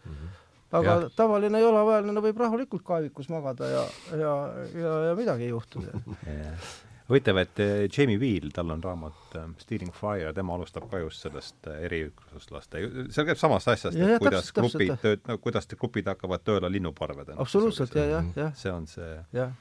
aga 0.74 0.90
Jah. 0.90 1.02
ja. 1.06 1.10
tavaline 1.16 1.60
jalaväelane 1.62 2.22
võib 2.24 2.40
rahulikult 2.42 2.82
kaevikus 2.86 3.28
magada 3.30 3.68
ja, 3.70 3.84
ja, 4.18 4.32
ja, 4.74 4.94
ja 5.10 5.14
midagi 5.18 5.46
ei 5.46 5.52
juhtu. 5.52 5.84
Jah. 7.04 7.10
huvitav, 7.10 7.36
et 7.36 7.60
eh, 7.60 7.88
Jamie 7.98 8.16
Wheel, 8.18 8.48
tal 8.54 8.70
on 8.70 8.82
raamat 8.82 9.34
eh, 9.36 9.48
Stealing 9.60 9.92
Fire, 9.92 10.32
tema 10.32 10.54
alustab 10.54 10.86
ka 10.90 10.98
just 11.02 11.20
sellest 11.20 11.66
eh, 11.68 11.82
eriüksuslaste, 11.88 12.80
seal 13.12 13.26
käib 13.28 13.40
samast 13.40 13.68
asjast, 13.68 13.98
Ja, 13.98 14.06
et 14.06 14.16
ja, 14.16 14.18
kuidas 14.22 14.48
täpselt, 14.48 14.78
grupid 14.78 15.02
tööd, 15.02 15.20
no 15.28 15.38
kuidas 15.38 15.68
grupid 15.68 16.08
hakkavad 16.08 16.44
tööle 16.44 16.70
linnuparvedena. 16.72 17.36
absoluutselt 17.44 17.94
ja, 17.94 18.06
jah, 18.16 18.32
jah, 18.36 18.56
see 18.56 18.72
on 18.72 18.88
see, 18.88 19.12
jah. 19.36 19.52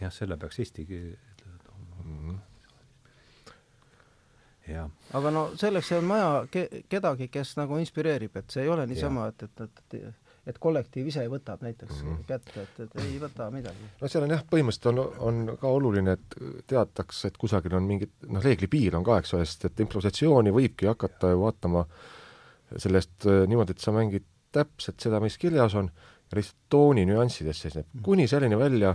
jah, 0.00 0.12
selle 0.12 0.36
peaks 0.42 0.58
eesti 0.64 0.88
jah, 4.66 4.90
aga 5.14 5.30
no 5.30 5.48
selleks 5.58 5.92
on 5.96 6.08
vaja 6.10 6.30
ke-, 6.50 6.82
kedagi, 6.90 7.28
kes 7.30 7.54
nagu 7.60 7.78
inspireerib, 7.78 8.36
et 8.42 8.50
see 8.50 8.66
ei 8.66 8.72
ole 8.72 8.86
niisama, 8.90 9.30
et, 9.30 9.46
et, 9.46 9.68
et 9.94 10.25
et 10.46 10.58
kollektiiv 10.62 11.08
ise 11.10 11.24
võtab 11.30 11.62
näiteks 11.66 12.02
mm. 12.02 12.18
kätte, 12.28 12.62
et, 12.62 12.78
et 12.84 13.00
ei 13.02 13.16
võta 13.22 13.48
midagi. 13.50 13.88
no 14.00 14.10
seal 14.10 14.26
on 14.26 14.34
jah, 14.36 14.44
põhimõtteliselt 14.50 14.90
on, 14.92 15.00
on 15.28 15.58
ka 15.60 15.72
oluline, 15.78 16.14
et 16.16 16.36
teatakse, 16.70 17.32
et 17.32 17.40
kusagil 17.40 17.74
on 17.78 17.88
mingid 17.88 18.12
noh, 18.30 18.42
reeglipiir 18.44 18.94
on 18.98 19.06
ka, 19.06 19.18
eks 19.22 19.34
ole, 19.34 19.46
sest 19.48 19.66
et 19.70 19.82
improvisatsiooni 19.82 20.54
võibki 20.54 20.90
hakata 20.90 21.32
ju 21.34 21.42
vaatama 21.42 21.82
sellest 22.82 23.26
äh, 23.26 23.42
niimoodi, 23.50 23.74
et 23.74 23.82
sa 23.82 23.94
mängid 23.94 24.26
täpselt 24.54 25.02
seda, 25.02 25.20
mis 25.22 25.36
kirjas 25.40 25.74
on, 25.78 25.90
ja 26.30 26.38
lihtsalt 26.38 26.58
tooni 26.72 27.04
nüanssides 27.08 27.60
seisneb, 27.62 27.90
kuni 28.06 28.26
selleni 28.30 28.58
välja, 28.58 28.94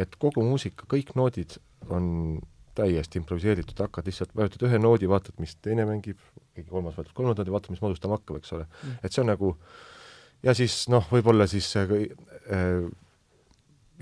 et 0.00 0.16
kogu 0.20 0.44
muusika, 0.44 0.86
kõik 0.88 1.14
noodid 1.18 1.56
on 1.92 2.38
täiesti 2.76 3.20
improviseeritud, 3.20 3.76
hakkad 3.84 4.06
lihtsalt, 4.08 4.30
vajutad 4.36 4.64
ühe 4.68 4.78
noodi, 4.80 5.08
vaatad, 5.10 5.36
mis 5.42 5.56
teine 5.60 5.84
mängib, 5.88 6.20
keegi 6.54 6.70
kolmas 6.70 6.96
vajutab 6.96 7.16
kolmandat 7.18 7.42
noodi, 7.42 7.52
vaatad, 7.52 7.74
mis 7.74 7.82
modustama 7.84 8.16
hakkab, 8.16 8.38
eks 8.40 8.54
ole 8.56 8.64
mm.. 8.64 9.02
et 9.04 9.12
see 9.12 9.20
on 9.24 9.28
nagu 9.28 9.52
ja 10.42 10.54
siis 10.54 10.86
noh, 10.92 11.06
võib-olla 11.10 11.46
siis 11.50 11.68
äh, 11.76 11.92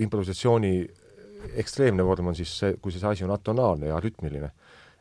improvisatsiooni 0.01 0.73
ekstreemne 1.61 2.05
vorm 2.05 2.31
on 2.31 2.37
siis 2.37 2.53
see, 2.63 2.77
kui 2.81 2.93
see 2.93 3.05
asi 3.07 3.25
on 3.25 3.33
atonaalne 3.33 3.89
ja 3.91 3.99
rütmiline. 4.01 4.51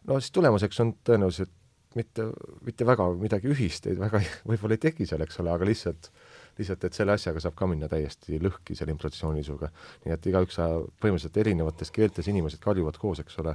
no 0.08 0.20
siis 0.20 0.32
tulemuseks 0.36 0.80
on 0.80 0.94
tõenäoliselt 1.04 1.52
mitte, 1.94 2.28
mitte 2.64 2.86
väga 2.86 3.08
midagi 3.18 3.50
ühist, 3.50 3.88
väga 3.98 4.22
võib-olla 4.48 4.78
ei 4.78 4.84
teki 4.88 5.08
seal, 5.08 5.24
eks 5.26 5.40
ole, 5.42 5.52
aga 5.54 5.68
lihtsalt 5.68 6.12
lihtsalt, 6.60 6.84
et 6.84 6.96
selle 6.96 7.14
asjaga 7.14 7.40
saab 7.42 7.54
ka 7.58 7.68
minna 7.70 7.88
täiesti 7.90 8.40
lõhki, 8.42 8.76
selle 8.76 8.94
improvisatsioonisuga. 8.94 9.70
nii 10.04 10.14
et 10.14 10.26
igaüks, 10.32 10.58
põhimõtteliselt 11.00 11.38
erinevates 11.40 11.92
keeltes 11.94 12.28
inimesed 12.28 12.60
karjuvad 12.62 12.98
koos, 13.00 13.22
eks 13.22 13.38
ole, 13.42 13.54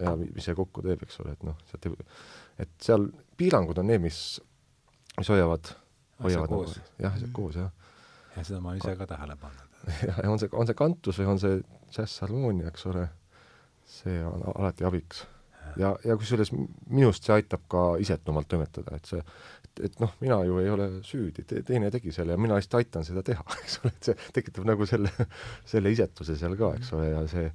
ja 0.00 0.14
mis 0.20 0.48
see 0.48 0.56
kokku 0.56 0.84
teeb, 0.84 1.02
eks 1.04 1.20
ole, 1.24 1.34
et 1.36 1.44
noh, 1.46 1.58
sealt 1.70 1.90
et 2.58 2.70
seal 2.82 3.08
piirangud 3.38 3.78
on 3.78 3.86
need, 3.90 4.02
mis, 4.02 4.22
mis 5.18 5.30
hoiavad, 5.30 5.70
hoiavad 6.22 6.52
nagu, 6.52 6.76
jah, 6.98 7.14
asjad 7.14 7.32
koos, 7.32 7.56
jah. 7.56 7.70
ja 8.36 8.44
seda 8.44 8.60
ma 8.60 8.72
olen 8.72 8.82
ise 8.82 8.94
ka 8.98 9.06
tähele 9.06 9.38
pannud. 9.40 9.80
jah, 10.08 10.20
ja 10.24 10.30
on 10.30 10.42
see, 10.42 10.52
on 10.52 10.68
see 10.68 10.78
kantus 10.78 11.20
või 11.20 11.32
on 11.34 11.42
see 11.42 11.58
džässharmoonia, 11.94 12.70
eks 12.72 12.86
ole, 12.90 13.08
see 13.88 14.22
on 14.26 14.44
alati 14.54 14.86
abiks 14.88 15.26
ja, 15.76 15.92
ja 16.04 16.16
kusjuures 16.18 16.50
minust 16.52 17.26
see 17.26 17.34
aitab 17.36 17.64
ka 17.70 17.84
isetumalt 18.02 18.48
toimetada, 18.50 18.96
et 18.96 19.08
see, 19.10 19.22
et, 19.64 19.82
et 19.88 19.98
noh, 20.02 20.12
mina 20.22 20.38
ju 20.46 20.60
ei 20.62 20.70
ole 20.72 20.88
süüdi 21.06 21.44
te,, 21.48 21.62
teine 21.66 21.90
tegi 21.94 22.12
selle 22.14 22.36
ja 22.36 22.40
mina 22.40 22.58
lihtsalt 22.58 22.78
aitan 22.80 23.06
seda 23.06 23.24
teha, 23.26 23.44
eks 23.62 23.80
ole, 23.82 23.94
et 23.94 24.10
see 24.10 24.28
tekitab 24.38 24.68
nagu 24.68 24.88
selle, 24.88 25.12
selle 25.68 25.92
isetuse 25.94 26.38
seal 26.40 26.56
ka, 26.60 26.74
eks 26.78 26.94
ole, 26.96 27.10
ja 27.12 27.24
see 27.30 27.48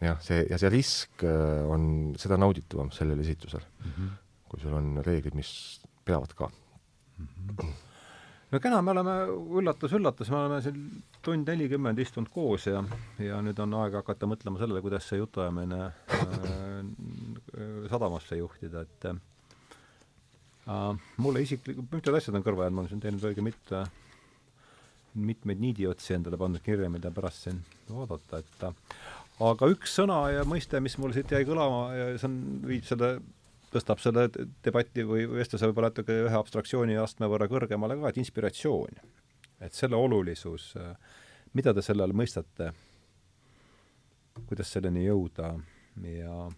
jah, 0.00 0.18
see, 0.24 0.42
ja 0.50 0.58
see 0.60 0.72
risk 0.72 1.26
äh, 1.28 1.60
on 1.68 2.16
seda 2.20 2.40
nauditavam 2.40 2.92
sellel 2.94 3.20
esitusel 3.24 3.62
mm, 3.62 3.92
-hmm. 3.92 4.16
kui 4.48 4.64
sul 4.64 4.74
on 4.76 4.98
reeglid, 5.06 5.36
mis 5.36 5.52
peavad 6.04 6.34
ka 6.36 6.50
no 8.50 8.60
kena, 8.62 8.80
me 8.82 8.94
oleme, 8.94 9.14
üllatus-üllatus, 9.60 10.30
me 10.32 10.38
oleme 10.40 10.60
siin 10.64 10.80
tund 11.24 11.48
nelikümmend 11.50 12.00
istunud 12.02 12.30
koos 12.34 12.66
ja, 12.70 12.82
ja 13.22 13.40
nüüd 13.44 13.58
on 13.62 13.76
aeg 13.82 13.98
hakata 14.00 14.28
mõtlema 14.30 14.60
sellele, 14.60 14.82
kuidas 14.84 15.06
see 15.10 15.20
jutuajamine 15.20 15.80
äh, 15.86 16.80
sadamasse 17.92 18.40
juhtida, 18.40 18.84
et 18.86 19.08
äh, 19.12 19.20
mulle 21.22 21.44
isiklikult, 21.46 21.90
mitmed 21.92 22.20
asjad 22.20 22.38
on 22.38 22.46
kõrva 22.46 22.66
jäänud, 22.66 22.78
ma 22.78 22.84
olen 22.84 22.92
siin 22.94 23.04
teinud 23.04 23.26
õige 23.30 23.44
mitte, 23.44 23.84
mitmeid 25.14 25.62
niidiotsi 25.62 26.14
endale 26.18 26.38
pannud 26.40 26.62
kirja, 26.64 26.90
mida 26.92 27.12
pärast 27.14 27.46
siin 27.46 27.62
vaadata, 27.90 28.42
et 28.42 28.66
aga 29.40 29.70
üks 29.72 29.94
sõna 30.00 30.24
ja 30.34 30.46
mõiste, 30.48 30.82
mis 30.82 30.98
mul 31.00 31.14
siit 31.16 31.30
jäi 31.32 31.46
kõlama 31.48 31.90
ja 31.96 32.10
see 32.16 32.28
on, 32.28 32.40
viib 32.66 32.86
selle 32.88 33.18
tõstab 33.70 34.02
selle 34.02 34.26
debati 34.64 35.04
või 35.06 35.26
vestluse 35.30 35.68
võib-olla 35.70 35.90
natuke 35.92 36.16
ühe 36.26 36.38
abstraktsiooniastme 36.38 37.28
võrra 37.30 37.48
kõrgemale 37.50 37.98
ka, 38.00 38.10
et 38.10 38.20
inspiratsioon, 38.22 39.00
et 39.62 39.76
selle 39.76 39.98
olulisus, 39.98 40.72
mida 41.54 41.74
te 41.74 41.84
selle 41.84 42.06
all 42.06 42.16
mõistate, 42.16 42.72
kuidas 44.48 44.72
selleni 44.72 45.04
jõuda 45.06 45.54
ja 46.06 46.48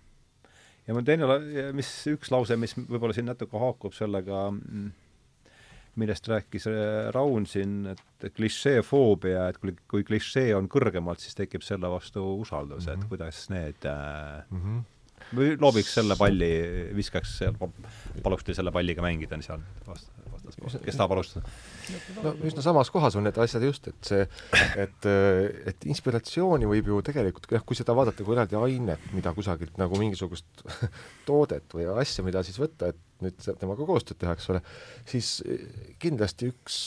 ja 0.87 0.97
mul 0.97 1.07
teine, 1.07 1.29
mis 1.77 1.91
üks 2.11 2.33
lause, 2.35 2.57
mis 2.59 2.75
võib-olla 2.77 3.15
siin 3.17 3.29
natuke 3.31 3.61
haakub 3.61 3.95
sellega, 3.97 4.49
millest 6.01 6.29
rääkis 6.31 6.67
Raun 7.15 7.45
siin, 7.47 7.93
et 7.93 8.33
klišeefoobia, 8.37 9.51
et 9.53 9.61
kui, 9.61 9.77
kui 9.91 10.07
klišee 10.09 10.55
on 10.57 10.71
kõrgemalt, 10.73 11.21
siis 11.23 11.37
tekib 11.39 11.65
selle 11.67 11.91
vastu 11.93 12.25
usaldus 12.41 12.87
mm, 12.87 12.89
-hmm. 12.89 12.95
et 12.95 12.99
mhm. 12.99 13.09
kuidas 13.13 13.45
need 13.51 13.87
äh, 13.87 14.43
mm 14.51 14.65
-hmm 14.65 14.92
loobiks 15.33 15.95
selle 15.99 16.17
palli, 16.21 16.51
viskaks, 16.97 17.39
paluks 18.25 18.47
teil 18.47 18.59
selle 18.59 18.75
palliga 18.75 19.05
mängida 19.05 19.39
seal 19.45 19.63
vastaspool, 19.87 20.83
kes 20.85 20.99
tahab 20.99 21.15
alustada? 21.17 21.53
no 22.23 22.33
üsna 22.47 22.65
samas 22.65 22.91
kohas 22.93 23.17
on 23.19 23.27
need 23.27 23.39
asjad 23.43 23.65
just, 23.67 23.89
et 23.91 24.11
see, 24.11 24.27
et, 24.81 25.09
et 25.73 25.87
inspiratsiooni 25.89 26.69
võib 26.69 26.91
ju 26.93 27.01
tegelikult, 27.07 27.49
jah, 27.53 27.65
kui 27.67 27.79
seda 27.79 27.97
vaadata 27.97 28.27
kui 28.27 28.37
eraldi 28.37 28.59
ainet, 28.59 29.09
mida 29.17 29.33
kusagilt 29.37 29.79
nagu 29.81 29.99
mingisugust 30.01 30.65
toodet 31.29 31.75
või 31.77 31.89
asja, 32.03 32.25
mida 32.27 32.45
siis 32.47 32.61
võtta, 32.63 32.93
et 32.93 33.01
nüüd 33.23 33.43
temaga 33.61 33.87
koostööd 33.89 34.21
teha, 34.21 34.37
eks 34.37 34.49
ole, 34.53 34.63
siis 35.09 35.35
kindlasti 36.03 36.51
üks, 36.53 36.79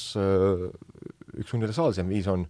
üks 1.42 1.56
universaalsem 1.58 2.12
viis 2.12 2.28
on 2.32 2.48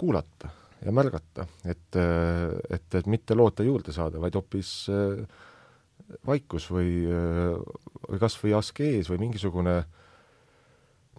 kuulata 0.00 0.52
ja 0.84 0.92
märgata, 0.94 1.46
et, 1.64 1.96
et, 1.96 2.94
et 2.94 3.06
mitte 3.10 3.36
loota 3.36 3.64
juurde 3.66 3.94
saada, 3.96 4.20
vaid 4.22 4.36
hoopis 4.36 4.72
äh, 4.92 5.22
vaikus 6.28 6.68
või, 6.70 6.90
äh, 7.08 7.56
või 8.10 8.22
kas 8.22 8.36
või 8.42 8.54
askees 8.58 9.10
või 9.10 9.22
mingisugune, 9.24 9.76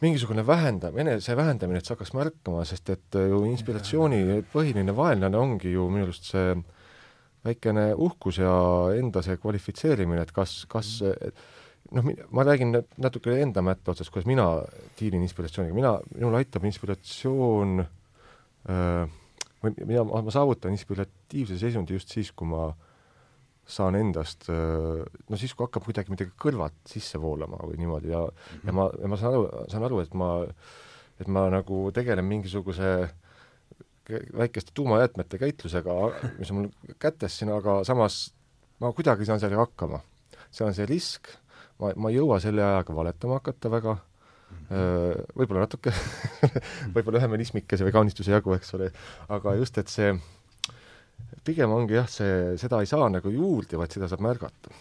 mingisugune 0.03 0.45
vähendamine, 0.45 1.17
enese 1.17 1.35
vähendamine, 1.37 1.81
et 1.81 1.89
sa 1.89 1.95
hakkaks 1.95 2.13
märkama, 2.15 2.63
sest 2.69 2.93
et 2.93 3.17
ju 3.17 3.43
inspiratsiooni 3.49 4.41
põhiline 4.53 4.95
vaenlane 4.95 5.39
ongi 5.39 5.73
ju 5.73 5.89
minu 5.91 6.07
arust 6.07 6.29
see 6.31 6.55
väikene 7.47 7.91
uhkus 7.95 8.41
ja 8.41 8.53
enda 8.97 9.23
see 9.25 9.37
kvalifitseerimine, 9.41 10.21
et 10.21 10.33
kas, 10.35 10.59
kas 10.69 10.97
noh, 11.95 12.09
ma 12.35 12.43
räägin 12.43 12.75
natuke 13.01 13.35
enda 13.41 13.63
mätta 13.65 13.93
otsast, 13.93 14.11
kuidas 14.13 14.27
mina 14.29 14.47
diilin 14.99 15.23
inspiratsiooniga, 15.25 15.75
mina, 15.75 15.93
minul 16.15 16.35
aitab 16.39 16.65
inspiratsioon 16.67 17.79
äh, 17.81 19.07
või 19.63 19.73
mina, 19.89 20.03
ma 20.05 20.33
saavutan 20.33 20.75
inspiratiivse 20.75 21.57
seisundi 21.59 21.97
just 21.97 22.13
siis, 22.13 22.31
kui 22.35 22.49
ma 22.49 22.69
saan 23.67 23.97
endast, 23.99 24.47
no 24.47 25.39
siis, 25.39 25.53
kui 25.53 25.65
hakkab 25.67 25.83
kuidagi 25.87 26.13
midagi 26.13 26.31
kõrvalt 26.39 26.77
sisse 26.87 27.19
voolama 27.19 27.59
või 27.67 27.79
niimoodi 27.81 28.13
ja 28.13 28.21
mm, 28.23 28.43
-hmm. 28.51 28.67
ja 28.69 28.75
ma, 28.79 28.89
ja 29.01 29.11
ma 29.11 29.19
saan 29.19 29.33
aru, 29.35 29.47
saan 29.73 29.87
aru, 29.89 29.99
et 30.05 30.13
ma, 30.15 30.29
et 31.19 31.27
ma 31.27 31.47
nagu 31.51 31.81
tegelen 31.95 32.25
mingisuguse 32.25 32.91
väikeste 34.37 34.71
tuumajäätmete 34.73 35.37
käitlusega, 35.37 35.95
mis 36.39 36.51
on 36.51 36.61
mul 36.61 36.93
kätes 36.99 37.39
siin, 37.39 37.51
aga 37.51 37.81
samas 37.83 38.31
ma 38.79 38.93
kuidagi 38.93 39.27
saan 39.27 39.39
sellega 39.39 39.65
hakkama. 39.65 39.99
see 40.51 40.63
on 40.65 40.73
see 40.73 40.85
risk, 40.87 41.27
ma, 41.79 41.91
ma 41.95 42.09
ei 42.09 42.15
jõua 42.15 42.39
selle 42.39 42.63
ajaga 42.63 42.95
valetama 42.95 43.41
hakata 43.41 43.71
väga 43.71 43.97
Äh, 43.97 44.06
võib-olla 44.67 45.63
natuke 45.63 45.93
võib-olla 46.95 47.21
ühe 47.21 47.29
menismikese 47.31 47.87
või 47.87 47.93
kaunistuse 47.95 48.33
jagu, 48.33 48.51
eks 48.57 48.73
ole, 48.75 48.89
aga 49.31 49.55
just, 49.59 49.79
et 49.79 49.91
see 49.91 50.11
pigem 51.47 51.71
ongi 51.71 51.95
jah, 51.97 52.07
see, 52.11 52.55
seda 52.59 52.81
ei 52.83 52.89
saa 52.89 53.07
nagu 53.11 53.31
juurde, 53.31 53.79
vaid 53.79 53.93
seda 53.95 54.09
saab 54.11 54.23
märgata. 54.25 54.75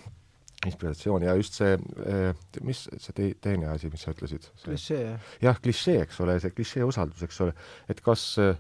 inspiratsiooni 0.67 1.29
ja 1.29 1.35
just 1.39 1.55
see, 1.55 1.77
äh, 2.11 2.33
mis 2.67 2.87
see 2.91 3.13
te, 3.15 3.27
teine 3.39 3.69
asi, 3.71 3.91
mis 3.93 4.03
sa 4.03 4.11
ütlesid? 4.11 4.49
klišee. 4.65 5.13
jah, 5.45 5.61
klišee, 5.63 6.01
eks 6.03 6.19
ole, 6.25 6.39
see 6.43 6.51
klišee 6.51 6.87
usaldus, 6.89 7.23
eks 7.23 7.39
ole, 7.45 7.55
et 7.93 8.01
kas 8.03 8.25
äh, 8.43 8.57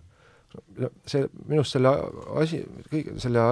see, 1.08 1.26
minu 1.46 1.62
arust 1.62 1.76
selle 1.76 1.92
asi, 2.42 2.60
kõige, 2.90 3.16
selle 3.22 3.44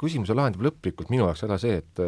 küsimuse 0.00 0.36
lahendab 0.36 0.64
lõplikult 0.66 1.10
minu 1.12 1.26
jaoks 1.26 1.44
ära 1.46 1.58
see, 1.60 1.80
et 1.82 2.02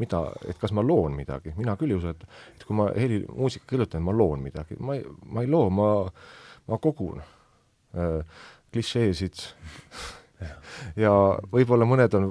mida, 0.00 0.22
et 0.48 0.58
kas 0.60 0.74
ma 0.76 0.84
loon 0.84 1.16
midagi, 1.18 1.54
mina 1.58 1.76
küll 1.80 1.94
ei 1.94 1.98
usu, 1.98 2.12
et 2.14 2.24
et 2.56 2.66
kui 2.66 2.76
ma 2.78 2.90
heli, 2.96 3.22
muusika 3.28 3.68
kirjutan, 3.70 4.04
ma 4.04 4.14
loon 4.14 4.44
midagi, 4.44 4.78
ma 4.80 4.98
ei, 4.98 5.04
ma 5.26 5.44
ei 5.44 5.50
loo, 5.50 5.68
ma, 5.74 5.88
ma 6.68 6.80
kogun 6.82 7.20
äh, 7.22 8.22
klišeesid. 8.72 9.42
Ja 10.94 11.10
võib-olla 11.50 11.82
mõned 11.82 12.12
on 12.14 12.28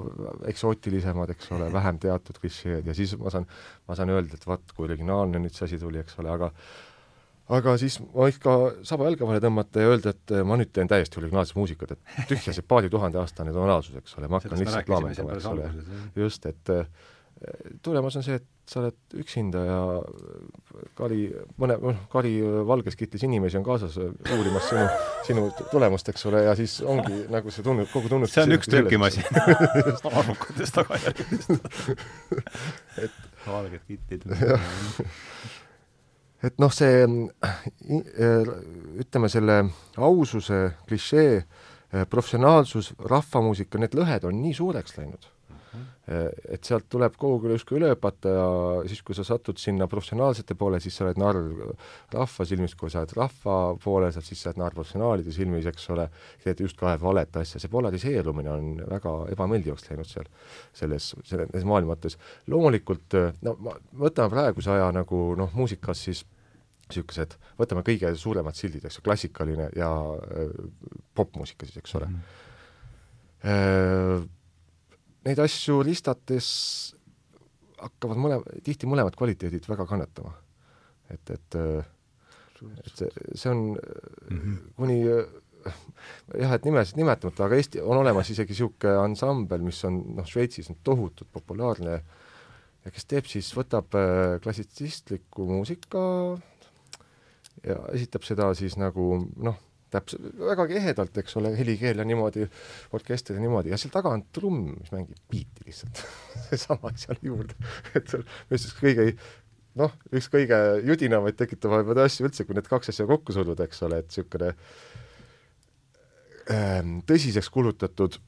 eksootilisemad, 0.48 1.28
eks 1.34 1.50
ole, 1.52 1.66
vähem 1.68 1.98
teatud 2.00 2.38
klišeed. 2.40 2.86
Ja 2.88 2.94
siis 2.96 3.12
ma 3.20 3.28
saan, 3.28 3.44
ma 3.84 3.96
saan 3.98 4.08
öelda, 4.14 4.38
et 4.38 4.46
vaat, 4.48 4.72
kui 4.72 4.86
originaalne 4.86 5.42
nüüd 5.42 5.52
see 5.52 5.66
asi 5.66 5.76
tuli, 5.82 6.00
eks 6.00 6.16
ole, 6.22 6.30
aga 6.32 6.48
aga 7.56 7.74
siis 7.80 7.98
ma 8.02 8.26
võiks 8.26 8.40
ka 8.42 8.56
saba 8.86 9.08
jalge 9.08 9.24
vahele 9.24 9.42
tõmmata 9.44 9.84
ja 9.84 9.92
öelda, 9.92 10.12
et 10.14 10.34
ma 10.44 10.58
nüüd 10.60 10.72
teen 10.74 10.90
täiesti 10.90 11.20
originaalset 11.20 11.56
muusikat, 11.58 11.96
et 11.96 12.28
tühja 12.30 12.54
see 12.56 12.66
paari 12.66 12.90
tuhande 12.92 13.20
aastane 13.22 13.54
tonaalsus, 13.56 13.96
eks 14.02 14.18
ole, 14.18 14.28
ma 14.28 14.40
hakkan 14.40 14.56
Sellest 14.56 14.66
lihtsalt 14.68 14.92
laamendama, 14.92 15.38
eks 15.38 15.48
ole. 15.52 15.70
just, 16.18 16.48
et 16.50 16.74
eh, 16.74 16.86
tulemus 17.84 18.18
on 18.20 18.26
see, 18.26 18.36
et 18.40 18.46
sa 18.68 18.82
oled 18.82 19.16
üksinda 19.22 19.62
ja 19.64 19.78
Kari, 20.98 21.22
mõne, 21.60 21.78
noh, 21.80 22.00
Kari 22.12 22.34
valges 22.68 22.98
kitlis 22.98 23.24
inimesi 23.24 23.56
on 23.58 23.64
kaasas 23.66 23.96
uurimas 23.98 24.68
sinu, 24.68 24.84
sinu 25.26 25.44
tulemust, 25.72 26.10
eks 26.12 26.26
ole, 26.28 26.42
ja 26.44 26.56
siis 26.58 26.78
ongi 26.84 27.24
nagu 27.32 27.52
see 27.54 27.64
tunne, 27.64 27.86
kogu 27.92 28.12
tunnustus 28.12 28.36
see 28.36 28.44
on 28.44 28.56
üks 28.58 28.68
trükimasin. 28.68 29.24
arvukatest 30.20 30.76
tagajärgedest. 30.76 31.48
Et 33.04 33.24
valged 33.46 33.80
kitlid 33.88 34.28
et 36.42 36.58
noh, 36.62 36.72
see 36.74 37.02
äh, 37.04 38.52
ütleme, 39.02 39.30
selle 39.32 39.58
aususe 39.96 40.60
klišee, 40.88 41.40
äh, 41.40 42.06
professionaalsus, 42.10 42.92
rahvamuusika, 42.98 43.80
need 43.82 43.96
lõhed 43.98 44.28
on 44.28 44.40
nii 44.42 44.54
suureks 44.58 44.98
läinud. 45.00 45.26
Äh, 45.26 45.37
et 46.08 46.64
sealt 46.64 46.86
tuleb 46.88 47.16
kogu 47.20 47.50
justkui 47.52 47.76
üle 47.78 47.90
hüpata 47.92 48.30
ja 48.32 48.46
siis, 48.88 49.02
kui 49.04 49.16
sa 49.16 49.24
satud 49.26 49.58
sinna 49.60 49.88
professionaalsete 49.90 50.56
poole, 50.58 50.80
siis 50.80 50.96
sa 50.96 51.04
oled 51.04 51.20
narr 51.20 51.40
rahva 52.14 52.46
silmis, 52.48 52.74
kui 52.78 52.90
sa 52.92 53.02
oled 53.02 53.12
rahva 53.18 53.56
poole, 53.82 54.08
siis 54.16 54.40
sa 54.40 54.50
oled 54.50 54.62
narr 54.62 54.76
professionaalide 54.78 55.34
silmis, 55.34 55.68
eks 55.68 55.90
ole, 55.94 56.08
teed 56.44 56.62
just 56.64 56.78
kahe 56.80 56.96
valet 57.02 57.36
asja, 57.42 57.60
see 57.60 57.72
polariseerumine 57.72 58.54
on 58.54 58.72
väga 58.88 59.14
ebameeldivaks 59.34 59.90
läinud 59.90 60.08
seal, 60.08 60.32
selles, 60.80 61.12
selles 61.28 61.68
maailmates. 61.68 62.18
loomulikult 62.48 63.18
no 63.44 63.56
ma, 63.60 63.76
võtame 64.06 64.32
praeguse 64.32 64.72
aja 64.72 64.88
nagu 64.96 65.22
noh, 65.38 65.52
muusikas 65.54 66.04
siis 66.08 66.24
niisugused, 66.88 67.36
võtame 67.58 67.82
kõige 67.84 68.14
suuremad 68.16 68.56
sildid, 68.56 68.86
eks 68.88 68.96
ju, 68.98 69.04
klassikaline 69.04 69.68
ja 69.76 69.90
äh, 70.16 70.52
popmuusika 71.14 71.68
siis, 71.68 71.76
eks 71.82 71.94
ole 72.00 72.08
mm. 72.08 72.18
-hmm. 73.44 74.28
Neid 75.26 75.38
asju 75.42 75.80
listates 75.86 76.48
hakkavad 77.78 78.18
mõle-, 78.20 78.60
tihti 78.66 78.86
mõlemad 78.90 79.16
kvaliteedid 79.18 79.66
väga 79.68 79.86
kannatama. 79.86 80.34
et, 81.10 81.30
et 81.30 81.56
et 82.58 82.96
see, 82.96 83.10
see 83.34 83.50
on 83.50 83.60
mm 84.30 84.38
-hmm. 84.38 84.56
kuni 84.76 84.98
jah, 86.42 86.54
et 86.54 86.64
nimesid 86.64 86.96
nimetamata, 86.96 87.44
aga 87.44 87.56
Eesti, 87.56 87.80
on 87.80 88.00
olemas 88.00 88.30
isegi 88.30 88.54
niisugune 88.54 88.96
ansambel, 89.02 89.62
mis 89.62 89.84
on 89.84 90.00
noh, 90.16 90.26
Šveitsis 90.26 90.70
on 90.70 90.78
tohutult 90.84 91.30
populaarne 91.32 91.98
ja 92.84 92.90
kes 92.94 93.08
teeb 93.10 93.26
siis, 93.30 93.50
võtab 93.56 93.94
äh, 93.98 94.38
klassitsistlikku 94.42 95.46
muusika 95.50 96.02
ja 97.66 97.78
esitab 97.92 98.26
seda 98.26 98.52
siis 98.58 98.78
nagu 98.78 99.10
noh, 99.36 99.58
täpselt, 99.92 100.30
vägagi 100.38 100.78
ehedalt, 100.80 101.18
eks 101.22 101.36
ole, 101.40 101.52
helikeel 101.58 102.02
ja 102.02 102.06
niimoodi, 102.08 102.46
orkester 102.96 103.38
ja 103.38 103.42
niimoodi, 103.42 103.72
ja 103.72 103.80
seal 103.80 103.92
taga 103.94 104.12
on 104.14 104.24
trumm, 104.34 104.74
mis 104.78 104.92
mängib 104.94 105.18
biiti 105.32 105.66
lihtsalt. 105.66 106.02
Seesama 106.48 106.92
seal 106.98 107.20
juurde, 107.24 107.56
et 107.98 108.08
seal, 108.10 108.24
mis 108.52 108.68
kõige 108.78 109.10
noh, 109.78 109.94
üks 110.14 110.28
kõige 110.32 110.58
judinamaid 110.86 111.38
tekitavaid 111.38 112.02
asju 112.04 112.28
üldse, 112.28 112.46
kui 112.46 112.56
need 112.56 112.68
kaks 112.70 112.92
asja 112.92 113.06
kokku 113.08 113.34
suruda, 113.36 113.66
eks 113.68 113.82
ole, 113.86 114.00
et 114.02 114.10
niisugune 114.10 114.52
ähm, 116.54 116.98
tõsiseks 117.08 117.50
kulutatud 117.54 118.18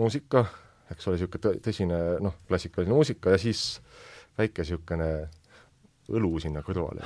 muusika, 0.00 0.46
eks 0.92 1.08
ole, 1.08 1.18
niisugune 1.18 1.60
tõsine 1.64 2.00
noh, 2.24 2.38
klassikaline 2.48 2.94
muusika 2.94 3.34
ja 3.34 3.40
siis 3.40 3.66
väike 4.38 4.64
niisugune 4.64 5.10
õlu 6.12 6.30
sinna 6.42 6.62
kõrvale 6.66 7.04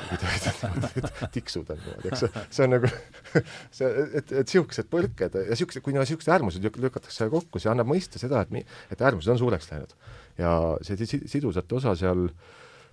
tiksuda 1.34 1.76
niimoodi, 1.78 2.10
eks 2.12 2.24
see 2.52 2.66
on 2.66 2.74
nagu 2.76 2.90
see, 3.76 3.88
et, 3.88 4.32
et 4.32 4.32
niisugused 4.44 4.90
põrked 4.92 5.36
ja 5.40 5.44
niisugused, 5.48 5.84
kui 5.84 5.96
niisugused 5.96 6.32
äärmused 6.34 6.64
lükatakse 6.84 7.30
kokku, 7.32 7.62
see 7.62 7.72
annab 7.72 7.90
mõista 7.90 8.20
seda, 8.20 8.44
et 8.44 8.54
mi-, 8.54 8.64
et 8.92 9.04
äärmused 9.04 9.32
on 9.32 9.40
suureks 9.40 9.70
läinud. 9.72 9.94
ja 10.40 10.56
see 10.86 11.06
sidusate 11.08 11.78
osa 11.78 11.94
seal 11.98 12.28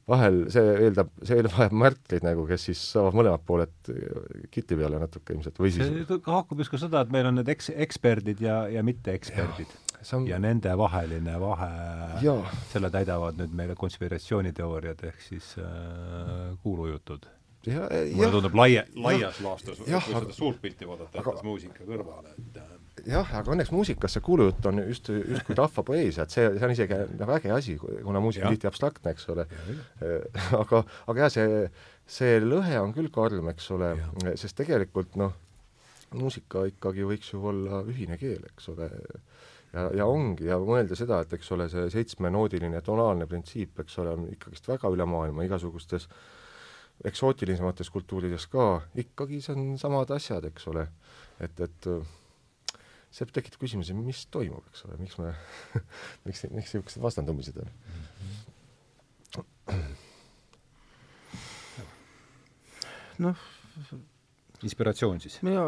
vahel, 0.08 0.46
see 0.54 0.76
eeldab, 0.88 1.12
see 1.28 1.44
vajab 1.44 1.76
märtleid 1.76 2.24
nagu, 2.24 2.46
kes 2.48 2.70
siis 2.70 2.84
saavad 2.94 3.18
mõlemad 3.18 3.44
pooled 3.48 3.92
kiti 4.54 4.78
peale 4.80 5.02
natuke 5.02 5.36
ilmselt 5.36 5.60
või 5.60 5.74
siis 5.76 5.92
see 5.92 6.22
haakub 6.30 6.64
just 6.64 6.72
ka 6.72 6.80
seda, 6.80 7.04
et 7.04 7.12
meil 7.12 7.28
on 7.28 7.42
need 7.42 7.52
eks-, 7.52 7.74
eksperdid 7.76 8.44
ja, 8.48 8.62
ja 8.72 8.86
mitteeksperdid 8.88 9.76
on... 10.14 10.28
ja 10.28 10.40
nende 10.40 10.74
vaheline 10.78 11.38
vahe, 11.42 11.72
selle 12.72 12.92
täidavad 12.94 13.40
nüüd 13.42 13.56
meile 13.58 13.76
konspiratsiooniteooriad 13.80 15.04
ehk 15.10 15.22
siis 15.24 15.56
äh, 15.62 16.56
kuulujutud. 16.64 17.28
mulle 17.68 18.32
tundub 18.32 18.56
laia, 18.56 18.86
laias 18.96 19.42
laastus, 19.44 19.82
kui 19.84 19.94
aga... 19.94 20.06
seda 20.08 20.36
suurt 20.36 20.62
pilti 20.64 20.88
vaadata, 20.88 21.12
jättes 21.18 21.42
aga... 21.42 21.48
muusika 21.48 21.88
kõrvale, 21.88 22.36
et 22.38 22.60
äh, 22.62 22.76
jah, 23.12 23.34
aga 23.42 23.54
õnneks 23.56 23.74
muusikas 23.76 24.16
see 24.16 24.24
kuulujutt 24.26 24.70
on 24.70 24.82
just, 24.88 25.10
justkui 25.12 25.58
rahvapoeesia, 25.58 26.26
et 26.26 26.36
see, 26.36 26.48
see 26.56 26.68
on 26.68 26.74
isegi 26.74 27.02
nagu 27.20 27.36
äge 27.36 27.52
asi, 27.54 27.76
kuna 27.80 28.22
muusika 28.24 28.48
on 28.48 28.56
tihti 28.56 28.70
abstraktne, 28.70 29.14
eks 29.14 29.28
ole. 29.34 29.48
aga, 30.62 30.84
aga 31.08 31.26
jah, 31.26 31.34
see, 31.34 31.60
see 32.20 32.40
lõhe 32.44 32.80
on 32.82 32.96
küll 32.96 33.12
karm, 33.14 33.52
eks 33.54 33.70
ole, 33.76 33.92
sest 34.40 34.58
tegelikult 34.62 35.18
noh, 35.20 35.36
muusika 36.16 36.64
ikkagi 36.70 37.04
võiks 37.08 37.34
ju 37.34 37.44
olla 37.52 37.82
ühine 37.88 38.18
keel, 38.22 38.46
eks 38.54 38.72
ole 38.72 38.90
ja, 39.74 39.88
ja 40.02 40.08
ongi, 40.10 40.48
ja 40.50 40.58
mõelda 40.62 40.98
seda, 41.00 41.22
et 41.24 41.34
eks 41.38 41.52
ole, 41.56 41.70
see 41.72 41.88
seitsmenoodiline 41.94 42.82
tonaalne 42.86 43.28
printsiip, 43.30 43.80
eks 43.84 44.00
ole, 44.04 44.16
on 44.18 44.28
ikkagist 44.34 44.70
väga 44.72 44.92
üle 44.94 45.08
maailma 45.10 45.48
igasugustes 45.48 46.08
eksootilisemates 47.08 47.92
kultuurides 47.94 48.48
ka, 48.50 48.70
ikkagi 48.98 49.42
see 49.44 49.54
on 49.54 49.76
samad 49.82 50.12
asjad, 50.16 50.48
eks 50.50 50.66
ole. 50.72 50.88
et, 51.44 51.60
et 51.62 51.90
see 53.14 53.30
tekitab 53.34 53.62
küsimuse, 53.62 53.94
mis 53.98 54.26
toimub, 54.34 54.66
eks 54.72 54.86
ole, 54.88 54.98
miks 55.02 55.20
me 55.22 55.34
miks, 56.28 56.44
miks 56.50 56.74
niisugused 56.74 57.04
vastandumised 57.04 57.62
on 57.62 57.70
noh, 63.24 63.46
inspiratsioon 64.66 65.22
siis? 65.24 65.40
mina 65.46 65.64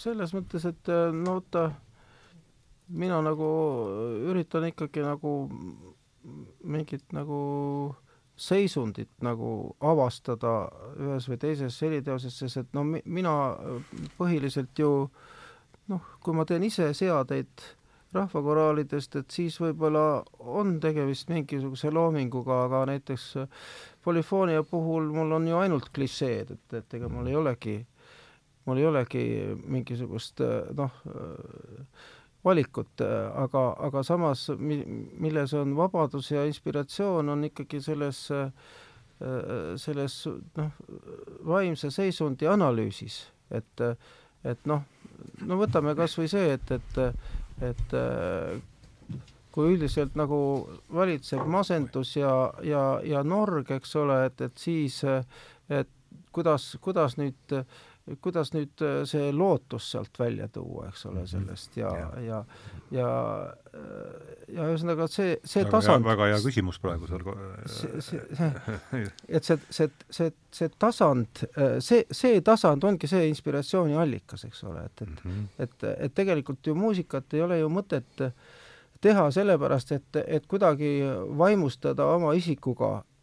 selles 0.00 0.34
mõttes, 0.36 0.66
et 0.68 0.90
no 1.16 1.38
ta 1.50 1.70
mina 2.88 3.20
nagu 3.24 3.46
üritan 4.30 4.66
ikkagi 4.68 5.02
nagu 5.04 5.36
mingit 6.66 7.12
nagu 7.14 7.38
seisundit 8.36 9.10
nagu 9.24 9.76
avastada 9.80 10.68
ühes 11.00 11.26
või 11.30 11.38
teises 11.40 11.78
heliteoses, 11.80 12.36
sest 12.36 12.60
et 12.60 12.76
no 12.76 12.84
mi-, 12.84 13.02
mina 13.06 13.32
põhiliselt 14.18 14.76
ju 14.76 15.08
noh, 15.88 16.12
kui 16.20 16.36
ma 16.36 16.44
teen 16.44 16.66
ise 16.66 16.90
seadeid 16.96 17.64
rahvakoraalidest, 18.16 19.16
et 19.20 19.34
siis 19.34 19.56
võib-olla 19.60 20.22
on 20.38 20.76
tegemist 20.80 21.30
mingisuguse 21.32 21.90
loominguga, 21.92 22.62
aga 22.66 22.84
näiteks 22.92 23.26
polüfoonia 24.04 24.62
puhul 24.68 25.10
mul 25.14 25.36
on 25.36 25.48
ju 25.48 25.58
ainult 25.60 25.90
klišeed, 25.96 26.54
et, 26.54 26.76
et 26.80 26.98
ega 26.98 27.10
mul 27.12 27.28
ei 27.30 27.36
olegi, 27.36 27.76
mul 28.68 28.80
ei 28.80 28.88
olegi 28.88 29.24
mingisugust 29.64 30.44
noh, 30.76 31.00
valikut, 32.46 33.02
aga, 33.02 33.62
aga 33.88 34.02
samas 34.06 34.46
mi-, 34.58 34.84
milles 35.18 35.54
on 35.58 35.74
vabadus 35.76 36.30
ja 36.30 36.44
inspiratsioon, 36.46 37.32
on 37.34 37.46
ikkagi 37.48 37.80
selles, 37.82 38.20
selles 39.82 40.16
noh, 40.58 40.70
vaimse 41.48 41.90
seisundi 41.90 42.46
analüüsis, 42.50 43.18
et, 43.50 43.82
et 44.46 44.70
noh, 44.70 44.84
no 45.48 45.58
võtame 45.58 45.96
kas 45.98 46.14
või 46.20 46.30
see, 46.30 46.54
et, 46.54 46.72
et, 46.76 47.02
et 47.66 47.96
kui 49.56 49.72
üldiselt 49.72 50.16
nagu 50.20 50.38
valitseb 50.92 51.46
masendus 51.48 52.12
ja, 52.18 52.32
ja, 52.60 52.82
ja 53.00 53.22
norg, 53.24 53.70
eks 53.78 53.94
ole, 53.96 54.18
et, 54.28 54.42
et 54.44 54.58
siis, 54.60 55.00
et 55.72 55.92
kuidas, 56.36 56.74
kuidas 56.84 57.16
nüüd 57.16 57.56
kuidas 58.22 58.52
nüüd 58.54 58.82
äh, 58.84 59.00
see 59.08 59.30
lootus 59.34 59.88
sealt 59.90 60.18
välja 60.18 60.46
tuua, 60.52 60.88
eks 60.90 61.06
ole, 61.08 61.24
mhm. 61.24 61.30
sellest 61.32 61.78
ja, 61.78 61.90
ja, 62.22 62.42
ja, 62.92 63.08
ja 64.54 64.66
ühesõnaga 64.68 65.08
see, 65.10 65.34
see 65.42 65.64
väga 65.64 65.72
tasand. 65.74 66.06
väga 66.06 66.28
hea 66.30 66.36
küsimus 66.44 66.78
praegu 66.82 67.08
seal. 67.10 67.24
et 69.38 69.48
see, 69.48 69.58
see, 69.78 69.90
see, 70.18 70.30
see 70.54 70.70
tasand, 70.78 71.42
äh, 71.56 71.78
see, 71.84 72.04
see 72.14 72.38
tasand 72.46 72.86
ongi 72.86 73.10
see 73.10 73.26
inspiratsiooni 73.32 73.98
allikas, 73.98 74.46
eks 74.46 74.62
ole, 74.70 74.86
et, 74.86 75.02
et 75.02 75.10
mm, 75.10 75.18
-hmm. 75.26 75.50
et, 75.66 75.90
et 76.06 76.14
tegelikult 76.14 76.66
ju 76.66 76.78
muusikat 76.78 77.34
ei 77.34 77.42
ole 77.42 77.58
ju 77.58 77.72
mõtet 77.72 78.30
teha 79.02 79.26
sellepärast, 79.34 79.92
et, 79.92 80.22
et 80.26 80.46
kuidagi 80.46 81.02
vaimustada 81.38 82.06
oma 82.14 82.32
isikuga 82.38 83.00
Äh, 83.00 83.15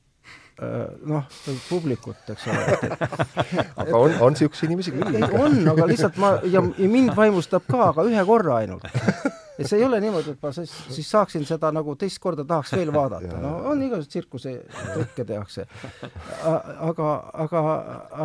noh, 1.09 1.23
publikut, 1.69 2.19
eks 2.29 2.47
ole. 2.47 2.91
aga 3.81 3.97
on, 3.97 4.17
on 4.21 4.35
niisuguseid 4.35 4.69
inimesi 4.69 4.93
küll? 4.93 5.23
on, 5.39 5.57
aga 5.73 5.87
lihtsalt 5.89 6.19
ma, 6.21 6.35
ja, 6.45 6.61
ja 6.77 6.89
mind 6.89 7.15
vaimustab 7.17 7.65
ka, 7.69 7.89
aga 7.89 8.05
ühe 8.09 8.25
korra 8.27 8.59
ainult 8.61 8.85
et 9.57 9.67
see 9.69 9.79
ei 9.79 9.85
ole 9.85 9.99
niimoodi, 10.03 10.33
et 10.35 10.43
ma 10.43 10.51
siis, 10.55 10.71
siis 10.93 11.09
saaksin 11.13 11.45
seda 11.47 11.71
nagu 11.75 11.95
teist 11.99 12.19
korda 12.23 12.45
tahaks 12.47 12.73
veel 12.77 12.91
vaadata, 12.95 13.37
no 13.41 13.53
on 13.71 13.81
igasuguseid 13.85 14.13
tsirkusetrikke 14.13 15.25
tehakse. 15.29 15.65
aga, 16.43 17.09
aga, 17.45 17.63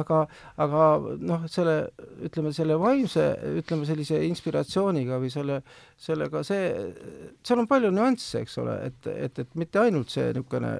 aga, 0.00 0.20
aga 0.66 0.86
noh, 1.32 1.48
selle, 1.52 1.76
ütleme 2.28 2.52
selle 2.56 2.78
vaimse, 2.80 3.26
ütleme 3.62 3.88
sellise 3.88 4.22
inspiratsiooniga 4.28 5.20
või 5.22 5.32
selle, 5.32 5.60
sellega 6.00 6.44
see, 6.46 6.70
seal 7.46 7.64
on 7.64 7.70
palju 7.70 7.92
nüansse, 7.94 8.44
eks 8.44 8.58
ole, 8.62 8.78
et, 8.88 9.10
et, 9.28 9.44
et 9.44 9.58
mitte 9.58 9.82
ainult 9.82 10.14
see 10.14 10.30
niisugune 10.32 10.76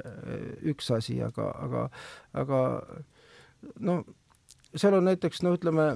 üks 0.71 0.91
asi, 0.95 1.19
aga, 1.25 1.51
aga, 1.67 1.85
aga 2.41 2.63
no 3.85 4.01
seal 4.77 4.99
on 4.99 5.09
näiteks 5.09 5.43
no 5.45 5.55
ütleme, 5.57 5.89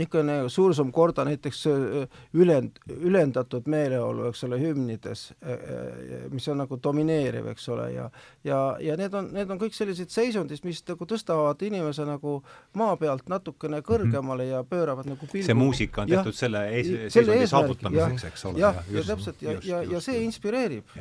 niisugune 0.00 0.36
suursum 0.52 0.90
korda 0.92 1.24
näiteks 1.28 1.62
äh, 1.70 2.20
ülend, 2.34 2.80
ülendatud 2.96 3.68
meeleolu, 3.70 4.26
eks 4.30 4.44
ole, 4.48 4.58
hümnides, 4.62 5.26
äh, 5.44 5.52
äh, 5.52 6.26
mis 6.32 6.48
on 6.50 6.60
nagu 6.62 6.78
domineeriv, 6.82 7.50
eks 7.52 7.68
ole, 7.72 7.90
ja 7.94 8.08
ja, 8.44 8.60
ja 8.80 8.96
need 8.96 9.14
on, 9.16 9.30
need 9.34 9.50
on 9.52 9.60
kõik 9.60 9.76
sellised 9.76 10.12
seisundid, 10.12 10.62
mis 10.66 10.82
nagu 10.88 11.08
tõstavad 11.08 11.62
inimese 11.66 12.06
nagu 12.08 12.40
maa 12.80 12.96
pealt 13.00 13.28
natukene 13.30 13.82
kõrgemale 13.86 14.50
ja 14.50 14.62
pööravad 14.66 15.08
nagu 15.10 15.26
pilgu. 15.26 15.46
see 15.46 15.56
muusika 15.56 16.04
on 16.04 16.12
tehtud 16.12 16.34
ja, 16.34 16.38
selle 16.42 16.66
ees, 16.74 16.92
seisundi 17.14 17.48
saavutamiseks, 17.50 18.28
eks 18.30 18.46
ole. 18.50 18.62
jah, 18.62 18.82
ja, 18.88 19.00
ja 19.00 19.08
täpselt, 19.12 19.42
ja, 19.44 19.58
ja, 19.64 19.82
ja 19.96 20.04
see 20.04 20.22
inspireerib. 20.26 20.96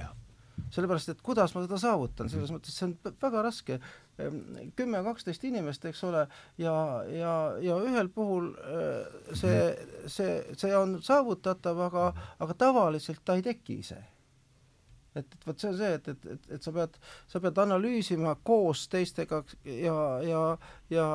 Sellepärast, 0.70 1.10
et 1.10 1.22
kuidas 1.26 1.56
ma 1.56 1.64
seda 1.64 1.80
saavutan, 1.82 2.30
selles 2.30 2.52
mõttes 2.54 2.76
see 2.76 2.86
on 2.86 2.92
väga 3.24 3.42
raske. 3.42 3.80
Kümme, 4.76 5.04
kaksteist 5.06 5.44
inimest, 5.48 5.86
eks 5.86 6.04
ole, 6.04 6.26
ja, 6.60 6.76
ja, 7.14 7.34
ja 7.64 7.80
ühel 7.88 8.10
puhul 8.12 8.52
äh, 8.60 9.20
see, 9.38 9.62
see, 10.12 10.40
see 10.60 10.76
on 10.76 10.98
saavutatav, 11.06 11.80
aga, 11.88 12.06
aga 12.40 12.58
tavaliselt 12.66 13.22
ta 13.26 13.38
ei 13.40 13.46
teki 13.46 13.80
ise 13.86 14.02
et, 15.16 15.26
et 15.26 15.48
vot 15.48 15.60
see 15.60 15.72
on 15.72 15.78
see, 15.80 15.90
et, 15.98 16.08
et, 16.12 16.28
et, 16.36 16.52
et 16.56 16.68
sa 16.68 16.74
pead, 16.76 17.00
sa 17.32 17.42
pead 17.44 17.64
analüüsima 17.64 18.36
koos 18.46 18.86
teistega 18.92 19.42
ja, 19.66 19.98
ja, 20.26 20.44
ja 20.94 21.08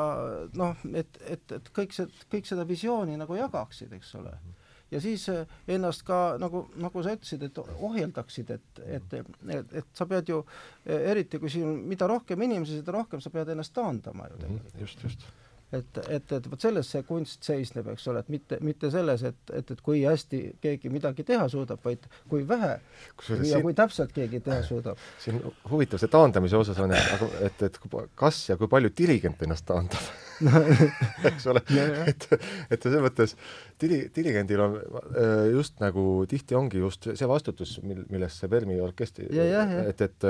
noh, 0.58 0.84
et, 0.94 1.22
et, 1.28 1.56
et 1.58 1.72
kõik 1.76 1.94
see, 1.96 2.08
kõik 2.32 2.50
seda 2.50 2.66
visiooni 2.68 3.18
nagu 3.20 3.38
jagaksid, 3.38 3.92
eks 3.96 4.14
ole 4.20 4.34
mm. 4.34 4.44
-hmm 4.44 4.63
ja 4.94 5.02
siis 5.02 5.26
äh, 5.32 5.44
ennast 5.76 6.06
ka 6.06 6.38
nagu, 6.40 6.64
nagu 6.80 7.04
sa 7.04 7.14
ütlesid, 7.16 7.44
et 7.48 7.62
ohjeldaksid, 7.64 8.54
et, 8.54 8.82
et, 8.98 9.16
et, 9.20 9.78
et 9.82 9.88
sa 9.96 10.06
pead 10.10 10.30
ju, 10.30 10.42
eriti 10.86 11.40
kui 11.42 11.52
siin, 11.52 11.80
mida 11.90 12.08
rohkem 12.10 12.46
inimesi, 12.46 12.80
seda 12.80 12.94
rohkem 12.98 13.22
sa 13.24 13.32
pead 13.34 13.52
ennast 13.54 13.74
taandama 13.76 14.30
ju 14.30 14.40
tegelikult. 14.44 14.80
just, 14.80 15.04
just. 15.04 15.26
Et, 15.74 15.98
et, 16.08 16.32
et 16.36 16.46
vot 16.50 16.60
selles 16.60 16.88
see 16.94 17.02
kunst 17.06 17.46
seisneb, 17.46 17.88
eks 17.92 18.06
ole, 18.10 18.22
et 18.24 18.30
mitte, 18.32 18.58
mitte 18.64 18.90
selles, 18.92 19.24
et, 19.28 19.38
et, 19.56 19.70
et 19.74 19.80
kui 19.84 20.02
hästi 20.04 20.40
keegi 20.62 20.90
midagi 20.92 21.26
teha 21.26 21.46
suudab, 21.50 21.80
vaid 21.84 22.04
kui 22.30 22.44
vähe 22.48 22.76
kusjuures 23.18 23.48
ja 23.48 23.58
siin, 23.58 23.64
kui 23.66 23.76
täpselt 23.78 24.12
keegi 24.14 24.40
teha 24.44 24.60
suudab. 24.66 25.00
siin 25.22 25.40
huvitav 25.70 26.02
see 26.02 26.12
taandamise 26.12 26.58
osas 26.60 26.80
on, 26.84 26.94
et, 26.96 27.24
et, 27.48 27.64
et 27.68 27.80
kas 28.18 28.42
ja 28.50 28.58
kui 28.60 28.70
palju 28.70 28.92
dirigent 28.96 29.42
ennast 29.46 29.66
taandab? 29.70 30.12
Eks 31.30 31.46
ole, 31.50 31.62
et, 32.10 32.26
et 32.74 32.82
selles 32.82 33.04
mõttes 33.04 33.36
diri-, 33.80 34.08
dirigendil 34.14 34.64
on 34.64 34.76
just 35.54 35.78
nagu 35.82 36.24
tihti 36.30 36.58
ongi 36.58 36.82
just 36.82 37.08
see 37.12 37.30
vastutus, 37.30 37.78
mil, 37.86 38.02
millest 38.10 38.42
see 38.42 38.50
Permi 38.50 38.80
orkestri 38.82 39.30
et, 39.30 40.02
et 40.02 40.26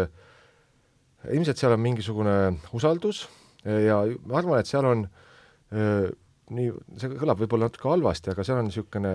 ilmselt 1.32 1.60
seal 1.60 1.72
on 1.72 1.80
mingisugune 1.80 2.36
usaldus 2.76 3.24
ja 3.64 4.02
ma 4.28 4.42
arvan, 4.42 4.60
et 4.60 4.68
seal 4.68 4.84
on 4.84 5.06
äh, 5.06 5.22
nii, 5.70 6.72
see 7.00 7.14
kõlab 7.14 7.40
võib-olla 7.40 7.70
natuke 7.70 7.88
halvasti, 7.88 8.32
aga 8.32 8.44
seal 8.44 8.60
on 8.60 8.68
niisugune 8.68 9.14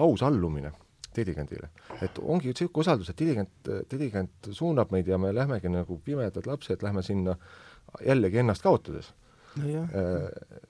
aus 0.00 0.22
allumine 0.22 0.72
dirigendile. 1.16 1.68
et 2.00 2.18
ongi 2.18 2.52
niisugune 2.52 2.84
usaldus, 2.84 3.10
et 3.12 3.18
dirigent, 3.18 3.72
dirigent 3.90 4.52
suunab 4.52 4.92
meid 4.94 5.08
ja 5.08 5.18
me 5.18 5.32
lähmegi 5.34 5.68
nagu 5.72 5.98
pimedad 6.04 6.46
lapsed, 6.46 6.82
lähme 6.82 7.02
sinna 7.02 7.36
jällegi 8.06 8.38
ennast 8.38 8.62
kaotades. 8.62 9.12
nojah 9.60 9.88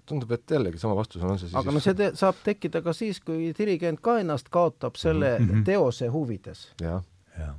Tundub, 0.07 0.33
et 0.35 0.51
jällegi 0.51 0.79
sama 0.79 0.97
vastus 0.99 1.23
on, 1.23 1.31
on 1.31 1.39
see 1.39 1.47
siis 1.47 1.59
aga 1.61 1.71
no 1.71 1.81
see 1.81 1.95
te 1.95 2.11
saab 2.19 2.41
tekkida 2.43 2.83
ka 2.83 2.93
siis, 2.93 3.21
kui 3.23 3.53
dirigent 3.59 4.01
ka 4.03 4.19
ennast 4.19 4.51
kaotab 4.51 4.99
selle 4.99 5.37
mm 5.39 5.49
-hmm. 5.49 5.65
teose 5.65 6.09
huvides. 6.09 6.73
jah. 6.81 7.03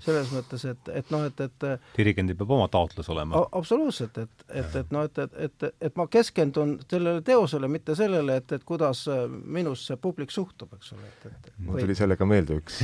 Selles 0.03 0.29
mõttes, 0.33 0.65
et, 0.69 0.89
et 0.93 1.09
noh, 1.13 1.23
et, 1.25 1.39
et 1.41 1.65
dirigendil 1.97 2.37
peab 2.37 2.51
oma 2.55 2.67
taotlus 2.71 3.09
olema. 3.09 3.41
absoluutselt, 3.57 4.17
et, 4.21 4.45
et, 4.49 4.75
et 4.83 4.93
noh, 4.93 5.07
et, 5.07 5.17
et, 5.23 5.37
et, 5.47 5.65
et 5.89 5.97
ma 5.99 6.05
keskendun 6.11 6.75
sellele 6.85 7.23
teosele, 7.25 7.69
mitte 7.71 7.95
sellele, 7.97 8.37
et, 8.41 8.55
et 8.57 8.63
kuidas 8.67 9.05
äh, 9.11 9.25
minusse 9.29 9.97
publik 10.01 10.31
suhtub, 10.35 10.75
eks 10.77 10.93
ole, 10.95 11.09
et, 11.09 11.27
et 11.31 11.51
mul 11.65 11.81
tuli 11.81 11.97
sellega 11.97 12.27
meelde 12.29 12.59
üks, 12.61 12.83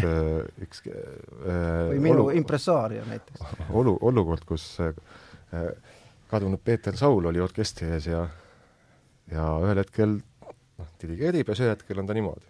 üks 0.65 0.83
äh, 0.89 0.97
või 1.93 2.01
minu 2.09 2.25
olu- 2.25 2.37
impressaaria 2.41 3.05
näiteks. 3.09 3.45
olu, 3.69 3.97
olukord, 4.09 4.45
kus 4.49 4.71
äh, 4.83 4.93
kadunud 6.29 6.61
Peeter 6.63 6.97
Saul 6.97 7.29
oli 7.29 7.41
orkestri 7.41 7.89
ees 7.95 8.09
ja 8.09 8.25
ja 9.29 9.45
ühel 9.63 9.77
hetkel 9.83 10.15
noh, 10.19 10.87
dirigeerib 11.01 11.51
ja 11.51 11.57
ühel 11.57 11.75
hetkel 11.75 12.01
on 12.01 12.09
ta 12.09 12.15
niimoodi. 12.17 12.47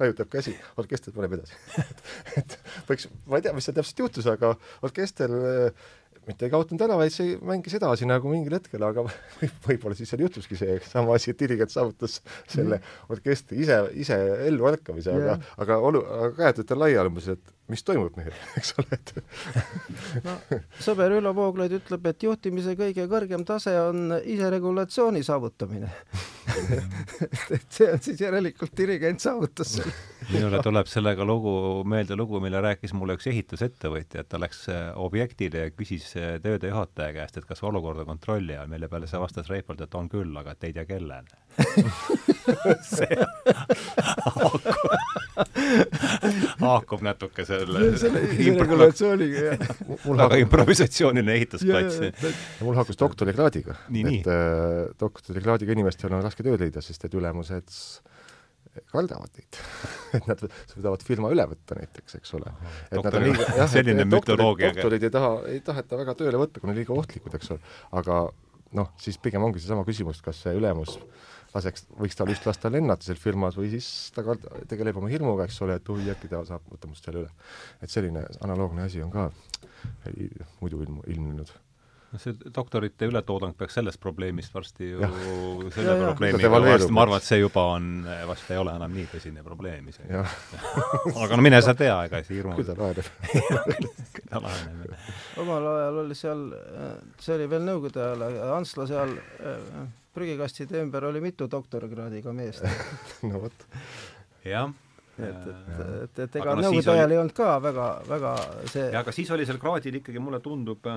Laiutab 0.00 0.30
käsi, 0.32 0.56
orkester 0.80 1.14
paneb 1.16 1.38
edasi. 1.38 1.56
Et, 1.86 2.02
et 2.42 2.56
võiks, 2.88 3.08
ma 3.26 3.38
ei 3.38 3.46
tea, 3.46 3.54
mis 3.56 3.66
seal 3.68 3.76
täpselt 3.78 4.02
juhtus, 4.04 4.26
aga 4.30 4.52
orkester 4.86 5.32
äh, 5.32 5.86
mitte 6.26 6.46
ei 6.46 6.52
kaotanud 6.52 6.82
ära, 6.86 6.96
vaid 6.98 7.14
see 7.14 7.36
mängis 7.46 7.76
edasi 7.78 8.08
nagu 8.08 8.30
mingil 8.30 8.56
hetkel, 8.58 8.82
aga 8.86 9.04
võib, 9.38 9.58
võib-olla 9.68 9.98
siis 9.98 10.10
seal 10.12 10.24
juhtuski 10.26 10.58
see 10.58 10.78
sama 10.86 11.16
asi, 11.16 11.32
et 11.32 11.42
dirigent 11.42 11.72
saavutas 11.72 12.18
selle 12.50 12.80
orkestri 13.12 13.60
ise, 13.64 13.78
ise 14.04 14.18
ellu 14.48 14.68
ärkamise, 14.72 15.14
aga 15.14 15.38
aga 15.62 15.78
olu-, 15.90 16.04
aga 16.06 16.32
käed 16.40 16.62
võtta 16.62 16.80
laiali 16.82 17.12
umbes, 17.12 17.30
et 17.36 17.55
mis 17.72 17.82
toimub 17.86 18.14
mehel, 18.18 18.34
eks 18.58 18.74
ole, 18.80 18.96
et 18.96 19.12
no 20.26 20.36
sõber 20.82 21.16
Ülo 21.18 21.32
Vooglaid 21.36 21.74
ütleb, 21.78 22.06
et 22.10 22.26
juhtimise 22.26 22.76
kõige 22.78 23.06
kõrgem 23.10 23.44
tase 23.48 23.74
on 23.80 24.18
iseregulatsiooni 24.22 25.22
saavutamine. 25.26 25.90
Et 27.52 27.66
see 27.74 27.88
on 27.90 27.98
siis 28.00 28.20
järelikult 28.22 28.72
dirigent 28.78 29.20
saavutas 29.20 29.74
selle. 29.76 29.92
minule 30.30 30.60
tuleb 30.64 30.88
sellega 30.88 31.24
lugu, 31.26 31.52
meelde 31.88 32.16
lugu, 32.16 32.38
mille 32.40 32.60
rääkis 32.62 32.94
mulle 32.96 33.16
üks 33.18 33.26
ehitusettevõtja, 33.30 34.22
et 34.22 34.30
ta 34.30 34.40
läks 34.40 34.62
äh, 34.72 34.86
objektile 35.02 35.66
ja 35.66 35.72
küsis 35.74 36.08
äh, 36.16 36.36
tööde 36.42 36.70
juhataja 36.70 37.12
käest, 37.18 37.36
et 37.40 37.48
kas 37.50 37.62
olukord 37.66 38.00
on 38.02 38.08
kontrolli 38.14 38.56
all, 38.56 38.70
mille 38.70 38.88
peale 38.88 39.10
see 39.10 39.20
vastas 39.20 39.50
reipalt, 39.52 39.82
et 39.84 39.98
on 39.98 40.08
küll, 40.10 40.32
aga 40.38 40.54
et 40.54 40.70
ei 40.70 40.76
tea, 40.78 40.86
kellele 40.88 41.20
see 42.86 43.16
haakub, 44.26 44.66
haakub 46.60 47.04
natuke 47.06 47.46
selle, 47.48 47.55
selle 48.00 48.24
iseregulatsiooniga, 48.36 49.44
jah. 49.50 49.70
mul 50.06 50.18
väga 50.18 50.26
haakub, 50.26 50.42
improvisatsiooniline 50.44 51.38
ehitusplats. 51.40 52.26
mul 52.66 52.78
haakus 52.78 53.00
doktorikraadiga. 53.00 53.78
Et 54.02 54.28
äh, 54.32 54.82
doktorikraadiga 55.00 55.76
inimestel 55.76 56.14
on 56.16 56.24
raske 56.24 56.46
tööd 56.46 56.62
leida, 56.62 56.84
sest 56.84 57.08
et 57.08 57.16
ülemused 57.16 57.80
kardavad 58.92 59.30
neid 59.32 59.58
et 60.18 60.26
nad 60.28 60.42
suudavad 60.68 61.04
firma 61.06 61.30
üle 61.32 61.46
võtta 61.48 61.78
näiteks, 61.78 62.18
eks 62.18 62.34
ole. 62.36 62.50
et 62.90 62.98
nad 63.00 63.14
on 63.14 63.24
liiga, 63.24 63.46
jah, 63.56 63.70
selline 63.72 64.04
et 64.04 64.10
doktorid, 64.12 64.42
mütoloogia. 64.42 64.72
doktorid 64.74 65.06
ei 65.06 65.14
taha, 65.14 65.30
ei 65.52 65.62
taheta 65.64 66.00
väga 66.02 66.16
tööle 66.18 66.40
võtta, 66.42 66.60
kui 66.60 66.68
nad 66.68 66.76
on 66.76 66.80
liiga 66.82 66.96
ohtlikud, 66.96 67.38
eks 67.38 67.54
ole. 67.54 67.72
aga 68.00 68.20
noh, 68.76 68.92
siis 69.00 69.16
pigem 69.22 69.44
ongi 69.46 69.62
seesama 69.62 69.86
küsimus, 69.88 70.20
kas 70.24 70.42
see 70.44 70.52
ülemus 70.58 70.98
laseks, 71.56 71.86
võiks 71.98 72.16
tal 72.18 72.30
just 72.32 72.46
lasta 72.46 72.70
lennata 72.72 73.06
seal 73.08 73.18
firmas 73.20 73.56
või 73.58 73.72
siis 73.74 73.90
ta 74.14 74.22
kard-, 74.26 74.46
tegeleb 74.70 74.96
oma 75.00 75.08
hirmuga, 75.12 75.48
eks 75.48 75.60
ole, 75.66 75.80
et 75.80 75.88
oi, 75.94 76.06
äkki 76.14 76.28
ta 76.32 76.44
saab, 76.48 76.64
võtta 76.72 76.88
must 76.92 77.04
selle 77.08 77.24
üle. 77.24 77.30
et 77.82 77.90
selline 77.92 78.26
analoogne 78.44 78.86
asi 78.86 79.02
on 79.04 79.10
ka 79.14 79.30
i- 80.16 80.30
muidu 80.60 80.82
ilmu-, 80.86 81.04
ilmnenud. 81.12 81.50
see 82.16 82.32
doktorite 82.54 83.04
ületoodang 83.10 83.52
peaks 83.58 83.74
sellest 83.76 83.98
probleemist 84.00 84.54
varsti 84.54 84.86
ju 84.92 85.00
Jah. 85.02 85.16
selle 85.74 85.90
Ja, 85.90 85.96
ja. 85.98 86.04
probleemiga 86.14 86.48
varsti, 86.54 86.92
ma 86.94 87.02
arvan, 87.02 87.18
et 87.20 87.26
see 87.26 87.40
juba 87.42 87.64
on, 87.74 87.88
vast 88.30 88.50
ei 88.54 88.56
ole 88.62 88.72
enam 88.78 88.94
nii 88.96 89.04
tõsine 89.10 89.42
probleem 89.44 89.88
isegi. 89.90 90.22
aga 91.26 91.36
no 91.36 91.42
mine 91.44 91.60
sa 91.66 91.74
tea, 91.76 91.96
ega 92.08 92.22
see 92.24 92.38
hirmu 92.38 92.54
kui 92.56 92.64
ta 92.64 92.76
laheneb. 92.78 93.10
ta 94.30 94.40
laheneb. 94.40 94.96
omal 95.44 95.68
ajal 95.74 96.00
oli 96.06 96.16
seal, 96.16 96.46
see 97.20 97.36
oli 97.36 97.50
veel 97.52 97.66
Nõukogude 97.68 98.00
ajal, 98.06 98.24
Antsla 98.56 98.86
seal 98.88 99.12
äh, 99.18 99.84
prügikastide 100.16 100.80
ümber 100.82 101.04
oli 101.10 101.20
mitu 101.24 101.48
doktorikraadiga 101.52 102.32
meest. 102.36 102.64
no 103.28 103.42
vot. 103.44 103.66
jah. 104.44 104.72
et, 105.18 105.26
et, 105.26 105.82
et, 106.04 106.18
et 106.24 106.34
Aga 106.36 106.42
ega 106.42 106.54
no 106.56 106.62
Nõukogude 106.66 106.90
oli- 106.90 106.98
ajal 106.98 107.14
ei 107.16 107.20
olnud 107.22 107.36
ka 107.36 107.50
väga, 107.64 107.84
väga 108.08 108.32
see 108.72 108.88
ja 108.92 109.04
aga 109.04 109.14
siis 109.16 109.30
oli 109.36 109.46
seal 109.48 109.60
kraadil 109.62 110.00
ikkagi, 110.02 110.20
mulle 110.20 110.40
tundub, 110.44 110.88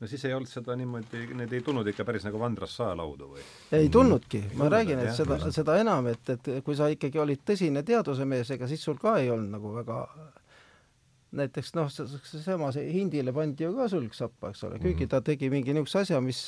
no 0.00 0.10
siis 0.10 0.24
ei 0.28 0.34
olnud 0.36 0.50
seda 0.50 0.76
niimoodi, 0.78 1.24
need 1.40 1.52
ei 1.58 1.62
tulnud 1.66 1.90
ikka 1.90 2.06
päris 2.06 2.26
nagu 2.28 2.38
Vandrast 2.42 2.78
saelaudu 2.78 3.32
või? 3.34 3.42
ei 3.78 3.90
tulnudki, 3.90 4.44
ma 4.52 4.52
tulnud, 4.54 4.72
räägin, 4.76 5.02
et 5.02 5.10
jah, 5.10 5.18
seda, 5.22 5.40
seda 5.58 5.76
enam, 5.82 6.06
et, 6.12 6.34
et 6.36 6.52
kui 6.66 6.78
sa 6.78 6.90
ikkagi 6.92 7.18
olid 7.22 7.42
tõsine 7.46 7.82
teadusemees, 7.86 8.54
ega 8.58 8.70
siis 8.70 8.82
sul 8.86 8.98
ka 9.02 9.16
ei 9.22 9.30
olnud 9.34 9.54
nagu 9.58 9.74
väga 9.80 10.00
näiteks 11.34 11.74
noh, 11.76 11.90
seesama, 11.90 12.70
see 12.74 12.88
Hindile 12.94 13.34
pandi 13.36 13.66
ju 13.66 13.74
ka 13.76 13.88
sulgsappa, 13.92 14.52
eks 14.52 14.64
ole, 14.68 14.80
kuigi 14.82 15.08
ta 15.10 15.20
tegi 15.24 15.50
mingi 15.52 15.74
niisuguse 15.74 16.04
asja, 16.04 16.20
mis 16.24 16.46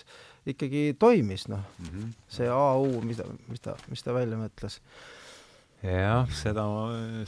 ikkagi 0.49 0.89
toimis, 1.01 1.47
noh, 1.53 1.65
see 2.33 2.49
AU, 2.53 3.01
mis 3.07 3.21
ta, 3.21 3.29
mis 3.51 3.65
ta, 3.65 3.77
mis 3.93 4.05
ta 4.07 4.15
välja 4.17 4.41
mõtles. 4.41 4.81
jah, 5.83 6.29
seda, 6.35 6.67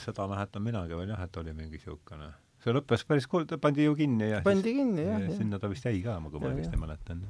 seda 0.02 0.28
mäletan 0.30 0.64
minagi 0.64 0.98
veel 0.98 1.14
jah, 1.14 1.24
et 1.26 1.40
oli 1.42 1.54
mingi 1.56 1.78
niisugune 1.78 2.32
see 2.62 2.74
lõppes 2.74 3.04
päris 3.06 3.28
ta 3.46 3.58
pandi 3.62 3.86
ju 3.86 3.94
kinni 3.98 4.32
ja 4.32 4.40
pandi 4.42 4.74
kinni, 4.74 5.04
jah, 5.06 5.22
ja 5.22 5.36
sinna 5.36 5.60
ta 5.62 5.70
vist 5.70 5.86
jäi 5.86 6.00
ka, 6.02 6.18
kui 6.30 6.42
ma 6.42 6.50
õigesti 6.50 6.80
mäletan. 6.80 7.22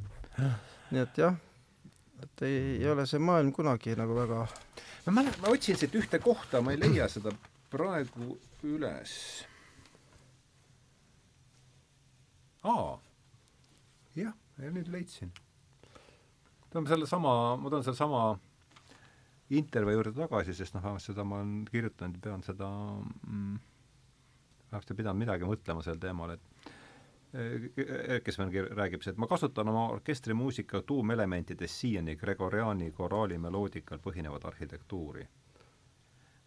nii 0.91 1.03
et 1.05 1.21
jah, 1.21 1.37
et 2.25 2.45
ei, 2.49 2.59
ei 2.79 2.89
ole 2.89 3.05
see 3.07 3.21
maailm 3.21 3.53
kunagi 3.53 3.97
nagu 3.99 4.17
väga 4.17 4.47
ma 5.07 5.21
mäletan, 5.21 5.43
ma 5.45 5.53
otsin 5.53 5.77
siit 5.79 5.95
ühte 6.01 6.21
kohta, 6.23 6.63
ma 6.65 6.73
ei 6.73 6.81
leia 6.81 7.09
seda 7.13 7.33
praegu 7.73 8.39
üles. 8.67 9.15
Aa, 12.65 12.99
jah, 14.17 14.35
ja 14.59 14.71
nüüd 14.75 14.89
leidsin. 14.93 15.31
toome 16.71 16.89
sellesama, 16.91 17.57
ma 17.57 17.71
toon 17.71 17.85
sellesama 17.85 18.23
intervjuu 19.51 19.95
juurde 19.95 20.13
tagasi, 20.17 20.55
sest 20.55 20.75
noh, 20.75 20.83
vähemalt 20.85 21.03
seda 21.05 21.25
ma 21.25 21.39
olen 21.41 21.65
kirjutanud 21.71 22.19
ja 22.19 22.21
pean 22.25 22.43
seda 22.45 22.69
mm, 23.29 23.55
vähemasti 24.71 24.95
pidanud 24.99 25.23
midagi 25.23 25.49
mõtlema 25.49 25.85
sel 25.85 25.97
teemal, 26.03 26.35
et 26.35 26.69
eh, 27.33 28.19
kes 28.25 28.39
meil 28.43 28.53
kir- 28.53 28.69
räägib, 28.77 29.03
see, 29.05 29.15
et 29.15 29.21
ma 29.23 29.29
kasutan 29.31 29.69
oma 29.73 29.87
orkestrimuusika 29.95 30.83
tuumelementides 30.83 31.81
siiani 31.81 32.17
Gregoriani 32.21 32.91
koraali 32.93 33.39
meloodikal 33.39 34.03
põhinevat 34.05 34.45
arhitektuuri. 34.51 35.25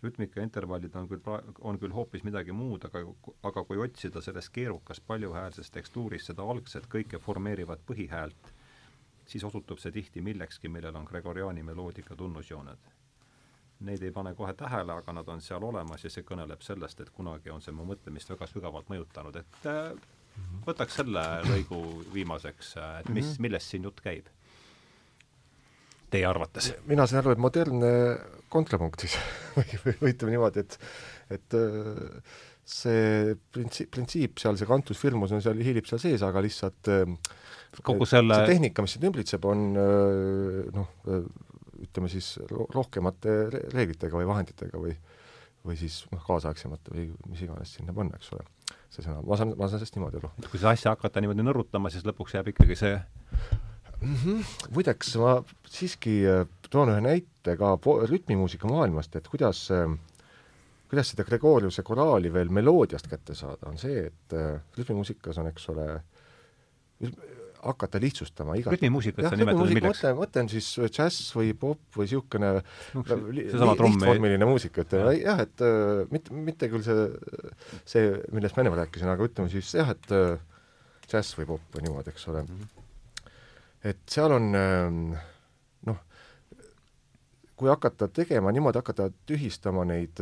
Rütmika 0.03 0.41
intervallid 0.41 0.95
on 0.95 1.07
küll 1.09 1.21
pra-, 1.25 1.41
on 1.61 1.77
küll 1.81 1.93
hoopis 1.93 2.23
midagi 2.27 2.53
muud, 2.55 2.85
aga, 2.89 3.03
aga 3.47 3.63
kui 3.67 3.81
otsida 3.81 4.21
selles 4.21 4.49
keerukas 4.49 5.01
paljuhäälses 5.07 5.71
tekstuuris 5.71 6.29
seda 6.31 6.45
algset 6.53 6.87
kõike 6.91 7.19
formeerivat 7.21 7.83
põhihäält, 7.87 8.53
siis 9.25 9.43
osutub 9.47 9.79
see 9.79 9.93
tihti 9.95 10.23
millekski, 10.25 10.69
millel 10.69 10.97
on 10.97 11.05
Gregoriani 11.05 11.63
meloodika 11.63 12.15
tunnusjooned. 12.15 12.89
Neid 13.81 14.03
ei 14.05 14.11
pane 14.13 14.35
kohe 14.37 14.53
tähele, 14.53 14.93
aga 14.93 15.13
nad 15.17 15.29
on 15.33 15.41
seal 15.41 15.63
olemas 15.65 16.03
ja 16.05 16.09
see 16.13 16.25
kõneleb 16.25 16.61
sellest, 16.61 16.99
et 17.01 17.09
kunagi 17.13 17.49
on 17.49 17.63
see 17.65 17.73
mu 17.73 17.85
mõtlemist 17.89 18.29
väga 18.29 18.49
sügavalt 18.49 18.91
mõjutanud, 18.93 19.39
et 19.41 19.69
äh, 19.69 19.95
võtaks 20.67 20.99
selle 20.99 21.23
lõigu 21.47 21.81
viimaseks, 22.13 22.75
et 23.01 23.09
mis, 23.13 23.33
millest 23.41 23.73
siin 23.73 23.89
jutt 23.89 24.03
käib? 24.05 24.29
Teie 26.11 26.27
arvates? 26.27 26.71
mina 26.89 27.07
saan 27.09 27.21
aru, 27.23 27.35
et 27.35 27.41
modernne 27.41 27.91
kontrapunkt 28.51 29.05
siis 29.05 29.17
või, 29.57 29.81
või, 29.85 30.13
ütleme 30.13 30.35
niimoodi, 30.35 30.65
et 30.65 30.79
et 31.31 31.55
äh, 31.57 32.41
see 32.71 33.35
printsiip, 33.53 33.89
printsiip 33.93 34.41
seal, 34.41 34.59
see 34.59 34.69
kantusfirmus 34.69 35.33
on 35.35 35.43
seal, 35.43 35.59
hiilib 35.63 35.87
seal 35.89 36.01
sees, 36.03 36.25
aga 36.27 36.43
lihtsalt 36.43 36.91
äh, 36.91 37.15
kogu 37.81 38.07
selle 38.09 38.41
see 38.41 38.53
tehnika, 38.53 38.83
mis 38.83 38.97
sind 38.97 39.07
ümbritseb, 39.07 39.47
on 39.47 39.71
noh, 40.75 40.91
ütleme 41.81 42.11
siis 42.11 42.35
rohkemate 42.51 43.37
reeglitega 43.71 44.19
või 44.19 44.27
vahenditega 44.29 44.81
või 44.81 44.93
või 45.65 45.77
siis 45.77 46.01
noh, 46.11 46.21
kaasaegsemate 46.25 46.93
või 46.93 47.07
mis 47.29 47.41
iganes 47.45 47.75
sinna 47.77 47.93
panna, 47.93 48.17
eks 48.17 48.31
ole, 48.33 48.45
see 48.89 49.05
sõna, 49.05 49.21
ma 49.25 49.37
saan, 49.37 49.53
ma 49.53 49.67
saan 49.67 49.81
sellest 49.81 49.97
niimoodi 49.97 50.21
aru. 50.21 50.31
kui 50.47 50.57
seda 50.57 50.73
asja 50.73 50.93
hakata 50.95 51.21
niimoodi 51.21 51.45
nõrutama, 51.45 51.91
siis 51.93 52.05
lõpuks 52.07 52.33
jääb 52.37 52.49
ikkagi 52.53 52.77
see 52.79 52.95
mm 54.01 54.15
-hmm. 54.15 54.45
muideks 54.75 55.15
ma 55.17 55.43
siiski 55.69 56.21
äh, 56.27 56.45
toon 56.69 56.89
ühe 56.89 57.01
näite 57.01 57.57
ka 57.57 57.77
rütmimuusika 58.09 58.67
maailmast, 58.67 59.15
et 59.15 59.27
kuidas 59.27 59.69
äh, 59.71 59.97
kuidas 60.91 61.13
seda 61.13 61.23
Gregoriuse 61.23 61.85
koraali 61.87 62.31
veel 62.33 62.49
meloodiast 62.51 63.07
kätte 63.11 63.35
saada, 63.37 63.69
on 63.71 63.77
see, 63.79 64.07
et 64.09 64.35
äh, 64.35 64.57
rütmimuusikas 64.77 65.39
on, 65.39 65.47
eks 65.47 65.69
ole, 65.71 65.85
hakata 67.61 68.01
lihtsustama 68.01 68.57
igat 68.59 68.75
rütmimuusikat 68.75 69.29
sa 69.29 69.37
nimetad 69.39 69.71
milleks? 69.71 70.03
mõte, 70.17 70.43
on 70.43 70.51
siis 70.51 70.67
džäss 70.91 71.31
või 71.37 71.53
popp 71.57 71.95
või 71.95 72.09
niisugune 72.09 72.51
no, 72.97 73.05
tromm 73.05 73.31
lihtvormiline 73.37 74.49
muusika, 74.49 74.83
ütleme 74.83 75.15
ja. 75.15 75.31
jah, 75.31 75.43
et 75.45 75.63
äh, 75.63 76.03
mitte, 76.11 76.35
mitte 76.51 76.71
küll 76.73 76.83
see, 76.83 77.07
see, 77.93 78.11
millest 78.35 78.57
ma 78.57 78.65
ennem 78.65 78.79
rääkisin, 78.81 79.13
aga 79.13 79.29
ütleme 79.29 79.53
siis 79.53 79.71
jah, 79.77 79.95
et 79.95 80.15
džäss 81.07 81.39
või 81.39 81.53
popp 81.53 81.77
või 81.77 81.87
niimoodi, 81.87 82.11
eks 82.11 82.27
ole 82.33 82.43
mm. 82.43 82.51
-hmm. 82.51 82.80
Et 83.83 84.01
seal 84.09 84.33
on 84.35 84.49
äh, 84.57 85.21
noh, 85.89 86.01
kui 87.57 87.69
hakata 87.69 88.09
tegema 88.13 88.53
niimoodi, 88.53 88.81
hakata 88.81 89.09
tühistama 89.29 89.85
neid, 89.85 90.19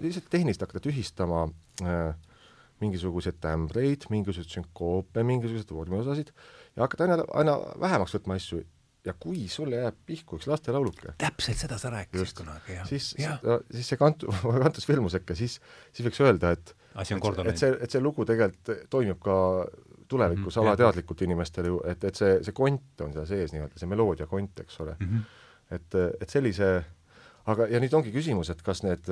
lihtsalt 0.00 0.28
tehniliselt 0.32 0.66
hakata 0.66 0.82
tühistama 0.88 1.46
äh, 1.84 2.14
mingisuguseid 2.80 3.40
tämbreid, 3.40 4.08
mingisuguseid 4.12 4.58
sünkoope, 4.58 5.24
mingisuguseid 5.26 5.72
vormiosasid 5.76 6.32
ja 6.76 6.84
hakkad 6.84 7.04
aina, 7.06 7.24
aina 7.36 7.56
vähemaks 7.80 8.16
võtma 8.16 8.38
asju 8.40 8.62
ja 9.04 9.14
kui 9.16 9.46
sulle 9.48 9.80
jääb 9.80 9.96
pihku 10.08 10.36
üks 10.36 10.48
lastelauluke 10.50 11.14
täpselt 11.20 11.60
seda 11.60 11.78
sa 11.80 11.92
rääkisid 11.92 12.36
kunagi, 12.42 12.76
jah. 12.76 12.88
siis, 12.88 13.12
siis 13.16 13.92
see 13.92 14.00
kantu, 14.00 14.32
kantus 14.64 14.88
filmusekka, 14.88 15.36
siis, 15.38 15.58
siis 15.92 16.08
võiks 16.08 16.20
öelda, 16.24 16.52
et 16.56 16.74
asi 17.00 17.16
on 17.16 17.22
korda 17.22 17.44
läinud. 17.44 17.56
et 17.56 17.62
see, 17.62 17.76
et 17.80 17.94
see 17.96 18.02
lugu 18.04 18.26
tegelikult 18.28 18.88
toimib 18.92 19.20
ka 19.24 19.36
tulevikus 20.10 20.56
mm 20.56 20.60
-hmm, 20.60 20.68
alateadlikult 20.68 21.22
inimestele 21.22 21.68
ju, 21.70 21.80
et, 21.86 22.04
et 22.04 22.16
see, 22.18 22.38
see 22.46 22.56
kont 22.56 23.04
on 23.04 23.12
seal 23.14 23.26
sees 23.28 23.54
nii-öelda, 23.54 23.78
see 23.78 23.90
meloodia 23.90 24.26
kont, 24.26 24.60
eks 24.64 24.80
ole 24.84 24.96
mm. 24.98 25.06
-hmm. 25.06 25.74
et, 25.76 25.98
et 26.20 26.30
sellise 26.30 26.70
aga, 27.46 27.66
ja 27.70 27.80
nüüd 27.80 27.94
ongi 27.96 28.12
küsimus, 28.14 28.50
et 28.50 28.62
kas 28.62 28.82
need 28.82 29.08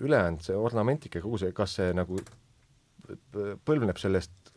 ülejäänud, 0.00 0.42
see 0.44 0.56
ornamentika, 0.56 1.20
kogu 1.20 1.38
see, 1.38 1.52
kas 1.52 1.78
see 1.80 1.92
nagu 1.96 2.18
põlvneb 3.64 4.00
sellest 4.00 4.47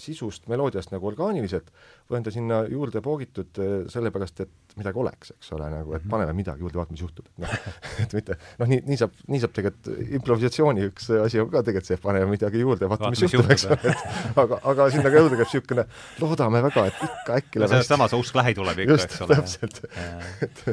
sisust, 0.00 0.46
meloodiast 0.50 0.92
nagu 0.94 1.08
orgaaniliselt 1.10 1.70
või 2.08 2.18
on 2.18 2.26
ta 2.26 2.32
sinna 2.34 2.60
juurde 2.70 3.02
poogitud 3.04 3.60
eh, 3.62 3.74
sellepärast, 3.92 4.42
et 4.44 4.76
midagi 4.80 5.00
oleks, 5.02 5.32
eks 5.36 5.52
ole, 5.56 5.68
nagu 5.72 5.94
et 5.94 6.02
mhm. 6.02 6.12
paneme 6.12 6.34
midagi 6.36 6.64
juurde, 6.64 6.78
vaatame, 6.80 6.96
mis 6.96 7.04
juhtub, 7.04 7.28
et 7.28 7.44
noh, 7.44 7.54
et 8.04 8.16
mitte 8.18 8.38
noh, 8.60 8.70
nii, 8.70 8.80
nii 8.88 9.00
saab, 9.00 9.20
nii 9.30 9.42
saab 9.44 9.54
tegelikult 9.58 10.16
improvisatsiooni 10.20 10.88
üks 10.90 11.10
asi 11.20 11.42
on 11.42 11.52
ka 11.52 11.64
tegelikult 11.66 11.90
see, 11.90 12.00
et 12.00 12.04
paneme 12.06 12.30
midagi 12.32 12.64
juurde, 12.64 12.88
vaatame, 12.90 13.14
mis 13.16 13.24
juhtub, 13.26 13.52
eks 13.54 13.68
ole, 13.68 13.78
et 13.92 14.42
aga, 14.44 14.60
aga 14.72 14.88
sinna 14.94 15.12
ka 15.12 15.22
jõuda 15.24 15.38
käib 15.40 15.46
niisugune, 15.50 15.86
loodame 16.22 16.64
väga, 16.70 16.88
et 16.90 17.04
ikka 17.10 17.38
äkki 17.42 17.62
läheb 17.62 17.78
hästi. 17.78 17.92
sama 17.94 18.10
see 18.10 18.24
usk 18.24 18.40
lähi 18.40 18.56
tuleb 18.58 18.84
ikka, 18.86 18.98
eks 19.06 19.22
ole. 19.26 19.38
täpselt, 19.38 19.80
et 20.46 20.66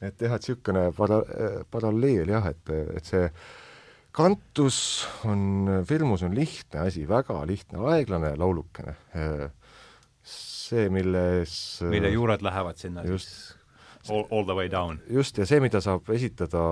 et 0.00 0.22
jah, 0.26 0.36
et 0.36 0.36
niisugune 0.36 0.86
para-, 0.96 1.24
paralleel 1.72 2.36
jah, 2.36 2.52
et, 2.54 2.76
et 2.96 3.14
see 3.14 3.26
kantus 4.14 4.80
on, 5.28 5.84
firmus 5.88 6.24
on 6.26 6.34
lihtne 6.34 6.84
asi, 6.86 7.06
väga 7.08 7.40
lihtne, 7.48 7.80
aeglane 7.92 8.34
laulukene. 8.38 8.96
see, 10.30 10.86
milles 10.92 11.54
mille 11.90 12.10
juured 12.12 12.44
lähevad 12.46 12.78
sinna 12.78 13.02
just, 13.02 13.30
siis 13.30 14.10
all, 14.14 14.26
all 14.30 14.44
the 14.46 14.54
way 14.54 14.68
down. 14.70 15.00
just, 15.10 15.38
ja 15.38 15.46
see, 15.48 15.60
mida 15.62 15.80
saab 15.82 16.10
esitada 16.14 16.62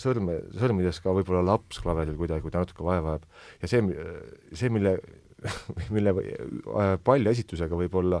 sõrme, 0.00 0.40
sõrmides 0.58 1.00
ka 1.04 1.14
võib-olla 1.16 1.44
laps 1.54 1.80
klaveril 1.84 2.18
kuidagi, 2.18 2.44
kui 2.44 2.52
ta 2.52 2.64
natuke 2.64 2.84
vaeva 2.84 3.16
jääb, 3.16 3.28
ja 3.62 3.70
see, 3.70 3.84
see, 4.52 4.72
mille, 4.74 4.96
mille 5.94 6.16
palja 7.06 7.32
esitusega 7.32 7.78
võib-olla 7.78 8.20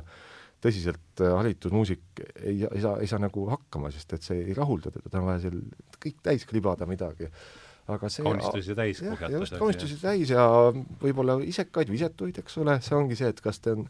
tõsiselt 0.64 1.20
haritud 1.20 1.74
muusik 1.76 2.22
ei, 2.40 2.62
ei 2.64 2.80
saa, 2.80 2.96
ei 3.02 3.08
saa 3.10 3.20
nagu 3.20 3.44
hakkama, 3.50 3.92
sest 3.92 4.16
et 4.16 4.24
see 4.24 4.40
ei 4.46 4.56
rahulda 4.56 4.94
teda, 4.94 5.10
tal 5.12 5.24
on 5.24 5.32
vaja 5.32 5.44
seal 5.44 5.60
kõik 6.00 6.22
täis 6.24 6.48
klibada 6.48 6.88
midagi 6.88 7.28
aga 7.92 8.08
see 8.08 8.24
kaunistusi 8.24 8.74
täis 8.78 9.00
kogetada. 9.02 9.38
just, 9.38 9.56
kaunistusi 9.60 9.98
täis 10.00 10.32
ja 10.32 10.44
võib-olla 11.02 11.36
isekaid 11.44 11.90
või 11.92 11.98
isetuid, 12.00 12.40
eks 12.40 12.56
ole, 12.62 12.78
see 12.84 12.96
ongi 12.96 13.18
see, 13.18 13.28
et 13.34 13.42
kas 13.44 13.60
ta 13.60 13.74
on, 13.76 13.86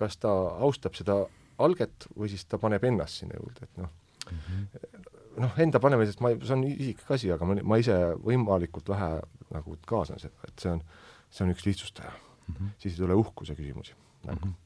kas 0.00 0.18
ta 0.22 0.32
austab 0.66 0.98
seda 0.98 1.20
alget 1.62 2.08
või 2.16 2.30
siis 2.32 2.44
ta 2.50 2.58
paneb 2.62 2.84
ennast 2.88 3.22
sinna 3.22 3.38
juurde, 3.38 3.68
et 3.68 3.82
noh 3.82 3.92
mm 4.32 4.42
-hmm., 4.42 5.42
noh, 5.44 5.58
enda 5.62 5.80
panemisest 5.80 6.20
ma 6.24 6.34
see 6.34 6.58
on 6.58 6.66
isiklik 6.68 7.10
asi, 7.18 7.32
aga 7.32 7.48
ma, 7.48 7.58
ma 7.62 7.80
ise 7.82 7.96
võimalikult 8.26 8.88
vähe 8.88 9.10
nagu 9.54 9.78
kaasan 9.86 10.20
seda, 10.20 10.36
et 10.48 10.58
see 10.58 10.72
on, 10.72 10.84
see 11.30 11.46
on 11.46 11.54
üks 11.54 11.66
lihtsustaja 11.66 12.12
mm. 12.12 12.54
-hmm. 12.54 12.70
siis 12.78 12.94
ei 12.94 13.04
tule 13.04 13.14
uhkuse 13.14 13.54
küsimusi 13.54 13.94
nagu. 14.24 14.46
mm. 14.46 14.52
-hmm. 14.52 14.62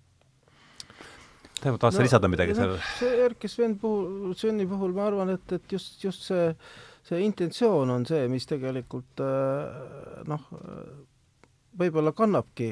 Taivo, 1.61 1.77
tahad 1.79 1.93
sa 1.93 1.99
no, 2.01 2.05
lisada 2.05 2.29
midagi 2.29 2.53
no, 2.53 2.57
sellele? 2.57 2.83
see 2.99 3.25
Erki 3.25 3.49
Sven 3.49 3.79
puhul, 3.79 4.35
Sveni 4.35 4.67
puhul 4.67 4.93
ma 4.97 5.07
arvan, 5.07 5.29
et, 5.31 5.53
et 5.53 5.73
just, 5.73 6.05
just 6.05 6.23
see 6.23 6.47
äh, 6.49 6.57
see 7.11 7.25
intentsioon 7.27 7.91
on 7.91 8.07
see, 8.07 8.29
mis 8.31 8.47
tegelikult 8.47 9.23
äh, 9.25 10.23
noh, 10.31 10.47
võib-olla 11.81 12.13
kannabki 12.17 12.71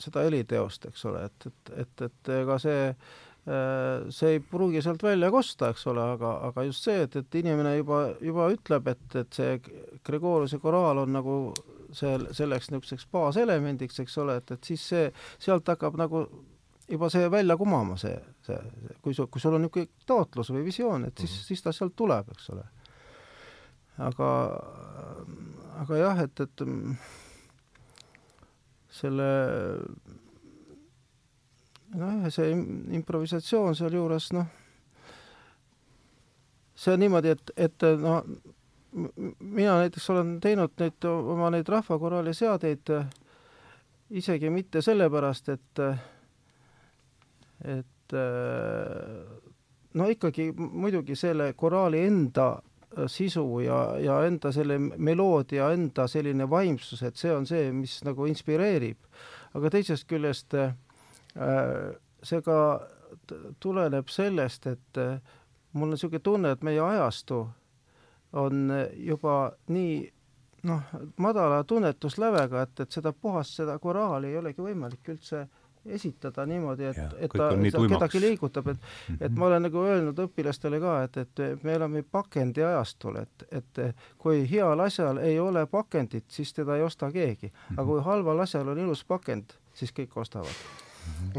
seda 0.00 0.24
heliteost, 0.26 0.88
eks 0.88 1.04
ole, 1.10 1.26
et, 1.28 1.50
et, 1.50 1.74
et, 1.84 2.04
et 2.08 2.30
ega 2.38 2.56
see 2.62 2.86
äh, 2.88 4.06
see 4.14 4.36
ei 4.36 4.40
pruugi 4.40 4.82
sealt 4.84 5.02
välja 5.04 5.30
kosta, 5.34 5.72
eks 5.72 5.84
ole, 5.92 6.04
aga, 6.16 6.32
aga 6.48 6.64
just 6.68 6.88
see, 6.88 7.02
et, 7.06 7.16
et 7.20 7.40
inimene 7.42 7.76
juba, 7.76 8.04
juba 8.22 8.48
ütleb, 8.54 8.88
et, 8.94 9.18
et 9.20 9.38
see 9.38 9.58
Gregoriuse 10.06 10.60
koraal 10.62 11.04
on 11.04 11.12
nagu 11.18 11.36
see, 11.92 12.16
selleks 12.32 12.72
niisuguseks 12.72 13.08
baaselemendiks, 13.12 14.00
eks 14.04 14.18
ole, 14.22 14.40
et, 14.40 14.56
et 14.56 14.72
siis 14.72 14.88
see, 14.94 15.08
sealt 15.42 15.68
hakkab 15.68 16.00
nagu 16.00 16.24
juba 16.88 17.08
see 17.12 17.28
välja 17.30 17.56
kumama, 17.60 17.96
see, 18.00 18.16
see, 18.46 18.58
kui 19.04 19.14
sul, 19.16 19.28
kui 19.32 19.44
sul 19.44 19.58
on 19.58 19.66
niisugune 19.66 20.06
taotlus 20.08 20.52
või 20.54 20.64
visioon, 20.66 21.08
et 21.08 21.18
siis 21.18 21.30
mm, 21.30 21.36
-hmm. 21.36 21.50
siis 21.50 21.66
ta 21.66 21.74
sealt 21.76 21.96
tuleb, 21.96 22.32
eks 22.32 22.50
ole 22.54 22.64
aga, 24.02 24.30
aga 25.82 26.00
jah, 26.00 26.22
et, 26.24 26.40
et 26.40 26.64
selle 28.92 29.28
noh, 31.96 32.30
see 32.32 32.50
improvisatsioon 32.98 33.76
sealjuures 33.78 34.30
noh, 34.36 34.48
see 36.74 36.94
on 36.94 37.02
niimoodi, 37.04 37.34
et, 37.36 37.54
et 37.68 37.86
noh, 38.00 38.22
mina 38.92 39.78
näiteks 39.80 40.08
olen 40.12 40.36
teinud 40.44 40.74
neid 40.80 41.06
oma 41.08 41.48
neid 41.52 41.68
rahvakoraali 41.72 42.34
seadeid 42.36 42.92
isegi 44.12 44.50
mitte 44.52 44.82
sellepärast, 44.84 45.48
et 45.54 45.84
et 47.72 48.16
no 49.94 50.08
ikkagi 50.10 50.50
muidugi 50.52 51.16
selle 51.16 51.52
koraali 51.56 52.02
enda 52.04 52.50
sisu 53.06 53.60
ja, 53.64 53.78
ja 54.00 54.18
enda 54.26 54.52
selle 54.52 54.78
meloodia, 54.78 55.70
enda 55.72 56.06
selline 56.10 56.48
vaimsus, 56.50 57.02
et 57.02 57.16
see 57.16 57.32
on 57.34 57.46
see, 57.46 57.70
mis 57.72 58.00
nagu 58.06 58.26
inspireerib. 58.30 58.98
aga 59.54 59.70
teisest 59.70 60.08
küljest 60.08 60.54
äh, 60.56 60.74
see 62.22 62.42
ka 62.42 62.58
tuleneb 63.60 64.08
sellest, 64.08 64.66
et 64.66 65.00
äh, 65.00 65.18
mul 65.72 65.90
on 65.90 65.96
niisugune 65.96 66.24
tunne, 66.24 66.52
et 66.52 66.62
meie 66.62 66.80
ajastu 66.80 67.46
on 68.32 68.72
juba 68.96 69.52
nii 69.68 69.96
noh, 70.68 70.94
madala 71.16 71.64
tunnetuslävega, 71.64 72.62
et, 72.62 72.80
et 72.80 73.00
seda 73.00 73.12
puhast, 73.12 73.58
seda 73.60 73.78
koraali 73.78 74.32
ei 74.32 74.38
olegi 74.40 74.64
võimalik 74.64 75.12
üldse 75.12 75.42
äh, 75.42 75.61
esitada 75.86 76.46
niimoodi, 76.46 76.84
et, 76.84 76.98
et 77.18 77.32
ta 77.36 77.48
kedagi 77.88 78.20
liigutab, 78.20 78.68
et 78.68 78.76
mm, 78.76 79.14
-hmm. 79.14 79.26
et 79.26 79.32
ma 79.36 79.46
olen 79.46 79.62
nagu 79.62 79.82
öelnud 79.82 80.18
õpilastele 80.26 80.80
ka, 80.80 81.02
et, 81.02 81.16
et 81.16 81.64
me 81.64 81.74
elame 81.74 82.02
pakendi 82.02 82.64
ajastul, 82.64 83.16
et, 83.16 83.44
et 83.50 83.82
kui 84.18 84.46
heal 84.50 84.80
asjal 84.80 85.18
ei 85.18 85.40
ole 85.40 85.66
pakendit, 85.66 86.24
siis 86.28 86.52
teda 86.52 86.76
ei 86.76 86.82
osta 86.82 87.10
keegi. 87.10 87.52
aga 87.76 87.86
kui 87.86 88.00
halval 88.00 88.40
asjal 88.40 88.68
on 88.68 88.78
ilus 88.78 89.04
pakend, 89.04 89.52
siis 89.74 89.92
kõik 89.92 90.16
ostavad. 90.16 90.56
Mhm. 91.02 91.38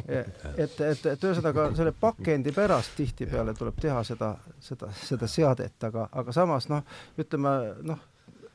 et, 0.57 0.81
et, 0.81 1.05
et 1.05 1.23
ühesõnaga 1.23 1.69
selle 1.75 1.93
pakendi 1.99 2.51
pärast 2.51 2.97
tihtipeale 2.97 3.53
tuleb 3.53 3.77
teha 3.79 4.03
seda, 4.03 4.35
seda, 4.59 4.89
seda 4.91 5.27
seadet, 5.27 5.83
aga, 5.83 6.09
aga 6.11 6.31
samas 6.35 6.67
noh, 6.69 6.83
ütleme 7.17 7.53
noh, 7.81 8.01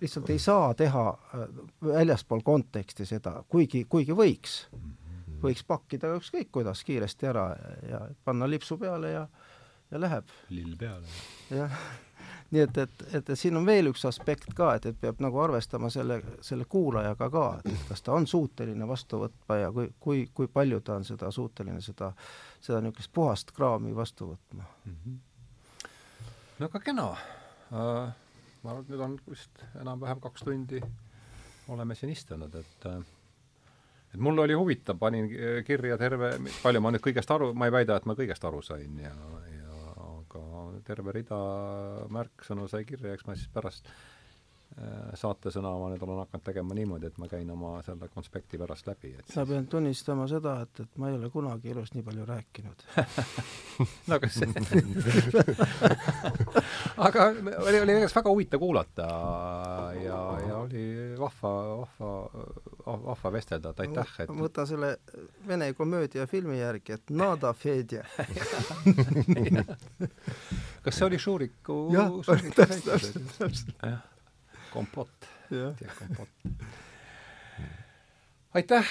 lihtsalt 0.01 0.31
ei 0.31 0.39
saa 0.39 0.75
teha 0.75 1.09
äh, 1.35 1.49
väljaspool 1.85 2.45
konteksti 2.45 3.07
seda, 3.07 3.43
kuigi, 3.49 3.87
kuigi 3.89 4.13
võiks 4.13 4.61
võiks 5.43 5.65
pakkida 5.67 6.15
ükskõik 6.17 6.51
kuidas 6.53 6.85
kiiresti 6.85 7.27
ära 7.31 7.49
ja 7.89 8.01
panna 8.25 8.51
lipsu 8.51 8.79
peale 8.79 9.11
ja 9.13 9.29
ja 9.91 10.01
läheb. 10.01 10.25
lill 10.49 10.77
peale. 10.77 11.07
jah, 11.51 11.73
nii 12.53 12.63
et, 12.63 12.79
et, 12.79 13.03
et, 13.13 13.31
et 13.31 13.39
siin 13.39 13.57
on 13.57 13.67
veel 13.67 13.91
üks 13.91 14.05
aspekt 14.09 14.53
ka, 14.57 14.75
et, 14.77 14.87
et 14.91 15.01
peab 15.01 15.23
nagu 15.25 15.41
arvestama 15.41 15.91
selle, 15.93 16.21
selle 16.45 16.69
kuulajaga 16.69 17.31
ka, 17.33 17.47
et 17.65 17.89
kas 17.89 18.05
ta 18.05 18.17
on 18.17 18.29
suuteline 18.29 18.89
vastu 18.89 19.23
võtma 19.25 19.61
ja 19.63 19.73
kui, 19.73 19.91
kui, 20.01 20.27
kui 20.35 20.51
palju 20.53 20.81
ta 20.85 20.99
on 21.01 21.09
seda 21.09 21.33
suuteline, 21.35 21.81
seda, 21.85 22.13
seda 22.61 22.83
niisugust 22.85 23.13
puhast 23.15 23.53
kraami 23.57 23.95
vastu 23.97 24.33
võtma 24.33 24.65
mm. 24.85 24.97
-hmm. 25.05 25.91
no 26.59 26.71
aga 26.71 26.81
kena 26.85 27.11
uh,. 27.11 27.19
ma 28.63 28.71
arvan, 28.71 28.83
et 28.85 28.89
nüüd 28.93 29.05
on 29.05 29.21
vist 29.31 29.65
enam-vähem 29.81 30.21
kaks 30.21 30.45
tundi 30.45 30.83
oleme 31.69 31.95
siin 31.95 32.13
istunud, 32.13 32.55
et 32.55 32.87
uh, 32.89 33.03
et 34.15 34.21
mul 34.21 34.45
oli 34.45 34.57
huvitav, 34.57 34.99
panin 35.01 35.29
kirja 35.67 35.99
terve, 36.01 36.35
palju 36.63 36.83
ma 36.85 36.93
nüüd 36.95 37.05
kõigest 37.05 37.33
aru, 37.35 37.53
ma 37.55 37.69
ei 37.69 37.75
väida, 37.75 37.99
et 37.99 38.07
ma 38.09 38.17
kõigest 38.19 38.45
aru 38.49 38.63
sain 38.65 39.01
ja, 39.03 39.15
ja 39.55 39.81
aga 40.07 40.45
terve 40.87 41.17
rida 41.17 41.41
märksõnu 42.15 42.69
sai 42.71 42.85
kirja, 42.89 43.15
eks 43.15 43.29
ma 43.29 43.37
siis 43.37 43.51
pärast 43.53 43.89
Äh, 43.89 44.18
saatesõna 45.19 45.71
ma 45.81 45.89
nüüd 45.93 46.03
olen 46.05 46.21
hakanud 46.23 46.45
tegema 46.47 46.75
niimoodi, 46.77 47.07
et 47.11 47.19
ma 47.19 47.27
käin 47.31 47.49
oma 47.51 47.79
selle 47.87 48.09
konspekti 48.15 48.59
pärast 48.61 48.87
läbi, 48.87 49.11
et 49.19 49.35
ma 49.37 49.45
pean 49.49 49.67
tunnistama 49.71 50.27
seda, 50.31 50.53
et, 50.67 50.75
et 50.85 50.93
ma 51.01 51.05
ei 51.11 51.17
ole 51.19 51.29
kunagi 51.35 51.73
elus 51.73 51.91
nii 51.97 52.05
palju 52.07 52.25
rääkinud. 52.29 52.79
No 54.09 54.13
aga 54.17 54.27
see 54.33 54.49
aga 57.07 57.25
oli, 57.31 57.79
oli 57.79 57.93
igatahes 57.93 58.17
väga 58.17 58.31
huvitav 58.33 58.59
kuulata 58.63 59.05
ja, 60.03 60.19
ja 60.43 60.55
oli 60.65 60.83
vahva, 61.19 61.53
vahva, 61.83 62.11
vahva 63.05 63.29
vestelda, 63.37 63.71
et 63.71 63.81
aitäh, 63.85 64.09
et 64.25 64.33
võta 64.35 64.63
selle 64.67 64.89
vene 65.47 65.67
komöödia 65.79 66.27
filmi 66.27 66.59
järgi, 66.59 66.93
et 66.99 67.07
nada 67.15 67.53
Fedja 67.55 68.03
kas 70.85 70.95
see 70.99 71.07
oli 71.07 71.19
Šuriku 71.23 71.75
jah, 71.95 72.11
täpselt, 72.57 72.85
täpselt, 73.39 73.71
kompott, 74.73 75.27
kompott. 75.99 76.31
aitäh, 78.55 78.87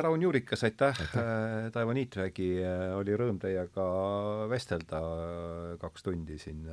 Raun 0.00 0.22
Juurikas, 0.22 0.64
aitäh, 0.64 1.00
aitäh., 1.00 1.20
äh, 1.20 1.72
Taivo 1.72 1.92
Niitvägi, 1.92 2.48
äh, 2.64 2.96
oli 2.98 3.16
rõõm 3.16 3.38
teiega 3.40 3.84
vestelda 4.50 5.00
äh, 5.00 5.76
kaks 5.80 6.02
tundi 6.02 6.38
siin 6.38 6.64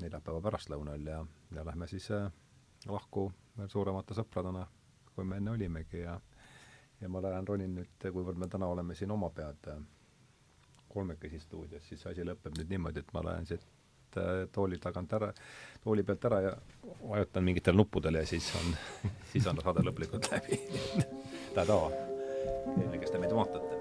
neljapäeva 0.00 0.40
pärastlõunal 0.40 1.06
ja, 1.06 1.22
ja 1.54 1.64
lähme 1.66 1.88
siis 1.90 2.08
lahku 2.88 3.30
veel 3.58 3.68
suuremate 3.68 4.16
sõpradena, 4.16 4.66
kui 5.14 5.24
me 5.24 5.40
enne 5.40 5.56
olimegi 5.56 6.04
ja 6.04 6.20
ja 7.00 7.08
ma 7.08 7.22
lähen 7.24 7.48
ronin 7.48 7.74
nüüd, 7.78 7.92
kuivõrd 8.12 8.36
me 8.36 8.48
täna 8.48 8.68
oleme 8.68 8.94
siin 8.94 9.10
oma 9.10 9.30
pead 9.32 9.70
kolmekesi 10.90 11.40
stuudios, 11.40 11.86
siis 11.88 12.02
asi 12.06 12.24
lõpeb 12.26 12.58
nüüd 12.58 12.68
niimoodi, 12.68 13.00
et 13.00 13.12
ma 13.16 13.22
lähen 13.24 13.46
siit 13.48 13.64
tooli 14.52 14.78
tagant 14.82 15.12
ära, 15.18 15.32
tooli 15.84 16.04
pealt 16.06 16.24
ära 16.30 16.40
ja 16.48 16.54
vajutan 17.02 17.44
mingitele 17.44 17.76
nuppudele 17.76 18.24
ja 18.24 18.30
siis 18.30 18.52
on, 18.60 18.72
siis 19.32 19.46
on 19.46 19.60
saade 19.62 19.84
lõplikult 19.86 20.30
läbi. 20.32 20.60
tada, 21.58 21.82
kes 23.00 23.10
te 23.12 23.22
meid 23.22 23.36
vaatate. 23.36 23.79